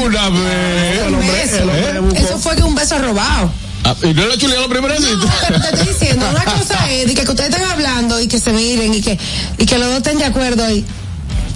una, 0.05 0.28
vez. 0.31 2.20
Eso 2.22 2.39
fue 2.39 2.56
que 2.56 2.62
un 2.62 2.74
beso 2.74 2.98
robado. 2.98 3.51
Ah, 3.90 3.96
y 4.06 4.14
no 4.14 4.26
le 4.28 4.38
chuleó 4.38 4.60
la 4.60 4.68
primera 4.68 4.94
No, 4.94 5.00
te 5.00 5.68
estoy 5.68 5.88
diciendo, 5.88 6.24
una 6.30 6.44
cosa 6.44 6.88
es 6.90 7.06
de 7.08 7.14
que, 7.14 7.22
ustedes 7.22 7.50
estén 7.50 7.64
hablando 7.64 8.20
y 8.20 8.28
que 8.28 8.38
se 8.38 8.52
miren 8.52 8.94
y 8.94 9.00
que, 9.00 9.18
y 9.58 9.66
que 9.66 9.78
los 9.78 9.88
dos 9.88 9.96
estén 9.96 10.18
de 10.18 10.26
acuerdo 10.26 10.70
y 10.70 10.84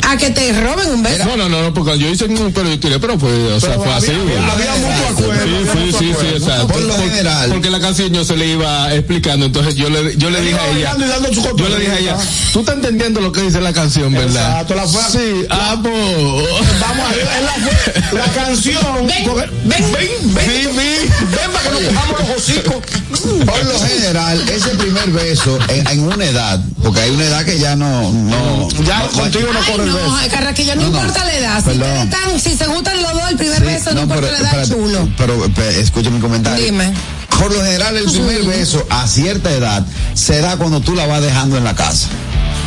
a 0.07 0.17
que 0.17 0.31
te 0.31 0.53
roben 0.61 0.91
un 0.91 1.03
beso. 1.03 1.25
No, 1.25 1.37
no, 1.37 1.49
no, 1.49 1.73
porque 1.75 1.99
yo 1.99 2.09
hice 2.09 2.25
un 2.27 2.53
pero 2.53 2.69
yo 2.69 2.79
tiré, 2.79 2.99
pero 2.99 3.19
fue, 3.19 3.31
o 3.53 3.61
sea, 3.61 3.75
fue 3.75 3.93
así. 3.93 4.11
Había 4.13 4.75
mucho 4.77 5.07
acuerdo. 5.25 5.45
Sí, 5.45 5.93
sí, 5.93 5.99
sí, 5.99 6.15
sí, 6.21 6.27
exacto. 6.37 6.67
Por 6.69 6.83
lo 6.83 6.95
general. 6.97 7.51
Porque 7.51 7.71
la 7.71 7.81
canción 7.81 8.13
yo 8.13 8.25
se 8.25 8.37
le 8.37 8.47
iba 8.49 8.95
explicando, 8.95 9.47
entonces 9.47 9.75
yo 9.75 9.89
le, 9.89 10.17
yo 10.17 10.31
le 10.31 10.41
dije 10.41 10.59
a 10.59 10.69
ella, 10.71 10.97
yo 11.57 11.69
le 11.69 11.79
dije 11.81 11.93
a 11.93 11.99
ella, 11.99 12.17
tú 12.53 12.61
estás 12.61 12.75
entendiendo 12.77 13.21
lo 13.21 13.33
que 13.33 13.43
dice 13.43 13.61
la 13.61 13.73
canción, 13.73 14.13
¿verdad? 14.13 14.61
Exacto, 14.63 14.75
la 14.75 14.87
fue- 14.87 15.03
Sí, 15.11 15.47
ah, 15.51 15.77
pues. 15.83 15.95
Vamos 16.81 17.07
a 17.07 17.15
ver, 17.15 17.29
la, 18.13 18.19
la 18.25 18.33
canción. 18.33 19.07
Ven, 19.07 19.25
ven, 19.65 19.93
ven, 19.95 20.77
ven, 20.77 21.51
para 21.53 21.63
que 21.65 21.71
nos 21.71 21.93
cojamos 21.95 22.21
los 22.21 22.39
hocicos. 22.39 22.75
Por 23.47 23.65
lo 23.65 23.79
general, 23.81 24.49
ese 24.51 24.69
primer 24.71 25.11
beso 25.11 25.59
en, 25.69 25.87
en 25.87 26.01
una 26.01 26.25
edad, 26.25 26.61
porque 26.83 27.01
hay 27.01 27.11
una 27.11 27.25
edad 27.25 27.45
que 27.45 27.59
ya 27.59 27.77
no, 27.77 28.11
no. 28.13 28.69
Ya 28.85 28.99
no- 29.01 29.09
contigo 29.09 29.49
no 29.53 29.61
corre. 29.73 29.91
No, 29.95 30.29
Carraquillo, 30.31 30.75
no, 30.77 30.83
No, 30.83 30.91
no. 30.91 30.99
importa 30.99 31.25
la 31.25 31.35
edad. 31.35 31.65
Si, 31.65 31.71
están, 31.71 32.41
si 32.41 32.57
se 32.57 32.67
gustan 32.67 33.03
los 33.03 33.13
dos, 33.13 33.31
el 33.31 33.37
primer 33.37 33.59
Sí, 33.59 33.65
beso 33.65 33.93
no, 33.95 34.03
importa 34.03 34.23
la 34.31 34.39
edad, 34.39 34.45
espérate, 34.61 34.71
chulo. 34.75 35.09
pero, 35.17 35.51
pero, 35.55 35.71
escucha 35.81 36.11
mi 36.11 36.21
comentario. 36.21 36.65
Dime. 36.65 36.93
Por 37.39 37.53
lo 37.53 37.63
general, 37.65 37.97
el 37.97 38.05
primer 38.05 38.43
beso 38.47 38.87
a 38.91 39.07
cierta 39.07 39.51
edad 39.51 39.85
se 40.15 40.41
da 40.41 40.57
cuando 40.57 40.81
tú 40.81 40.95
la 40.95 41.07
vas 41.07 41.23
dejando 41.23 41.57
en 41.57 41.65
la 41.65 41.75
casa. 41.75 42.09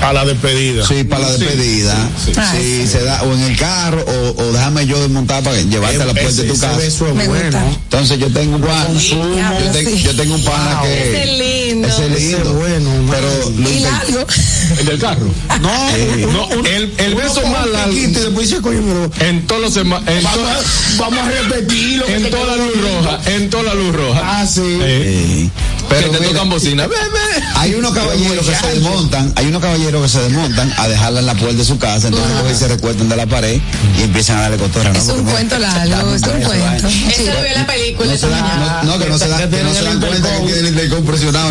A 0.02 0.14
la 0.14 0.24
despedida. 0.26 0.86
Sí, 0.88 1.04
para 1.04 1.24
la 1.24 1.32
despedida. 1.38 1.96
Sí, 2.24 2.32
Ah, 2.38 2.54
sí. 2.56 2.88
se 2.88 3.04
da 3.04 3.24
o 3.24 3.34
en 3.34 3.42
el 3.42 3.58
carro 3.58 4.06
o, 4.08 4.42
o 4.44 4.52
déjame 4.54 4.86
yo 4.86 5.00
desmontar 5.02 5.44
para 5.44 5.60
llevarte 5.60 6.02
a 6.02 6.06
la 6.06 6.14
puerta 6.14 6.32
de 6.42 6.48
tu 6.48 6.54
casa. 6.54 6.78
beso 6.78 7.08
es 7.08 7.16
Me 7.16 7.28
bueno. 7.28 7.44
gusta. 7.46 7.66
Entonces 7.84 8.20
yo 8.20 8.28
tengo 8.32 8.56
un 8.58 8.62
pana, 8.62 8.88
yo, 8.94 9.72
tengo- 9.74 9.90
sí. 9.92 10.04
yo 10.04 10.16
tengo 10.16 10.36
un 10.36 10.44
pana 10.44 10.80
que 10.84 10.94
Ese 11.10 11.24
es 11.24 11.40
lindo. 11.68 11.88
ese 11.88 12.06
es 12.06 12.12
Ese 12.14 12.20
lindo, 12.36 12.54
bueno, 12.54 12.90
pero 13.10 13.28
lo 13.58 13.70
Y 13.70 13.74
inter- 13.74 13.92
largo. 13.92 14.28
El 14.80 14.86
del 14.86 15.00
carro. 15.00 15.28
No, 15.62 16.32
No, 16.32 16.66
el, 16.66 16.94
el 16.98 17.16
beso 17.16 17.46
más 17.48 17.68
largo. 17.68 17.94
Y 17.94 18.06
después 18.08 18.50
dice, 18.50 18.62
coño, 18.62 18.82
pero 18.86 19.28
En 19.28 19.48
todos 19.48 19.62
los 19.62 19.78
en 19.78 19.90
vamos, 19.90 20.06
to- 20.06 21.00
vamos 21.00 21.20
a 21.20 21.30
repetirlo. 21.32 22.06
que 22.06 22.16
en 22.16 22.30
toda 22.30 22.46
la 22.46 22.56
luz 22.58 22.74
roja, 22.82 23.20
en 23.36 23.50
toda 23.50 23.64
la 23.64 23.74
luz 23.74 23.96
roja. 23.96 24.22
Ah, 24.24 24.46
sí. 24.48 24.62
Eh, 24.64 25.50
pero 25.90 26.02
Pero 26.02 26.12
te 26.12 26.20
mira, 26.20 26.32
tocan 26.34 26.50
bocina. 26.50 26.88
Ve, 26.88 26.96
ve. 26.96 27.44
Hay 27.58 27.74
unos 27.74 27.92
caballeros 27.92 28.46
que 28.46 28.56
se 28.56 28.68
desmontan, 28.68 29.34
hay 29.36 29.48
unos 29.48 29.62
caballeros 29.62 30.02
que 30.04 30.10
se 30.10 30.20
desmontan 30.22 30.72
a 30.78 30.88
dejarla 30.88 31.20
en 31.22 31.26
la 31.26 31.34
puerta 31.34 31.58
de 31.58 31.66
su 31.66 31.78
casa, 31.80 32.08
entonces 32.08 32.58
se 32.58 32.68
recuestan 32.68 33.10
de 33.10 33.16
la 33.16 33.26
pared 33.26 33.60
y 33.98 34.02
empiezan 34.04 34.38
a 34.38 34.42
darle 34.42 34.58
cotorra. 34.58 34.92
¿no? 34.92 35.00
Es 35.00 35.08
un 35.08 35.24
cuento 35.24 35.58
largo, 35.58 36.14
es 36.14 36.22
un 36.24 36.42
cuento. 36.42 36.88
Eso 36.88 37.34
lo 37.34 37.42
vio 37.42 37.46
en 37.46 37.54
la 37.54 37.68
película 37.68 38.14
No 38.84 39.00
que 39.00 39.10
no 39.10 39.18
se 39.18 39.28
dan, 39.28 39.50
que 39.50 39.58
cuenta 39.58 40.30
que 40.30 40.46
tienen 40.46 40.66
el 40.66 40.68
intercom 40.68 41.06
presionado, 41.06 41.50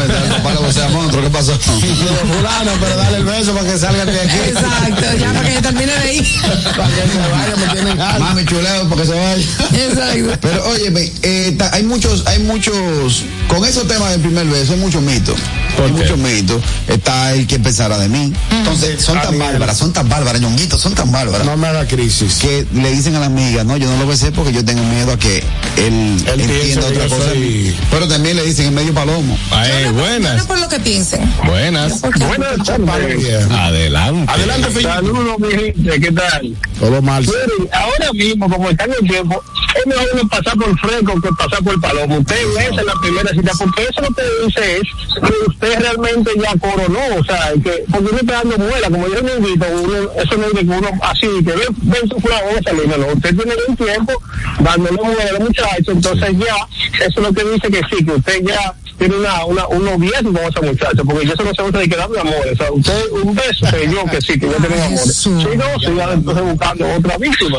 o 0.66 0.72
sea, 0.72 0.88
monstruo, 0.88 1.22
¿qué 1.24 1.30
pasó? 1.30 1.58
Fulano, 1.58 2.72
pero 2.80 2.96
dale 2.96 3.16
el 3.18 3.24
beso 3.24 3.54
para 3.54 3.70
que 3.70 3.78
salga 3.78 4.04
de 4.04 4.20
aquí. 4.20 4.36
Exacto, 4.48 5.16
ya 5.18 5.32
para 5.32 5.48
que 5.48 5.62
termine 5.62 5.92
de 5.92 6.14
ir. 6.14 6.26
Para 6.76 6.88
que 6.88 7.02
se 7.02 7.18
vaya, 7.18 7.56
me 7.56 7.72
tienen. 7.72 7.98
Mami 7.98 8.44
chuleo 8.44 8.88
para 8.88 9.02
que 9.02 9.08
se 9.08 9.14
vaya. 9.14 9.46
Exacto. 9.72 10.38
Pero 10.40 10.68
óyeme, 10.68 11.12
eh, 11.22 11.56
hay 11.72 11.82
muchos, 11.84 12.26
hay 12.26 12.38
muchos, 12.40 13.24
con 13.48 13.64
esos 13.64 13.86
temas 13.88 14.10
del 14.10 14.20
primer 14.20 14.46
beso 14.46 14.74
hay 14.74 14.78
muchos 14.78 15.02
mitos. 15.02 15.36
Hay 15.82 15.92
muchos 16.14 16.18
mitos. 16.18 16.62
Está 16.88 17.32
el 17.34 17.46
que 17.46 17.58
pensara 17.58 17.98
de 17.98 18.08
mí. 18.08 18.32
Entonces, 18.50 19.02
son 19.02 19.16
tan 19.18 19.28
Amiga. 19.28 19.44
bárbaras, 19.46 19.76
son 19.78 19.92
tan 19.92 20.08
bárbaras, 20.08 20.40
ñonguitos, 20.40 20.80
son 20.80 20.94
tan 20.94 21.10
bárbaras. 21.12 21.46
No 21.46 21.56
me 21.56 21.66
haga 21.68 21.86
crisis. 21.86 22.36
Que 22.40 22.66
le 22.74 22.90
dicen 22.92 23.14
a 23.16 23.20
la 23.20 23.26
amiga, 23.26 23.64
no, 23.64 23.76
yo 23.76 23.88
no 23.90 23.96
lo 23.98 24.06
besé 24.06 24.32
porque 24.32 24.52
yo 24.52 24.64
tengo 24.64 24.82
miedo 24.84 25.12
a 25.12 25.18
que 25.18 25.38
él, 25.76 26.24
entienda 26.26 26.86
otra 26.86 27.08
cosa. 27.08 27.28
soy-. 27.30 27.74
Pero 27.90 28.08
también 28.08 28.36
le 28.36 28.42
dicen 28.44 28.66
en 28.66 28.74
medio 28.74 28.94
palomo. 28.94 29.38
Ay, 29.50 29.84
No 29.86 29.92
buenas, 29.94 30.46
por 30.46 30.58
lo 30.58 30.68
que 30.68 30.78
piensen. 30.80 31.20
buenas. 31.46 32.00
Buenas 32.00 32.56
tardes. 32.66 33.50
Adelante. 33.50 34.32
Adelante, 34.32 34.68
Filipe. 34.68 34.82
Saludos, 34.92 35.38
mi 35.38 35.48
gente, 35.50 36.00
¿qué 36.00 36.12
tal? 36.12 36.56
Todo 36.78 37.02
mal. 37.02 37.26
Ahora 37.72 38.12
mismo, 38.12 38.48
como 38.48 38.70
está 38.70 38.84
en 38.84 38.92
el 39.00 39.08
tiempo, 39.08 39.42
es 39.78 39.86
mejor 39.86 40.06
uno 40.14 40.28
pasar 40.28 40.56
por 40.56 40.78
fresco 40.78 41.20
que 41.20 41.28
pasar 41.38 41.62
por 41.64 41.80
palomo. 41.80 42.18
Usted 42.18 42.36
besa 42.54 42.80
en 42.80 42.86
la 42.86 42.94
primera 43.02 43.30
cita, 43.30 43.52
porque 43.58 43.82
eso 43.82 44.00
lo 44.02 44.08
que 44.14 44.22
dice 44.46 44.76
es 44.76 44.82
que 45.20 45.50
usted 45.50 45.85
realmente 45.86 46.30
ya 46.36 46.52
coronó, 46.58 47.00
o 47.18 47.24
sea, 47.24 47.52
que, 47.62 47.84
porque 47.90 48.08
uno 48.10 48.18
está 48.18 48.32
dando 48.32 48.58
muela, 48.58 48.90
como 48.90 49.08
yo 49.08 49.22
me 49.22 49.34
invito, 49.34 49.66
uno, 49.82 50.10
eso 50.16 50.36
no 50.36 50.46
es 50.46 50.52
de 50.54 50.60
que 50.60 50.72
uno 50.72 50.90
así, 51.02 51.28
que 51.44 51.52
ven, 51.52 51.68
ven 51.82 52.08
su 52.08 52.20
fulano, 52.20 52.46
vamos 52.46 52.60
a 52.60 52.70
salir, 52.70 52.88
no, 52.88 52.96
no, 52.96 53.06
usted 53.12 53.36
tiene 53.36 53.54
un 53.68 53.76
tiempo 53.76 54.12
dándole 54.60 55.02
muela 55.02 55.30
al 55.30 55.40
muchacho, 55.40 55.92
entonces 55.92 56.30
ya, 56.38 56.56
eso 57.04 57.20
es 57.20 57.26
lo 57.28 57.32
que 57.32 57.44
dice 57.44 57.70
que 57.70 57.80
sí, 57.90 58.04
que 58.04 58.12
usted 58.12 58.42
ya 58.42 58.74
tiene 58.98 59.16
una, 59.16 59.44
una, 59.44 59.66
un 59.68 59.84
noviazgo 59.84 60.32
con 60.32 60.42
esa 60.44 60.60
muchacha, 60.62 61.02
porque 61.06 61.26
ya 61.26 61.34
eso 61.34 61.42
no 61.44 61.54
se 61.54 61.62
usa 61.62 61.80
de 61.80 61.88
que 61.88 61.96
darle 61.96 62.20
amor, 62.20 62.36
o 62.52 62.56
sea, 62.56 62.72
usted 62.72 63.04
un 63.22 63.34
beso, 63.34 63.66
sé 63.70 63.88
yo 63.92 64.04
que 64.06 64.20
sí, 64.20 64.38
que 64.38 64.46
ya 64.48 64.56
tiene 64.56 64.82
amor. 64.84 65.08
Si 65.08 65.28
no, 65.30 65.80
siga 65.80 66.12
entonces 66.12 66.44
buscando 66.44 66.86
otra 66.94 67.18
víctima. 67.18 67.58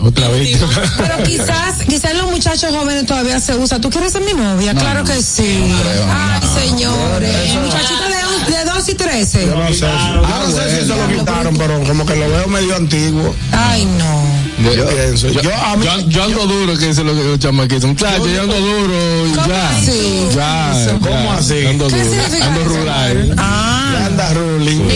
Otra 0.00 0.28
vez. 0.30 0.58
Pero 0.98 1.22
quizás, 1.24 1.82
quizás 1.86 2.14
los 2.14 2.30
muchachos 2.30 2.74
jóvenes 2.74 3.06
todavía 3.06 3.38
se 3.40 3.54
usa. 3.56 3.80
¿Tú 3.80 3.90
quieres 3.90 4.12
ser 4.12 4.22
mi 4.22 4.32
novia? 4.32 4.74
claro 4.74 5.04
que 5.04 5.20
sí. 5.22 5.72
Ay, 6.10 6.40
señores. 6.68 7.54
Muchachitos 7.54 8.46
de, 8.46 8.52
de 8.56 8.64
2 8.64 8.88
y 8.88 8.94
13. 8.94 9.46
Yo 9.46 9.54
no 9.54 9.68
sé, 9.68 9.74
si- 9.74 9.80
yo 9.82 10.22
no 10.22 10.50
sé 10.50 10.70
si 10.80 10.86
se 10.88 10.96
lo 10.96 11.08
quitaron, 11.18 11.56
pero 11.56 11.80
como 11.84 12.06
que 12.06 12.16
lo 12.16 12.28
veo 12.28 12.46
medio 12.48 12.76
antiguo. 12.76 13.34
Ay, 13.52 13.84
no. 13.84 14.55
Yo 14.58 14.88
pienso. 14.88 15.28
Yo, 15.28 15.42
Yo, 15.42 15.54
a 15.54 15.76
mí, 15.76 15.84
yo, 15.84 16.08
yo 16.08 16.24
ando 16.24 16.46
duro, 16.46 16.76
que 16.78 16.86
dice 16.86 17.04
lo 17.04 17.14
que 17.14 17.22
los 17.24 17.38
chamaquitos. 17.38 17.84
Muchachos, 17.84 18.28
yo 18.30 18.42
ando 18.42 18.58
duro 18.58 19.26
y 19.26 19.30
¿Cómo 19.32 19.46
ya. 19.48 19.70
así? 19.70 20.28
Ya, 20.34 20.96
¿Cómo 20.98 21.10
ya, 21.10 21.34
así? 21.34 21.66
Ando 21.66 21.88
¿Qué 21.88 22.04
duro. 22.04 22.22
Ando 22.42 22.64
rural. 22.64 23.34
Ah, 23.38 24.02
anda 24.06 24.32
ruling. 24.34 24.78
no 24.78 24.88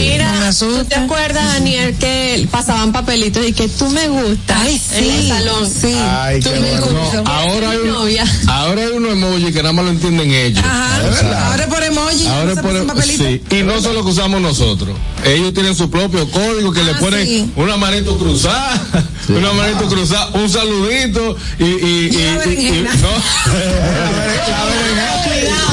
¿tú 0.57 0.85
te 0.85 0.95
acuerdas, 0.95 1.45
Daniel, 1.53 1.95
que 1.97 2.47
pasaban 2.51 2.91
papelitos 2.91 3.45
y 3.47 3.53
que 3.53 3.67
tú 3.67 3.89
me 3.89 4.07
gustas 4.07 4.57
Ay, 4.61 4.81
en 4.93 5.03
el 5.03 5.21
sí. 5.21 5.27
salón? 5.29 5.69
Sí. 5.69 5.93
Ay, 5.97 6.39
Tú 6.39 6.49
qué 6.51 6.59
me 6.59 6.69
bueno. 6.79 6.85
gustas. 7.01 7.21
Ahora 7.25 7.69
hay, 7.71 7.77
un, 7.77 7.87
novia. 7.89 8.25
ahora 8.47 8.81
hay 8.81 8.95
emojis 8.95 9.51
que 9.53 9.61
nada 9.63 9.73
más 9.73 9.85
lo 9.85 9.91
entienden 9.91 10.31
ellos. 10.31 10.63
Ajá. 10.63 11.47
Ahora 11.49 11.63
es 11.63 11.67
por 11.69 11.83
emoji. 11.83 12.27
Ahora 12.27 12.55
no 12.55 12.61
por- 12.93 13.03
sí, 13.03 13.41
y 13.49 13.55
no 13.63 13.81
solo 13.81 14.03
que 14.03 14.11
usamos 14.11 14.41
nosotros. 14.41 14.95
Ellos 15.25 15.53
tienen 15.53 15.75
su 15.75 15.89
propio 15.89 16.29
código 16.31 16.71
que 16.73 16.83
le 16.83 16.91
Ah, 16.91 16.97
ponen 16.99 17.25
sí. 17.25 17.51
una 17.55 17.77
manito 17.77 18.17
cruzada, 18.17 18.81
una 19.29 19.51
manito 19.53 19.87
cruzada, 19.87 20.29
un 20.33 20.49
saludito 20.49 21.35
y, 21.59 21.63
y, 21.63 21.67
y, 21.67 22.49
Y 22.49 22.67
y- 22.79 22.81
no. 22.81 23.09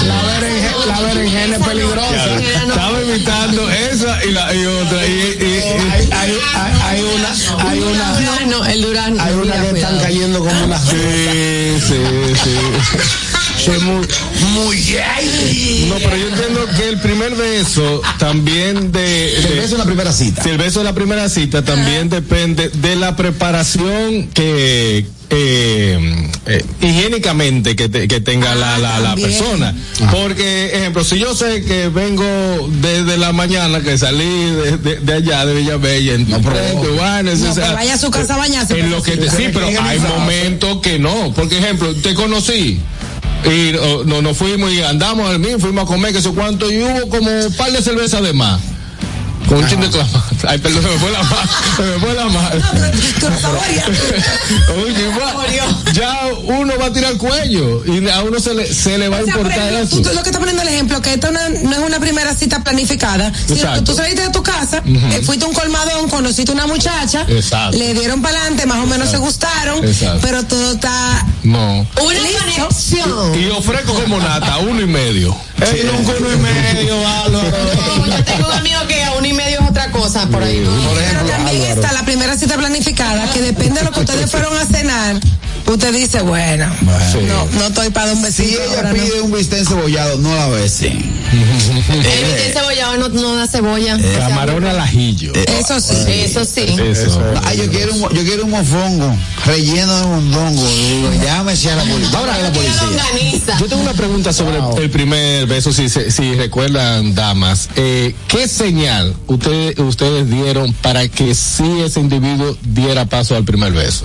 La 0.07 0.23
berenjena, 0.23 0.87
la 0.87 1.01
berenjena 1.01 1.57
es 1.57 1.63
peligrosa. 1.67 2.37
Estaba 2.69 3.03
imitando 3.03 3.71
esa 3.71 4.25
y 4.25 4.33
la 4.33 4.55
y 4.55 4.65
otra 4.69 5.07
y, 5.07 5.11
y- 5.11 5.45
y- 5.45 5.91
Hay, 5.91 6.09
hay, 6.13 6.39
hay, 6.55 6.73
hay 6.83 7.03
una, 7.03 7.69
hay 7.69 7.79
una, 7.81 8.73
el 8.73 8.83
hay 9.21 9.35
una 9.35 9.61
que 9.61 9.69
están 9.79 9.99
cayendo 10.01 10.39
como 10.41 10.79
sí, 10.79 11.77
sí, 11.81 11.95
sí. 12.45 13.28
Sí, 13.77 13.85
muy, 13.85 14.07
muy 14.55 14.77
No, 15.89 15.95
pero 15.97 16.17
yo 16.17 16.29
entiendo 16.29 16.67
que 16.77 16.89
el 16.89 16.99
primer 17.01 17.35
beso 17.35 18.01
también 18.19 18.93
de, 18.93 19.35
El 19.37 19.43
de- 19.43 19.55
beso 19.61 19.73
en 19.75 19.79
la 19.79 19.85
primera 19.85 20.13
cita. 20.13 20.43
Si 20.43 20.49
el 20.51 20.59
beso 20.59 20.81
de 20.81 20.85
la 20.85 20.95
primera 20.95 21.29
cita 21.29 21.63
también 21.65 22.09
depende 22.09 22.69
de 22.71 22.97
la 22.97 23.17
preparación 23.17 24.29
que 24.33 25.07
eh, 25.31 26.29
eh, 26.47 26.65
higiénicamente 26.81 27.77
que, 27.77 27.91
te- 27.91 28.09
que 28.09 28.21
tenga 28.23 28.55
la, 28.55 28.79
la, 28.79 28.99
la 29.01 29.09
también. 29.11 29.29
persona. 29.31 29.75
Porque, 30.11 30.71
ejemplo, 30.75 31.05
si 31.05 31.19
yo 31.19 31.35
sé 31.35 31.63
que 31.65 31.89
vengo 31.89 32.25
desde 32.81 33.19
la 33.19 33.33
mañana, 33.33 33.83
que 33.83 33.99
salí 33.99 34.25
de, 34.25 34.79
de- 34.79 34.97
de 35.01 35.13
allá, 35.13 35.45
de 35.45 35.55
Villamella, 35.55 36.15
en 36.15 36.31
No, 36.31 36.39
Tubanes, 36.41 37.41
No, 37.41 37.51
o 37.51 37.55
sea, 37.55 37.67
que 37.69 37.75
vaya 37.75 37.95
a 37.95 37.99
su 37.99 38.11
casa 38.11 38.35
a 38.35 38.39
bañarse. 38.39 38.79
en 38.81 38.91
lo 38.91 39.03
que 39.03 39.19
te, 39.19 39.29
sí, 39.31 39.49
pero 39.53 39.67
hay 39.67 39.99
momentos 39.99 40.79
que 40.81 40.99
no. 40.99 41.33
Porque, 41.35 41.59
ejemplo, 41.59 41.95
te 41.97 42.15
conocí. 42.15 42.81
Y 43.45 43.75
oh, 43.77 44.03
no, 44.05 44.21
nos 44.23 44.37
fuimos 44.37 44.73
y 44.73 44.83
andamos 44.83 45.29
al 45.29 45.39
mismo, 45.39 45.59
fuimos 45.61 45.85
a 45.85 45.87
comer, 45.87 46.13
que 46.13 46.21
sé 46.21 46.31
cuánto, 46.31 46.71
y 46.71 46.83
hubo 46.83 47.09
como 47.09 47.31
un 47.31 47.53
par 47.55 47.71
de 47.73 47.83
cervezas 47.83 48.23
de 48.23 48.33
más. 48.33 48.61
Con 49.49 49.59
un 49.59 49.69
chin 49.69 49.81
de 49.81 49.89
clama. 49.89 50.25
Ay, 50.49 50.59
perdón, 50.59 50.83
se 50.83 50.89
me 50.91 50.99
fue 50.99 51.11
la 51.11 51.23
mano. 51.23 51.51
Se 51.77 51.83
me 51.83 51.99
fue 51.99 52.15
la 52.15 52.25
mano. 52.27 52.61
Ya 55.95 56.21
uno 56.45 56.75
va 56.79 56.87
a 56.87 56.93
tirar 56.93 57.17
cuello 57.17 57.83
y 57.87 58.09
a 58.09 58.23
uno 58.23 58.39
se 58.39 58.55
le, 58.55 58.73
se 58.73 58.99
le 58.99 59.09
va 59.09 59.19
a 59.19 59.23
O 59.23 59.25
sea, 59.25 59.35
por 59.35 59.47
importar 59.47 59.73
ejemplo, 59.73 59.87
eso. 59.87 59.97
tú, 59.97 60.03
tú 60.09 60.15
lo 60.15 60.23
que 60.23 60.29
estás 60.29 60.39
poniendo 60.39 60.63
el 60.63 60.69
ejemplo, 60.69 61.03
que 61.03 61.15
esto 61.15 61.31
no, 61.33 61.41
no 61.49 61.73
es 61.73 61.79
una 61.79 61.99
primera 61.99 62.35
cita 62.35 62.63
planificada, 62.63 63.33
sino 63.35 63.47
que 63.47 63.53
Exacto. 63.55 63.85
tú 63.85 63.95
saliste 63.97 64.23
de 64.23 64.31
tu 64.31 64.43
casa, 64.43 64.83
eh, 64.85 65.23
fuiste 65.25 65.45
a 65.45 65.49
un 65.49 65.55
colmadón, 65.55 66.09
conociste 66.09 66.53
una 66.53 66.67
muchacha, 66.67 67.25
Exacto. 67.29 67.77
le 67.77 67.95
dieron 67.95 68.23
para 68.23 68.39
adelante, 68.39 68.67
más 68.67 68.79
o 68.79 68.87
menos 68.87 69.11
se 69.11 69.17
gustaron, 69.17 69.85
Exacto. 69.85 70.19
pero 70.23 70.45
todo 70.45 70.73
está 70.73 71.27
No. 71.49 71.87
una 72.03 72.21
conexión. 72.41 73.35
Y 73.41 73.49
ofrezco 73.49 73.95
como 73.95 74.19
nata, 74.21 74.59
uno 74.59 74.83
y 74.83 74.87
medio. 74.87 75.35
Ey, 75.61 75.83
nunca 75.91 76.13
uno 76.19 76.33
y 76.33 76.37
medio, 76.37 77.09
Álvaro. 77.09 77.51
Yo 78.07 78.25
tengo 78.25 78.49
un 78.49 78.53
amigo 78.53 78.81
que 78.87 79.03
a 79.03 79.13
uno 79.13 79.27
y 79.27 79.33
medio 79.33 79.61
es 79.61 79.71
otra 79.71 79.91
cosa 79.91 80.27
por 80.29 80.43
ahí. 80.43 80.63
Pero 80.95 81.27
también 81.27 81.63
está 81.63 81.93
la 81.93 82.05
primera 82.05 82.37
cita 82.37 82.57
planificada, 82.57 83.31
que 83.33 83.41
depende 83.41 83.81
de 83.81 83.87
lo 83.87 83.93
que 83.93 84.01
ustedes 84.01 84.31
fueron 84.31 84.55
a 84.59 84.67
cenar, 84.67 85.19
usted 85.67 85.93
dice, 85.93 86.21
bueno, 86.21 86.71
no, 86.83 87.47
no 87.59 87.67
estoy 87.67 87.91
para 87.91 88.13
un 88.13 88.23
besito. 88.23 88.59
Si 88.59 88.75
ella 88.75 88.93
pide 88.93 89.21
un 89.23 89.33
bistec 89.33 89.67
cebollado, 89.67 90.19
no 90.19 90.35
la 90.35 90.49
bese. 90.49 90.89
El 91.89 92.53
cebollado 92.53 92.97
no, 92.99 93.09
no 93.09 93.37
da 93.37 93.47
cebolla. 93.47 93.99
Camarón 94.19 94.67
al 94.67 94.79
ajillo. 94.81 95.33
Eso 95.35 95.81
sí. 95.81 95.95
Eso 96.09 96.45
sí. 96.45 96.77
Eso. 96.79 97.23
Ah, 97.45 97.55
yo 97.55 97.71
quiero 97.71 97.95
un, 97.95 98.01
yo 98.15 98.23
quiero 98.23 98.45
un 98.45 98.51
mofongo 98.51 99.17
relleno 99.49 99.97
de 99.97 100.07
mondongo. 100.07 100.69
Digo, 100.69 101.11
llámese 101.25 101.71
a 101.71 101.77
la 101.77 101.83
policía. 101.85 102.19
Ahora 102.19 102.35
a 102.35 102.39
la 102.39 102.53
policía. 102.53 103.57
Yo 103.59 103.67
tengo 103.67 103.83
una 103.83 103.95
pregunta 103.95 104.33
sobre 104.33 104.59
el 104.83 104.91
primer 104.91 105.47
beso, 105.47 105.73
si, 105.73 105.89
si 105.89 106.35
recuerdan, 106.35 107.15
damas. 107.15 107.69
Eh, 107.77 108.15
¿Qué 108.29 108.47
señal 108.47 109.15
ustedes, 109.27 109.79
ustedes 109.79 110.29
dieron 110.31 110.73
para 110.75 111.09
que 111.09 111.35
sí 111.35 111.81
ese 111.85 112.01
individuo 112.01 112.57
diera 112.63 113.07
paso 113.07 113.35
al 113.37 113.45
primer 113.45 113.73
beso? 113.73 114.05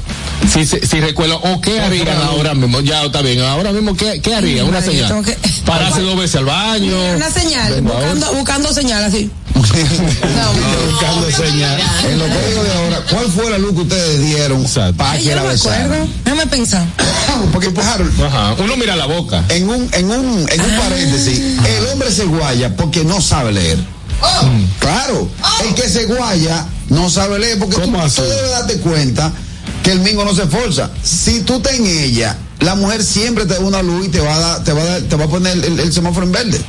Si, 0.51 0.65
se- 0.65 0.85
si 0.85 0.99
recuerdan, 1.01 1.39
o 1.43 1.61
qué 1.61 1.79
harían 1.79 2.17
ahora 2.21 2.53
mismo, 2.53 2.81
ya 2.81 3.03
está 3.03 3.21
bien, 3.21 3.41
ahora 3.41 3.71
mismo, 3.71 3.95
¿qué, 3.95 4.21
qué 4.21 4.33
harían? 4.35 4.67
Una 4.67 4.79
Ay, 4.79 4.85
señal. 4.85 5.23
que- 5.25 5.37
Pararse 5.65 6.01
dos 6.01 6.17
veces 6.17 6.35
al 6.37 6.45
baño. 6.45 6.95
Una 7.15 7.29
señal, 7.29 7.81
buscando, 7.81 8.33
buscando 8.33 8.73
señal 8.73 9.03
así. 9.03 9.29
Buscando 9.55 11.31
señal. 11.31 11.79
En 12.09 12.19
los 12.19 12.27
códigos 12.27 12.63
de 12.65 12.73
ahora, 12.73 13.01
¿cuál 13.09 13.25
fue 13.31 13.49
la 13.49 13.57
luz 13.57 13.73
que 13.73 13.81
ustedes 13.81 14.19
dieron 14.21 14.63
para 14.97 15.17
que 15.17 15.32
yo 15.34 15.41
no 15.41 15.47
me 15.47 15.53
acuerdo. 15.53 16.07
Déjame 16.23 16.47
pensar. 16.47 16.85
Porque, 17.51 17.72
Harold, 17.81 18.22
Ajá. 18.23 18.53
Uno 18.60 18.76
mira 18.77 18.95
la 18.95 19.05
boca. 19.05 19.43
en 19.49 19.69
un, 19.69 19.89
en 19.93 20.11
un, 20.11 20.47
en 20.49 20.61
un 20.61 20.77
paréntesis, 20.77 21.39
el 21.68 21.88
hombre 21.91 22.11
se 22.11 22.26
guaya 22.26 22.76
porque 22.76 23.03
no 23.03 23.22
sabe 23.22 23.51
leer. 23.51 23.77
Mm, 23.77 24.64
Claro, 24.80 25.27
el 25.68 25.73
que 25.76 25.89
se 25.89 26.05
guaya 26.05 26.65
no 26.89 27.10
sabe 27.10 27.39
leer 27.39 27.60
porque 27.60 27.76
tú, 27.76 27.81
tú 27.91 28.22
debes 28.22 28.49
darte 28.51 28.77
cuenta 28.77 29.31
que 29.84 29.91
el 29.91 29.99
mingo 29.99 30.23
no 30.23 30.34
se 30.34 30.43
esforza. 30.43 30.89
Si 31.03 31.41
tú 31.41 31.55
estás 31.57 31.73
en 31.73 31.85
ella, 31.88 32.38
la 32.60 32.76
mujer 32.76 33.03
siempre 33.03 33.45
te 33.45 33.55
da 33.55 33.60
una 33.60 33.81
luz 33.81 34.05
y 34.05 34.10
te 34.10 34.19
va 34.22 34.35
a, 34.35 34.39
dar- 34.39 34.64
te 34.64 34.72
va 34.73 34.81
a, 34.81 34.85
dar- 34.85 35.01
te 35.01 35.15
va 35.15 35.26
a 35.26 35.27
poner 35.27 35.57
el, 35.57 35.80
el 35.80 35.91
semáforo 35.91 36.26
en 36.26 36.31
verde. 36.31 36.61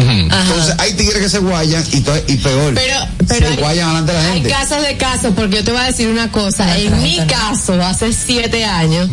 Entonces 0.00 0.74
hay 0.78 0.92
tigres 0.94 1.18
que 1.22 1.28
se 1.28 1.38
guayan 1.38 1.84
y, 1.92 2.00
peor, 2.00 2.74
Pero, 2.74 3.06
pero 3.28 3.46
se 3.46 3.52
hay, 3.52 3.56
guayan 3.56 3.88
delante 3.88 4.12
de 4.12 4.18
la 4.18 4.24
hay 4.26 4.34
gente. 4.34 4.48
casos 4.50 4.82
de 4.82 4.96
casos, 4.96 5.32
porque 5.34 5.56
yo 5.56 5.64
te 5.64 5.72
voy 5.72 5.80
a 5.80 5.84
decir 5.84 6.08
una 6.08 6.30
cosa. 6.30 6.76
En 6.78 7.02
mi 7.02 7.18
caso, 7.26 7.74
hace 7.82 8.12
siete 8.12 8.64
años, 8.64 9.08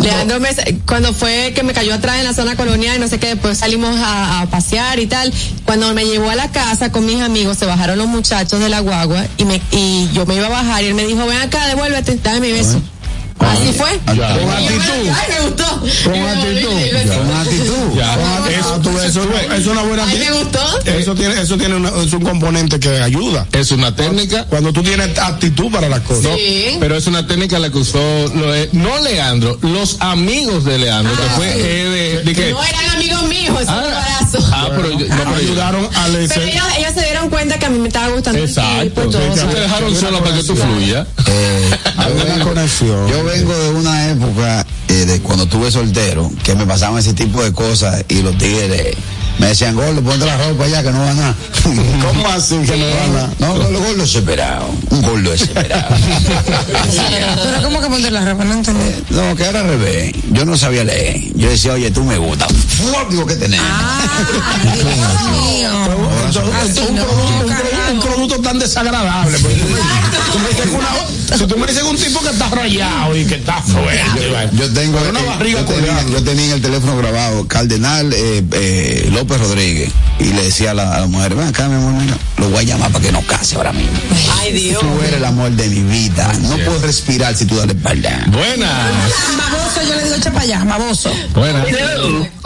Leandro 0.00 0.40
me, 0.40 0.48
cuando 0.86 1.12
fue 1.12 1.52
que 1.54 1.62
me 1.62 1.72
cayó 1.74 1.94
atrás 1.94 2.18
en 2.18 2.24
la 2.24 2.32
zona 2.32 2.56
colonial 2.56 2.96
y 2.96 3.00
no 3.00 3.08
sé 3.08 3.18
qué, 3.18 3.28
después 3.28 3.58
salimos 3.58 3.96
a, 3.98 4.40
a 4.42 4.46
pasear 4.46 4.98
y 4.98 5.06
tal. 5.06 5.32
Cuando 5.64 5.92
me 5.94 6.04
llevó 6.06 6.30
a 6.30 6.34
la 6.36 6.50
casa 6.50 6.90
con 6.90 7.04
mis 7.04 7.20
amigos, 7.20 7.58
se 7.58 7.66
bajaron 7.66 7.98
los 7.98 8.06
muchachos 8.06 8.60
de 8.60 8.68
la 8.68 8.80
guagua 8.80 9.26
y 9.36 9.44
me, 9.44 9.60
y 9.72 10.08
yo 10.14 10.24
me 10.26 10.36
iba 10.36 10.46
a 10.46 10.50
bajar 10.50 10.82
y 10.84 10.86
él 10.86 10.94
me 10.94 11.04
dijo, 11.06 11.26
ven 11.26 11.38
acá, 11.38 11.66
devuélvete, 11.66 12.18
dame 12.22 12.40
mi 12.40 12.52
beso. 12.52 12.80
Así 13.40 13.72
fue. 13.72 13.98
Con 14.06 14.20
actitud. 14.50 15.08
Ay, 15.14 15.28
me 15.28 15.40
gustó. 15.46 15.80
Con 16.04 16.22
actitud. 16.28 17.14
Con 17.16 17.36
actitud. 17.36 17.96
Ya. 17.96 18.14
Eso, 18.50 18.80
tú 18.82 18.92
ves, 18.92 19.04
eso, 19.06 19.22
eso 19.22 19.54
es 19.54 19.66
una 19.66 19.82
buena 19.82 20.04
me 20.06 20.30
gustó. 20.32 20.60
Eso 20.84 21.14
tiene, 21.14 21.40
eso 21.40 21.56
tiene 21.56 21.76
una- 21.76 21.90
es 22.02 22.12
un 22.12 22.22
componente 22.22 22.78
que 22.78 23.00
ayuda. 23.00 23.46
Es 23.52 23.70
una 23.72 23.94
técnica. 23.94 24.44
Cuando 24.44 24.72
tú 24.72 24.82
tienes 24.82 25.18
actitud 25.18 25.70
para 25.70 25.88
las 25.88 26.00
cosas. 26.00 26.32
Sí. 26.36 26.76
Pero 26.78 26.96
es 26.96 27.06
una 27.06 27.26
técnica 27.26 27.58
la 27.58 27.70
que 27.70 27.78
usó, 27.78 27.98
lo 28.34 28.52
de- 28.52 28.68
no 28.72 28.98
Leandro, 29.02 29.58
los 29.62 29.96
amigos 30.00 30.64
de 30.64 30.78
Leandro, 30.78 31.12
que 31.16 31.28
fue 31.36 31.48
eh, 31.48 31.84
de, 31.88 32.22
de 32.24 32.34
que- 32.34 32.50
No 32.52 32.62
eran 32.62 32.88
amigos 32.90 33.22
míos, 33.24 33.56
es 33.60 33.68
un 33.68 33.74
embarazo. 33.74 34.38
Ah, 34.52 34.68
pero, 34.76 34.88
no, 34.90 34.98
pero 34.98 35.34
ayudaron 35.36 35.84
a 35.94 36.06
Pero 36.06 36.42
ellos, 36.44 36.64
ellos 36.78 36.92
se 36.94 37.02
dieron 37.04 37.30
cuenta 37.30 37.58
que 37.58 37.66
a 37.66 37.70
mí 37.70 37.78
me 37.78 37.88
estaba 37.88 38.08
gustando 38.08 38.38
el 38.42 38.48
tipo 38.48 38.60
Exacto. 38.60 39.10
todo. 39.10 39.34
Sí, 39.34 39.40
te 39.54 39.60
dejaron 39.60 39.96
sola 39.96 40.18
para 40.22 40.36
que 40.36 40.42
tú 40.44 40.56
fluyas. 40.56 41.06
Yo 41.26 42.24
vengo- 42.24 42.44
conexión. 42.48 43.08
Yo 43.08 43.24
vengo 43.30 43.56
de 43.56 43.70
una 43.70 44.10
época 44.10 44.66
eh, 44.88 45.04
de 45.06 45.20
cuando 45.20 45.44
estuve 45.44 45.70
soltero 45.70 46.30
que 46.42 46.56
me 46.56 46.66
pasaban 46.66 46.98
ese 46.98 47.14
tipo 47.14 47.42
de 47.42 47.52
cosas 47.52 48.04
y 48.08 48.22
los 48.22 48.36
tigres 48.36 48.96
me 49.40 49.46
decían, 49.46 49.74
gordo, 49.74 50.02
ponte 50.02 50.26
la 50.26 50.36
ropa 50.36 50.66
ya 50.66 50.82
que 50.82 50.90
no 50.90 51.00
van 51.00 51.18
a. 51.18 51.34
¿Cómo 52.06 52.28
así 52.28 52.58
que 52.58 52.76
no 52.76 52.84
van 52.84 53.16
a? 53.16 53.30
No, 53.38 53.56
no, 53.56 53.70
los 53.70 53.80
gordos 53.80 53.96
desesperados. 53.96 54.68
Un 54.90 55.00
gordo 55.00 55.30
desesperado. 55.30 55.96
Pero 57.42 57.62
¿cómo 57.62 57.80
que 57.80 57.86
poner 57.88 58.12
la 58.12 58.26
ropa? 58.26 58.44
No 58.44 58.52
entendí. 58.52 59.02
No, 59.08 59.34
que 59.34 59.44
era 59.44 59.60
al 59.60 59.68
revés. 59.68 60.12
Yo 60.30 60.44
no 60.44 60.58
sabía 60.58 60.84
leer. 60.84 61.22
Yo 61.34 61.48
decía, 61.48 61.72
oye, 61.72 61.90
tú 61.90 62.04
me 62.04 62.18
gustas. 62.18 62.52
Digo, 63.08 63.24
¿qué 63.24 63.36
tenemos? 63.36 63.66
Dios 64.62 64.84
mío. 65.40 65.70
Un, 67.92 68.00
producto, 68.00 68.40
tan 68.42 68.58
desagradable. 68.58 69.38
una- 69.38 71.36
si 71.36 71.46
tú 71.46 71.56
me 71.56 71.66
dices 71.66 71.82
un 71.82 71.96
tipo 71.96 72.20
que 72.20 72.30
está 72.30 72.48
rayado 72.48 73.16
y 73.16 73.24
que 73.24 73.36
está 73.36 73.62
fuerte. 73.62 74.32
Yo 74.52 74.72
tengo 74.72 74.98
Con 74.98 75.08
una 75.08 75.20
eh, 75.20 75.26
barriga 75.26 75.60
yo, 76.10 76.22
tenía, 76.22 76.54
el 76.54 76.60
teléfono 76.60 76.96
grabado 76.96 77.46
Cardenal 77.46 78.12
eh, 78.12 78.42
Rodríguez 79.38 79.92
y 80.18 80.24
le 80.24 80.42
decía 80.42 80.72
a 80.72 80.74
la, 80.74 80.94
a 80.94 81.00
la 81.00 81.06
mujer, 81.06 81.34
ven 81.34 81.48
acá 81.48 81.68
mi 81.68 81.74
amor, 81.76 81.92
mira, 81.92 82.16
lo 82.38 82.48
voy 82.50 82.58
a 82.58 82.62
llamar 82.62 82.90
para 82.90 83.04
que 83.04 83.12
no 83.12 83.22
case 83.22 83.56
ahora 83.56 83.72
mismo. 83.72 83.98
Ay, 84.38 84.52
Dios. 84.52 84.80
Tú 84.80 84.86
eres 85.02 85.14
el 85.14 85.24
amor 85.24 85.50
de 85.52 85.68
mi 85.68 85.82
vida. 85.82 86.32
No 86.42 86.56
puedo 86.58 86.80
respirar 86.80 87.34
si 87.34 87.46
tú 87.46 87.56
das 87.56 87.66
la 87.66 87.72
espalda. 87.72 88.24
Buenas. 88.28 88.92
Maboso, 89.36 89.82
yo 89.88 89.94
le 89.96 90.04
digo 90.04 90.16
echa 90.16 90.30
para 90.30 90.42
allá, 90.42 90.64
maboso. 90.64 91.12
Buenas. 91.34 91.66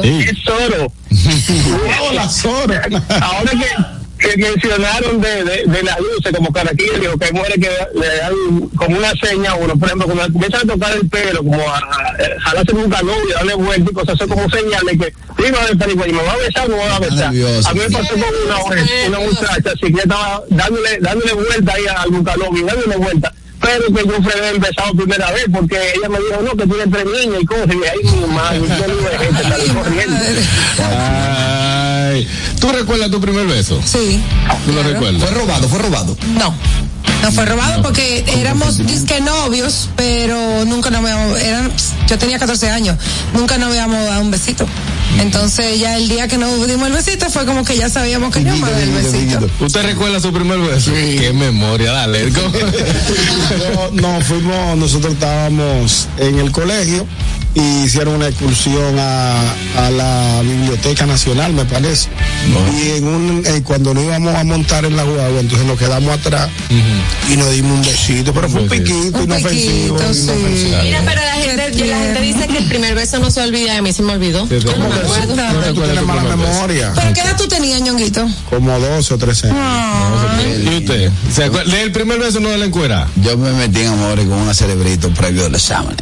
Es 0.02 0.39
Zoro. 0.44 0.93
Hola, 2.11 2.28
Zoro. 2.28 2.74
Ahora 3.20 3.51
que, 3.51 4.03
que 4.19 4.36
mencionaron 4.36 5.20
de, 5.20 5.45
de, 5.45 5.65
de 5.66 5.82
las 5.82 5.99
luces 6.01 6.32
como 6.35 6.53
carajillos, 6.53 7.16
que 7.19 7.24
hay 7.27 7.32
mujeres 7.32 7.59
que 7.59 7.99
le 7.99 8.16
dan 8.16 8.35
como 8.77 8.99
una 8.99 9.12
seña 9.16 9.51
a 9.53 9.55
uno, 9.57 9.77
por 9.77 9.89
ejemplo, 9.89 10.07
cuando 10.07 10.32
comienzan 10.32 10.69
a 10.69 10.73
tocar 10.73 10.93
el 10.97 11.09
pelo, 11.09 11.39
como 11.39 11.61
a, 11.69 11.78
a 11.78 12.41
jalarse 12.41 12.74
un 12.74 12.91
calor 12.91 13.16
y 13.28 13.32
darle 13.32 13.55
vuelta 13.55 13.91
y 13.91 13.95
cosas, 13.95 14.15
hacer 14.15 14.28
como 14.28 14.49
señales 14.51 14.99
que, 14.99 15.12
digo, 15.86 16.07
y 16.07 16.12
me 16.12 16.23
va 16.23 16.32
a 16.32 16.36
besar 16.36 16.66
o 16.66 16.69
no 16.69 16.77
me 16.77 16.86
va 16.86 16.97
a 16.97 17.01
besar. 17.01 17.32
nervioso. 17.32 17.69
A 17.69 17.74
mí 17.74 17.81
me 17.81 17.91
pasó 17.91 18.15
con 18.15 18.23
una 18.47 18.74
vez, 18.74 18.91
una 19.09 19.19
muchacha, 19.20 19.70
así 19.70 19.93
que 19.93 20.01
estaba 20.01 20.43
dándole, 20.49 20.99
dándole 21.01 21.32
vuelta 21.32 21.73
ahí 21.74 21.86
a 21.86 22.03
algún 22.03 22.24
calor, 22.24 22.49
y 22.57 22.62
dándole 22.62 22.97
vuelta. 22.97 23.32
Pero 23.61 23.86
que 23.86 24.07
yo 24.07 24.23
frené 24.23 24.49
empezado 24.51 24.93
primera 24.95 25.31
vez 25.32 25.47
porque 25.51 25.77
ella 25.95 26.09
me 26.09 26.19
dijo, 26.19 26.43
no, 26.43 26.51
que 26.57 26.66
tiene 26.66 26.86
tres 26.86 27.05
niñas 27.07 27.43
y 27.43 27.47
cosas, 27.47 27.69
y 27.69 27.85
ahí 27.85 27.99
mi 28.03 28.27
madre, 28.35 28.61
yo 28.61 28.86
no 28.89 29.09
de 29.09 29.19
gente, 29.19 29.74
corriendo. 29.74 30.16
¿Tú 32.61 32.69
recuerdas 32.73 33.11
tu 33.11 33.20
primer 33.20 33.47
beso? 33.47 33.81
Sí. 33.85 34.20
¿Tú 34.66 34.73
lo 34.73 34.82
recuerdas? 34.82 35.23
Fue 35.23 35.31
robado, 35.32 35.69
fue 35.69 35.78
robado. 35.81 36.16
No. 36.39 36.55
No 37.23 37.32
fue 37.32 37.47
robado 37.47 37.81
porque 37.82 38.23
éramos 38.39 38.86
disque 38.86 39.19
novios, 39.23 39.89
pero 39.97 40.65
nunca 40.66 40.91
nos 40.91 41.01
habíamos, 41.01 41.41
eran, 41.41 41.73
yo 42.07 42.19
tenía 42.19 42.39
14 42.39 42.69
años, 42.69 42.99
nunca 43.32 43.57
nos 43.57 43.70
habíamos 43.70 44.05
dado 44.05 44.20
un 44.20 44.31
besito. 44.31 44.66
Entonces 45.19 45.78
ya 45.81 45.97
el 45.97 46.09
día 46.09 46.28
que 46.28 46.36
nos 46.36 46.66
dimos 46.66 46.86
el 46.89 46.93
besito 46.93 47.31
fue 47.31 47.47
como 47.47 47.65
que 47.65 47.78
ya 47.78 47.89
sabíamos 47.89 48.35
que 48.35 48.45
yo 48.45 48.53
me 48.57 48.61
daba 48.61 48.78
el 48.78 48.91
besito. 48.91 49.49
¿Usted 49.61 49.85
recuerda 49.85 50.20
su 50.20 50.32
primer 50.35 50.59
beso? 50.59 50.91
Qué 50.93 51.32
memoria, 51.32 51.93
dale. 51.93 52.31
Yo- 52.31 52.51
no, 53.93 54.20
fuimos, 54.20 54.77
nosotros 54.77 55.15
estábamos 55.15 56.09
en 56.19 56.39
el 56.41 56.51
colegio 56.53 57.07
y 57.55 57.85
hicieron 57.85 58.14
una 58.16 58.28
excursión 58.28 58.98
a, 58.98 59.40
a 59.78 59.90
la 59.90 60.40
Biblioteca 60.43 61.06
Nacional, 61.06 61.52
me 61.52 61.64
parece. 61.64 62.09
Y 62.76 62.98
en 62.98 63.06
un, 63.06 63.43
eh, 63.47 63.62
cuando 63.64 63.94
nos 63.94 64.05
íbamos 64.05 64.35
a 64.35 64.43
montar 64.44 64.85
en 64.85 64.97
la 64.97 65.05
guagua, 65.05 65.40
entonces 65.40 65.66
nos 65.66 65.78
quedamos 65.78 66.10
atrás 66.18 66.48
y 67.32 67.36
nos 67.36 67.51
dimos 67.52 67.72
un 67.72 67.82
besito, 67.82 68.32
pero 68.35 68.48
fue 68.48 68.62
un 68.62 68.68
piquito, 68.68 69.18
Un 69.18 69.24
inofensivo. 69.24 69.97
piquito, 69.97 70.14
sí. 70.14 70.22
inofensivo. 70.24 70.82
Mira, 70.82 71.02
pero 71.05 71.20
la 71.20 71.32
gente, 71.35 71.86
la 71.86 71.98
gente 71.98 72.20
dice 72.20 72.47
que 72.48 72.59
el 72.59 72.64
primer 72.64 72.94
beso 72.94 73.18
no 73.20 73.31
se 73.31 73.40
olvida, 73.40 73.74
y 73.74 73.76
a 73.78 73.82
mí 73.82 73.93
se 73.93 74.02
me 74.02 74.12
olvidó. 74.14 74.47
Sí. 74.48 74.56
Yo 74.60 74.76
no 74.76 74.89
me 74.89 74.94
acuerdo. 74.94 75.36
No, 75.36 75.74
tú 75.74 75.82
tienes 75.82 76.02
mala 76.05 76.36
memoria. 76.36 76.93
¿Pero 76.94 77.12
qué 77.14 77.20
edad 77.20 77.36
tú 77.36 77.47
tenías, 77.47 77.81
ñonguito? 77.82 78.26
Como 78.51 78.78
12 78.78 79.14
o 79.14 79.18
13 79.18 79.51
años. 79.51 80.72
¿Y 80.72 80.76
usted? 80.78 81.10
¿Se 81.32 81.44
acuerda? 81.44 81.72
¿Del 81.74 81.93
primer 81.93 82.18
beso 82.18 82.40
no 82.40 82.48
de 82.48 82.59
la 82.59 82.64
encuera? 82.66 83.06
Yo 83.22 83.36
me 83.39 83.52
metí 83.52 83.81
en 83.81 83.89
amores 83.89 84.26
con 84.26 84.39
una 84.39 84.55
cerebrito 84.55 85.09
previo 85.10 85.44
del 85.44 85.55
examen. 85.55 85.94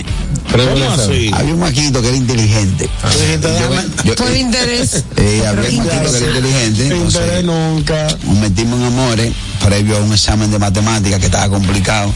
Previo 0.50 0.72
¿Cómo 0.74 0.92
al 0.92 1.00
examen. 1.00 1.34
Había 1.42 1.54
un 1.54 1.60
maquito 1.60 2.00
que 2.00 2.08
era 2.08 2.16
inteligente. 2.16 2.88
Yo- 4.04 4.14
Por 4.16 4.36
interés. 4.36 5.04
eh, 5.16 5.42
había 5.46 5.70
un 5.70 5.76
maquito 5.86 6.10
que 6.12 6.16
era 6.18 6.26
inteligente. 6.26 6.86
Entonces, 6.88 7.44
nunca. 7.44 8.06
nos 8.24 8.38
metimos 8.38 8.80
en 8.80 8.86
amores 8.86 9.32
previo 9.64 9.96
a 9.96 10.00
un 10.00 10.12
examen 10.12 10.50
de 10.50 10.58
matemática 10.58 11.18
que 11.18 11.26
estaba 11.26 11.48
complicado. 11.48 12.12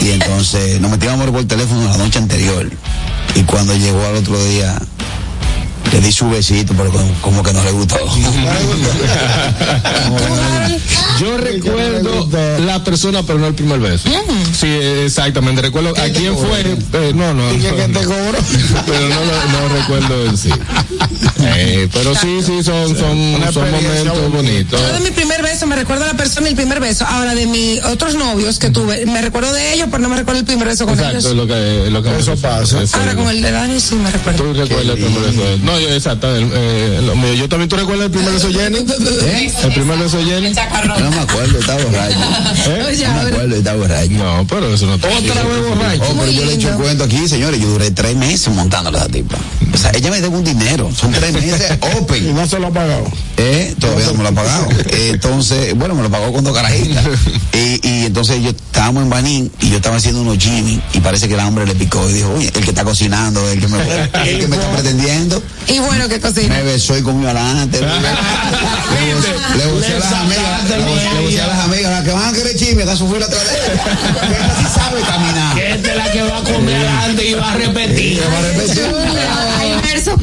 Y 0.00 0.10
entonces 0.10 0.80
nos 0.80 0.90
metimos 0.90 1.14
en 1.14 1.20
amores 1.20 1.34
por 1.34 1.44
teléfono 1.46 1.84
la 1.88 1.96
noche 1.96 2.18
anterior. 2.18 2.70
Y 3.34 3.42
cuando 3.42 3.74
llegó 3.76 4.04
al 4.06 4.16
otro 4.16 4.42
día, 4.46 4.76
le 5.92 6.00
di 6.00 6.12
su 6.12 6.28
besito, 6.28 6.74
pero 6.74 6.90
como, 6.92 7.12
como 7.20 7.42
que 7.42 7.52
no 7.52 7.62
le 7.64 7.70
gustó. 7.72 7.96
Yo 11.20 11.36
recuerdo 11.36 12.28
la 12.64 12.84
persona, 12.84 13.22
pero 13.24 13.38
no 13.40 13.46
el 13.48 13.54
primer 13.54 13.80
beso. 13.80 14.08
Sí, 14.58 14.66
exactamente. 14.68 15.62
Recuerdo 15.62 15.90
a 15.90 16.08
quién 16.10 16.36
fue. 16.36 16.60
eh, 16.60 17.12
no, 17.14 17.34
no. 17.34 17.52
¿Y 17.52 17.58
qué- 17.58 17.70
qué 17.74 17.82
te 17.82 17.88
no. 17.88 18.00
Pero 18.86 19.08
no, 19.08 19.24
lo- 19.24 19.48
no 19.48 19.68
recuerdo 19.80 20.26
en 20.26 20.36
sí. 20.38 20.50
Eh, 21.40 21.88
pero 21.92 22.14
sí, 22.14 22.40
sí, 22.44 22.62
son, 22.62 22.96
son, 22.96 23.52
son 23.52 23.70
momentos 23.70 24.32
bonitos. 24.32 24.80
Yo 24.80 24.92
de 24.94 25.00
mi 25.00 25.10
primer 25.10 25.42
beso 25.42 25.66
me 25.66 25.76
recuerdo 25.76 26.04
a 26.04 26.08
la 26.08 26.14
persona 26.14 26.46
y 26.48 26.50
el 26.50 26.56
primer 26.56 26.80
beso. 26.80 27.04
Ahora 27.06 27.34
de 27.34 27.46
mis 27.46 27.82
otros 27.84 28.14
novios 28.14 28.58
que 28.58 28.70
tuve, 28.70 29.04
me 29.06 29.20
recuerdo 29.22 29.52
de 29.52 29.74
ellos, 29.74 29.88
pero 29.90 30.02
no 30.02 30.08
me 30.08 30.16
recuerdo 30.16 30.40
el 30.40 30.46
primer 30.46 30.68
beso 30.68 30.84
con 30.86 30.94
Exacto, 30.94 31.18
es 31.18 31.24
ellos. 31.26 31.36
lo 31.36 31.46
que, 31.46 31.90
lo 31.90 32.02
que 32.02 32.16
Eso 32.18 32.36
pasa. 32.36 32.78
Ahora 32.94 33.14
con 33.14 33.28
el 33.28 33.42
de 33.42 33.50
Dani 33.50 33.80
sí 33.80 33.94
me 33.96 34.10
recuerdo. 34.10 34.44
Tú 34.44 34.52
recuerdas 34.54 34.96
el 34.98 35.04
primer 35.04 35.20
beso 35.30 35.42
de 35.44 35.54
él. 35.54 35.60
No, 35.78 35.88
yo, 35.88 35.94
exacto. 35.94 36.34
el- 36.34 36.50
eh, 36.52 37.00
lo 37.04 37.14
mío. 37.16 37.34
Yo 37.34 37.48
también, 37.48 37.68
¿tú 37.68 37.76
recuerdas 37.76 38.06
el 38.06 38.10
primer 38.12 38.32
beso 38.32 38.48
de 38.48 38.54
Jenny? 38.54 38.78
¿Eh? 38.78 39.52
El 39.64 39.72
primer 39.72 39.98
beso 39.98 40.18
Jenny. 40.18 40.52
No 40.52 41.10
me 41.10 41.20
acuerdo, 41.20 41.58
estaba 41.58 41.82
borracho. 41.84 42.18
¿Eh? 42.66 43.04
No 43.06 43.12
me 43.14 43.20
acuerdo, 43.30 43.56
estaba 43.56 43.76
borracho. 43.78 44.10
No, 44.12 44.46
pero 44.48 44.74
eso 44.74 44.86
no 44.86 44.94
Otra 44.94 45.08
vez 45.16 45.68
borracho. 45.68 46.02
Oh, 46.10 46.14
pero 46.18 46.30
yo 46.32 46.44
le 46.44 46.52
he 46.52 46.54
hecho 46.56 46.68
un 46.68 46.76
cuento 46.82 47.04
aquí, 47.04 47.28
señores. 47.28 47.60
Yo 47.60 47.68
duré 47.68 47.90
tres 47.90 48.16
meses 48.16 48.48
montándola 48.54 48.98
a 48.98 49.00
esa 49.02 49.10
tipa. 49.10 49.36
O 49.72 49.76
sea, 49.76 49.90
ella 49.94 50.10
me 50.10 50.20
debe 50.20 50.36
un 50.36 50.44
dinero. 50.44 50.90
Son 50.94 51.12
tres 51.12 51.32
meses 51.32 51.78
open. 51.96 52.18
Y 52.28 52.32
no 52.32 52.46
se 52.48 52.58
lo 52.58 52.66
ha 52.68 52.70
pagado. 52.72 53.04
Eh, 53.36 53.74
todavía 53.78 54.06
no 54.06 54.14
me 54.14 54.22
lo 54.24 54.28
ha 54.30 54.32
pagado. 54.32 54.68
Eh, 54.90 55.10
entonces, 55.14 55.74
bueno, 55.76 55.94
me 55.94 56.02
lo 56.02 56.10
pagó 56.10 56.32
con 56.32 56.42
dos 56.44 56.54
carajitas. 56.54 57.04
Y, 57.50 57.80
y 57.88 58.06
entonces 58.06 58.40
yo 58.40 58.50
estábamos 58.50 59.02
en 59.02 59.10
Banín 59.10 59.50
y 59.60 59.70
yo 59.70 59.76
estaba 59.76 59.96
haciendo 59.96 60.20
unos 60.20 60.38
Jimmy 60.38 60.80
y 60.94 61.00
parece 61.00 61.26
que 61.26 61.34
el 61.34 61.40
hambre 61.40 61.66
le 61.66 61.74
picó 61.74 62.08
y 62.08 62.12
dijo, 62.12 62.32
oye, 62.34 62.46
el 62.54 62.62
que 62.64 62.70
está 62.70 62.84
cocinando, 62.84 63.48
el 63.50 63.58
que 63.58 63.66
me, 63.66 63.78
el 63.80 64.38
que 64.38 64.46
me 64.46 64.56
está 64.56 64.70
pretendiendo. 64.74 65.42
Y 65.68 65.78
bueno, 65.80 66.08
que 66.08 66.18
cocina. 66.20 66.54
Me 66.56 66.62
besó 66.62 66.96
y 66.96 67.02
comió 67.02 67.28
adelante. 67.28 67.80
Le 67.80 67.86
le 69.58 69.66
busqué 69.72 69.92
a 69.94 69.98
las 69.98 70.12
amigas, 70.12 70.68
le 70.68 70.76
busqué- 70.78 71.40
a 71.40 71.46
las 71.46 71.58
amigas, 71.64 71.90
las 71.92 72.04
que 72.04 72.10
van 72.10 72.28
a 72.28 72.32
querer 72.32 72.56
chisme, 72.56 72.84
que 72.84 72.90
a 72.90 72.96
sufrir 72.96 73.22
otra 73.22 73.38
vez. 73.38 73.48
Que 73.50 74.32
esta 74.32 74.56
sí 74.58 74.64
sabe 74.74 75.00
caminar. 75.02 75.58
Esta 75.58 75.90
es 75.90 75.96
la 75.96 76.12
que 76.12 76.22
va 76.22 76.38
a 76.38 76.42
comer 76.42 76.86
antes 76.86 77.24
y 77.26 77.34
va 77.34 77.52
a 77.52 77.56
repetir. 77.56 78.22
Hay 79.58 79.74
versos, 79.82 80.14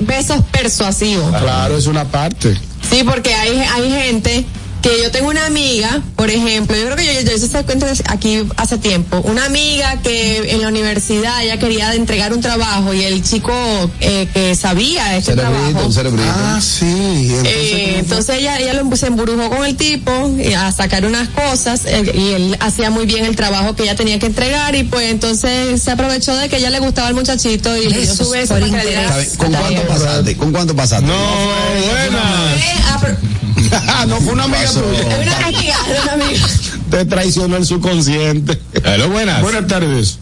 besos 0.00 0.40
persuasivos. 0.50 1.36
Claro, 1.40 1.76
es 1.78 1.86
una 1.86 2.04
parte. 2.04 2.58
Sí, 2.90 3.02
porque 3.04 3.34
hay, 3.34 3.58
hay 3.60 3.90
gente 3.92 4.44
que 4.82 5.02
yo 5.02 5.10
tengo 5.10 5.28
una 5.28 5.46
amiga, 5.46 6.02
por 6.16 6.30
ejemplo, 6.30 6.76
yo 6.76 6.84
creo 6.84 6.96
que 6.96 7.06
yo, 7.06 7.12
yo, 7.12 7.20
yo 7.20 7.32
hice 7.36 7.46
ese 7.46 7.64
cuento 7.64 7.86
aquí 8.06 8.42
hace 8.56 8.78
tiempo, 8.78 9.18
una 9.24 9.44
amiga 9.44 10.00
que 10.02 10.52
en 10.52 10.62
la 10.62 10.68
universidad 10.68 11.42
ella 11.42 11.58
quería 11.58 11.94
entregar 11.94 12.32
un 12.32 12.40
trabajo 12.40 12.94
y 12.94 13.04
el 13.04 13.22
chico 13.22 13.52
eh, 14.00 14.28
que 14.32 14.54
sabía 14.54 15.20
Cerebrito, 15.22 15.34
trabajo. 15.34 15.86
un 15.86 15.92
cerebrito. 15.92 16.28
Ah, 16.34 16.60
sí. 16.60 17.30
Eh, 17.44 17.96
entonces 17.98 18.38
ella, 18.38 18.58
ella 18.58 18.74
lo 18.74 18.96
se 18.96 19.06
embrujó 19.06 19.48
con 19.50 19.64
el 19.64 19.76
tipo 19.76 20.10
eh, 20.38 20.56
a 20.56 20.72
sacar 20.72 21.04
unas 21.04 21.28
cosas 21.28 21.82
eh, 21.86 22.12
y 22.14 22.28
él 22.32 22.56
hacía 22.60 22.90
muy 22.90 23.06
bien 23.06 23.24
el 23.24 23.36
trabajo 23.36 23.74
que 23.76 23.84
ella 23.84 23.96
tenía 23.96 24.18
que 24.18 24.26
entregar 24.26 24.74
y 24.74 24.84
pues 24.84 25.10
entonces 25.10 25.80
se 25.82 25.90
aprovechó 25.90 26.36
de 26.36 26.48
que 26.48 26.56
ella 26.56 26.70
le 26.70 26.80
gustaba 26.80 27.08
al 27.08 27.14
muchachito 27.14 27.76
y 27.76 27.88
le 27.88 28.00
dio 28.00 28.14
su 28.14 28.28
beso 28.30 28.54
para 28.54 28.66
que 28.66 28.72
le. 28.72 29.36
¿Con 29.36 29.52
cuánto 29.52 29.82
pasaste? 29.82 30.36
¿Con 30.36 30.52
cuánto 30.52 30.76
pasaste? 30.76 31.06
No, 31.06 31.14
buenas. 31.90 33.00
Pero- 33.00 33.40
no 34.08 34.16
fue 34.20 34.32
una 34.32 34.44
amiga 34.44 34.69
Pasó. 34.70 34.82
tuya. 34.82 35.18
una 35.20 35.46
amiga, 35.46 35.76
una 36.02 36.12
amiga. 36.12 36.46
Te 36.90 37.04
traicionó 37.04 37.56
el 37.56 37.66
subconsciente. 37.66 38.60
Hello, 38.84 39.08
buenas. 39.08 39.42
Buenas 39.42 39.66
tardes. 39.66 40.18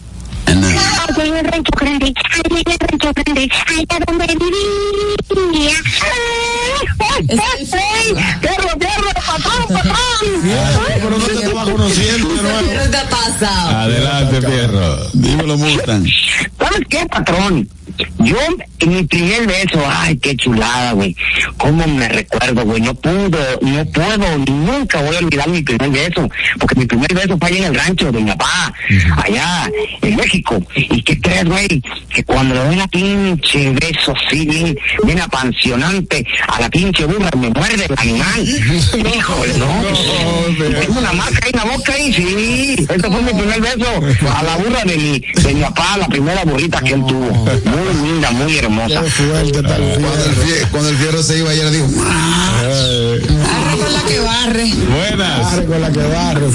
Allá 0.49 1.25
en 1.25 1.37
el 1.37 1.45
rancho 1.45 1.71
grande, 1.79 2.13
allá 2.31 2.41
en 2.49 2.57
el 2.57 2.79
rancho 2.79 3.11
grande, 3.13 3.51
allá 3.67 4.05
donde 4.07 4.25
vivía. 4.25 5.75
¡Perro, 8.41 8.79
perro, 8.79 9.09
patrón, 9.13 9.67
patrón! 9.67 9.95
Pero 11.01 11.09
no 11.11 11.25
te 11.25 11.33
estaba 11.33 11.63
conociendo 11.65 12.29
nuevo. 12.41 12.69
¿Qué 12.71 12.89
te 12.89 12.97
ha 12.97 13.09
pasado? 13.09 13.77
Adelante, 13.77 14.41
Fierro. 14.41 15.09
Dímelo, 15.13 15.57
Mustang. 15.57 16.07
¿Sabes 16.57 16.81
qué, 16.89 17.05
patrón? 17.05 17.69
Yo, 18.19 18.37
en 18.79 18.93
mi 18.93 19.03
primer 19.03 19.45
beso, 19.45 19.83
ay, 19.87 20.17
qué 20.17 20.35
chulada, 20.35 20.93
güey. 20.93 21.15
¿Cómo 21.57 21.85
me 21.85 22.07
recuerdo, 22.07 22.63
güey? 22.63 22.81
No 22.81 22.93
puedo, 22.93 23.37
no 23.61 23.85
puedo, 23.85 24.37
nunca 24.47 25.01
voy 25.01 25.15
a 25.15 25.19
olvidar 25.19 25.49
mi 25.49 25.61
primer 25.61 25.89
beso. 25.89 26.29
Porque 26.59 26.75
mi 26.75 26.85
primer 26.85 27.13
beso 27.13 27.37
fue 27.37 27.49
allá 27.49 27.57
en 27.57 27.63
el 27.65 27.75
rancho 27.75 28.11
de 28.11 28.21
mi 28.21 28.31
papá, 28.31 28.73
allá 29.17 29.69
en 30.01 30.15
México. 30.15 30.38
¿Y 30.75 31.01
qué 31.03 31.19
crees, 31.19 31.45
güey? 31.45 31.81
Que 32.13 32.23
cuando 32.23 32.55
le 32.55 32.63
doy 32.65 32.75
la 32.75 32.87
pinche 32.87 33.71
beso 33.71 34.13
así, 34.15 34.45
bien, 34.45 34.77
bien 35.03 35.19
apasionante, 35.21 36.25
a 36.47 36.61
la 36.61 36.69
pinche 36.69 37.05
burra 37.05 37.29
me 37.37 37.49
muerde 37.49 37.85
el 37.85 37.95
animal. 37.97 38.39
Híjole, 39.15 39.53
no. 39.57 40.79
Tengo 40.79 40.99
una 40.99 41.13
marca 41.13 41.39
ahí 41.43 41.51
en 41.53 41.59
la 41.59 41.65
boca 41.75 41.97
y 41.99 42.13
sí. 42.13 42.75
Ese 42.89 42.99
fue 43.11 43.21
mi 43.21 43.31
primer 43.33 43.61
beso 43.61 43.87
a 44.35 44.43
la 44.43 44.55
burra 44.57 44.83
de 44.85 44.97
mi, 44.97 45.19
de 45.19 45.53
mi 45.53 45.61
papá, 45.61 45.97
la 45.97 46.07
primera 46.07 46.43
burrita 46.45 46.79
que 46.81 46.93
él 46.93 47.03
tuvo. 47.07 47.31
Muy 47.31 48.09
linda, 48.11 48.31
muy 48.31 48.57
hermosa. 48.57 49.01
Qué 49.03 49.09
fuerte 49.09 49.61
tal 49.63 49.81
Cuando 49.81 50.25
el, 50.25 50.35
fie- 50.37 50.67
cuando 50.71 50.89
el 50.89 50.97
fierro 50.97 51.23
se 51.23 51.37
iba, 51.39 51.53
ella 51.53 51.63
le 51.65 51.71
dijo, 51.71 51.87
Arre 52.69 53.77
con 53.77 53.93
la 53.93 54.01
que 54.07 54.19
barre. 54.19 54.65
Buenas. 54.89 55.41
Barre 55.51 55.65
con 55.65 55.81
la 55.81 55.91
que 55.91 55.99
barre. 55.99 56.47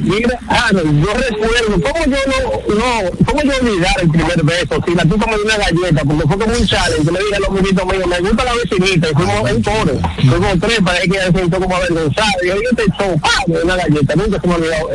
Mira, 0.00 0.38
Harold, 0.48 1.04
yo 1.04 1.12
recuerdo, 1.14 1.80
¿cómo 1.82 2.04
yo 2.06 2.18
no, 2.26 2.74
no, 2.74 2.89
cómo 3.26 3.42
yo 3.42 3.52
olvidar 3.60 3.94
el 4.02 4.08
primer 4.10 4.42
beso? 4.42 4.80
Si 4.86 4.94
la 4.94 5.02
tipa 5.04 5.26
me 5.26 5.34
dio 5.36 5.44
una 5.44 5.56
galleta, 5.58 6.02
porque 6.04 6.22
fue 6.28 6.38
como 6.38 6.56
un 6.56 6.66
challenge, 6.66 7.04
yo 7.04 7.10
le 7.12 7.18
dije 7.20 7.36
a 7.36 7.40
los 7.40 7.48
amiguitos 7.50 7.86
míos, 7.86 8.06
me 8.06 8.18
gusta 8.20 8.44
la 8.44 8.52
vecinita, 8.54 9.08
y 9.10 9.14
fuimos 9.14 9.50
en 9.50 9.62
coro, 9.62 9.98
fuimos 10.16 10.54
tres, 10.60 10.78
parece 10.84 11.08
que 11.08 11.16
ella 11.16 11.32
se 11.32 11.38
sintió 11.40 11.60
como 11.60 11.76
avergonzada, 11.76 12.32
y 12.42 12.46
yo, 12.48 12.54
yo 12.54 12.76
te 12.76 12.82
echó, 12.82 13.16
¡pam! 13.20 13.44
de 13.46 13.62
una 13.62 13.76
galleta, 13.76 14.14
nunca 14.16 14.40
se 14.40 14.46
me 14.46 14.54
olvidó. 14.54 14.90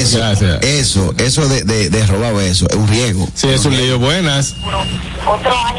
Eso, 0.00 0.18
Gracias. 0.18 0.62
eso, 0.62 1.14
eso 1.18 1.48
de, 1.48 1.62
de, 1.64 1.90
de 1.90 2.06
robar 2.06 2.34
besos 2.34 2.68
es 2.70 2.76
un 2.76 2.88
riesgo. 2.88 3.28
Sí, 3.34 3.48
es 3.48 3.64
un 3.64 3.76
lío. 3.76 3.98
Buenas. 3.98 4.54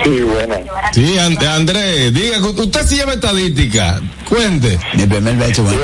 Sí, 0.04 0.20
bueno. 0.22 0.56
Sí, 0.94 1.18
And- 1.18 1.42
Andrés, 1.44 2.14
diga, 2.14 2.40
usted 2.40 2.86
sí 2.86 2.96
lleva 2.96 3.14
estadística. 3.14 4.02
Cuente. 4.28 4.78
Mi 4.96 5.06
primer 5.06 5.36
beso, 5.38 5.64
bueno. 5.64 5.82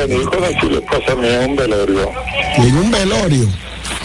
En 2.57 2.77
un 2.77 2.91
velorio. 2.91 3.48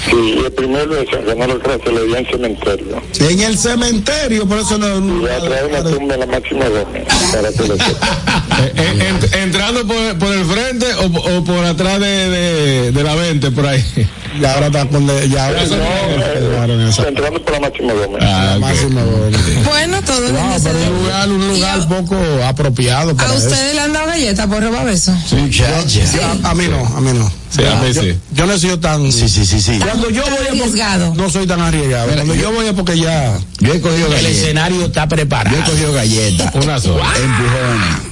Sí, 0.04 0.38
el 0.44 0.52
primer 0.52 0.88
beso, 0.88 1.24
que 1.24 1.34
no 1.34 1.46
lo 1.46 1.58
creo, 1.58 1.80
se 1.84 1.92
le 1.92 2.06
dio 2.06 2.16
en 2.16 2.26
cementerio. 2.26 3.02
En 3.20 3.40
el 3.40 3.58
cementerio, 3.58 4.46
por 4.46 4.58
eso 4.58 4.78
no. 4.78 4.86
Y 5.22 5.26
a 5.28 5.40
de 5.40 5.66
una 5.66 5.82
tumba 5.84 6.14
en 6.14 6.20
la 6.20 6.26
máxima 6.26 6.64
Gómez, 6.68 7.04
para 7.32 7.52
que 7.52 7.68
lo 7.68 7.76
sepa. 7.76 8.18
Eh, 8.58 8.72
eh, 8.74 9.12
ent- 9.12 9.36
¿Entrando 9.44 9.86
por, 9.86 10.18
por 10.18 10.32
el 10.32 10.44
frente 10.44 10.86
o, 10.94 11.04
o 11.38 11.44
por 11.44 11.64
atrás 11.64 12.00
de, 12.00 12.06
de, 12.28 12.90
de 12.92 13.02
la 13.04 13.14
20, 13.14 13.52
por 13.52 13.64
ahí? 13.66 13.84
Y 14.40 14.44
ahora 14.44 14.66
está 14.66 14.86
con. 14.86 15.06
de- 15.06 15.28
Ya 15.28 15.46
ahora 15.46 15.64
No, 15.66 15.74
eh, 15.74 17.08
entrando 17.08 17.42
por 17.42 17.52
la 17.52 17.60
máxima 17.60 17.92
Gómez. 17.92 18.22
Ah, 18.22 18.52
ok. 18.54 18.60
máximo. 18.60 19.00
Bueno, 19.64 20.02
todo 20.02 20.26
el 20.26 20.32
No, 20.34 20.56
pero 20.62 20.78
un 20.78 21.02
lugar, 21.02 21.28
un 21.28 21.48
lugar 21.48 21.88
poco 21.88 22.16
apropiado 22.46 23.16
para 23.16 23.30
¿A 23.30 23.34
eso. 23.36 23.46
ustedes 23.48 23.74
le 23.74 23.80
han 23.80 23.92
dado 23.92 24.06
galletas 24.06 24.46
por 24.46 24.62
robar 24.62 24.84
besos? 24.86 25.14
Muchacha. 25.32 26.00
A, 26.44 26.50
a 26.50 26.54
mí 26.54 26.64
no, 26.68 26.86
a 26.96 27.00
mí 27.00 27.10
no. 27.18 27.30
Sí, 27.50 27.64
a 27.64 27.76
mí 27.76 27.92
yo, 27.94 28.02
sí. 28.02 28.14
yo 28.32 28.46
no 28.46 28.52
he 28.52 28.58
sido 28.58 28.78
tan. 28.78 29.10
Sí, 29.10 29.28
sí, 29.28 29.44
sí, 29.46 29.60
sí. 29.60 29.78
Cuando 29.78 30.10
yo 30.10 30.22
Tan 30.22 30.34
voy 30.34 30.42
a 30.42 30.46
porque- 30.48 30.60
arriesgado. 30.60 31.14
No 31.14 31.30
soy 31.30 31.46
tan 31.46 31.60
arriesgado. 31.60 32.12
Cuando 32.12 32.34
yo 32.34 32.52
voy 32.52 32.66
es 32.66 32.72
porque 32.74 32.98
ya. 32.98 33.38
Yo 33.60 33.72
he 33.72 33.80
cogido 33.80 34.06
El 34.06 34.12
galletas. 34.12 34.36
escenario 34.36 34.84
está 34.86 35.04
Yo 35.04 35.08
preparado. 35.08 35.56
he 35.56 35.62
cogido 35.70 35.92
galletas. 35.94 36.54
Una 36.54 36.78
sola. 36.80 37.04
Empujones. 37.16 38.07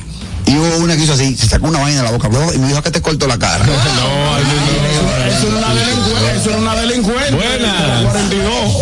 Y 0.46 0.56
hubo 0.56 0.76
una 0.78 0.96
que 0.96 1.02
hizo 1.02 1.12
así, 1.12 1.36
se 1.36 1.46
sacó 1.48 1.66
una 1.68 1.80
vaina 1.80 1.98
de 1.98 2.04
la 2.04 2.10
boca 2.12 2.28
bro, 2.28 2.52
y 2.54 2.58
me 2.58 2.68
dijo 2.68 2.80
que 2.82 2.90
te 2.90 3.02
cortó 3.02 3.26
la 3.26 3.38
cara. 3.38 3.64
No, 3.66 3.72
ay, 3.72 4.44
no. 4.44 5.26
Eso 5.26 5.48
era 5.48 5.56
una 5.58 5.74
delincuente. 5.74 6.36
Eso 6.36 6.50
era 6.50 6.58
una 6.58 6.74
delincuente. 6.76 7.32
Buenas. 7.32 8.02
42. 8.04 8.74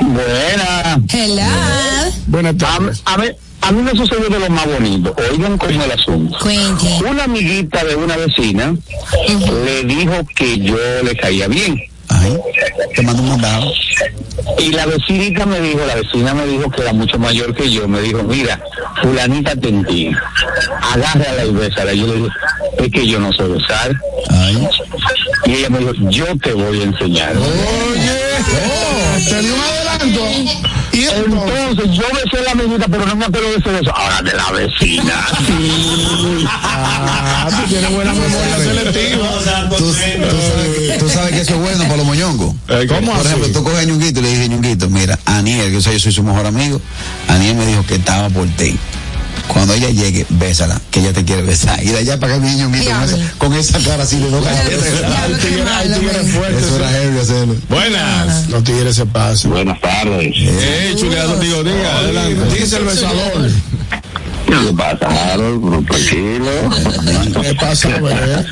Buena. 0.00 1.00
Hello. 1.10 2.12
Buenas 2.26 2.54
A, 2.54 2.58
tardes. 2.58 3.02
a 3.04 3.16
ver, 3.16 3.36
a 3.60 3.72
mí 3.72 3.82
me 3.82 3.90
sucedió 3.92 4.28
de 4.28 4.38
lo 4.38 4.48
más 4.50 4.66
bonito. 4.66 5.14
Oigan 5.30 5.58
cómo 5.58 5.82
el 5.82 5.92
asunto. 5.92 6.38
Cuente. 6.40 6.98
Una 7.08 7.24
amiguita 7.24 7.84
de 7.84 7.96
una 7.96 8.16
vecina 8.16 8.74
le 9.64 9.84
dijo 9.84 10.14
que 10.36 10.58
yo 10.58 10.76
le 11.04 11.16
caía 11.16 11.48
bien. 11.48 11.78
Ay, 12.08 12.38
te 12.94 13.02
mando 13.02 13.22
un 13.22 13.28
mandado. 13.28 13.72
Y 14.58 14.72
la 14.72 14.86
vecinita 14.86 15.46
me 15.46 15.60
dijo, 15.60 15.80
la 15.86 15.94
vecina 15.96 16.34
me 16.34 16.46
dijo 16.46 16.70
que 16.70 16.82
era 16.82 16.92
mucho 16.92 17.18
mayor 17.18 17.54
que 17.54 17.70
yo, 17.70 17.86
me 17.86 18.00
dijo, 18.00 18.22
mira, 18.22 18.60
fulanita 19.02 19.54
Tentín, 19.56 20.16
agárrala 20.80 21.44
y 21.44 21.52
bésala. 21.52 21.92
Yo 21.92 22.06
le 22.06 22.14
dije, 22.14 22.28
es 22.78 22.92
que 22.92 23.06
yo 23.06 23.20
no 23.20 23.32
sé 23.32 23.42
besar. 23.44 23.94
Ay. 24.30 24.68
Y 25.46 25.52
ella 25.54 25.70
me 25.70 25.78
dijo, 25.78 25.92
yo 26.10 26.26
te 26.38 26.52
voy 26.52 26.80
a 26.80 26.84
enseñar. 26.84 27.36
Oye. 27.36 28.28
Un 29.28 29.87
Y 30.92 31.04
entonces 31.04 31.90
yo 31.96 32.04
besé 32.12 32.42
la 32.44 32.52
amiguita, 32.52 32.86
pero 32.88 33.06
no 33.06 33.16
me 33.16 33.26
acuerdo 33.26 33.50
de 33.50 33.56
ese 33.56 33.70
beso. 33.70 33.94
Ahora 33.94 34.22
de 34.22 34.32
la 34.34 34.50
vecina. 34.50 35.26
Ah, 36.50 37.48
tú 37.50 37.68
tienes 37.68 37.90
buena 37.94 38.12
memoria 38.12 38.58
selectiva. 38.58 39.28
Tú, 39.70 39.76
tú 39.76 39.92
sabes, 39.94 40.98
tú 40.98 41.08
sabes 41.08 41.32
que 41.32 41.40
eso 41.40 41.54
es 41.54 41.60
bueno 41.60 41.84
para 41.84 41.96
los 41.96 42.06
moñongos. 42.06 42.54
¿Cómo 42.88 43.12
Por 43.12 43.26
ejemplo, 43.26 43.48
tú 43.52 43.64
coges 43.64 43.78
a 43.80 43.84
Ñunguito 43.84 44.20
y 44.20 44.22
le 44.22 44.28
dije, 44.30 44.48
Ñunguito, 44.48 44.90
mira, 44.90 45.18
Aniel, 45.24 45.70
que 45.70 45.80
yo 45.80 45.98
soy 45.98 46.12
su 46.12 46.22
mejor 46.22 46.46
amigo, 46.46 46.80
Aniel 47.28 47.56
me 47.56 47.66
dijo 47.66 47.84
que 47.86 47.94
estaba 47.96 48.28
por 48.28 48.46
ti. 48.48 48.76
Cuando 49.48 49.74
ella 49.74 49.90
llegue, 49.90 50.26
bésala, 50.28 50.80
que 50.90 51.00
ella 51.00 51.12
te 51.12 51.24
quiere 51.24 51.42
besar. 51.42 51.82
Y 51.82 51.88
de 51.88 51.98
allá 51.98 52.18
para 52.20 52.34
acá 52.36 52.46
Ñunguito 52.46 52.90
con 52.90 53.02
esa, 53.04 53.16
con 53.38 53.54
esa 53.54 53.78
cara 53.80 54.02
así 54.02 54.18
de 54.18 54.28
fuertes. 56.24 56.62
Eso 56.62 56.76
era 56.76 56.88
heavy 56.90 57.18
hacerlo. 57.18 57.54
Buenas. 57.68 58.48
Los 58.50 58.64
tigres 58.64 58.96
se 58.96 59.06
pasan. 59.06 59.50
Buenas 59.50 59.80
tardes. 59.80 60.32
Eh, 60.36 60.94
chulada, 60.96 61.36
digo, 61.38 61.64
diga, 61.64 61.98
adelante. 61.98 62.58
Dice 62.58 62.76
el 62.76 62.84
besador. 62.84 63.50
¿Qué 64.46 64.72
pasa, 64.76 65.32
Harold? 65.32 65.60
Bueno, 65.60 65.84
Tranquilo. 65.88 67.42
¿Qué 67.42 67.54
pasa, 67.54 67.88
bebé? 67.88 68.46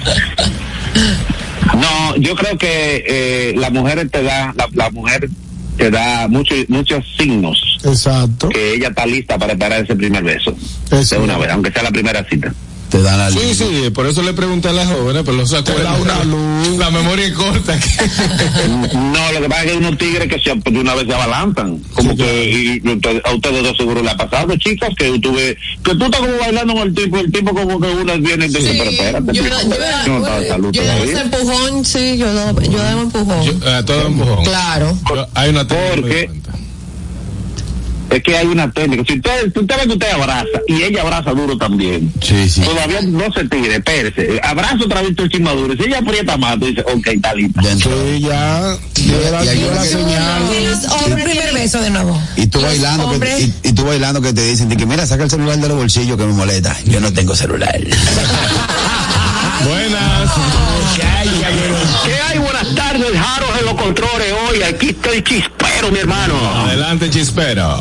No, 1.74 2.16
yo 2.16 2.35
creo 2.36 2.56
que 2.56 3.05
eh, 3.06 3.55
las 3.56 3.73
mujeres 3.73 4.10
te 4.10 4.23
da, 4.23 4.55
la, 4.56 4.68
la 4.73 4.90
mujer 4.90 5.28
te 5.77 5.90
da 5.90 6.27
muchos 6.28 6.69
muchos 6.69 7.05
signos 7.19 7.78
Exacto. 7.85 8.48
que 8.48 8.74
ella 8.74 8.89
está 8.89 9.07
lista 9.07 9.39
para 9.39 9.53
esperar 9.53 9.82
ese 9.82 9.94
primer 9.94 10.24
beso. 10.24 10.57
Eso. 10.90 11.16
De 11.16 11.20
una 11.23 11.39
vez, 11.39 11.51
aunque 11.51 11.70
sea 11.70 11.82
la 11.82 11.90
primera 11.90 12.24
cita. 12.24 12.53
Te 12.91 13.03
dan 13.03 13.19
la 13.19 13.31
Sí, 13.31 13.55
sí, 13.55 13.91
por 13.93 14.07
eso 14.07 14.23
le 14.23 14.33
pregunté 14.33 14.69
a 14.69 14.73
las 14.73 14.87
jóvenes, 14.87 15.23
pero 15.25 15.37
no 15.39 15.47
se 15.47 15.57
acuerdan. 15.59 16.01
una 16.01 16.25
luz. 16.25 16.79
La 16.79 16.91
memoria 16.91 17.27
es 17.27 17.33
corta. 17.33 17.79
No, 18.95 19.33
lo 19.33 19.41
que 19.41 19.49
pasa 19.49 19.61
es 19.63 19.67
que 19.67 19.73
hay 19.73 19.79
unos 19.79 19.99
tigres 19.99 20.29
que 20.29 20.39
se, 20.41 20.55
de 20.71 20.79
una 20.81 20.95
vez 20.95 21.07
se 21.07 21.15
abalanzan. 21.15 21.79
Como 21.95 22.17
que 22.17 22.81
y 22.85 22.89
usted- 22.89 23.21
a 23.25 23.35
ustedes 23.35 23.63
dos 23.63 23.77
seguro 23.77 24.03
le 24.03 24.11
ha 24.11 24.17
pasado, 24.17 24.57
chicas, 24.57 24.91
que 24.97 25.19
tuve, 25.19 25.57
que 25.83 25.95
tú 25.95 26.05
estás 26.05 26.21
como 26.21 26.39
bailando 26.39 26.75
con 26.75 26.83
el 26.89 26.95
tipo, 26.95 27.19
el 27.19 27.33
tipo 27.33 27.55
como 27.55 27.81
que 27.81 27.89
uno 27.89 28.19
viene 28.19 28.47
y 28.47 28.53
te 28.53 28.59
dice, 28.59 28.73
Sí, 28.73 28.79
pero 28.79 28.91
espérate, 28.91 29.33
yo, 29.33 29.43
no 30.19 30.21
de 30.41 30.49
salud 30.49 30.71
yo 30.73 30.83
ese 30.83 31.21
empujón, 31.21 31.85
sí, 31.85 32.17
yo, 32.19 32.33
do- 32.33 32.61
yo 32.63 32.83
debo 32.83 33.01
empujón. 33.03 33.45
Yo, 33.45 33.85
todo 33.85 34.07
empujón. 34.07 34.45
Claro. 34.45 34.99
Yo- 35.09 35.27
hay 35.35 35.51
una 35.51 35.67
Porque-. 35.67 36.31
Es 38.17 38.23
que 38.23 38.37
hay 38.37 38.47
una 38.47 38.71
técnica. 38.71 39.03
Si 39.07 39.15
usted, 39.19 39.53
si 39.53 39.59
usted 39.61 39.77
ve 39.77 39.83
que 39.87 39.93
usted 39.93 40.11
abraza 40.13 40.47
y 40.69 40.83
ella 40.83 41.03
abraza 41.03 41.33
duro 41.33 41.59
también, 41.59 42.11
Sí, 42.23 42.49
sí. 42.49 42.63
todavía 42.63 43.01
no 43.03 43.31
se 43.33 43.45
tire, 43.47 43.77
espérese. 43.77 44.41
Abraza 44.43 44.77
otra 44.85 45.03
vez 45.03 45.13
el 45.19 45.29
chimaduro. 45.29 45.75
Si 45.77 45.83
ella 45.85 45.99
aprieta 45.99 46.37
más, 46.39 46.59
tú 46.59 46.67
dices, 46.67 46.85
ok, 46.87 47.07
está 47.09 47.35
lista. 47.35 47.63
Sí, 47.63 48.21
ya. 48.21 48.77
La, 49.31 49.45
y 49.45 49.59
dio 49.59 49.67
una 49.69 49.77
la 49.77 49.85
señal. 49.85 50.43
Un 51.07 51.15
primer 51.15 51.53
beso 51.53 51.81
de 51.83 51.91
nuevo. 51.91 52.21
Y 52.37 52.47
tú 52.47 52.59
Los 52.61 52.69
bailando, 52.71 53.21
que, 53.21 53.41
y, 53.41 53.55
y 53.69 53.73
tú 53.73 53.85
bailando 53.85 54.23
que 54.23 54.33
te 54.33 54.43
dicen 54.43 54.69
que 54.71 54.87
mira, 54.87 55.07
saca 55.07 55.25
el 55.25 55.31
celular 55.31 55.59
de 55.59 55.69
los 55.69 55.77
bolsillos 55.77 56.17
que 56.17 56.25
me 56.25 56.33
molesta. 56.33 56.75
Yo 56.87 57.01
no 57.01 57.13
tengo 57.13 57.37
celular. 57.37 57.79
Buenas. 59.69 60.31
¿Qué 60.97 61.03
hay? 62.15 62.39
Buenas 62.39 62.75
tardes, 62.75 63.07
Jaros 63.19 63.51
en 63.59 63.65
los 63.67 63.75
controles 63.75 64.33
hoy. 64.49 64.63
Aquí 64.63 64.91
estoy 64.91 65.23
chispero, 65.23 65.91
mi 65.91 65.99
hermano. 65.99 66.35
Adelante, 66.67 67.11
chispero. 67.11 67.81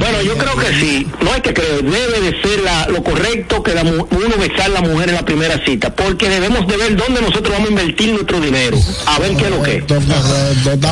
Bueno, 0.00 0.22
yo 0.22 0.36
creo 0.36 0.56
que 0.56 0.80
sí. 0.80 1.06
No 1.22 1.32
hay 1.32 1.40
que 1.40 1.52
creer. 1.54 1.82
Debe 1.82 2.20
de 2.20 2.42
ser 2.42 2.60
la- 2.64 2.88
lo 2.88 3.02
correcto 3.02 3.62
que 3.62 3.74
la 3.74 3.84
mu- 3.84 4.06
uno 4.10 4.36
besar 4.38 4.66
a 4.66 4.68
la 4.68 4.80
mujer 4.80 5.08
en 5.10 5.14
la 5.16 5.24
primera 5.24 5.62
cita. 5.64 5.94
Porque 5.94 6.28
debemos 6.28 6.66
de 6.66 6.76
ver 6.76 6.96
dónde 6.96 7.20
nosotros 7.20 7.50
vamos 7.50 7.68
a 7.68 7.70
invertir 7.70 8.12
nuestro 8.12 8.40
dinero. 8.40 8.78
A 9.06 9.18
ver 9.18 9.36
qué 9.36 9.44
es 9.44 9.50
lo 9.50 9.62
que 9.62 9.76
es. 9.76 9.82
Está 9.82 9.98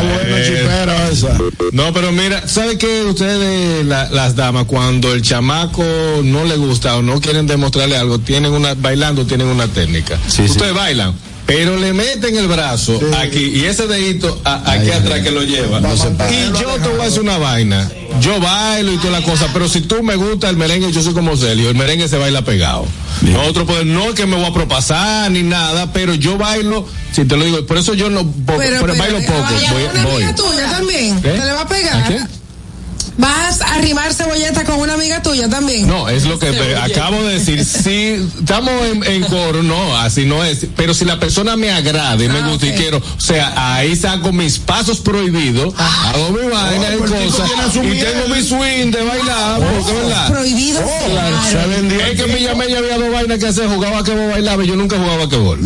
bueno, 0.02 0.36
Eh, 0.36 0.44
chipero 0.46 0.92
esa. 1.10 1.38
No, 1.72 1.92
pero 1.92 2.12
mira, 2.12 2.46
¿sabe 2.46 2.78
qué? 2.78 3.02
Ustedes, 3.04 3.84
la- 3.86 4.08
las 4.10 4.36
damas, 4.36 4.64
cuando 4.66 5.12
el 5.12 5.22
chamaco 5.22 5.84
no 6.22 6.44
le 6.44 6.56
gusta 6.56 6.96
o 6.96 7.02
no 7.02 7.20
quieren 7.20 7.46
demostrarle 7.46 7.96
algo, 7.96 8.18
tienen 8.18 8.52
una, 8.52 8.74
bailando 8.74 9.26
tienen 9.26 9.46
una 9.48 9.66
técnica. 9.68 10.18
Sí, 10.26 10.42
sí. 10.44 10.50
Ustedes 10.52 10.74
bailan, 10.74 11.14
pero 11.48 11.78
le 11.78 11.94
meten 11.94 12.36
el 12.36 12.46
brazo 12.46 13.00
aquí 13.18 13.38
y 13.54 13.64
ese 13.64 13.86
dedito 13.86 14.38
a- 14.44 14.70
aquí 14.70 14.90
atrás 14.90 15.20
que 15.20 15.30
lo 15.30 15.42
lleva. 15.42 15.80
Y 15.80 16.60
yo 16.60 16.68
te 16.82 16.88
voy 16.90 17.00
a 17.00 17.04
hacer 17.08 17.22
una 17.22 17.38
vaina. 17.38 17.90
Yo 18.20 18.38
bailo 18.38 18.92
y 18.92 18.98
toda 18.98 19.18
la 19.18 19.24
cosa, 19.24 19.46
pero 19.54 19.66
si 19.66 19.80
tú 19.80 20.02
me 20.02 20.14
gusta 20.16 20.50
el 20.50 20.56
merengue, 20.58 20.92
yo 20.92 21.02
soy 21.02 21.14
como 21.14 21.36
Celio, 21.38 21.70
el 21.70 21.74
merengue 21.74 22.06
se 22.06 22.18
baila 22.18 22.42
pegado. 22.42 22.84
Nosotros 23.22 23.64
pues, 23.66 23.86
no 23.86 24.10
es 24.10 24.14
que 24.14 24.26
me 24.26 24.36
voy 24.36 24.44
a 24.44 24.52
propasar 24.52 25.30
ni 25.30 25.42
nada, 25.42 25.90
pero 25.92 26.12
yo 26.14 26.36
bailo, 26.36 26.86
si 27.12 27.24
te 27.24 27.36
lo 27.36 27.44
digo, 27.46 27.64
por 27.66 27.78
eso 27.78 27.94
yo 27.94 28.10
no 28.10 28.30
Pero, 28.46 28.58
pero 28.58 28.80
pero, 28.82 28.96
bailo 28.96 29.18
poco, 29.24 29.38
voy, 29.72 29.84
una 29.92 30.02
voy. 30.04 30.22
tuya 30.34 30.70
también. 30.70 31.20
¿Qué? 31.22 31.30
¿Te 31.30 31.38
le 31.46 31.52
va 31.52 31.60
a 31.60 31.62
¿A 31.62 31.68
pegar? 31.68 32.28
Vas 33.18 33.60
a 33.62 33.74
arrimar 33.74 34.14
cebolleta 34.14 34.64
con 34.64 34.78
una 34.78 34.94
amiga 34.94 35.20
tuya 35.22 35.48
también. 35.48 35.88
No, 35.88 36.08
es 36.08 36.24
lo 36.24 36.38
que 36.38 36.52
te 36.52 36.76
acabo 36.76 37.20
de 37.24 37.34
decir. 37.38 37.64
Si 37.64 38.14
estamos 38.38 38.72
en, 38.86 39.02
en 39.04 39.24
coro, 39.24 39.62
no, 39.64 39.96
así 39.98 40.24
no 40.24 40.44
es. 40.44 40.66
Pero 40.76 40.94
si 40.94 41.04
la 41.04 41.18
persona 41.18 41.56
me 41.56 41.70
agrada 41.72 42.22
y 42.22 42.28
me 42.28 42.38
Ah, 42.38 42.48
gusta 42.48 42.66
y 42.66 42.70
ok. 42.70 42.76
quiero, 42.76 42.98
o 42.98 43.20
sea, 43.20 43.74
ahí 43.74 43.96
saco 43.96 44.32
mis 44.32 44.58
pasos 44.60 45.00
prohibidos, 45.00 45.74
hago 45.76 46.30
mi 46.30 46.48
vaina 46.48 46.94
y 46.94 46.96
pero 47.00 47.04
el 47.16 47.24
tipo 47.26 47.36
cosas, 47.38 47.76
y 47.76 47.78
miel. 47.80 48.06
tengo 48.06 48.34
mi 48.34 48.42
swing 48.42 48.90
de 48.92 49.02
bailar, 49.02 49.60
porque 49.60 49.92
verdad. 49.92 50.28
Prohibido. 50.30 50.80
Claro. 51.10 51.68
vendió. 51.70 52.00
Es 52.06 52.16
que 52.16 52.22
en 52.30 52.34
Villamella 52.36 52.78
había 52.78 52.98
dos 52.98 53.12
vainas 53.12 53.38
que 53.38 53.46
hacer, 53.48 53.66
jugaba 53.68 54.04
que 54.04 54.14
bailaba 54.14 54.64
y 54.64 54.68
yo 54.68 54.76
nunca 54.76 54.96
jugaba 54.96 55.28
que 55.28 55.36
gol. 55.36 55.60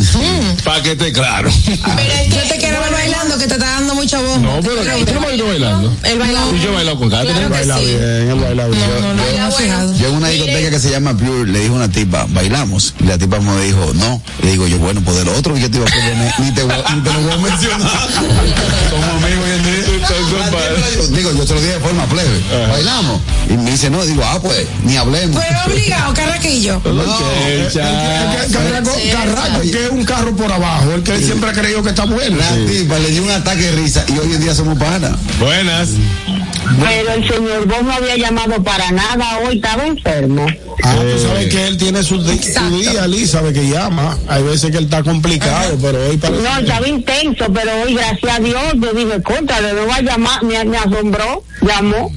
Para 0.65 0.83
que 0.83 0.93
esté 0.93 1.13
claro. 1.13 1.51
Yo 1.51 2.49
te 2.49 2.57
quiero 2.57 2.81
ver 2.81 2.93
bailando, 3.23 3.39
que 3.39 3.47
te 3.49 3.55
está 3.55 3.67
dando 3.67 3.95
mucha 3.95 4.21
voz. 4.21 4.39
No, 4.41 4.61
pero 4.63 4.77
tú 4.83 5.21
no 5.21 5.29
visto 5.29 5.47
bailando. 5.47 5.97
Él 6.03 6.19
baila. 6.19 6.41
Y 6.55 6.61
yo 6.61 6.71
he 6.71 6.75
bailado 6.75 6.99
con 6.99 7.11
Catherine. 7.11 7.35
Claro 7.39 7.55
Baila 7.55 7.79
bien, 7.79 8.01
él 8.31 8.35
baila 8.41 8.67
bien. 8.67 9.99
Yo 9.99 10.09
en 10.09 10.15
una 10.15 10.29
discoteca 10.29 10.71
que 10.71 10.79
se 10.79 10.91
llama 10.91 11.17
Pure 11.17 11.47
le 11.51 11.61
dijo 11.61 11.75
a 11.75 11.77
una 11.79 11.89
tipa, 11.91 12.27
bailamos. 12.31 12.95
Y 13.01 13.05
la 13.05 13.19
tipa 13.19 13.41
me 13.41 13.61
dijo, 13.65 13.93
no. 13.95 14.21
Le 14.43 14.51
digo 14.53 14.67
yo, 14.67 14.79
bueno, 14.79 15.01
pues 15.05 15.17
de 15.19 15.25
lo 15.25 15.33
otro 15.37 15.55
que 15.55 15.61
yo 15.61 15.71
te 15.71 15.77
iba 15.79 15.87
a 15.87 15.91
proponer, 15.91 16.33
ni 16.41 16.51
te, 16.53 16.63
voy 16.63 16.73
a- 16.73 16.95
ni 16.95 17.01
te 17.03 17.13
lo 17.13 17.21
voy 17.21 17.33
a 17.33 17.37
mencionar. 17.37 17.91
Como 18.91 19.05
amigo 19.05 19.43
Digo, 21.11 21.33
yo 21.33 21.45
te 21.45 21.55
lo 21.55 21.61
dije 21.61 21.75
de 21.75 21.81
forma 21.81 22.05
plebe. 22.07 22.41
Bailamos. 22.69 23.21
Y 23.49 23.57
me 23.57 23.71
dice, 23.73 23.91
no, 23.91 24.05
digo, 24.05 24.23
ah, 24.25 24.39
pues, 24.41 24.67
ni 24.85 24.97
hablemos. 24.97 25.37
Fue 25.43 25.73
obligado, 25.73 26.15
carraquillo. 26.15 26.83
Que- 26.83 26.91
Carraco, 28.53 28.91
Carraco, 29.13 29.61
que 29.61 29.85
es 29.87 29.91
un 29.91 30.05
carro 30.05 30.35
por 30.37 30.53
abajo, 30.53 30.93
el 30.95 31.03
que 31.03 31.19
siempre 31.19 31.51
ha 31.51 31.53
creído 31.53 31.83
que 31.83 31.91
está 31.91 32.05
bueno. 32.05 32.37
La 32.39 32.55
tipa 32.67 32.99
le 32.99 33.11
dio 33.11 33.23
un 33.23 33.31
ataque 33.31 33.63
de 33.63 33.73
risa 33.73 34.05
y 34.09 34.19
hoy 34.19 34.33
en 34.35 34.41
día 34.41 34.55
somos 34.55 34.79
panas. 34.79 35.13
Buenas. 35.39 35.91
Pero 36.81 37.13
el 37.15 37.29
señor 37.29 37.67
vos 37.67 37.83
no 37.83 37.93
había 37.93 38.17
llamado 38.17 38.63
para 38.63 38.91
nada 38.93 39.39
hoy, 39.47 39.57
estaba 39.57 39.87
enfermo. 39.87 40.47
Ah, 40.85 40.97
tú 41.01 41.19
sabes 41.27 41.49
que 41.49 41.67
él 41.67 41.77
tiene 41.77 42.03
su, 42.03 42.23
di- 42.23 42.39
su 42.43 42.71
día, 42.79 43.07
Liz, 43.07 43.31
sabe 43.31 43.53
que 43.53 43.69
llama. 43.69 44.17
Hay 44.29 44.43
veces 44.43 44.71
que 44.71 44.79
él 44.79 44.85
está 44.85 45.03
complicado, 45.03 45.77
pero 45.81 46.09
hoy 46.09 46.17
parece. 46.17 46.43
No, 46.43 46.59
estaba 46.59 46.89
intenso, 46.89 47.47
pero 47.53 47.71
hoy, 47.83 47.95
gracias 47.95 48.37
a 48.37 48.41
Dios, 48.41 48.63
yo 48.81 48.93
dije, 48.95 49.23
contra, 49.23 49.61
no 49.61 49.87
va 49.87 49.97
a 49.97 50.03
llamar, 50.03 50.43
me, 50.45 50.65
me 50.65 50.79
asombró, 50.79 51.45
llamó. 51.61 52.11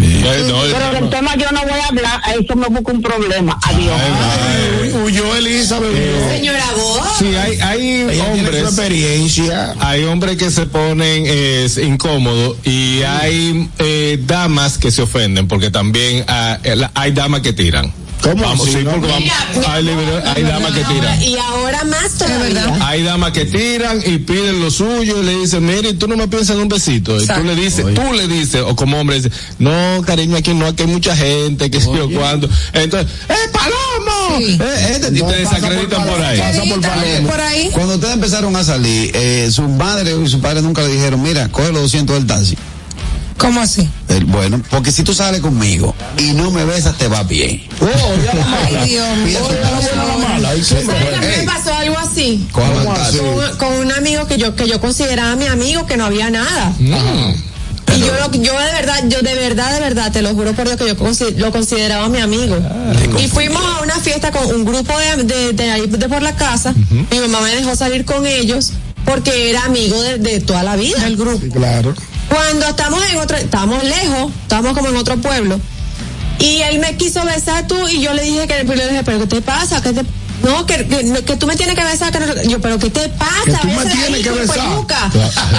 Eh, 0.00 0.44
no, 0.48 0.60
Pero 0.72 0.92
del 1.00 1.10
tema 1.10 1.34
yo 1.36 1.50
no 1.52 1.62
voy 1.62 1.80
a 1.80 1.86
hablar, 1.86 2.20
eso 2.38 2.54
me 2.54 2.68
busca 2.68 2.92
un 2.92 3.00
problema. 3.02 3.58
Adiós. 3.62 3.94
Ay, 3.98 4.92
huyó 5.04 5.34
Elizabeth. 5.36 5.90
huyó. 5.90 6.28
Señora 6.30 6.64
vos. 6.76 7.08
Sí, 7.18 7.34
hay, 7.34 7.58
hay 7.60 8.00
Ella 8.10 8.24
hombres. 8.24 8.62
experiencia. 8.62 9.74
Hay 9.80 10.04
hombres 10.04 10.36
que 10.36 10.50
se 10.50 10.66
ponen 10.66 11.24
eh, 11.26 11.66
incómodos 11.82 12.56
y 12.64 13.02
hay 13.02 13.68
eh, 13.78 14.18
damas 14.26 14.76
que 14.78 14.90
se 14.90 15.02
ofenden 15.02 15.48
porque 15.48 15.70
también 15.70 16.24
ah, 16.28 16.58
eh, 16.62 16.76
hay 16.94 17.12
damas 17.12 17.40
que 17.40 17.52
tiran. 17.52 17.92
¿Cómo 18.22 18.42
Vamos, 18.42 18.66
sí, 18.66 18.78
porque 18.82 19.06
vamos, 19.06 19.20
Mira, 19.20 19.72
hay, 19.72 19.84
libre- 19.84 20.22
hay 20.34 20.42
damas 20.42 20.72
que 20.72 20.84
tiran. 20.84 21.22
Y 21.22 21.36
ahora 21.36 21.84
más 21.84 22.12
todavía. 22.14 22.76
Hay 22.88 23.02
damas 23.04 23.30
que 23.32 23.44
tiran 23.44 24.00
y 24.04 24.18
piden 24.18 24.60
lo 24.60 24.70
suyo 24.70 25.22
y 25.22 25.24
le 25.24 25.38
dicen, 25.38 25.64
mire, 25.64 25.92
tú 25.94 26.08
no 26.08 26.16
me 26.16 26.26
piensas 26.26 26.56
en 26.56 26.62
un 26.62 26.68
besito. 26.68 27.20
Y 27.22 27.26
tú 27.26 27.44
le 27.44 27.54
dices, 27.54 27.84
tú 27.94 28.12
le 28.14 28.26
dices, 28.26 28.62
o 28.66 28.74
como 28.74 28.98
hombre, 28.98 29.16
dices, 29.20 29.32
no, 29.58 30.02
cariño, 30.04 30.36
aquí 30.36 30.54
no, 30.54 30.66
aquí 30.66 30.82
hay 30.84 30.88
mucha 30.88 31.14
gente, 31.16 31.70
que 31.70 31.80
sé 31.80 31.88
yo 31.96 32.10
cuándo. 32.10 32.48
Entonces, 32.72 33.12
¡eh, 33.28 33.34
palomo! 33.52 34.38
Sí. 34.38 34.58
Eh, 34.60 34.88
este, 34.96 35.16
y 35.18 35.20
No, 35.20 35.28
te 35.28 35.42
pasa 35.44 35.50
por 35.56 35.60
desacreditan 35.60 36.06
por 36.06 36.20
ahí. 36.20 36.38
Pasa 36.38 36.62
por 36.64 36.80
Palomo. 36.80 37.28
Por 37.28 37.40
ahí. 37.40 37.70
Cuando 37.72 37.94
ustedes 37.94 38.14
empezaron 38.14 38.56
a 38.56 38.64
salir, 38.64 39.10
eh, 39.14 39.48
su 39.52 39.62
madre 39.62 40.14
y 40.20 40.28
su 40.28 40.40
padre 40.40 40.62
nunca 40.62 40.82
le 40.82 40.88
dijeron, 40.88 41.22
mira, 41.22 41.48
coge 41.48 41.70
los 41.70 41.82
200 41.82 42.16
del 42.16 42.26
taxi. 42.26 42.56
¿Cómo 43.38 43.60
así? 43.60 43.88
Eh, 44.08 44.22
bueno, 44.26 44.62
porque 44.70 44.90
si 44.90 45.02
tú 45.02 45.12
sales 45.14 45.40
conmigo 45.40 45.94
y 46.18 46.32
no 46.32 46.50
me 46.50 46.64
besas, 46.64 46.96
te 46.96 47.06
va 47.08 47.22
bien. 47.22 47.62
Oh, 47.80 47.86
ya 48.24 48.34
la 48.34 48.46
mala. 48.46 48.80
Ay, 48.82 48.88
Dios 48.90 49.16
mío. 49.18 49.38
Oh, 49.42 51.20
me 51.20 51.42
pasó 51.44 51.74
algo 51.74 51.98
así. 51.98 52.46
¿Cómo 52.52 52.92
así? 52.92 53.18
Con, 53.18 53.56
con 53.58 53.72
un 53.86 53.92
amigo 53.92 54.26
que 54.26 54.38
yo 54.38 54.54
que 54.56 54.66
yo 54.68 54.80
consideraba 54.80 55.36
mi 55.36 55.46
amigo 55.46 55.86
que 55.86 55.96
no 55.96 56.06
había 56.06 56.30
nada. 56.30 56.72
Y 56.78 58.00
yo, 58.00 58.08
lo, 58.20 58.30
yo 58.32 58.52
de 58.58 58.72
verdad, 58.72 59.04
yo 59.08 59.20
de 59.22 59.34
verdad, 59.34 59.72
de 59.72 59.80
verdad, 59.80 60.12
te 60.12 60.20
lo 60.20 60.34
juro 60.34 60.52
por 60.54 60.66
Dios 60.66 60.76
que 60.76 60.86
yo 60.86 60.96
consi- 60.96 61.34
lo 61.36 61.50
consideraba 61.52 62.08
mi 62.08 62.18
amigo. 62.20 62.56
y 63.22 63.28
fuimos 63.28 63.62
a 63.64 63.82
una 63.82 63.98
fiesta 64.00 64.30
con 64.32 64.44
un 64.54 64.64
grupo 64.64 64.92
de, 64.98 65.24
de, 65.24 65.52
de 65.52 65.70
ahí 65.70 65.86
de 65.86 66.08
por 66.08 66.20
la 66.22 66.34
casa. 66.36 66.74
Mi 67.10 67.18
mamá 67.20 67.40
me 67.42 67.54
dejó 67.54 67.74
salir 67.76 68.04
con 68.04 68.26
ellos. 68.26 68.72
porque 69.06 69.50
era 69.50 69.64
amigo 69.64 70.00
de, 70.02 70.18
de 70.18 70.40
toda 70.40 70.62
la 70.64 70.74
vida. 70.76 70.98
Del 71.00 71.16
grupo. 71.16 71.40
Claro. 71.52 71.94
Cuando 72.28 72.66
estamos 72.66 73.02
en 73.10 73.18
otro, 73.18 73.36
estábamos 73.36 73.82
lejos, 73.84 74.32
estábamos 74.42 74.74
como 74.74 74.88
en 74.88 74.96
otro 74.96 75.16
pueblo. 75.18 75.60
Y 76.38 76.60
él 76.62 76.78
me 76.80 76.96
quiso 76.96 77.24
besar 77.24 77.66
tú 77.66 77.88
y 77.88 78.00
yo 78.00 78.12
le 78.12 78.22
dije 78.22 78.46
que 78.46 78.54
pero 78.66 78.74
le 78.74 78.88
dije, 78.88 79.02
pero 79.04 79.20
¿qué 79.20 79.26
te 79.26 79.42
pasa? 79.42 79.80
¿Qué 79.80 79.92
te 79.92 80.04
no, 80.42 80.66
que, 80.66 80.86
que, 80.86 81.24
que 81.24 81.36
tú 81.36 81.46
me 81.46 81.56
tienes 81.56 81.74
que 81.76 81.84
besar, 81.84 82.12
que 82.12 82.20
no- 82.20 82.42
yo, 82.44 82.60
pero 82.60 82.78
¿qué 82.78 82.90
te 82.90 83.08
pasa? 83.10 83.34
Que 83.44 83.52
tú 83.52 83.66
me 83.68 83.84
tienes 83.86 84.14
ahí, 84.14 84.22
que 84.22 84.30
besar. 84.30 84.56
yuca. 84.76 85.10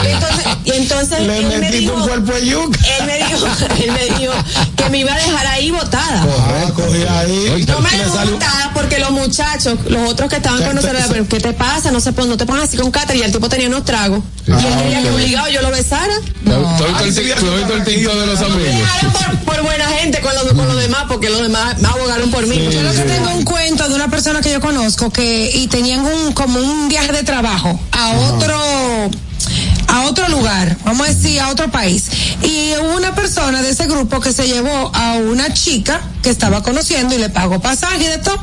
Y 0.04 0.08
entonces, 0.12 0.46
y 0.66 0.72
entonces 0.72 1.20
Le 1.22 1.38
él 1.40 1.60
me 1.60 1.72
dijo, 1.72 1.94
un 1.94 2.08
cuerpo 2.08 2.34
de 2.34 2.46
yuca. 2.46 2.80
él 3.00 3.06
me 3.06 3.18
dijo, 3.18 3.48
él 3.84 3.92
me 3.92 4.06
dijo 4.20 4.34
que 4.76 4.90
me 4.90 5.00
iba 5.00 5.14
a 5.14 5.18
dejar 5.18 5.48
ahí 5.48 5.72
botada. 5.72 6.26
Ah, 6.26 6.72
cogí 6.76 7.04
ahí. 7.04 7.66
No 7.68 7.80
me 7.80 7.90
dejó 7.92 8.16
salió- 8.16 8.34
botada 8.34 8.72
porque 8.74 9.00
los 9.00 9.12
muchachos, 9.12 9.78
los 9.88 10.10
otros 10.10 10.30
que 10.30 10.36
estaban 10.38 10.64
con 10.64 10.76
nosotros, 10.76 11.04
pero 11.10 11.28
¿qué 11.28 11.40
te 11.40 11.54
pasa? 11.54 11.92
No 11.92 12.00
se 12.00 12.12
no 12.12 12.38
te 12.38 12.46
pongas 12.46 12.66
así 12.66 12.78
con 12.78 12.92
Catherine 12.92 13.24
y 13.24 13.28
el 13.28 13.32
tipo 13.32 13.50
tenía 13.50 13.68
unos 13.68 13.86
tragos. 13.86 14.22
y 14.48 14.52
él 14.52 14.58
quería 14.78 15.02
que 15.02 15.10
obligado 15.10 15.50
yo 15.50 15.62
lo 15.62 15.72
besara. 15.72 16.14
¿Tú 16.44 16.84
has 16.96 17.04
visto 17.04 17.22
el 17.22 17.36
de 18.20 18.26
los 18.26 18.42
amigos? 18.42 18.64
Dejaron 18.64 19.12
por, 19.12 19.56
por 19.56 19.64
buena 19.64 19.86
gente 19.88 20.20
con 20.22 20.34
los, 20.36 20.44
con 20.54 20.68
los 20.68 20.78
demás, 20.78 21.04
porque 21.08 21.30
los 21.30 21.42
demás 21.42 21.78
me 21.80 21.88
abogaron 21.88 22.32
por 22.32 22.46
mí. 22.48 22.68
Yo 22.72 22.82
lo 22.82 22.92
que 22.92 23.02
tengo 23.02 23.32
un 23.32 23.44
cuento 23.44 23.88
de 23.88 23.96
una 23.96 24.10
persona 24.10 24.42
que 24.42 24.52
yo 24.52 24.60
conozco 24.68 25.10
que 25.10 25.50
y 25.54 25.68
tenían 25.68 26.02
un 26.06 26.34
como 26.34 26.60
un 26.60 26.90
viaje 26.90 27.14
de 27.14 27.24
trabajo 27.24 27.80
a 27.94 28.12
otro 28.12 28.60
a 29.88 30.02
otro 30.04 30.28
lugar, 30.28 30.78
vamos 30.84 31.08
a 31.08 31.14
decir 31.14 31.40
a 31.40 31.50
otro 31.50 31.72
país. 31.72 32.04
Y 32.44 32.74
hubo 32.82 32.98
una 32.98 33.16
persona 33.16 33.62
de 33.62 33.70
ese 33.70 33.86
grupo 33.88 34.20
que 34.20 34.34
se 34.34 34.46
llevó 34.46 34.92
a 34.94 35.14
una 35.14 35.54
chica 35.54 36.02
que 36.22 36.30
estaba 36.30 36.62
conociendo 36.62 37.16
y 37.16 37.18
le 37.18 37.30
pagó 37.30 37.62
pasaje 37.62 38.04
y 38.04 38.08
de 38.08 38.18
todo. 38.18 38.38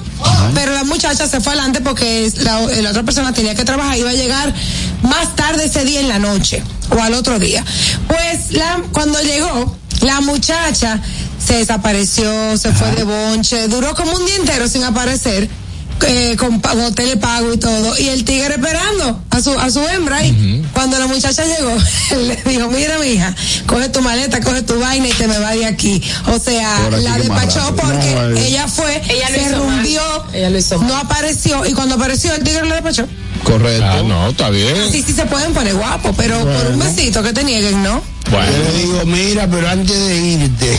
Pero 0.55 0.73
la 0.73 0.85
muchacha 0.85 1.29
se 1.29 1.43
fue 1.43 1.53
adelante 1.53 1.83
porque 1.83 2.33
la, 2.39 2.59
la 2.61 2.91
otra 2.91 3.03
persona 3.03 3.35
tenía 3.35 3.55
que 3.55 3.65
trabajar, 3.65 3.99
iba 3.99 4.09
a 4.09 4.15
llegar 4.15 4.55
más 5.03 5.37
tarde 5.37 5.67
ese 5.67 5.85
día 5.85 6.01
en 6.01 6.09
la 6.09 6.19
noche 6.19 6.63
o 6.89 7.03
al 7.03 7.13
otro 7.13 7.39
día. 7.39 7.63
Pues 8.09 8.53
la, 8.53 8.83
cuando 8.93 9.21
llegó, 9.21 9.77
la 10.01 10.23
muchacha 10.23 11.03
se 11.39 11.59
desapareció, 11.59 12.57
se 12.57 12.73
fue 12.73 12.91
de 12.93 13.05
bonche, 13.05 13.69
duró 13.69 13.95
como 13.95 14.13
un 14.13 14.25
día 14.25 14.37
entero 14.37 14.67
sin 14.69 14.85
aparecer. 14.85 15.51
Eh, 16.07 16.37
con 16.39 16.61
pa- 16.61 16.75
hotel 16.75 17.09
de 17.09 17.17
pago 17.17 17.53
y 17.55 17.57
todo 17.57 17.99
y 17.99 18.09
el 18.09 18.25
tigre 18.25 18.55
esperando 18.57 19.21
a 19.31 19.41
su 19.41 19.59
a 19.59 19.71
su 19.71 19.81
hembra 19.89 20.19
ahí 20.19 20.63
cuando 20.75 20.99
la 20.99 21.07
muchacha 21.07 21.45
llegó 21.45 21.71
él 22.11 22.29
le 22.29 22.37
dijo 22.45 22.69
mira 22.69 22.99
mi 22.99 23.07
hija 23.13 23.35
coge 23.67 23.89
tu 23.89 24.03
maleta 24.03 24.41
coge 24.43 24.61
tu 24.63 24.79
vaina 24.79 25.09
y 25.09 25.13
te 25.13 25.27
me 25.27 25.39
va 25.39 25.53
de 25.53 25.65
aquí 25.65 26.03
o 26.27 26.39
sea 26.39 26.91
la 26.91 27.17
despachó 27.19 27.75
porque 27.75 28.15
No, 28.15 28.37
eh. 28.37 28.47
ella 28.49 28.69
fue 28.69 29.01
Ella 29.09 29.31
lo 29.31 29.39
se 29.39 29.55
rumbió 29.57 30.03
Ella 30.35 30.51
lo 30.51 30.59
hizo 30.59 30.79
no 30.83 30.95
apareció 30.97 31.65
y 31.65 31.73
cuando 31.73 31.95
apareció 31.95 32.35
el 32.35 32.43
tigre 32.45 32.67
lo 32.67 32.75
despachó. 32.75 33.07
Correcto. 33.43 33.85
Ah, 33.87 34.03
no, 34.07 34.29
está 34.29 34.49
bien. 34.51 34.77
sí 34.93 35.03
sí 35.07 35.13
se 35.15 35.25
pueden 35.27 35.55
poner 35.55 35.75
guapos 35.75 36.15
pero 36.19 36.39
por 36.41 36.67
un 36.71 36.79
besito 36.81 37.23
que 37.23 37.33
te 37.33 37.45
nieguen 37.45 37.83
no 37.83 38.03
Yo 38.31 38.41
le 38.41 38.79
digo, 38.79 39.03
mira, 39.07 39.47
pero 39.49 39.69
antes 39.69 39.97
de 40.09 40.17
irte, 40.17 40.79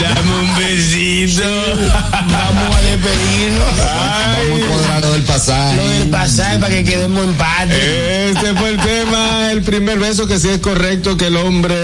Dame 0.00 0.32
un 0.40 0.56
besito. 0.56 1.42
vamos 1.42 2.76
a 2.76 2.80
despedirnos. 2.82 3.76
Vamos 3.76 4.62
a 4.62 4.68
cuadrar 4.68 5.00
lo 5.02 5.12
del 5.12 5.22
pasaje. 5.22 5.76
Lo 5.76 5.88
del 5.88 6.08
pasaje 6.10 6.58
para 6.58 6.74
que 6.74 6.84
quedemos 6.84 7.24
en 7.24 7.34
paz. 7.34 7.68
Este 7.70 8.54
fue 8.54 8.68
el 8.70 8.76
tema, 8.78 9.50
el 9.50 9.62
primer 9.62 9.98
beso, 9.98 10.28
que 10.28 10.38
si 10.38 10.48
es 10.48 10.58
correcto 10.60 11.16
que 11.16 11.26
el 11.26 11.36
hombre 11.36 11.74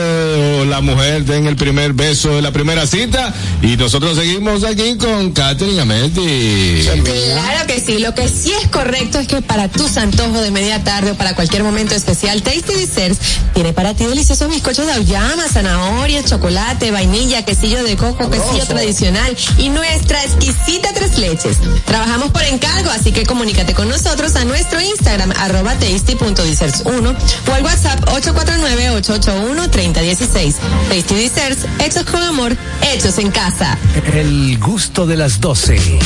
o 0.60 0.64
la 0.64 0.80
mujer 0.80 1.24
den 1.24 1.46
el 1.46 1.56
primer 1.56 1.92
beso 1.94 2.36
de 2.36 2.42
la 2.42 2.52
primera 2.52 2.86
cita. 2.86 3.34
Y 3.62 3.76
nosotros 3.76 4.16
seguimos 4.16 4.62
aquí 4.62 4.96
con 4.96 5.32
Catherine 5.32 5.80
Ametti. 5.80 6.86
Claro 7.02 7.66
que 7.66 7.80
sí, 7.84 7.98
lo 7.98 8.14
que 8.14 8.28
sí 8.28 8.52
es 8.62 8.68
correcto 8.68 9.18
es 9.18 9.26
que 9.26 9.42
para 9.42 9.68
tus 9.68 9.96
antojos 9.96 10.42
de 10.42 10.52
media 10.52 10.84
tarde 10.84 11.12
o 11.12 11.14
para 11.16 11.34
cualquier 11.34 11.64
momento 11.64 11.96
especial, 11.96 12.42
Tasty 12.42 12.74
Desserts 12.74 13.18
tiene 13.54 13.72
para 13.72 13.94
ti 13.94 14.04
deliciosos 14.34 14.48
bizcochos 14.48 14.86
de 14.86 14.92
auyama, 14.94 15.44
zanahoria, 15.48 16.24
chocolate, 16.24 16.90
vainilla, 16.90 17.44
quesillo 17.44 17.84
de 17.84 17.96
coco, 17.96 18.28
quesillo 18.30 18.66
tradicional 18.66 19.36
y 19.58 19.68
nuestra 19.68 20.24
exquisita 20.24 20.92
tres 20.92 21.16
leches. 21.18 21.58
Trabajamos 21.84 22.32
por 22.32 22.42
encargo, 22.42 22.90
así 22.90 23.12
que 23.12 23.24
comunícate 23.24 23.74
con 23.74 23.88
nosotros 23.88 24.34
a 24.34 24.44
nuestro 24.44 24.80
Instagram, 24.80 25.30
arroba 25.38 25.78
tasty.desserts1 25.78 27.16
o 27.48 27.54
al 27.54 27.62
WhatsApp 27.62 28.00
849-881-3016. 28.08 30.54
Tasty 30.88 31.14
Desserts, 31.14 31.66
hechos 31.78 32.02
con 32.04 32.20
amor, 32.22 32.56
hechos 32.92 33.18
en 33.18 33.30
casa. 33.30 33.78
El 34.12 34.58
gusto 34.58 35.06
de 35.06 35.16
las 35.16 35.40
12. 35.40 36.00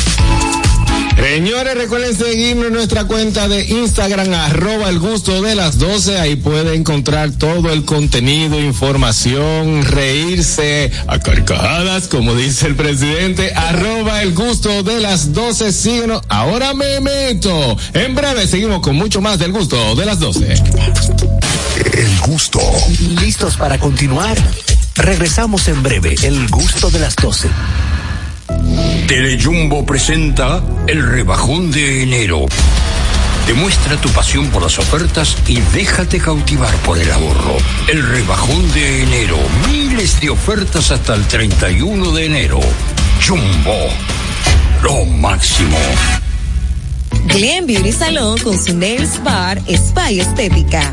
Señores, 1.18 1.74
recuerden 1.74 2.16
seguirnos 2.16 2.66
en 2.66 2.72
nuestra 2.74 3.04
cuenta 3.04 3.48
de 3.48 3.64
Instagram, 3.64 4.32
arroba 4.34 4.88
el 4.88 5.00
gusto 5.00 5.42
de 5.42 5.56
las 5.56 5.78
12. 5.78 6.18
Ahí 6.18 6.36
puede 6.36 6.74
encontrar 6.74 7.32
todo 7.32 7.72
el 7.72 7.84
contenido, 7.84 8.60
información, 8.60 9.84
reírse 9.84 10.92
a 11.08 11.18
carcajadas, 11.18 12.06
como 12.06 12.34
dice 12.34 12.68
el 12.68 12.76
presidente, 12.76 13.52
arroba 13.54 14.22
el 14.22 14.32
gusto 14.32 14.82
de 14.84 15.00
las 15.00 15.32
12. 15.32 15.72
Síguenos. 15.72 16.22
Ahora 16.28 16.72
me 16.72 17.00
meto. 17.00 17.76
En 17.94 18.14
breve 18.14 18.46
seguimos 18.46 18.80
con 18.80 18.94
mucho 18.94 19.20
más 19.20 19.38
del 19.38 19.52
gusto 19.52 19.96
de 19.96 20.06
las 20.06 20.20
12. 20.20 20.54
El 21.94 22.20
gusto. 22.26 22.60
¿Listos 23.20 23.56
para 23.56 23.78
continuar? 23.78 24.36
Regresamos 24.94 25.66
en 25.68 25.82
breve. 25.82 26.14
El 26.22 26.48
gusto 26.48 26.90
de 26.90 27.00
las 27.00 27.16
12. 27.16 27.48
Telejumbo 29.06 29.84
presenta 29.84 30.62
el 30.86 31.06
rebajón 31.06 31.70
de 31.70 32.02
enero. 32.02 32.46
Demuestra 33.46 33.96
tu 33.96 34.10
pasión 34.10 34.48
por 34.48 34.62
las 34.62 34.78
ofertas 34.78 35.36
y 35.46 35.60
déjate 35.74 36.18
cautivar 36.18 36.74
por 36.82 36.98
el 36.98 37.10
ahorro. 37.10 37.56
El 37.88 38.06
rebajón 38.06 38.72
de 38.72 39.02
enero. 39.02 39.38
Miles 39.70 40.20
de 40.20 40.30
ofertas 40.30 40.90
hasta 40.90 41.14
el 41.14 41.26
31 41.26 42.12
de 42.12 42.26
enero. 42.26 42.60
Jumbo. 43.26 43.88
Lo 44.82 45.04
máximo. 45.06 45.78
Glen 47.26 47.66
Beauty 47.66 47.92
Salon 47.92 48.38
con 48.38 48.58
su 48.58 48.76
Nails 48.76 49.22
Bar 49.22 49.60
Spa 49.66 50.10
Estética. 50.10 50.92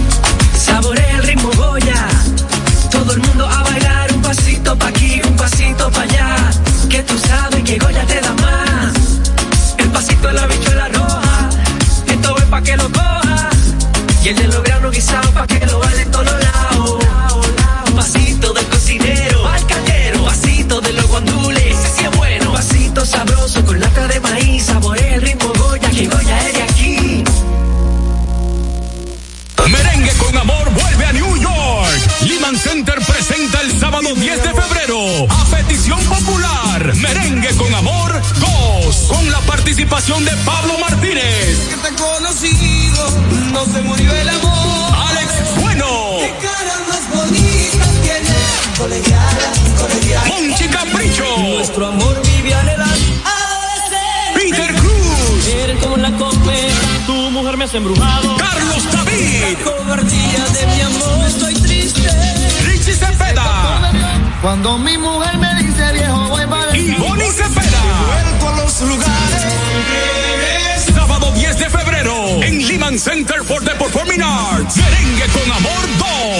Que 6.01 7.03
tú 7.03 7.15
sabes 7.19 7.63
que 7.63 7.77
Goya 7.77 8.03
te 8.07 8.19
da 8.19 8.33
más. 8.33 8.93
El 9.77 9.87
pasito 9.91 10.27
de 10.29 10.33
la 10.33 10.47
bichuela 10.47 10.89
roja. 10.89 11.49
Esto 12.07 12.37
es 12.37 12.45
pa' 12.45 12.61
que 12.63 12.75
lo 12.75 12.91
coja. 12.91 13.49
Y 14.23 14.29
el 14.29 14.35
de 14.35 14.47
los 14.47 14.63
granos 14.63 14.91
guisados 14.91 15.27
pa' 15.27 15.45
que 15.45 15.63
lo 15.63 15.77
baile 15.77 16.01
en 16.01 16.11
todos 16.11 16.25
lados. 16.25 17.05
Pasito 17.95 18.51
del 18.53 18.65
cocinero, 18.65 19.47
al 19.47 19.65
caldero. 19.67 20.25
Pasito 20.25 20.81
de 20.81 20.93
los 20.93 21.07
guandules, 21.07 21.63
ese 21.65 21.89
sí 21.95 22.03
es 22.03 22.17
bueno. 22.17 22.51
Pasito 22.51 23.05
sabroso 23.05 23.63
con 23.63 23.79
lata 23.79 24.07
de 24.07 24.19
maíz. 24.21 24.65
Saborea 24.65 25.00
Merengue 36.83 37.55
con 37.57 37.71
Amor 37.75 38.19
2, 38.39 38.95
con 39.07 39.29
la 39.31 39.39
participación 39.41 40.25
de 40.25 40.31
Pablo 40.37 40.79
Martínez, 40.79 41.67
Que 41.69 41.75
te 41.77 41.87
he 41.89 41.93
conocido, 41.93 43.21
no 43.53 43.65
se 43.65 43.81
murió 43.83 44.11
el 44.11 44.27
amor. 44.29 44.93
Alex 45.09 45.31
Bueno, 45.61 45.85
Qué 46.19 46.33
caras 46.41 46.81
más 46.89 47.07
bonitas 47.15 47.89
tienes, 48.01 48.79
colegiala, 48.79 49.53
colegiala. 49.79 50.27
Monchi 50.27 50.67
Capricho, 50.69 51.37
Nuestro 51.37 51.85
amor 51.87 52.19
vive 52.23 52.51
anhelando. 52.51 53.05
Peter 54.33 54.73
Cruz, 54.73 55.47
Eres 55.53 55.77
como 55.83 55.97
la 55.97 56.09
comer, 56.17 56.71
tu 57.05 57.13
mujer 57.13 57.57
me 57.57 57.65
has 57.65 57.73
embrujado. 57.75 58.37
Carlos 58.37 58.91
David, 58.91 59.43
La 59.55 59.71
cobardía 59.71 60.45
de 60.45 60.65
mi 60.65 60.81
amor, 60.81 61.27
estoy 61.27 61.53
triste. 61.53 62.09
Richie 62.65 62.95
Cepeda 62.95 64.20
Cuando 64.41 64.77
mi 64.79 64.97
mujer 64.97 65.37
me 65.37 65.53
dice 65.61 65.91
viejo, 65.93 66.27
voy 66.29 66.43
para 66.47 66.75
y 66.75 66.89
Bonnie 66.95 67.29
Cepeda. 67.29 67.83
Vuelvo 68.07 68.49
a 68.49 68.55
los 68.63 68.81
lugares. 68.81 69.43
Sábado 70.95 71.31
10 71.33 71.59
de 71.59 71.69
febrero 71.69 72.41
en 72.41 72.67
Lehman 72.67 72.97
Center 72.97 73.43
for 73.43 73.63
the 73.63 73.69
Performing 73.75 74.23
Arts. 74.23 74.77
Merengue 74.77 75.27
con 75.27 75.51
Amor 75.51 75.87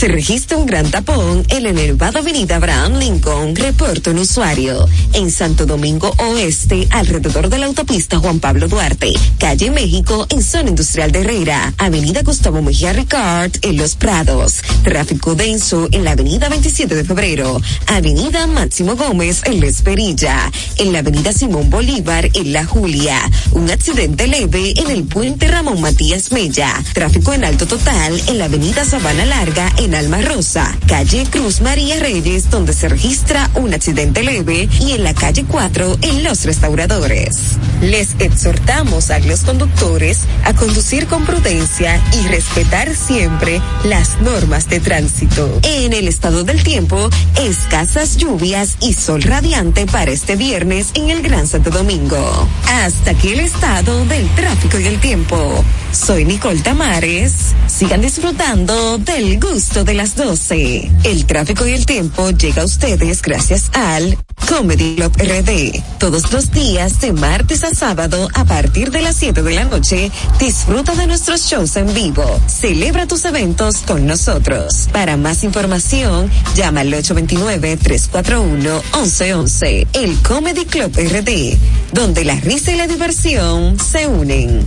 Se 0.00 0.08
registra 0.08 0.56
un 0.56 0.64
gran 0.64 0.90
tapón 0.90 1.44
en 1.50 1.62
la 1.62 1.68
elevada 1.68 2.20
avenida 2.20 2.56
Abraham 2.56 2.94
Lincoln, 2.94 3.54
reporta 3.54 4.12
un 4.12 4.20
usuario. 4.20 4.88
En 5.12 5.30
Santo 5.30 5.66
Domingo 5.66 6.14
Oeste, 6.16 6.88
alrededor 6.88 7.50
de 7.50 7.58
la 7.58 7.66
autopista 7.66 8.18
Juan 8.18 8.40
Pablo 8.40 8.66
Duarte, 8.66 9.12
calle 9.38 9.70
México, 9.70 10.26
en 10.30 10.42
zona 10.42 10.70
industrial 10.70 11.12
de 11.12 11.20
Herrera, 11.20 11.74
avenida 11.76 12.22
Gustavo 12.22 12.62
Mejía 12.62 12.94
Ricard, 12.94 13.52
en 13.60 13.76
Los 13.76 13.94
Prados. 13.94 14.62
Tráfico 14.84 15.34
denso 15.34 15.86
en 15.92 16.04
la 16.04 16.12
avenida 16.12 16.48
27 16.48 16.94
de 16.94 17.04
febrero, 17.04 17.60
avenida 17.86 18.46
Máximo 18.46 18.96
Gómez, 18.96 19.42
en 19.44 19.60
La 19.60 19.66
Esperilla, 19.66 20.50
en 20.78 20.94
la 20.94 21.00
avenida 21.00 21.34
Simón 21.34 21.68
Bolívar, 21.68 22.26
en 22.32 22.54
La 22.54 22.64
Julia. 22.64 23.20
Un 23.52 23.70
accidente 23.70 24.28
leve 24.28 24.72
en 24.80 24.88
el 24.90 25.04
puente 25.04 25.46
Ramón 25.46 25.82
Matías 25.82 26.32
Mella. 26.32 26.72
Tráfico 26.94 27.34
en 27.34 27.44
alto 27.44 27.66
total 27.66 28.18
en 28.28 28.38
la 28.38 28.46
avenida 28.46 28.86
Sabana 28.86 29.26
Larga, 29.26 29.70
en 29.76 29.89
Alma 29.94 30.20
Rosa, 30.20 30.76
calle 30.86 31.24
Cruz 31.30 31.60
María 31.60 31.98
Reyes, 31.98 32.50
donde 32.50 32.72
se 32.72 32.88
registra 32.88 33.50
un 33.54 33.74
accidente 33.74 34.22
leve, 34.22 34.68
y 34.80 34.92
en 34.92 35.04
la 35.04 35.14
calle 35.14 35.44
4, 35.46 35.98
en 36.02 36.22
Los 36.22 36.44
Restauradores. 36.44 37.38
Les 37.82 38.10
exhortamos 38.18 39.10
a 39.10 39.18
los 39.20 39.40
conductores 39.40 40.20
a 40.44 40.54
conducir 40.54 41.06
con 41.06 41.24
prudencia 41.24 42.00
y 42.12 42.28
respetar 42.28 42.94
siempre 42.94 43.60
las 43.84 44.20
normas 44.20 44.68
de 44.68 44.80
tránsito. 44.80 45.60
En 45.62 45.92
el 45.92 46.08
estado 46.08 46.44
del 46.44 46.62
tiempo, 46.62 47.08
escasas 47.40 48.16
lluvias 48.16 48.76
y 48.80 48.92
sol 48.92 49.22
radiante 49.22 49.86
para 49.86 50.10
este 50.10 50.36
viernes 50.36 50.88
en 50.94 51.10
el 51.10 51.22
Gran 51.22 51.46
Santo 51.46 51.70
Domingo. 51.70 52.48
Hasta 52.66 53.12
aquí 53.12 53.30
el 53.30 53.40
estado 53.40 54.04
del 54.06 54.28
tráfico 54.34 54.78
y 54.78 54.86
el 54.86 55.00
tiempo. 55.00 55.64
Soy 55.92 56.24
Nicole 56.24 56.60
Tamares. 56.60 57.32
Sigan 57.66 58.00
disfrutando 58.00 58.98
del 58.98 59.40
gusto 59.40 59.79
de 59.84 59.94
las 59.94 60.16
12. 60.16 60.90
El 61.04 61.26
tráfico 61.26 61.64
y 61.66 61.72
el 61.72 61.86
tiempo 61.86 62.30
llega 62.30 62.62
a 62.62 62.64
ustedes 62.64 63.22
gracias 63.22 63.70
al 63.72 64.18
Comedy 64.48 64.96
Club 64.96 65.12
RD. 65.16 65.80
Todos 65.98 66.32
los 66.32 66.50
días 66.50 67.00
de 67.00 67.12
martes 67.12 67.62
a 67.64 67.74
sábado 67.74 68.28
a 68.34 68.44
partir 68.44 68.90
de 68.90 69.00
las 69.02 69.16
7 69.16 69.42
de 69.42 69.50
la 69.52 69.64
noche, 69.64 70.10
disfruta 70.38 70.94
de 70.94 71.06
nuestros 71.06 71.46
shows 71.46 71.76
en 71.76 71.92
vivo. 71.94 72.24
Celebra 72.46 73.06
tus 73.06 73.24
eventos 73.24 73.78
con 73.86 74.06
nosotros. 74.06 74.88
Para 74.92 75.16
más 75.16 75.44
información, 75.44 76.30
llama 76.54 76.80
al 76.80 76.92
829-341-1111. 76.92 79.86
El 79.92 80.20
Comedy 80.22 80.64
Club 80.64 80.92
RD, 80.96 81.56
donde 81.92 82.24
la 82.24 82.36
risa 82.36 82.72
y 82.72 82.76
la 82.76 82.86
diversión 82.86 83.78
se 83.78 84.06
unen. 84.06 84.64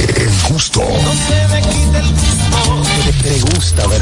El 0.00 0.30
gusto. 0.52 0.80
No 0.80 1.12
se 1.12 1.48
me 1.48 1.60
quite 1.62 1.98
el 1.98 2.12
gusto. 2.12 2.32
Te 3.22 3.38
gusta, 3.40 3.86
¿verdad? 3.86 4.01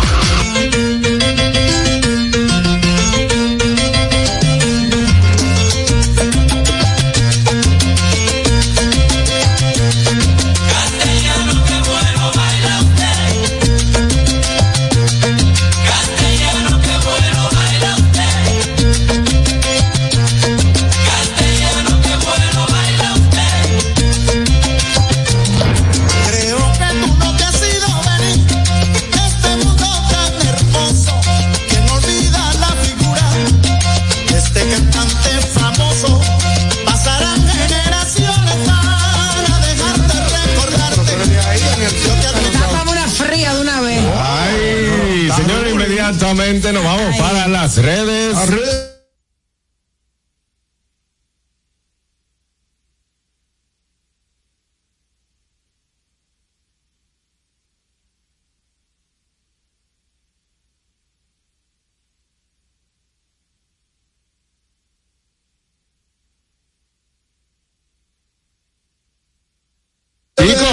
Inmediatamente 46.31 46.71
nos 46.73 46.83
vamos 46.83 47.17
para 47.17 47.47
las 47.47 47.77
redes. 47.77 48.37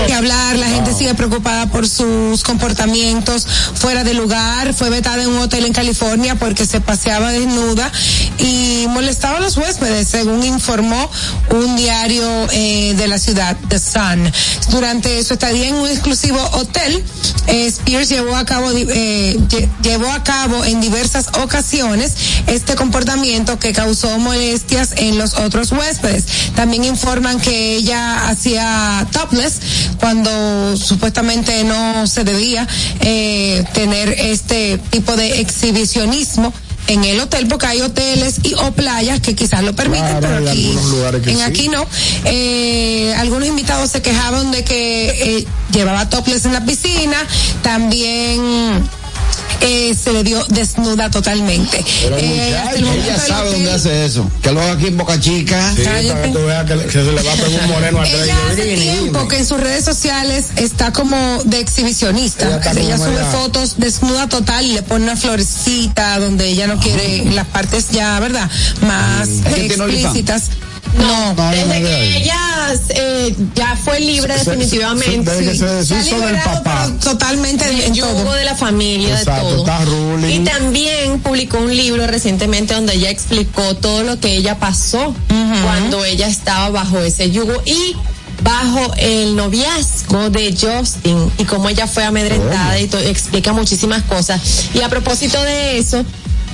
que 0.07 0.15
hablar, 0.15 0.57
la 0.57 0.69
gente 0.69 0.88
sigue 0.99 1.15
preocupada 1.15 1.67
por 1.67 1.87
sus 1.89 2.43
comportamientos 2.43 3.47
fuera 3.75 4.03
de 4.03 4.15
lugar, 4.15 4.75
fue 4.75 4.91
vetada 4.91 5.23
en 5.23 5.29
un 5.29 5.39
hotel 5.39 5.65
en 5.65 5.73
California 5.73 6.35
porque 6.35 6.67
se 6.67 6.81
paseaba 6.81 7.31
desnuda 7.31 7.91
y 8.39 8.87
molestaba 8.89 9.37
a 9.39 9.41
los 9.41 9.57
huéspedes, 9.57 10.09
según 10.09 10.43
informó 10.45 11.09
un 11.51 11.77
diario 11.77 12.27
eh, 12.51 12.95
de 12.97 13.07
la 13.09 13.19
ciudad, 13.19 13.57
The 13.69 13.79
Sun. 13.79 14.33
Durante 14.71 15.23
su 15.23 15.35
estadía 15.35 15.69
en 15.69 15.77
un 15.77 15.89
exclusivo 15.89 16.41
hotel, 16.53 17.05
eh, 17.47 17.67
Spears 17.67 18.09
llevó 18.09 18.35
a 18.37 18.45
cabo 18.45 18.71
eh, 18.73 19.37
lle- 19.49 19.69
llevó 19.83 20.11
a 20.11 20.25
cabo 20.25 20.65
en 20.65 20.81
diversas 20.81 21.29
ocasiones 21.41 22.13
este 22.49 22.75
comportamiento 22.75 23.59
que 23.59 23.73
causó 23.73 24.19
molestias 24.19 24.91
en 24.97 25.17
los 25.19 25.35
otros 25.35 25.71
huéspedes. 25.73 26.25
También 26.57 26.85
informan 26.85 27.39
que 27.41 27.77
ella 27.77 28.29
hacía 28.29 29.07
topless 29.13 29.61
cuando 30.01 30.77
supuestamente 30.89 31.63
no 31.65 32.07
se 32.07 32.25
debía 32.25 32.67
eh, 33.01 33.63
tener 33.75 34.09
este 34.09 34.79
tipo 34.91 35.15
de 35.17 35.41
exhibicionismo 35.41 36.53
en 36.87 37.05
el 37.05 37.21
hotel 37.21 37.47
porque 37.49 37.67
hay 37.67 37.83
hoteles 37.83 38.37
y 38.43 38.55
o 38.55 38.73
playas 38.73 39.21
que 39.21 39.35
quizás 39.37 39.63
lo 39.63 39.75
permiten 39.77 40.07
Claro, 40.07 40.21
pero 40.39 40.51
aquí 40.51 40.75
en 41.27 41.37
sí. 41.37 41.43
aquí 41.43 41.69
no 41.69 41.85
Eh, 42.25 43.15
algunos 43.19 43.47
invitados 43.47 43.91
se 43.91 44.01
quejaban 44.01 44.51
de 44.51 44.65
que 44.65 45.39
eh, 45.39 45.47
llevaba 45.71 46.09
topless 46.09 46.47
en 46.47 46.55
la 46.55 46.65
piscina 46.65 47.19
también 47.63 48.41
eh, 49.61 49.95
se 49.95 50.13
le 50.13 50.23
dio 50.23 50.45
desnuda 50.49 51.11
totalmente 51.11 51.85
Eh, 52.03 52.57
hasta 52.57 52.77
el 52.77 52.85
momento 52.85 53.05
Ella 53.05 53.15
el 53.15 53.21
sabe 53.21 53.51
dónde 53.51 53.73
hace 53.73 54.05
eso. 54.05 54.31
Que 54.43 54.53
lo 54.53 54.61
haga 54.61 54.73
aquí 54.73 54.87
en 54.87 54.97
Boca 54.97 55.19
Chica. 55.21 55.73
Sí, 55.75 55.83
para 55.83 56.23
que 56.23 56.29
tú 56.29 56.47
veas 56.47 56.65
que, 56.65 56.77
que 56.87 56.91
se 56.91 57.05
le 57.05 57.23
va 57.23 57.33
a 57.33 57.37
pegar 57.37 57.61
un 57.61 57.71
moreno 57.71 58.01
atrás. 58.01 58.23
ella 58.23 58.37
hace 58.51 58.77
tiempo 58.77 59.29
que 59.29 59.39
en 59.39 59.47
sus 59.47 59.61
redes 59.61 59.85
sociales 59.85 60.47
está 60.57 60.93
como 60.93 61.17
de 61.45 61.61
exhibicionista. 61.61 62.61
Ella 62.77 62.99
sube 62.99 63.25
fotos 63.33 63.75
desnuda 63.79 64.29
total 64.29 64.65
y 64.67 64.73
le 64.73 64.83
pone 64.83 65.05
una 65.05 65.17
florecita 65.17 66.19
donde 66.19 66.49
ella 66.49 66.67
no 66.67 66.79
quiere 66.79 67.25
las 67.33 67.47
partes 67.47 67.89
ya, 67.91 68.19
¿verdad? 68.21 68.51
Más 68.83 69.29
¿Es 69.29 69.55
que 69.55 69.77
No, 70.97 71.35
Desde 71.51 71.83
que 71.83 72.17
ella 72.19 72.39
eh, 72.91 73.35
ya 73.55 73.77
fue 73.77 74.01
libre 74.01 74.37
Se- 74.39 74.45
se- 74.45 74.51
definitivamente. 74.51 75.31
desde 75.31 75.53
que 75.53 75.59
se 75.59 75.67
deshizo 75.67 76.19
Se 76.21 76.27
del 76.27 76.37
papá. 76.43 76.85
pero 76.87 76.99
totalmente 76.99 77.67
del 77.67 77.93
yugo 77.93 78.09
todo. 78.11 78.33
de 78.33 78.45
la 78.45 78.55
familia, 78.55 79.19
Exacto, 79.19 79.47
de 79.47 79.53
todo. 79.53 79.61
está 79.65 79.85
ruling. 79.85 80.29
Y 80.43 80.45
también 80.45 81.21
publicó 81.21 81.59
un 81.59 81.75
libro 81.77 82.07
recientemente 82.07 82.75
donde 82.75 82.95
ella 82.95 83.11
explicó 83.11 83.75
todo 83.77 84.03
lo 84.03 84.19
que 84.21 84.35
ella 84.37 84.59
pasó 84.59 85.15
cuando 85.65 86.05
ella 86.05 86.27
estaba 86.29 86.69
bajo 86.71 86.99
ese 87.01 87.31
yugo 87.31 87.63
y 87.65 87.95
bajo 88.43 88.95
el 88.99 89.35
noviazgo 89.37 90.31
de 90.31 90.53
Justin 90.53 91.31
y 91.39 91.45
cómo 91.45 91.69
ella 91.69 91.87
fue 91.87 92.05
amedrentada 92.05 92.79
y 92.79 92.87
to- 92.87 92.99
explica 92.99 93.53
muchísimas 93.53 94.03
cosas. 94.05 94.41
Y 94.75 94.81
a 94.83 94.89
propósito 94.89 95.43
de 95.43 95.79
eso, 95.79 96.05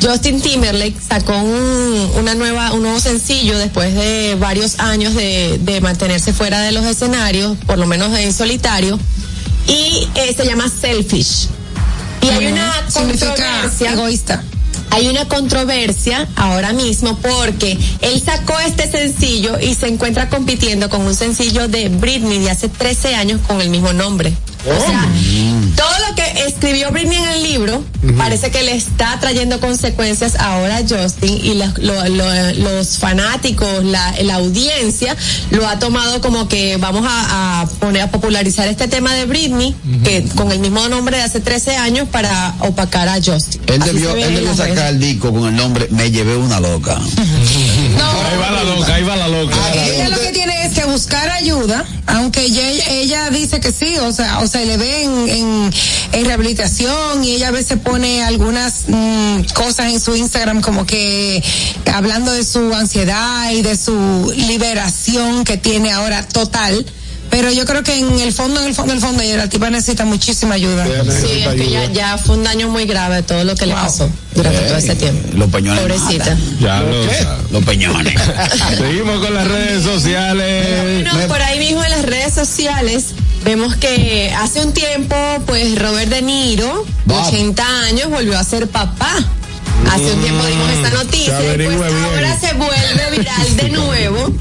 Justin 0.04 0.40
Timberlake 0.40 0.96
sacó 1.00 1.34
un, 1.36 2.10
una 2.18 2.34
nueva, 2.34 2.72
un 2.72 2.82
nuevo 2.82 3.00
sencillo 3.00 3.56
después 3.56 3.94
de 3.94 4.36
varios 4.38 4.78
años 4.78 5.14
de, 5.14 5.58
de 5.62 5.80
mantenerse 5.80 6.32
fuera 6.34 6.60
de 6.60 6.72
los 6.72 6.84
escenarios, 6.84 7.56
por 7.66 7.78
lo 7.78 7.86
menos 7.86 8.16
en 8.18 8.32
solitario, 8.34 8.98
y 9.66 10.06
eh, 10.14 10.34
se 10.36 10.44
llama 10.44 10.68
Selfish. 10.68 11.48
Y 12.20 12.28
hay 12.28 12.46
una 12.46 12.72
Significa 12.88 13.28
controversia. 13.28 13.92
egoísta. 13.92 14.44
Hay 14.90 15.08
una 15.08 15.26
controversia 15.26 16.28
ahora 16.36 16.72
mismo 16.72 17.16
porque 17.18 17.78
él 18.00 18.22
sacó 18.24 18.58
este 18.60 18.90
sencillo 18.90 19.58
y 19.58 19.74
se 19.74 19.88
encuentra 19.88 20.28
compitiendo 20.28 20.88
con 20.88 21.00
un 21.00 21.14
sencillo 21.14 21.66
de 21.66 21.88
Britney 21.88 22.38
de 22.40 22.50
hace 22.50 22.68
13 22.68 23.14
años 23.14 23.40
con 23.46 23.60
el 23.60 23.70
mismo 23.70 23.92
nombre. 23.92 24.32
O 24.66 24.86
sea, 24.86 25.06
todo 25.76 26.08
lo 26.08 26.14
que 26.14 26.46
escribió 26.46 26.90
Britney 26.90 27.18
en 27.18 27.28
el 27.28 27.42
libro 27.42 27.84
parece 28.16 28.50
que 28.50 28.62
le 28.62 28.74
está 28.74 29.18
trayendo 29.20 29.60
consecuencias 29.60 30.36
ahora 30.36 30.78
a 30.78 30.80
Justin 30.88 31.38
y 31.44 31.54
los, 31.54 31.76
lo- 31.78 32.08
lo- 32.08 32.52
los 32.54 32.98
fanáticos, 32.98 33.84
la, 33.84 34.14
la 34.22 34.36
audiencia 34.36 35.16
lo 35.50 35.66
ha 35.68 35.78
tomado 35.78 36.20
como 36.20 36.48
que 36.48 36.76
vamos 36.78 37.04
a, 37.06 37.62
a 37.62 37.66
poner 37.66 38.02
a 38.02 38.10
popularizar 38.10 38.66
este 38.68 38.88
tema 38.88 39.12
de 39.14 39.26
Britney 39.26 39.74
que 40.02 40.24
con 40.34 40.50
el 40.52 40.58
mismo 40.60 40.88
nombre 40.88 41.16
de 41.18 41.22
hace 41.24 41.40
13 41.40 41.76
años 41.76 42.08
para 42.10 42.54
opacar 42.60 43.08
a 43.08 43.16
Justin. 43.16 43.60
Él 43.66 43.82
Así 43.82 43.90
debió, 43.92 44.14
él 44.16 44.34
debió 44.34 44.54
sacar 44.54 44.88
el 44.92 45.00
disco 45.00 45.32
con 45.32 45.46
el 45.48 45.56
nombre 45.56 45.88
Me 45.90 46.10
llevé 46.10 46.36
una 46.36 46.60
loca. 46.60 46.98
Ahí 48.24 48.38
va 48.40 48.50
la 48.50 48.64
loca, 48.64 48.94
ahí 48.94 49.02
va 49.04 49.16
la 49.16 49.28
loca. 49.28 49.56
Ella 49.74 50.08
lo 50.08 50.18
que 50.20 50.28
tiene 50.32 50.66
es 50.66 50.74
que 50.74 50.84
buscar 50.84 51.28
ayuda, 51.30 51.84
aunque 52.06 52.44
ella, 52.44 52.62
ella 52.90 53.30
dice 53.30 53.60
que 53.60 53.72
sí, 53.72 53.96
o 53.98 54.12
sea, 54.12 54.40
o 54.40 54.46
sea, 54.46 54.64
le 54.64 54.76
ve 54.76 55.04
en, 55.04 55.28
en, 55.28 55.70
en 56.12 56.24
rehabilitación 56.24 57.24
y 57.24 57.32
ella 57.32 57.48
a 57.48 57.52
veces 57.52 57.78
pone 57.78 58.22
algunas 58.22 58.84
mm, 58.88 59.40
cosas 59.54 59.92
en 59.92 60.00
su 60.00 60.14
Instagram 60.14 60.60
como 60.60 60.86
que 60.86 61.42
hablando 61.92 62.32
de 62.32 62.44
su 62.44 62.74
ansiedad 62.74 63.50
y 63.52 63.62
de 63.62 63.76
su 63.76 64.32
liberación 64.36 65.44
que 65.44 65.56
tiene 65.56 65.92
ahora 65.92 66.26
total. 66.26 66.84
Pero 67.34 67.50
yo 67.50 67.64
creo 67.64 67.82
que 67.82 67.98
en 67.98 68.20
el 68.20 68.32
fondo, 68.32 68.60
en 68.60 68.68
el 68.68 68.74
fondo, 68.76 68.92
en 68.92 68.98
el 68.98 69.04
fondo, 69.04 69.20
ella, 69.20 69.36
la 69.38 69.48
tipa 69.48 69.68
necesita 69.68 70.04
muchísima 70.04 70.54
ayuda. 70.54 70.86
Sí, 70.86 71.42
es 71.42 71.48
que 71.48 71.68
ya, 71.68 71.86
ya 71.86 72.16
fue 72.16 72.36
un 72.36 72.44
daño 72.44 72.68
muy 72.68 72.86
grave 72.86 73.24
todo 73.24 73.42
lo 73.42 73.56
que 73.56 73.66
le 73.66 73.74
pasó 73.74 74.08
durante 74.36 74.60
todo 74.60 74.76
ese 74.76 74.94
tiempo. 74.94 75.30
Los 75.36 75.50
peñones. 75.50 75.80
Pobrecita. 75.80 76.38
Ya 76.60 76.80
lo 76.80 76.94
Los 77.50 77.64
peñones. 77.64 78.14
Seguimos 78.78 79.18
con 79.18 79.34
las 79.34 79.48
redes 79.48 79.82
sociales. 79.82 81.02
Bueno, 81.02 81.26
por 81.26 81.42
ahí 81.42 81.58
mismo 81.58 81.82
en 81.82 81.90
las 81.90 82.02
redes 82.02 82.32
sociales 82.34 83.06
vemos 83.44 83.74
que 83.74 84.32
hace 84.38 84.64
un 84.64 84.72
tiempo, 84.72 85.16
pues 85.44 85.76
Robert 85.76 86.10
De 86.10 86.22
Niro, 86.22 86.86
de 87.04 87.14
80 87.14 87.80
años, 87.80 88.10
volvió 88.10 88.38
a 88.38 88.44
ser 88.44 88.68
papá. 88.68 89.12
Hace 89.90 90.12
un 90.12 90.20
tiempo 90.20 90.44
dimos 90.46 90.70
esta 90.70 90.90
noticia 90.90 91.38
se 91.38 91.54
y 91.54 91.66
pues 91.66 91.92
ahora 91.92 92.38
se 92.38 92.52
vuelve 92.54 93.18
viral 93.18 93.56
de 93.56 93.68
nuevo 93.70 94.32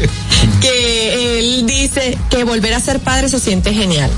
que 0.60 1.38
él 1.38 1.66
dice 1.66 2.18
que 2.30 2.44
volver 2.44 2.74
a 2.74 2.80
ser 2.80 3.00
padre 3.00 3.28
se 3.28 3.38
siente 3.40 3.72
genial. 3.72 4.10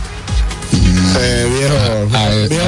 Eh, 1.21 1.47
viejo, 1.59 2.17
A, 2.17 2.29
viejo 2.49 2.68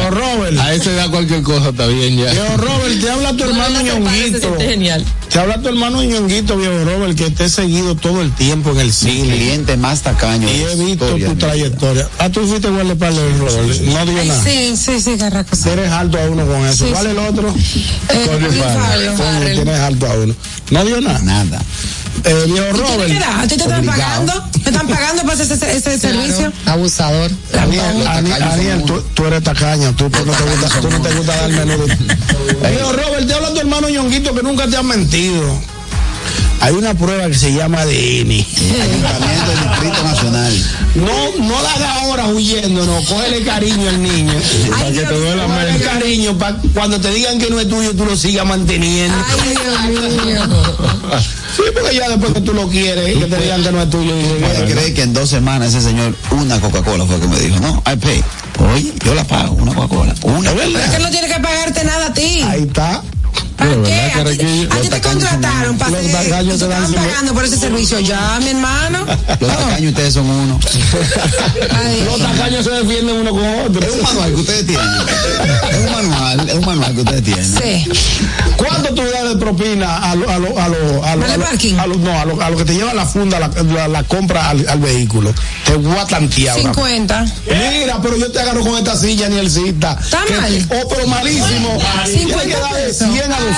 cualquier 1.42 1.58
cosa, 1.58 1.70
está 1.70 1.86
bien 1.86 2.16
ya. 2.16 2.30
Viejo 2.32 2.56
Robert, 2.56 3.00
te 3.00 3.10
habla 3.10 3.32
tu 3.36 3.44
hermano 3.44 3.80
Ñonguito. 3.82 4.56
genial. 4.58 5.04
Te 5.30 5.38
habla 5.38 5.60
tu 5.62 5.68
hermano 5.68 6.02
Ñonguito, 6.02 6.56
viejo 6.56 6.84
Robert, 6.84 7.16
que 7.16 7.30
te 7.30 7.44
he 7.44 7.48
seguido 7.48 7.94
todo 7.94 8.20
el 8.22 8.32
tiempo 8.32 8.70
en 8.72 8.80
el 8.80 8.86
Mi 8.88 8.92
cine. 8.92 9.34
cliente 9.36 9.76
más 9.76 10.02
tacaño. 10.02 10.48
Y 10.48 10.60
he 10.62 10.74
visto 10.76 10.84
historia 11.06 11.26
tu 11.26 11.30
mi 11.32 11.36
vida. 11.36 11.46
trayectoria. 11.46 12.08
Ah, 12.18 12.28
tú 12.30 12.46
fuiste 12.46 12.68
guardaespaldas, 12.68 13.22
Robert. 13.38 13.80
No 13.82 14.06
digo 14.06 14.24
nada. 14.24 14.44
Sí, 14.44 14.74
sí, 14.76 15.00
sí, 15.00 15.16
Carraco. 15.18 15.54
sí. 15.56 15.62
Tienes 15.64 15.90
alto 15.90 16.18
a 16.18 16.22
uno 16.26 16.46
con 16.46 16.66
eso. 16.66 16.86
Sí, 16.86 16.92
¿Cuál 16.92 17.04
sí. 17.06 17.10
es 17.12 17.18
el 17.18 17.28
otro? 17.28 17.54
Eh, 18.10 19.52
Tienes 19.54 19.80
alto 19.80 20.06
a 20.06 20.14
uno. 20.14 20.34
No 20.70 20.84
dio 20.84 21.00
nada. 21.00 21.18
Nada. 21.20 21.62
Eh, 22.24 22.44
viejo 22.46 22.66
¿Y 22.68 22.72
tú 22.72 22.82
Robert. 22.82 23.22
¿A 23.38 23.42
ti 23.42 23.48
te 23.48 23.54
están 23.62 23.78
Obligado. 23.80 24.26
pagando? 24.26 24.50
¿Te 24.62 24.70
están 24.70 24.86
pagando 24.88 25.22
para 25.22 25.34
hacer 25.34 25.52
ese, 25.52 25.76
ese 25.76 25.98
servicio? 25.98 26.52
Abusador. 26.66 27.30
Aniel, 27.58 27.82
Los 27.98 28.06
Aniel, 28.06 28.34
tacaños 28.34 28.52
Aniel, 28.54 28.78
son 28.78 28.86
tú, 28.86 29.02
tú 29.14 29.26
eres 29.26 29.42
tacaña, 29.42 29.92
tú, 29.96 30.10
tú 30.10 30.24
no 30.26 30.32
te 30.32 30.42
gusta, 30.44 30.80
tú 30.80 30.90
no 30.90 31.00
te 31.02 31.14
gusta 31.14 31.36
dar 31.36 31.50
menudo. 31.50 31.86
Viejo 32.70 32.92
Robert, 32.92 33.26
te 33.26 33.34
habla 33.34 33.52
tu 33.54 33.60
hermano 33.60 33.88
Ñonguito 33.88 34.34
que 34.34 34.42
nunca 34.42 34.66
te 34.66 34.76
ha 34.76 34.82
mentido. 34.82 35.60
Hay 36.60 36.74
una 36.74 36.94
prueba 36.94 37.26
que 37.28 37.34
se 37.34 37.52
llama 37.54 37.80
ADN. 37.80 37.90
Ayuntamiento 38.30 39.50
del 39.50 39.70
Distrito 39.70 40.02
Nacional. 40.04 40.64
No, 40.94 41.46
no 41.46 41.62
la 41.62 41.72
hagas 41.72 42.02
ahora 42.02 42.26
huyendo, 42.26 42.84
no, 42.84 43.02
cógele 43.04 43.42
cariño 43.44 43.88
al 43.88 44.02
niño. 44.02 44.32
Para 44.70 44.92
que 44.92 45.00
te 45.00 45.14
duela 45.14 45.44
Cógele 45.46 45.80
cariño, 45.80 46.38
para 46.38 46.58
cuando 46.74 47.00
te 47.00 47.10
digan 47.12 47.38
que 47.38 47.48
no 47.48 47.58
es 47.60 47.68
tuyo, 47.68 47.94
tú 47.96 48.04
lo 48.04 48.14
sigas 48.16 48.46
manteniendo. 48.46 49.16
Ay, 49.80 49.90
Dios 49.90 50.26
mío. 50.26 50.42
Sí, 51.56 51.62
porque 51.74 51.96
ya 51.96 52.08
después 52.08 52.32
que 52.34 52.40
tú 52.42 52.52
lo 52.52 52.68
quieres, 52.68 53.16
que 53.18 53.24
te 53.26 53.36
digan 53.38 53.62
que 53.62 53.72
no 53.72 53.82
es 53.82 53.90
tuyo, 53.90 54.12
¿Puede 54.14 54.38
"Mira, 54.62 54.64
creer 54.66 54.94
que 54.94 55.02
en 55.02 55.12
dos 55.14 55.28
semanas 55.30 55.68
ese 55.74 55.80
señor, 55.80 56.14
una 56.30 56.60
Coca-Cola 56.60 57.06
fue 57.06 57.18
que 57.20 57.26
me 57.26 57.38
dijo, 57.40 57.58
no, 57.60 57.82
I 57.90 57.96
pay. 57.96 58.22
Oye, 58.74 58.92
yo 59.04 59.14
la 59.14 59.24
pago, 59.24 59.54
una 59.54 59.74
Coca-Cola. 59.74 60.14
Una. 60.22 60.50
Es 60.52 60.90
que 60.90 60.98
no 60.98 61.10
tiene 61.10 61.26
que 61.28 61.40
pagarte 61.40 61.84
nada 61.84 62.06
a 62.06 62.12
ti. 62.14 62.42
ahí 62.46 62.62
está. 62.62 63.02
¿Para 63.60 63.70
Pero, 63.72 63.82
qué? 63.82 63.90
¿verdad, 63.90 64.04
A 64.04 64.08
ti, 64.08 64.38
Carraquillo? 64.38 64.72
a 64.72 64.76
ti 64.80 64.88
te 64.88 65.00
contrataron 65.02 65.76
para 65.78 65.90
los 65.90 66.10
tacaños 66.12 66.58
te 66.58 66.66
dan 66.68 66.92
pagando 66.94 67.34
por 67.34 67.44
ese 67.44 67.56
servicio. 67.58 68.00
Ya, 68.00 68.38
mi 68.42 68.48
hermano. 68.50 69.04
Los 69.38 69.50
tacaños 69.56 69.90
ustedes 69.90 70.14
son 70.14 70.30
uno. 70.30 70.58
Los 72.06 72.18
tacaños 72.20 72.64
se 72.64 72.70
defienden 72.70 73.16
uno 73.16 73.30
con 73.32 73.44
otro. 73.66 73.80
Es 73.86 73.92
un 73.94 74.02
manual 74.02 74.30
que 74.34 74.40
ustedes 74.40 74.66
tienen. 74.66 74.86
Es 75.70 75.76
un 75.78 75.92
manual, 75.92 76.48
es 76.48 76.54
un 76.54 76.64
manual 76.66 76.94
que 76.94 77.00
ustedes 77.02 77.22
tienen. 77.22 77.44
sí. 77.44 77.86
¿Cuánto 78.56 78.94
tú 78.94 79.02
das 79.10 79.28
de 79.30 79.36
propina 79.36 80.10
a 80.10 80.14
lo, 80.14 80.28
a 80.28 80.38
lo, 80.38 80.58
a 80.58 80.68
lo, 80.68 81.04
a 81.04 81.16
lo, 81.16 81.20
¿Vale 81.22 81.32
a 81.32 81.36
lo- 81.38 81.44
parking? 81.44 81.74
a 81.78 81.86
lo- 81.86 81.96
no, 81.96 82.18
a 82.20 82.24
lo, 82.26 82.42
a 82.42 82.50
lo 82.50 82.56
que 82.58 82.64
te 82.66 82.74
lleva 82.74 82.92
la 82.92 83.06
funda, 83.06 83.38
la, 83.40 83.48
la, 83.48 83.88
la 83.88 84.02
compra 84.04 84.50
al, 84.50 84.68
al 84.68 84.78
vehículo? 84.80 85.32
Te 85.64 85.76
voy 85.76 85.96
a 85.96 86.06
tantear. 86.06 86.56
ahora. 86.58 86.74
50. 86.74 87.24
Mira, 87.46 87.98
pero 88.02 88.16
yo 88.18 88.30
te 88.30 88.38
agarro 88.40 88.60
con 88.62 88.76
esta 88.76 88.96
silla, 88.96 89.28
Nielcita. 89.28 89.98
Está 90.02 90.24
Que- 90.26 90.34
mal. 90.34 90.68
Oh, 90.82 90.88
pero 90.88 91.06
malísimo. 91.06 91.78
Tienes 92.04 92.10
que 92.10 92.18
50 92.18 92.58
dar 92.60 92.74
de 92.74 92.82
pesos. 92.82 93.08
100 93.12 93.32
a 93.32 93.40
200. 93.40 93.49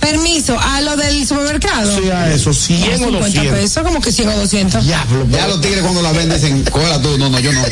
Permiso, 0.00 0.58
a 0.58 0.80
lo 0.80 0.96
del 0.96 1.26
supermercado. 1.26 1.98
Sí, 2.00 2.10
a 2.10 2.32
eso, 2.32 2.52
100 2.52 2.82
o 2.82 2.96
50 2.98 3.18
200. 3.20 3.58
pesos, 3.58 3.82
como 3.82 4.00
que 4.00 4.12
100 4.12 4.28
o 4.28 4.36
200. 4.38 4.84
Diablo, 4.84 5.26
Ya 5.30 5.46
los 5.48 5.60
tigres 5.60 5.82
cuando 5.82 6.02
la 6.02 6.12
ven 6.12 6.30
dicen, 6.30 6.64
cógela 6.70 7.00
tú. 7.00 7.16
No, 7.18 7.28
no, 7.28 7.38
yo 7.40 7.52
no. 7.52 7.62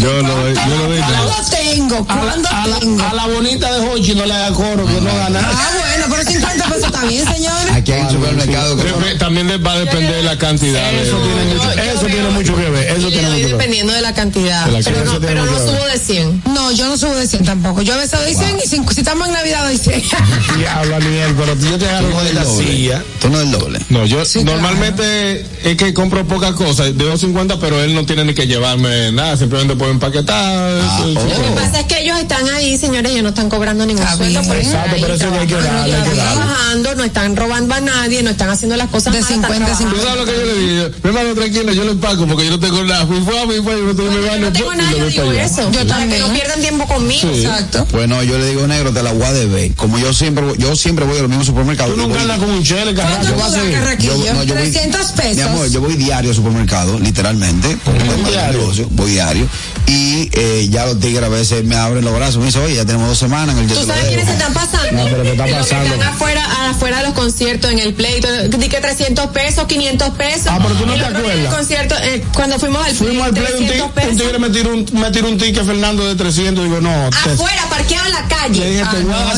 Yo 0.00 0.12
lo 0.22 0.22
yo 0.22 0.66
lo 0.76 0.88
doy. 0.88 0.98
¿Cuándo 0.98 1.34
tengo? 1.50 2.06
¿Cuándo 2.06 2.48
a, 2.50 2.66
la, 2.66 2.78
tengo? 2.78 3.02
a 3.02 3.14
la 3.14 3.26
bonita 3.26 3.72
de 3.78 3.88
Hochi 3.88 4.14
no 4.14 4.26
le 4.26 4.34
haga 4.34 4.52
coro, 4.54 4.86
que 4.86 5.00
no 5.00 5.14
gana. 5.14 5.40
Ah, 5.42 5.68
bueno, 5.78 6.06
pero 6.16 6.30
50 6.30 6.64
pesos 6.66 6.84
está 6.84 7.04
bien, 7.04 7.24
señores. 7.26 7.72
Aquí 7.74 7.92
hay 7.92 8.02
un 8.02 8.10
supermercado 8.10 8.76
También 9.18 9.48
de- 9.48 9.58
va 9.58 9.72
a 9.72 9.78
depender 9.78 10.14
de 10.16 10.22
la 10.22 10.38
cantidad. 10.38 10.92
Eso 10.94 11.16
tiene 11.18 11.44
mucho, 11.54 11.74
yo 11.74 11.82
eso 11.82 12.06
tiene 12.06 12.28
mucho 12.30 12.56
que 12.56 12.70
ver. 12.70 12.96
Eso 12.98 13.08
tiene 13.08 13.22
mucho 13.28 13.36
que 13.36 13.42
ver. 13.42 13.50
dependiendo 13.52 13.92
de 13.92 14.00
la 14.02 14.14
cantidad. 14.14 14.66
De 14.66 14.72
la 14.72 14.78
pero 14.90 15.04
no, 15.04 15.20
pero 15.20 15.44
no 15.46 15.58
subo 15.58 15.84
de 15.86 15.98
100. 15.98 16.42
No, 16.52 16.72
yo 16.72 16.86
no 16.86 16.96
subo 16.96 17.14
de 17.14 17.26
100 17.26 17.44
tampoco. 17.44 17.82
Yo 17.82 17.94
a 17.94 17.96
veces 17.96 18.18
doy 18.20 18.34
100 18.34 18.58
y 18.64 18.68
si 18.68 19.00
estamos 19.00 19.26
en 19.28 19.34
Navidad 19.34 19.64
doy 19.64 19.78
100. 19.78 20.02
Diablo, 20.56 20.96
Aniel, 20.96 21.34
pero 21.38 21.54
yo 21.54 21.78
te 21.78 21.88
agarro 21.88 22.06
Tú 22.08 22.10
no 22.12 22.16
con 22.18 22.26
esta 22.26 22.44
doble. 22.44 22.66
silla. 22.66 23.04
Tú 23.20 23.28
no 23.30 23.38
del 23.38 23.50
doble. 23.50 23.78
No, 23.88 24.06
yo 24.06 24.24
Sí, 24.24 24.42
normalmente 24.44 25.44
es 25.64 25.76
que 25.76 25.92
compro 25.94 26.26
pocas 26.26 26.52
cosas, 26.54 26.86
de 26.86 26.92
250, 26.92 27.58
pero 27.60 27.80
él 27.82 27.94
no 27.94 28.04
tiene 28.06 28.24
ni 28.24 28.34
que 28.34 28.46
llevarme 28.46 29.12
nada, 29.12 29.36
simplemente 29.36 29.76
puede 29.76 29.92
empaquetar. 29.92 30.70
eso, 30.78 31.08
eso, 31.10 31.28
Lo 31.28 31.42
que 31.42 31.50
pasa 31.60 31.80
es 31.80 31.86
que 31.86 32.00
ellos 32.02 32.18
están 32.18 32.48
ahí, 32.50 32.76
señores, 32.78 33.10
ellos 33.12 33.22
no 33.22 33.28
están 33.30 33.48
cobrando 33.48 33.84
ningún 33.86 34.06
sueldo 34.16 34.42
por 34.42 34.56
estar 34.56 34.86
Exacto, 34.86 34.96
pero 35.00 35.14
eso 35.14 35.40
hay 35.40 35.46
que 35.46 35.54
darle, 35.54 35.94
hay 35.96 36.02
que 36.10 36.16
darle. 36.16 36.34
trabajando, 36.34 36.94
no 36.94 37.04
están 37.04 37.36
robando 37.36 37.74
a 37.74 37.80
nadie, 37.80 38.22
no 38.22 38.30
están 38.30 38.50
haciendo 38.50 38.76
las 38.76 38.88
cosas 38.88 39.12
De 39.12 39.20
malas, 39.20 39.30
están 39.30 39.50
50 39.50 39.64
a 39.72 39.76
trabajando. 39.76 39.96
¿Tú 39.96 40.02
sabes 40.02 40.20
lo 40.20 40.32
que 40.32 40.38
yo 40.38 40.46
le 40.46 40.54
dije? 40.58 40.90
Mi 41.02 41.08
hermano, 41.10 41.34
tranquilo, 41.34 41.72
yo 41.72 41.84
lo 41.84 41.92
empaco 41.92 42.26
porque 42.26 42.44
yo 42.44 42.50
no 42.52 42.60
tengo 42.60 42.84
nada. 42.84 43.06
Fui 43.06 43.20
fue, 43.20 43.34
fui 43.46 43.60
fue, 43.62 43.78
yo 43.78 43.84
no 43.84 43.94
tengo 43.94 44.10
mi 44.10 44.16
Yo 44.16 44.26
baño. 44.30 44.40
no 44.46 44.52
tengo 44.52 44.72
y 44.72 44.76
nada, 44.76 44.90
lo 44.92 44.98
yo 44.98 45.22
digo 45.22 45.32
eso. 45.32 45.70
Yo 45.70 45.78
para 45.86 46.00
también. 46.00 46.10
que 46.22 46.28
no 46.28 46.32
pierdan 46.34 46.60
tiempo 46.60 46.86
conmigo. 46.86 47.20
Sí. 47.34 47.44
Exacto. 47.44 47.86
Bueno, 47.92 48.22
yo 48.22 48.38
le 48.38 48.46
digo 48.48 48.66
negro, 48.66 48.92
te 48.92 49.02
la 49.02 49.12
voy 49.12 49.24
a 49.24 49.32
deber. 49.32 49.74
Como 49.74 49.98
yo 49.98 50.12
siempre, 50.20 50.44
voy- 50.44 50.58
yo 50.58 50.76
siempre 50.76 51.04
voy 51.04 51.18
a 51.18 51.22
los 51.22 51.28
mismos 51.28 51.46
supermercados. 51.46 51.94
Tú 51.94 52.00
Yo 52.00 52.06
nunca 52.06 52.20
voy- 52.20 52.30
andas 52.30 52.38
con 52.46 52.50
un 52.56 52.62
chele, 52.62 52.94
¿Cuánto 52.94 53.12
carracho, 53.12 53.36
va 53.36 53.46
a? 53.46 53.94
Yo- 53.98 54.34
no, 54.34 54.42
yo 54.44 54.54
voy- 54.54 54.62
300 54.70 55.06
pesos. 55.12 55.36
Mi 55.36 55.42
amor, 55.42 55.68
yo 55.70 55.80
voy 55.80 55.94
diario 55.96 56.30
al 56.30 56.36
supermercado, 56.36 56.98
literalmente. 56.98 57.68
del 57.68 58.24
diario? 58.24 58.58
negocio, 58.60 58.86
voy 58.90 59.10
diario. 59.12 59.48
Y 59.86 60.30
eh, 60.32 60.68
ya 60.70 60.86
los 60.86 61.00
tigres 61.00 61.24
a 61.24 61.28
veces 61.28 61.64
me 61.64 61.74
abren 61.74 62.04
los 62.04 62.14
brazos. 62.14 62.36
Me 62.38 62.46
dicen, 62.46 62.62
oye, 62.62 62.76
ya 62.76 62.84
tenemos 62.84 63.08
dos 63.08 63.18
semanas 63.18 63.56
en 63.56 63.64
el 63.64 63.68
¿Tú 63.76 63.84
sabes 63.84 64.04
quiénes 64.06 64.26
se 64.26 64.32
están 64.32 64.52
pasando? 64.54 64.92
No, 64.92 65.04
pero 65.04 65.22
¿qué 65.22 65.30
está 65.32 65.46
Los 65.46 65.54
que 65.56 65.60
pasando? 65.74 65.94
están 65.94 66.08
afuera, 66.14 66.70
afuera 66.70 66.98
de 66.98 67.02
los 67.04 67.14
conciertos, 67.14 67.70
en 67.72 67.78
el 67.80 67.94
pleito, 67.94 68.28
di 68.48 68.68
que 68.68 68.80
300 68.80 69.26
pesos, 69.28 69.64
500 69.66 70.10
pesos. 70.10 70.46
Ah, 70.48 70.58
pero 70.62 70.74
tú 70.76 70.86
no 70.86 70.94
te 70.94 71.04
acuerdas. 71.04 71.38
El 71.38 71.46
concierto, 71.46 71.94
eh, 72.02 72.22
cuando 72.34 72.58
fuimos 72.60 72.86
al 72.86 72.94
Fuimos 72.94 73.26
al 73.26 73.32
play, 73.32 73.44
un, 73.58 73.66
300 73.66 73.70
tigre, 73.70 73.82
un 73.82 73.90
pesos. 73.92 74.16
tigre 74.16 74.38
me 74.38 74.50
tiró 74.50 74.74
un, 74.74 74.86
me 75.00 75.10
tiró 75.10 75.28
un 75.28 75.38
ticket 75.38 75.64
Fernando 75.64 76.06
de 76.06 76.14
300. 76.14 76.64
Digo, 76.64 76.80
no, 76.80 77.10
te- 77.24 77.30
Afuera, 77.30 77.62
parqueado 77.68 78.06
en 78.06 78.12
la 78.12 78.28
calle. 78.28 78.60
le 78.60 78.70
dije, 78.70 78.82
te 78.84 78.96
Ah, 78.96 79.00
voy 79.02 79.14
a 79.14 79.34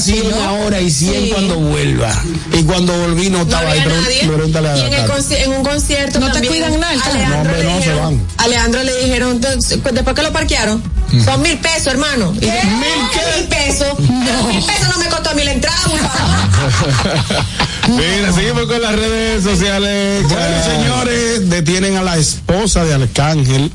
sí, 0.80 0.90
100 0.90 1.10
¿no? 1.10 1.14
ahora 1.16 1.20
y 1.20 1.20
100 1.20 1.22
Sí. 1.24 1.30
cuando 1.30 1.54
vuelva. 1.56 2.22
Y 2.52 2.62
cuando 2.64 2.92
volví 2.98 3.30
no 3.30 3.38
No 3.38 3.42
estaba 3.44 3.70
ahí. 3.70 3.80
pero- 3.84 4.00
nadie. 4.00 4.26
Pregúntale 4.26 4.68
a 4.68 4.76
Y 4.76 4.80
en, 4.80 4.92
el 4.94 5.00
en 5.42 5.52
un 5.52 5.62
concierto 5.64 6.20
No 6.20 6.26
te 6.26 6.32
también, 6.32 6.52
cuidan 6.54 6.80
nada, 6.80 6.92
a 6.92 7.02
cara. 7.02 7.18
Leandro 7.18 7.52
No, 7.52 7.62
no, 7.62 7.70
se 7.70 7.76
dijeron- 7.78 8.00
van. 8.02 8.26
A 8.38 8.48
Leandro 8.48 8.82
le 8.82 8.96
dijeron, 9.04 9.30
entonces, 9.32 9.78
¿después 9.92 10.14
que 10.16 10.22
lo 10.22 10.32
parquearon? 10.32 10.82
Son 11.24 11.42
mil 11.42 11.58
pesos, 11.58 11.88
hermano. 11.88 12.32
Yo, 12.34 12.40
¿Mil 12.40 12.50
qué? 12.50 13.38
Mil 13.38 13.48
pesos. 13.48 13.88
Pero 13.98 14.42
Mil 14.48 14.64
pesos 14.64 14.88
no 14.88 14.98
me 14.98 15.06
costó 15.08 15.34
mil 15.34 15.46
entradas, 15.48 15.82
por 15.82 15.98
favor. 16.00 17.44
Mira, 17.96 18.32
seguimos 18.32 18.66
con 18.66 18.80
las 18.80 18.94
redes 18.94 19.42
sociales. 19.44 20.22
Bueno, 20.28 20.64
señores, 20.64 21.50
detienen 21.50 21.96
a 21.96 22.02
la 22.02 22.16
esposa 22.16 22.84
de 22.84 22.94
Arcángel 22.94 23.70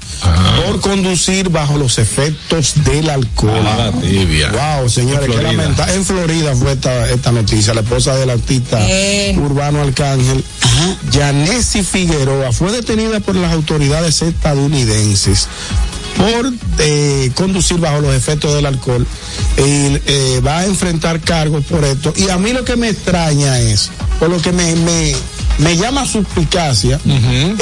por 0.66 0.82
conducir 0.82 1.50
bajo 1.50 1.78
los 1.78 1.98
efectos 2.00 2.74
del 2.84 3.10
alcohol. 3.10 3.62
Ah, 3.66 3.92
tibia. 4.02 4.52
Wow, 4.52 4.90
señores, 4.90 5.26
En 5.26 5.32
qué 5.32 5.38
Florida. 5.40 5.52
lamenta- 5.64 5.94
En 5.94 6.06
Florida 6.06 6.56
fue 6.56 6.74
esta, 6.74 7.10
esta 7.10 7.32
noticia. 7.32 7.74
La 7.74 7.82
esposa 7.82 8.16
del 8.16 8.30
artista 8.30 8.78
Bien. 8.86 9.40
urbano 9.40 9.82
Arcángel, 9.82 10.44
Yanesi 11.12 11.84
Figueroa, 11.84 12.52
fue 12.52 12.72
detenida 12.72 13.20
por 13.20 13.36
las 13.36 13.54
autoridades 13.54 14.22
estadounidenses 14.22 15.48
por 16.18 16.52
eh, 16.80 17.32
conducir 17.36 17.78
bajo 17.78 18.02
los 18.02 18.14
efectos 18.14 18.54
del 18.56 18.66
alcohol 18.66 19.06
y 19.58 19.62
eh, 20.06 20.42
va 20.46 20.60
a 20.60 20.66
enfrentar 20.66 21.22
cargos 21.22 21.64
por 21.66 21.84
esto. 21.84 22.14
Y 22.18 22.30
a 22.30 22.38
mí 22.38 22.54
lo 22.54 22.66
que 22.66 22.76
me 22.76 22.90
extraña 22.90 23.60
es, 23.60 23.90
por 24.20 24.30
lo 24.30 24.42
que 24.42 24.52
me, 24.52 24.76
me, 24.76 25.16
me 25.60 25.78
llama 25.78 26.06
suspicacia, 26.06 27.00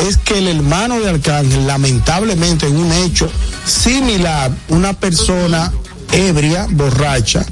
es 0.07 0.17
que 0.17 0.39
el 0.39 0.47
hermano 0.47 0.99
de 0.99 1.09
Arcángel, 1.09 1.67
lamentablemente 1.67 2.67
en 2.67 2.77
un 2.77 2.91
hecho 2.91 3.29
similar, 3.65 4.51
una 4.69 4.93
persona 4.93 5.71
ebria, 6.11 6.67
borracha, 6.69 7.45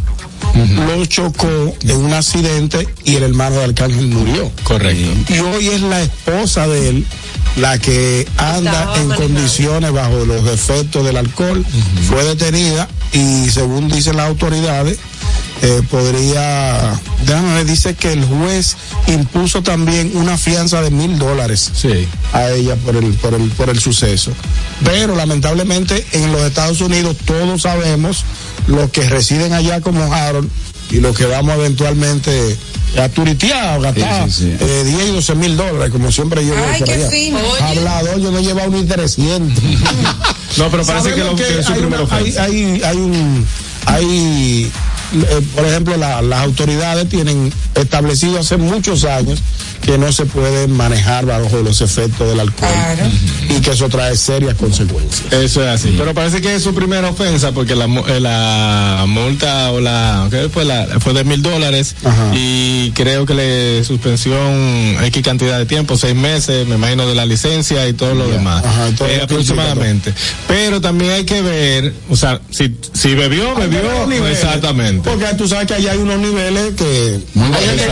lo 0.54 1.06
chocó 1.06 1.76
en 1.82 1.98
un 1.98 2.14
accidente 2.14 2.88
y 3.04 3.16
el 3.16 3.24
hermano 3.24 3.58
de 3.58 3.64
Arcángel 3.66 4.08
murió. 4.08 4.52
Correcto. 4.64 5.34
Y 5.34 5.40
hoy 5.40 5.68
es 5.68 5.82
la 5.82 6.02
esposa 6.02 6.68
de 6.68 6.90
él 6.90 7.08
la 7.58 7.78
que 7.80 8.28
anda 8.38 8.72
Estaba 8.72 8.98
en 8.98 9.08
manejando. 9.08 9.16
condiciones 9.36 9.92
bajo 9.92 10.26
los 10.26 10.48
efectos 10.48 11.06
del 11.06 11.18
alcohol. 11.18 11.66
Fue 12.10 12.24
detenida 12.24 12.88
y 13.12 13.50
según 13.50 13.90
dicen 13.90 14.18
las 14.18 14.28
autoridades, 14.28 14.98
eh, 15.62 15.82
podría, 15.90 17.00
déjame 17.26 17.54
ver, 17.56 17.66
dice 17.66 17.96
que 17.96 18.12
el 18.12 18.26
juez 18.26 18.76
impuso 19.08 19.62
también 19.64 20.12
una 20.16 20.38
fianza 20.38 20.82
de 20.82 20.90
mil 20.92 21.18
dólares 21.18 21.72
Sí. 21.74 22.08
a 22.34 22.50
ella 22.50 22.76
por 22.76 22.96
el, 22.96 23.14
por 23.14 23.34
el, 23.34 23.50
por 23.52 23.70
el 23.70 23.80
suceso. 23.80 24.32
Pero 24.84 25.16
lamentablemente 25.16 26.06
en 26.14 26.32
los 26.32 26.42
Estados 26.42 26.82
Unidos 26.82 27.16
todos 27.26 27.62
sabemos 27.62 28.26
los 28.68 28.90
que 28.92 29.08
residen 29.08 29.54
allá 29.54 29.80
como 29.80 30.12
Harold 30.14 30.50
y 30.90 31.00
los 31.00 31.16
que 31.16 31.26
vamos 31.26 31.56
eventualmente 31.56 32.58
a 32.98 33.10
turitear, 33.10 33.76
a 33.76 33.78
gastar 33.80 34.26
Sí, 34.30 34.32
sí, 34.32 34.58
sí. 34.60 34.66
eh, 34.66 34.84
10 34.86 35.08
y 35.10 35.12
12 35.14 35.36
mil 35.36 35.58
dólares, 35.58 35.90
como 35.92 36.12
siempre 36.12 36.46
yo 36.46 36.54
Ay, 36.56 36.82
qué 36.84 36.94
allá. 36.94 37.10
fino. 37.10 37.40
Hablador, 37.62 38.20
yo 38.20 38.32
no 38.32 38.38
he 38.40 38.44
llevado 38.44 38.70
ni 38.72 38.84
300. 38.84 39.64
No, 40.58 40.70
pero 40.70 40.86
parece 40.86 41.14
que, 41.16 41.24
lo, 41.24 41.36
que 41.36 41.60
es 41.60 41.66
su 41.66 41.74
hay, 41.74 41.80
una- 41.82 42.06
hay, 42.12 42.36
hay, 42.38 42.82
hay 42.84 42.98
un, 42.98 43.44
hay, 43.88 44.72
eh, 45.14 45.42
por 45.56 45.66
ejemplo, 45.66 45.98
la- 45.98 46.22
las 46.22 46.42
autoridades 46.44 47.10
tienen 47.10 47.52
establecido 47.74 48.40
hace 48.40 48.58
muchos 48.58 49.04
años 49.06 49.40
que 49.86 49.98
no 49.98 50.12
se 50.12 50.26
puede 50.26 50.68
manejar 50.68 51.26
bajo 51.26 51.58
los 51.62 51.82
efectos 51.82 52.28
del 52.30 52.40
alcohol 52.40 52.70
y 53.50 53.60
que 53.62 53.72
eso 53.72 53.90
trae 53.90 54.16
serias 54.16 54.56
consecuencias. 54.56 55.32
Eso 55.34 55.62
es 55.64 55.70
así. 55.70 55.96
Pero 55.98 56.14
parece 56.14 56.42
que 56.42 56.56
es 56.56 56.64
su 56.64 56.74
primera 56.74 57.10
ofensa 57.10 57.52
porque 57.52 57.76
la, 57.76 57.88
mu- 57.88 58.06
eh, 58.08 58.20
la 58.20 59.04
multa 59.08 59.72
o 59.72 59.80
la, 59.82 60.28
¿qué 60.32 60.48
fue? 60.50 60.64
La, 60.66 60.88
fue 61.00 61.14
de 61.14 61.24
mil 61.26 61.42
dólares 61.42 61.96
Ajá. 62.04 62.32
y 62.34 62.92
creo 62.92 63.26
que 63.26 63.34
le 63.34 63.84
suspensión 63.84 64.98
X 65.04 65.22
cantidad 65.24 65.58
de 65.58 65.66
tiempo, 65.66 65.98
seis 65.98 66.16
meses, 66.16 66.66
me 66.68 66.76
imagino, 66.76 67.06
de 67.08 67.16
la 67.16 67.26
licencia 67.26 67.88
y 67.88 67.94
todo 67.94 68.14
lo 68.16 68.28
demás. 68.30 68.64
Ajá, 68.66 68.90
todo 68.98 69.08
Eh, 69.10 69.20
aproximadamente. 69.22 70.14
Pero 70.48 70.80
también 70.82 71.12
hay 71.12 71.26
que 71.26 71.42
ver, 71.42 71.94
o 72.10 72.16
sea, 72.16 72.40
si, 72.52 72.74
si 72.94 73.16
bebió, 73.16 73.54
bebió, 73.56 74.08
niveles, 74.08 74.40
exactamente. 74.44 75.10
Porque 75.10 75.26
tú 75.38 75.48
sabes 75.48 75.68
que 75.68 75.74
allá 75.76 75.92
hay 75.92 75.98
unos 75.98 76.20
niveles 76.20 76.74
que. 76.76 77.20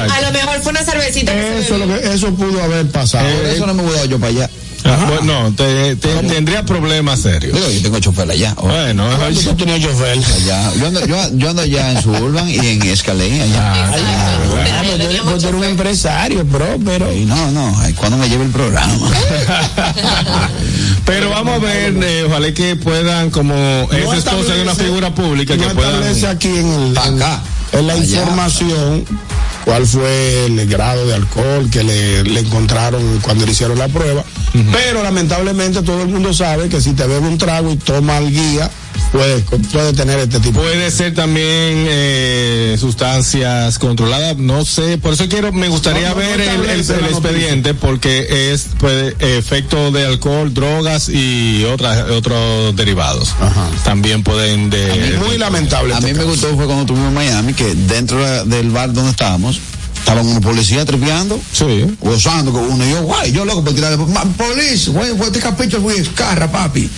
A 0.09 0.22
lo 0.22 0.31
mejor 0.31 0.61
fue 0.61 0.72
una 0.72 0.84
cervecita 0.84 1.34
que 1.34 1.41
se 1.41 1.72
bebió. 1.72 1.80
Lo 1.85 1.99
que, 1.99 2.13
eso 2.13 2.33
pudo 2.33 2.61
haber 2.63 2.89
pasado. 2.89 3.27
Por 3.29 3.45
eso 3.45 3.65
no 3.67 3.73
me 3.73 3.83
he 3.83 3.85
mudado 3.85 4.05
yo 4.05 4.19
para 4.19 4.31
allá. 4.31 4.49
Ah, 4.83 5.05
pues 5.09 5.21
no, 5.23 5.53
te- 5.53 5.95
te- 5.95 6.23
tendría 6.23 6.65
problemas 6.65 7.19
serios. 7.21 7.53
Digo, 7.53 7.69
yo 7.69 7.81
tengo 7.83 7.99
chofer 7.99 8.31
allá. 8.31 8.55
Oh, 8.57 8.63
Bueno, 8.67 9.07
¿Cuánto 9.15 9.39
tú 9.41 9.55
tenías 9.55 9.79
chofer? 9.79 10.17
allá. 10.17 10.71
Yo, 10.79 10.87
ando, 10.87 11.05
yo, 11.05 11.17
yo 11.35 11.49
ando 11.51 11.61
allá 11.61 11.91
en 11.91 12.01
Suburban 12.01 12.49
y 12.49 12.57
en 12.57 12.81
Escalé, 12.81 13.41
allá. 13.43 13.73
Ah, 13.73 13.89
pues 13.91 14.97
tú 14.97 15.03
eres- 15.05 15.21
pues 15.21 15.43
eres 15.43 15.55
un 15.55 15.63
empresario, 15.65 16.43
próspero. 16.47 17.13
Y 17.13 17.25
no, 17.25 17.51
no, 17.51 17.77
cuando 17.95 18.17
me 18.17 18.27
lleve 18.27 18.45
el 18.45 18.49
programa. 18.49 18.91
Pero 21.05 21.29
vamos 21.29 21.55
a 21.55 21.59
ver, 21.59 21.93
eh, 22.03 22.23
ojalá 22.27 22.51
que 22.53 22.75
puedan, 22.75 23.29
como 23.29 23.53
es 23.91 24.17
esposa 24.17 24.53
de 24.55 24.61
una 24.63 24.75
figura 24.75 25.13
pública, 25.13 25.55
que 25.57 25.65
no 25.67 25.73
puedan. 25.73 25.93
establece 25.95 26.27
aquí 26.27 26.47
en, 26.47 26.67
el, 26.67 26.97
en- 26.97 27.21
Acá. 27.21 27.41
en 27.73 27.87
la 27.87 27.93
Allá. 27.93 28.03
información 28.03 29.05
cuál 29.65 29.85
fue 29.85 30.45
el 30.45 30.67
grado 30.67 31.05
de 31.05 31.13
alcohol 31.15 31.69
que 31.69 31.83
le, 31.83 32.23
le 32.23 32.39
encontraron 32.39 33.19
cuando 33.21 33.45
le 33.45 33.51
hicieron 33.51 33.77
la 33.77 33.88
prueba. 33.88 34.23
Pero 34.71 35.03
lamentablemente 35.03 35.81
todo 35.81 36.01
el 36.01 36.09
mundo 36.09 36.33
sabe 36.33 36.69
que 36.69 36.81
si 36.81 36.93
te 36.93 37.07
bebe 37.07 37.27
un 37.27 37.38
trago 37.38 37.71
y 37.71 37.77
toma 37.77 38.17
el 38.17 38.31
guía, 38.31 38.69
puede, 39.11 39.39
puede 39.41 39.93
tener 39.93 40.19
este 40.19 40.39
tipo. 40.39 40.59
Puede 40.61 40.89
ser 40.91 41.13
también 41.13 41.85
eh, 41.88 42.76
sustancias 42.80 43.77
controladas, 43.80 44.38
no 44.38 44.65
sé, 44.65 44.97
por 44.97 45.13
eso 45.13 45.27
quiero, 45.27 45.51
me 45.51 45.68
gustaría 45.68 46.09
No, 46.09 46.15
no, 46.15 46.22
no 46.22 46.27
ver 46.27 46.41
el, 46.41 46.80
expediente 47.05 47.73
porque 47.73 48.51
es 48.53 48.68
puede, 48.80 49.15
efecto 49.38 49.91
de 49.91 50.05
alcohol, 50.05 50.53
drogas 50.53 51.09
y 51.09 51.63
otras 51.65 52.09
otros 52.09 52.76
derivados. 52.76 53.34
Ajá. 53.39 53.69
También 53.84 54.23
pueden 54.23 54.69
de 54.69 55.18
Muy 55.26 55.38
lamentable. 55.38 55.93
A 55.93 55.97
este 55.97 56.13
mí 56.13 56.18
me 56.19 56.26
gustó 56.26 56.47
fue 56.55 56.65
cuando 56.65 56.81
estuvimos 56.81 57.09
en 57.09 57.13
Miami, 57.13 57.53
que 57.53 57.73
dentro 57.76 58.23
de- 58.23 58.45
del 58.45 58.69
bar 58.72 58.93
donde 58.93 59.11
estábamos, 59.11 59.59
estaban 60.02 60.28
unos 60.28 60.41
policías 60.44 60.86
tripeando, 60.86 61.40
Sí. 61.53 61.86
gozando 62.02 62.52
con 62.52 62.64
uno. 62.69 62.86
Y 62.86 62.90
yo, 62.91 63.03
guay, 63.03 63.32
yo 63.32 63.45
loco 63.45 63.64
por 63.64 63.73
tirar. 63.73 63.98
"Ma- 63.98 64.26
Police, 64.38 64.90
güey, 64.91 65.15
fue 65.18 65.28
este 65.28 65.40
capítulo 65.40 65.84
fue 65.84 65.98
escarra, 65.98 66.52
papi. 66.52 66.90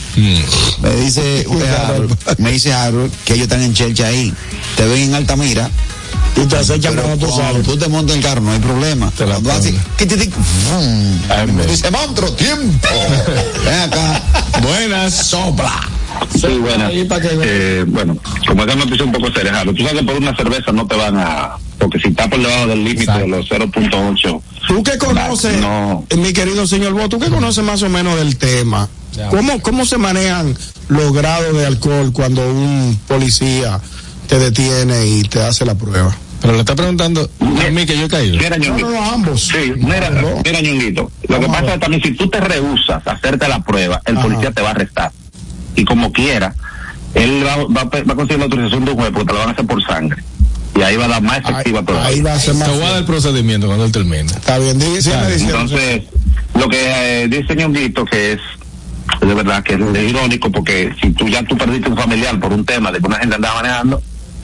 Me 0.82 0.96
dice, 0.96 1.42
eh, 1.42 1.76
Harold, 1.88 2.18
me 2.40 2.52
dice 2.52 2.74
Harold 2.74 3.12
que 3.26 3.34
ellos 3.34 3.44
están 3.44 3.62
en 3.62 3.74
Chelcha 3.74 4.08
ahí. 4.08 4.34
Te 4.76 4.86
ven 4.86 5.04
en 5.04 5.16
Altamira. 5.16 5.70
Y 6.36 6.48
te 6.48 6.58
acechan 6.58 6.96
cuando 6.96 7.28
tú 7.28 7.32
sabes. 7.36 7.64
tú 7.64 7.78
te 7.78 7.88
montas 7.88 8.16
el 8.16 8.24
carro, 8.24 8.42
no 8.42 8.52
hay 8.54 8.60
problema. 8.60 9.12
Te 9.12 9.24
la 9.28 9.36
así, 9.36 9.78
dice, 11.68 11.92
monstruo, 11.92 12.32
tiempo. 12.34 12.88
Ven 13.66 13.80
acá. 13.82 14.22
Buenas. 14.64 15.14
Sopla. 15.14 15.80
Sí, 16.35 16.48
bueno. 16.60 16.90
Que. 16.90 17.07
Eh, 17.44 17.85
bueno, 17.88 18.18
como 18.48 18.64
esta 18.64 18.76
noticia 18.76 19.06
un 19.06 19.11
poco 19.11 19.31
seria, 19.31 19.53
Jaro, 19.53 19.73
tú 19.73 19.84
sabes 19.84 19.99
que 19.99 20.06
por 20.06 20.15
una 20.18 20.35
cerveza 20.35 20.72
no 20.72 20.85
te 20.88 20.95
van 20.95 21.18
a... 21.18 21.52
Porque 21.77 21.99
si 21.99 22.10
está 22.10 22.30
por 22.30 22.40
debajo 22.40 22.68
del 22.68 22.84
límite 22.84 23.11
de 23.11 23.27
los 23.27 23.49
0.8... 23.49 24.41
Tú 24.68 24.84
que 24.84 24.98
conoces, 24.98 25.60
No. 25.60 26.06
mi 26.18 26.34
querido 26.34 26.65
señor 26.65 26.94
Bo, 26.94 27.10
tú 27.10 27.19
que 27.19 27.30
conoces 27.30 27.64
más 27.64 27.81
o 27.84 27.90
menos 27.90 28.15
del 28.18 28.38
tema, 28.38 28.88
¿cómo, 29.30 29.61
¿cómo 29.61 29.85
se 29.85 29.98
manejan 29.98 30.56
los 30.88 31.14
grados 31.14 31.56
de 31.57 31.65
alcohol 31.65 32.11
cuando 32.14 32.41
un 32.49 32.98
policía 33.07 33.80
te 34.27 34.40
detiene 34.40 35.06
y 35.07 35.23
te 35.23 35.41
hace 35.44 35.65
la 35.65 35.76
prueba? 35.76 36.15
Pero 36.41 36.53
le 36.53 36.60
está 36.60 36.76
preguntando 36.76 37.30
a 37.40 37.69
mí 37.69 37.85
que 37.85 37.98
yo 37.98 38.06
he 38.06 38.10
caído. 38.10 38.38
Mira, 38.38 38.57
Ñonguito. 38.57 39.02
ambos. 39.14 39.44
Sí, 39.48 39.73
mira, 39.77 40.10
mira, 40.44 40.61
Ñonguito. 40.61 41.10
Lo 41.30 41.40
que 41.40 41.45
pasa 41.48 41.73
es 41.76 41.80
también 41.80 42.02
si 42.03 42.11
tú 42.11 42.30
te 42.30 42.40
rehusas 42.41 43.06
a 43.07 43.11
hacerte 43.11 43.48
la 43.48 43.60
prueba, 43.64 44.02
el 44.06 44.18
policía 44.18 44.52
te 44.52 44.61
va 44.61 44.69
a 44.69 44.72
arrestar. 44.72 45.11
Y 45.76 45.86
como 45.86 46.12
quiera, 46.12 46.56
él 47.14 47.44
va, 47.45 47.58
va, 47.66 47.84
va 47.84 48.14
a 48.14 48.16
conseguir 48.16 48.40
la 48.40 48.45
autorización 48.45 48.86
de 48.86 48.91
un 48.91 48.98
juez 48.98 49.12
porque 49.12 49.28
te 49.28 49.34
lo 49.34 49.40
van 49.40 49.50
a 49.50 49.52
hacer 49.52 49.66
por 49.66 49.84
sangre. 49.84 50.24
Y 50.76 50.82
ahí 50.82 50.95
va 50.95 51.06
a 51.06 51.08
dar 51.08 51.22
más 51.22 51.38
efectiva 51.40 51.84
todavía. 51.84 52.10
Ahí 52.10 52.22
va 52.22 52.34
a 52.34 52.40
ser 52.40 52.56
más. 52.56 52.68
Te 52.68 52.74
voy 52.74 52.84
a 52.84 52.90
dar 52.90 52.98
el 53.00 53.06
procedimiento 53.06 53.68
cuando 53.68 53.86
él 53.86 53.91
termine. 53.91 54.24
Está 54.24 54.58
bien, 54.58 54.80
sígueme 54.82 55.32
diciendo. 55.32 55.60
Entonces, 55.60 56.04
lo 56.60 56.68
que 56.68 57.24
eh, 57.24 57.28
dice 57.28 57.56
Ñonguito 57.56 58.06
que 58.06 58.34
es 58.34 58.40
de 59.22 59.34
verdad 59.34 59.64
que 59.64 59.74
es, 59.74 59.82
es 59.82 60.10
irónico 60.10 60.52
porque 60.52 60.94
si 61.02 61.12
tú 61.12 61.28
ya 61.28 61.44
tú 61.44 61.58
perdiste 61.58 61.90
un 61.90 61.98
familiar 61.98 62.40
por 62.40 62.52
un 62.54 62.66
tema 62.66 62.91
de 62.91 63.00
que 63.00 63.06
una 63.06 63.18
gente 63.18 63.36
andaba 63.36 63.62
manejando, 63.62 64.02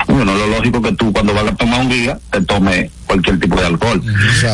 bueno, 0.07 0.35
lo 0.35 0.47
lógico 0.47 0.81
que 0.81 0.91
tú 0.93 1.11
cuando 1.11 1.33
vas 1.33 1.47
a 1.47 1.55
tomar 1.55 1.81
un 1.81 1.89
guía 1.89 2.19
te 2.29 2.41
tome 2.41 2.91
cualquier 3.05 3.39
tipo 3.39 3.55
de 3.55 3.65
alcohol. 3.65 4.01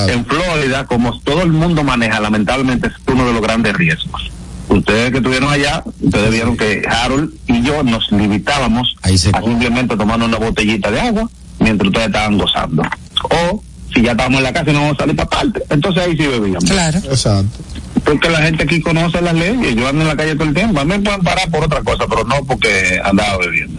En 0.08 0.26
Florida, 0.26 0.86
como 0.86 1.20
todo 1.22 1.42
el 1.44 1.52
mundo 1.52 1.84
maneja, 1.84 2.20
lamentablemente 2.20 2.88
es 2.88 2.94
uno 3.08 3.26
de 3.26 3.34
los 3.34 3.42
grandes 3.42 3.74
riesgos. 3.74 4.32
Ustedes 4.76 5.12
que 5.12 5.18
estuvieron 5.18 5.50
allá, 5.50 5.84
ustedes 6.02 6.32
vieron 6.32 6.58
que 6.58 6.84
Harold 6.88 7.34
y 7.48 7.62
yo 7.62 7.82
nos 7.84 8.12
limitábamos 8.12 8.96
a 9.02 9.10
simplemente 9.10 9.96
tomar 9.96 10.22
una 10.22 10.38
botellita 10.38 10.92
de 10.92 11.00
agua 11.00 11.30
mientras 11.60 11.88
ustedes 11.88 12.08
estaban 12.08 12.38
gozando. 12.38 12.84
O 13.24 13.64
si 13.94 14.02
ya 14.02 14.12
estábamos 14.12 14.40
en 14.40 14.44
la 14.44 14.54
casa 14.54 14.72
y 14.72 14.74
no 14.74 14.82
vamos 14.82 14.98
a 14.98 15.04
salir 15.04 15.16
para 15.16 15.30
parte, 15.30 15.64
entonces 15.70 16.04
ahí 16.04 16.18
sí 16.18 16.28
bebíamos. 16.28 16.66
Claro. 16.66 17.00
Exacto. 17.00 17.58
Porque 18.04 18.30
la 18.30 18.42
gente 18.42 18.64
aquí 18.64 18.82
conoce 18.82 19.22
las 19.22 19.34
leyes, 19.34 19.76
yo 19.76 19.88
ando 19.88 20.02
en 20.02 20.08
la 20.10 20.18
calle 20.18 20.36
todo 20.36 20.50
el 20.50 20.54
tiempo, 20.54 20.80
a 20.80 20.84
mí 20.84 20.92
me 20.92 21.00
pueden 21.00 21.22
parar 21.22 21.50
por 21.50 21.64
otra 21.64 21.82
cosa, 21.82 22.06
pero 22.08 22.26
no 22.26 22.44
porque 22.46 23.00
andaba 23.04 23.38
bebiendo. 23.38 23.75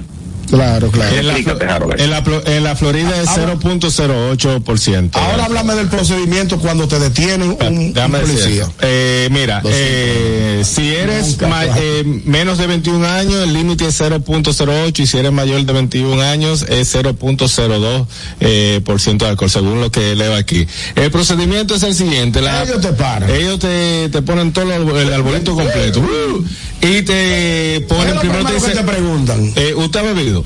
Claro, 0.51 0.91
claro. 0.91 1.17
En 1.17 1.27
la, 1.27 1.37
en 1.37 2.11
la, 2.11 2.23
Flo- 2.25 2.43
en 2.47 2.65
la 2.65 2.77
Florida 2.77 3.21
es 3.23 3.29
0.08%. 3.31 5.11
Ahora 5.15 5.45
háblame 5.47 5.75
del 5.75 5.89
procedimiento 5.89 6.59
cuando 6.59 6.87
te 6.89 6.99
detienen 6.99 7.57
un, 7.61 7.93
Déjame 7.93 8.21
policía. 8.21 8.69
Eh, 8.81 9.29
mira, 9.31 9.63
eh, 9.65 10.63
si 10.65 10.95
eres 10.95 11.41
ma- 11.43 11.65
eh, 11.77 12.05
menos 12.25 12.59
de 12.59 12.67
21 12.67 13.07
años, 13.07 13.43
el 13.43 13.53
límite 13.53 13.87
es 13.87 14.01
0.08 14.01 14.99
y 15.03 15.07
si 15.07 15.19
eres 15.19 15.33
mayor 15.33 15.65
de 15.65 15.73
21 15.73 16.21
años 16.23 16.65
es 16.69 16.95
0.02 16.95 18.07
eh, 18.41 18.81
por 18.85 19.01
ciento 19.01 19.25
de 19.25 19.33
alcohol, 19.33 19.51
según 19.51 19.81
lo 19.81 19.91
que 19.91 20.15
leo 20.15 20.35
aquí. 20.35 20.67
El 20.95 21.11
procedimiento 21.11 21.75
es 21.75 21.83
el 21.83 21.95
siguiente. 21.95 22.41
La, 22.41 22.63
Ellos 22.63 22.81
te 22.81 22.93
paran. 22.93 23.31
Ellos 23.31 23.59
te, 23.59 24.09
te 24.11 24.23
ponen 24.23 24.53
todo 24.53 24.73
el, 24.73 24.89
el 24.97 25.13
arbolito 25.13 25.55
completo. 25.55 26.01
Uh, 26.01 26.45
y 26.83 27.03
te 27.03 27.05
¿Qué 27.07 27.87
ponen 27.89 28.19
primero 28.19 28.45
te 28.45 28.49
que 28.53 28.55
dicen, 28.55 28.73
te 28.75 28.85
preguntan? 28.85 29.53
eh, 29.57 29.75
¿Usted 29.75 30.01
ha 30.01 30.03
bebido? 30.03 30.45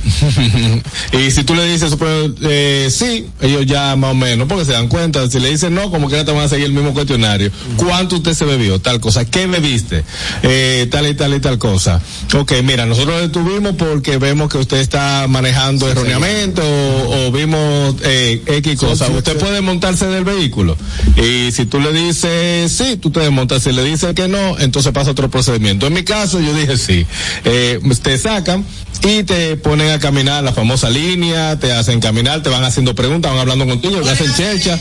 y 1.12 1.31
si 1.31 1.44
tú 1.44 1.55
le 1.55 1.65
dices, 1.66 1.93
eh, 2.43 2.89
sí, 2.90 3.27
ellos 3.40 3.66
ya 3.66 3.97
más 3.97 4.12
o 4.12 4.15
menos, 4.15 4.48
porque 4.48 4.65
se 4.65 4.73
dan 4.73 4.89
cuenta. 4.89 5.28
Si 5.28 5.40
le 5.40 5.51
dicen 5.51 5.74
no, 5.74 5.90
como 5.90 6.09
que 6.09 6.23
te 6.24 6.32
van 6.32 6.43
a 6.44 6.48
seguir 6.48 6.66
el 6.66 6.73
mismo 6.73 6.94
cuestionario. 6.94 7.51
¿Cuánto 7.77 8.16
usted 8.16 8.35
se 8.35 8.44
bebió? 8.44 8.81
Tal 8.81 9.01
cosa. 9.01 9.24
¿Qué 9.24 9.47
bebiste? 9.47 10.05
Eh, 10.43 10.86
tal 10.90 11.09
y 11.09 11.15
tal 11.15 11.35
y 11.35 11.40
tal 11.40 11.59
cosa. 11.59 12.01
Ok, 12.35 12.52
mira, 12.62 12.86
nosotros 12.86 13.16
lo 13.16 13.20
detuvimos 13.20 13.74
porque 13.77 14.16
vemos 14.19 14.48
que 14.48 14.59
usted 14.59 14.78
está 14.78 15.27
manejando 15.28 15.90
erróneamente 15.90 16.62
o, 16.62 17.27
o 17.28 17.32
vimos 17.32 17.97
eh, 18.05 18.43
X 18.47 18.78
cosa. 18.78 19.07
sí, 19.07 19.12
usted 19.12 19.32
sí. 19.32 19.39
puede 19.39 19.61
montarse 19.61 20.07
del 20.07 20.24
vehículo. 20.24 20.77
Y 21.16 21.51
si 21.52 21.66
tú 21.66 21.81
le 21.81 21.93
dices 21.93 22.70
sí, 22.73 22.97
tú 22.97 23.11
te 23.11 23.20
desmontas. 23.20 23.62
Si 23.65 23.73
le 23.73 23.82
dices 23.85 24.15
que 24.15 24.28
no, 24.28 24.59
entonces 24.59 24.93
pasa 24.93 25.11
otro 25.11 25.28
procedimiento. 25.28 25.86
En 25.86 25.93
mi 25.93 26.05
caso, 26.05 26.19
yo 26.26 26.55
dije 26.55 26.76
sí. 26.76 27.06
Eh, 27.44 27.80
te 28.02 28.18
sacan 28.18 28.64
y 29.02 29.22
te 29.22 29.56
ponen 29.56 29.90
a 29.92 29.98
caminar 29.98 30.44
la 30.44 30.52
famosa 30.52 30.90
línea, 30.90 31.59
te 31.59 31.72
hacen 31.72 32.01
caminar, 32.01 32.42
te 32.42 32.51
van 32.51 32.64
haciendo 32.64 32.94
preguntas, 32.94 33.30
van 33.30 33.40
hablando 33.40 33.66
contigo, 33.66 34.01
te 34.01 34.10
hacen 34.10 34.34
checha. 34.34 34.78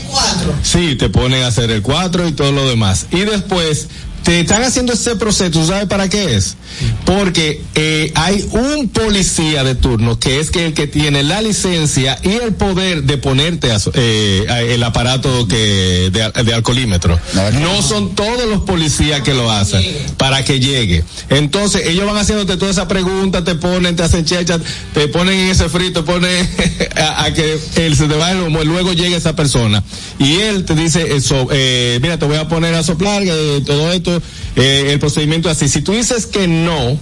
Sí, 0.62 0.96
te 0.96 1.08
ponen 1.08 1.42
a 1.42 1.48
hacer 1.48 1.70
el 1.70 1.82
4 1.82 2.28
y 2.28 2.32
todo 2.32 2.52
lo 2.52 2.68
demás. 2.68 3.06
Y 3.10 3.20
después 3.20 3.88
te 4.24 4.40
están 4.40 4.62
haciendo 4.62 4.92
ese 4.92 5.16
proceso, 5.16 5.50
¿tú 5.50 5.66
sabes 5.66 5.86
para 5.86 6.08
qué 6.08 6.36
es? 6.36 6.56
Porque 7.04 7.62
eh, 7.74 8.12
hay 8.14 8.46
un 8.52 8.88
policía 8.90 9.64
de 9.64 9.74
turno 9.74 10.18
que 10.18 10.38
es 10.40 10.50
que 10.50 10.66
el 10.66 10.74
que 10.74 10.86
tiene 10.86 11.22
la 11.22 11.40
licencia 11.42 12.18
y 12.22 12.28
el 12.32 12.54
poder 12.54 13.04
de 13.04 13.16
ponerte 13.18 13.72
a 13.72 13.78
eh, 13.94 14.46
a- 14.48 14.60
el 14.62 14.82
aparato 14.82 15.48
que 15.48 16.10
de, 16.12 16.42
de 16.44 16.54
alcoholímetro. 16.54 17.18
No 17.60 17.82
son 17.82 18.14
todos 18.14 18.46
los 18.48 18.60
policías 18.62 19.22
que 19.22 19.34
lo 19.34 19.50
hacen 19.50 19.82
para 20.16 20.44
que 20.44 20.60
llegue. 20.60 21.02
Entonces 21.30 21.86
ellos 21.86 22.06
van 22.06 22.16
haciéndote 22.18 22.56
toda 22.56 22.70
esa 22.70 22.86
pregunta, 22.88 23.42
te 23.42 23.54
ponen, 23.54 23.96
te 23.96 24.02
hacen 24.02 24.24
checha, 24.24 24.58
te 24.94 25.08
ponen 25.08 25.38
en 25.38 25.48
ese 25.50 25.68
frito, 25.68 26.04
te 26.04 26.12
ponen 26.12 26.48
a, 26.96 27.24
a 27.24 27.32
que 27.34 27.58
él 27.76 27.96
se 27.96 28.06
te 28.06 28.14
va 28.16 28.32
el 28.32 28.40
humo, 28.42 28.62
luego 28.64 28.92
llega 28.92 29.16
esa 29.16 29.34
persona 29.34 29.82
y 30.18 30.36
él 30.36 30.64
te 30.64 30.74
dice 30.74 31.16
eso, 31.16 31.48
eh, 31.50 31.98
mira, 32.02 32.18
te 32.18 32.26
voy 32.26 32.36
a 32.36 32.46
poner 32.48 32.74
a 32.74 32.82
soplar 32.82 33.22
eh, 33.24 33.62
todo 33.64 33.90
esto, 33.92 34.09
eh, 34.56 34.88
el 34.92 34.98
procedimiento 34.98 35.48
es 35.50 35.56
así. 35.56 35.68
Si 35.68 35.82
tú 35.82 35.92
dices 35.92 36.26
que 36.26 36.46
no, 36.48 36.98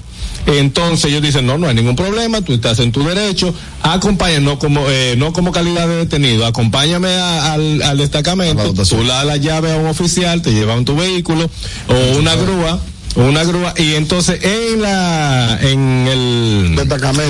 entonces 0.47 1.06
ellos 1.10 1.22
dicen, 1.22 1.47
no, 1.47 1.59
no 1.59 1.68
hay 1.68 1.74
ningún 1.74 1.97
problema, 1.97 2.40
tú 2.40 2.55
estás 2.55 2.78
en 2.78 2.93
tu 2.93 3.05
derecho, 3.05 3.55
acompáñame, 3.82 4.44
no 4.44 4.59
como, 4.59 4.85
eh, 4.89 5.14
no 5.18 5.32
como 5.32 5.52
calidad 5.52 5.86
de 5.89 5.97
detenido, 5.97 6.47
acompáñame 6.47 7.09
a- 7.09 7.52
al, 7.55 7.82
al 7.82 7.98
destacamento, 7.98 8.72
tú 8.97 9.02
le 9.02 9.09
das 9.09 9.24
la 9.26 9.36
llave 9.36 9.72
a 9.72 9.76
un 9.76 9.86
oficial, 9.86 10.40
te 10.43 10.52
llevan 10.52 10.85
tu 10.85 10.97
vehículo, 10.97 11.51
o 11.89 12.18
una 12.18 12.35
grúa, 12.36 12.80
una 13.16 13.44
grúa, 13.44 13.74
y 13.76 13.94
entonces 13.94 14.40
en 14.43 14.82
la, 14.82 15.59
en 15.60 16.09
el 16.09 16.76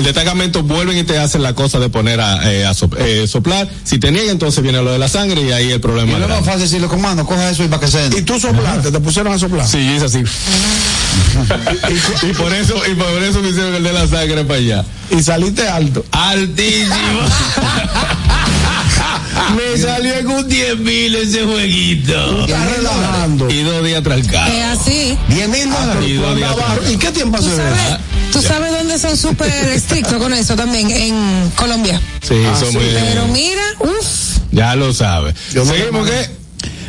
destacamento, 0.03 0.63
vuelven 0.63 0.97
y 0.97 1.03
te 1.03 1.17
hacen 1.17 1.41
la 1.41 1.53
cosa 1.53 1.79
de 1.79 1.89
poner 1.89 2.21
a, 2.21 2.51
eh, 2.51 2.65
a 2.65 2.73
eh, 2.99 3.27
soplar, 3.27 3.69
si 3.83 3.99
te 3.99 4.11
niegan 4.11 4.29
entonces 4.29 4.63
viene 4.63 4.81
lo 4.81 4.91
de 4.91 4.99
la 4.99 5.07
sangre 5.07 5.41
y 5.41 5.51
ahí 5.51 5.71
el 5.71 5.81
problema 5.81 6.17
Y 6.17 6.21
no 6.21 6.35
es 6.35 6.45
fácil 6.45 6.61
decirle, 6.61 6.87
comando, 6.87 7.25
coja 7.25 7.49
eso 7.49 7.63
y 7.63 7.67
para 7.67 7.81
que 7.81 7.87
se 7.87 8.05
Y 8.17 8.21
tú 8.21 8.39
soplaste, 8.39 8.91
te 8.91 8.99
pusieron 8.99 9.33
a 9.33 9.39
soplar. 9.39 9.67
Sí, 9.67 9.85
yo 9.85 9.95
hice 9.95 10.05
así. 10.05 10.19
y 12.29 12.33
por 12.33 12.53
eso, 12.53 12.81
y 12.89 12.95
por 12.95 13.23
eso 13.23 13.41
me 13.41 13.49
hicieron 13.49 13.75
el 13.75 13.83
de 13.83 13.93
la 13.93 14.07
sangre 14.07 14.45
para 14.45 14.59
allá. 14.59 14.85
Y 15.09 15.21
saliste 15.21 15.67
alto. 15.67 16.05
Altísimo. 16.11 16.95
me 19.55 19.77
salió 19.77 20.13
en 20.15 20.27
un 20.27 20.47
10 20.47 20.77
mil 20.79 21.15
ese 21.15 21.43
jueguito. 21.43 22.47
Y 23.49 23.61
dos 23.63 23.83
días 23.83 24.03
trancados. 24.03 24.53
Es 24.53 24.63
así. 24.63 25.17
10 25.29 25.49
mil 25.49 25.69
Y 26.05 26.13
dos 26.13 26.35
días. 26.35 26.55
¿Y 26.91 26.97
qué 26.97 27.11
tiempo 27.11 27.37
¿Tú 27.37 27.45
hace 27.45 27.55
sabes, 27.55 27.99
tú 28.31 28.41
sabes 28.41 28.71
dónde 28.71 28.99
son 28.99 29.17
súper 29.17 29.49
estrictos 29.69 30.17
con 30.17 30.33
eso 30.33 30.55
también? 30.55 30.89
En 30.91 31.51
Colombia. 31.55 32.01
Sí, 32.21 32.43
son 32.59 32.73
muy. 32.73 32.83
Pero 32.83 33.27
mira, 33.27 33.63
uff. 33.79 34.39
Ya 34.51 34.75
lo 34.75 34.93
sabe. 34.93 35.33
Seguimos 35.51 36.09
que. 36.09 36.38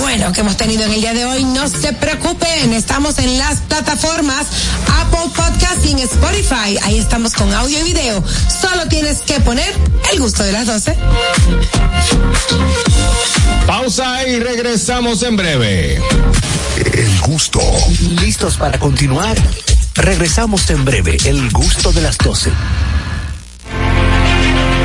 bueno 0.00 0.32
que 0.32 0.40
hemos 0.40 0.56
tenido 0.56 0.84
en 0.84 0.92
el 0.92 1.00
día 1.00 1.14
de 1.14 1.24
hoy, 1.24 1.44
no 1.44 1.68
se 1.68 1.92
preocupen. 1.92 2.72
Estamos 2.72 3.18
en 3.18 3.38
las 3.38 3.60
plataformas 3.60 4.46
Apple 5.00 5.30
Podcast 5.34 5.84
y 5.84 5.92
en 5.92 5.98
Spotify. 6.00 6.78
Ahí 6.82 6.98
estamos 6.98 7.34
con 7.34 7.52
audio 7.52 7.78
y 7.80 7.82
video. 7.82 8.22
Solo 8.60 8.86
tienes 8.88 9.20
que 9.22 9.40
poner 9.40 9.72
el 10.12 10.20
gusto 10.20 10.42
de 10.42 10.52
las 10.52 10.66
12. 10.66 10.96
Pausa 13.66 14.26
y 14.26 14.38
regresamos 14.38 15.22
en 15.22 15.36
breve. 15.36 16.00
El 16.76 17.20
gusto. 17.20 17.60
¿Listos 18.20 18.56
para 18.56 18.78
continuar? 18.78 19.36
Regresamos 19.94 20.68
en 20.70 20.84
breve. 20.84 21.16
El 21.24 21.50
gusto 21.50 21.92
de 21.92 22.02
las 22.02 22.18
12. 22.18 22.50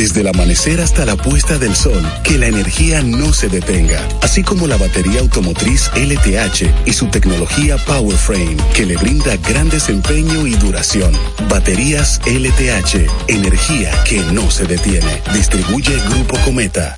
Desde 0.00 0.22
el 0.22 0.28
amanecer 0.28 0.80
hasta 0.80 1.04
la 1.04 1.14
puesta 1.14 1.58
del 1.58 1.76
sol, 1.76 2.02
que 2.24 2.38
la 2.38 2.46
energía 2.46 3.02
no 3.02 3.34
se 3.34 3.50
detenga, 3.50 4.00
así 4.22 4.42
como 4.42 4.66
la 4.66 4.78
batería 4.78 5.20
automotriz 5.20 5.90
LTH 5.94 6.86
y 6.86 6.94
su 6.94 7.08
tecnología 7.08 7.76
PowerFrame, 7.76 8.56
que 8.74 8.86
le 8.86 8.96
brinda 8.96 9.36
gran 9.36 9.68
desempeño 9.68 10.46
y 10.46 10.54
duración. 10.54 11.12
Baterías 11.50 12.18
LTH, 12.24 13.10
energía 13.28 13.90
que 14.04 14.20
no 14.32 14.50
se 14.50 14.64
detiene. 14.64 15.20
Distribuye 15.34 15.94
Grupo 16.08 16.38
Cometa. 16.46 16.96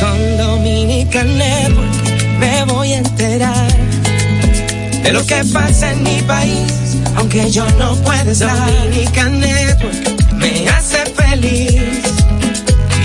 Con 0.00 0.36
Dominican 0.36 1.38
Network 1.38 2.38
me 2.38 2.64
voy 2.66 2.92
a 2.92 2.98
enterar 2.98 3.77
de 5.08 5.14
lo 5.14 5.24
que 5.24 5.42
pasa 5.54 5.90
en 5.92 6.02
mi 6.02 6.20
país, 6.22 6.98
aunque 7.16 7.50
yo 7.50 7.64
no 7.78 7.96
pueda 7.96 8.30
estar. 8.30 8.54
Dominican 8.74 9.40
Network 9.40 10.34
me 10.34 10.68
hace 10.68 10.98
feliz. 11.06 12.02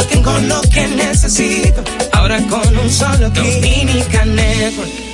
Tengo 0.10 0.38
lo 0.40 0.62
que 0.64 0.86
necesito, 0.88 1.82
ahora 2.12 2.40
con 2.50 2.78
un 2.78 2.90
solo 2.90 3.32
clic. 3.32 3.62
Dominican 3.62 4.36
Network. 4.36 5.13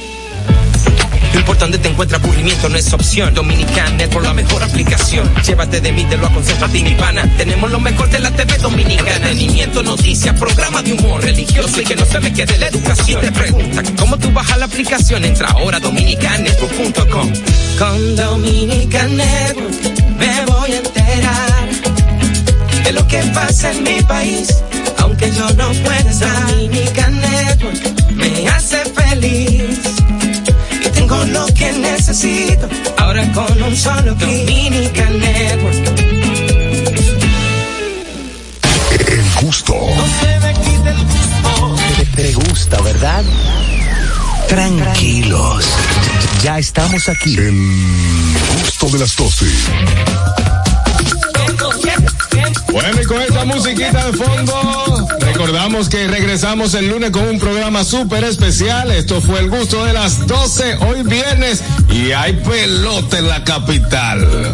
No 1.33 1.39
importa 1.39 1.65
dónde 1.65 1.77
te 1.77 1.89
encuentres, 1.89 2.21
aburrimiento 2.21 2.69
no 2.69 2.77
es 2.77 2.91
opción. 2.93 3.33
Dominican 3.33 3.97
Network, 3.97 4.25
la 4.25 4.33
mejor 4.33 4.63
aplicación. 4.63 5.29
Llévate 5.43 5.79
de 5.79 5.91
mí, 5.91 6.05
te 6.05 6.17
lo 6.17 6.27
aconsejo 6.27 6.65
a 6.65 6.69
ti, 6.69 6.83
mi 6.83 6.95
pana. 6.95 7.29
Tenemos 7.37 7.69
lo 7.71 7.79
mejor 7.79 8.09
de 8.09 8.19
la 8.19 8.31
TV 8.31 8.57
dominicana. 8.57 9.11
Entretenimiento, 9.11 9.83
noticias, 9.83 10.37
programa 10.39 10.81
de 10.81 10.93
humor 10.93 11.21
religioso 11.23 11.81
y 11.81 11.83
que 11.83 11.95
no 11.95 12.05
se 12.05 12.19
me 12.19 12.33
quede 12.33 12.57
la 12.57 12.67
educación. 12.67 13.21
Te 13.21 13.31
pregunta 13.31 13.83
cómo 13.97 14.17
tú 14.17 14.31
bajas 14.31 14.57
la 14.57 14.65
aplicación. 14.65 15.23
Entra 15.23 15.49
ahora 15.49 15.77
a 15.77 15.79
dominicannetwork.com. 15.79 17.33
Con 17.77 18.15
Dominican 18.15 19.15
Network 19.15 19.99
me 20.17 20.45
voy 20.45 20.71
a 20.71 20.77
enterar 20.77 21.69
de 22.83 22.91
lo 22.91 23.07
que 23.07 23.19
pasa 23.33 23.71
en 23.71 23.83
mi 23.83 24.01
país, 24.01 24.63
aunque 24.97 25.31
yo 25.31 25.49
no 25.51 25.71
pueda 25.83 26.09
estar. 26.09 26.47
Dominican 26.47 27.19
Network 27.21 28.13
me 28.15 28.47
hace 28.49 28.83
feliz 28.85 29.98
tengo 31.09 31.25
lo 31.25 31.45
que 31.47 31.71
necesito. 31.73 32.69
Ahora 32.97 33.31
con 33.31 33.63
un 33.63 33.75
solo. 33.75 34.13
Dominican 34.15 35.19
Network. 35.19 35.99
El 39.07 39.45
gusto. 39.45 39.73
No 39.73 40.05
se 40.21 40.39
me 40.39 40.53
quite 40.53 40.89
el 40.89 40.97
gusto. 40.97 41.75
Te, 41.97 42.05
te 42.05 42.33
gusta, 42.33 42.81
¿verdad? 42.81 43.23
Tranquilos. 44.47 45.65
Ya 46.43 46.59
estamos 46.59 47.09
aquí. 47.09 47.35
El 47.37 47.53
gusto 48.61 48.89
de 48.89 48.99
las 48.99 49.15
12. 49.15 49.45
Bueno, 52.71 53.01
y 53.01 53.05
con 53.05 53.21
esta 53.21 53.45
musiquita 53.45 54.11
de 54.11 54.13
fondo, 54.13 55.07
recordamos 55.21 55.89
que 55.89 56.07
regresamos 56.07 56.73
el 56.75 56.89
lunes 56.89 57.11
con 57.11 57.27
un 57.27 57.39
programa 57.39 57.83
súper 57.83 58.23
especial. 58.23 58.91
Esto 58.91 59.21
fue 59.21 59.39
el 59.39 59.49
gusto 59.49 59.85
de 59.85 59.93
las 59.93 60.27
12, 60.27 60.77
hoy 60.77 61.03
viernes, 61.03 61.63
y 61.89 62.11
hay 62.11 62.33
pelota 62.33 63.17
en 63.17 63.27
la 63.27 63.43
capital. 63.43 64.53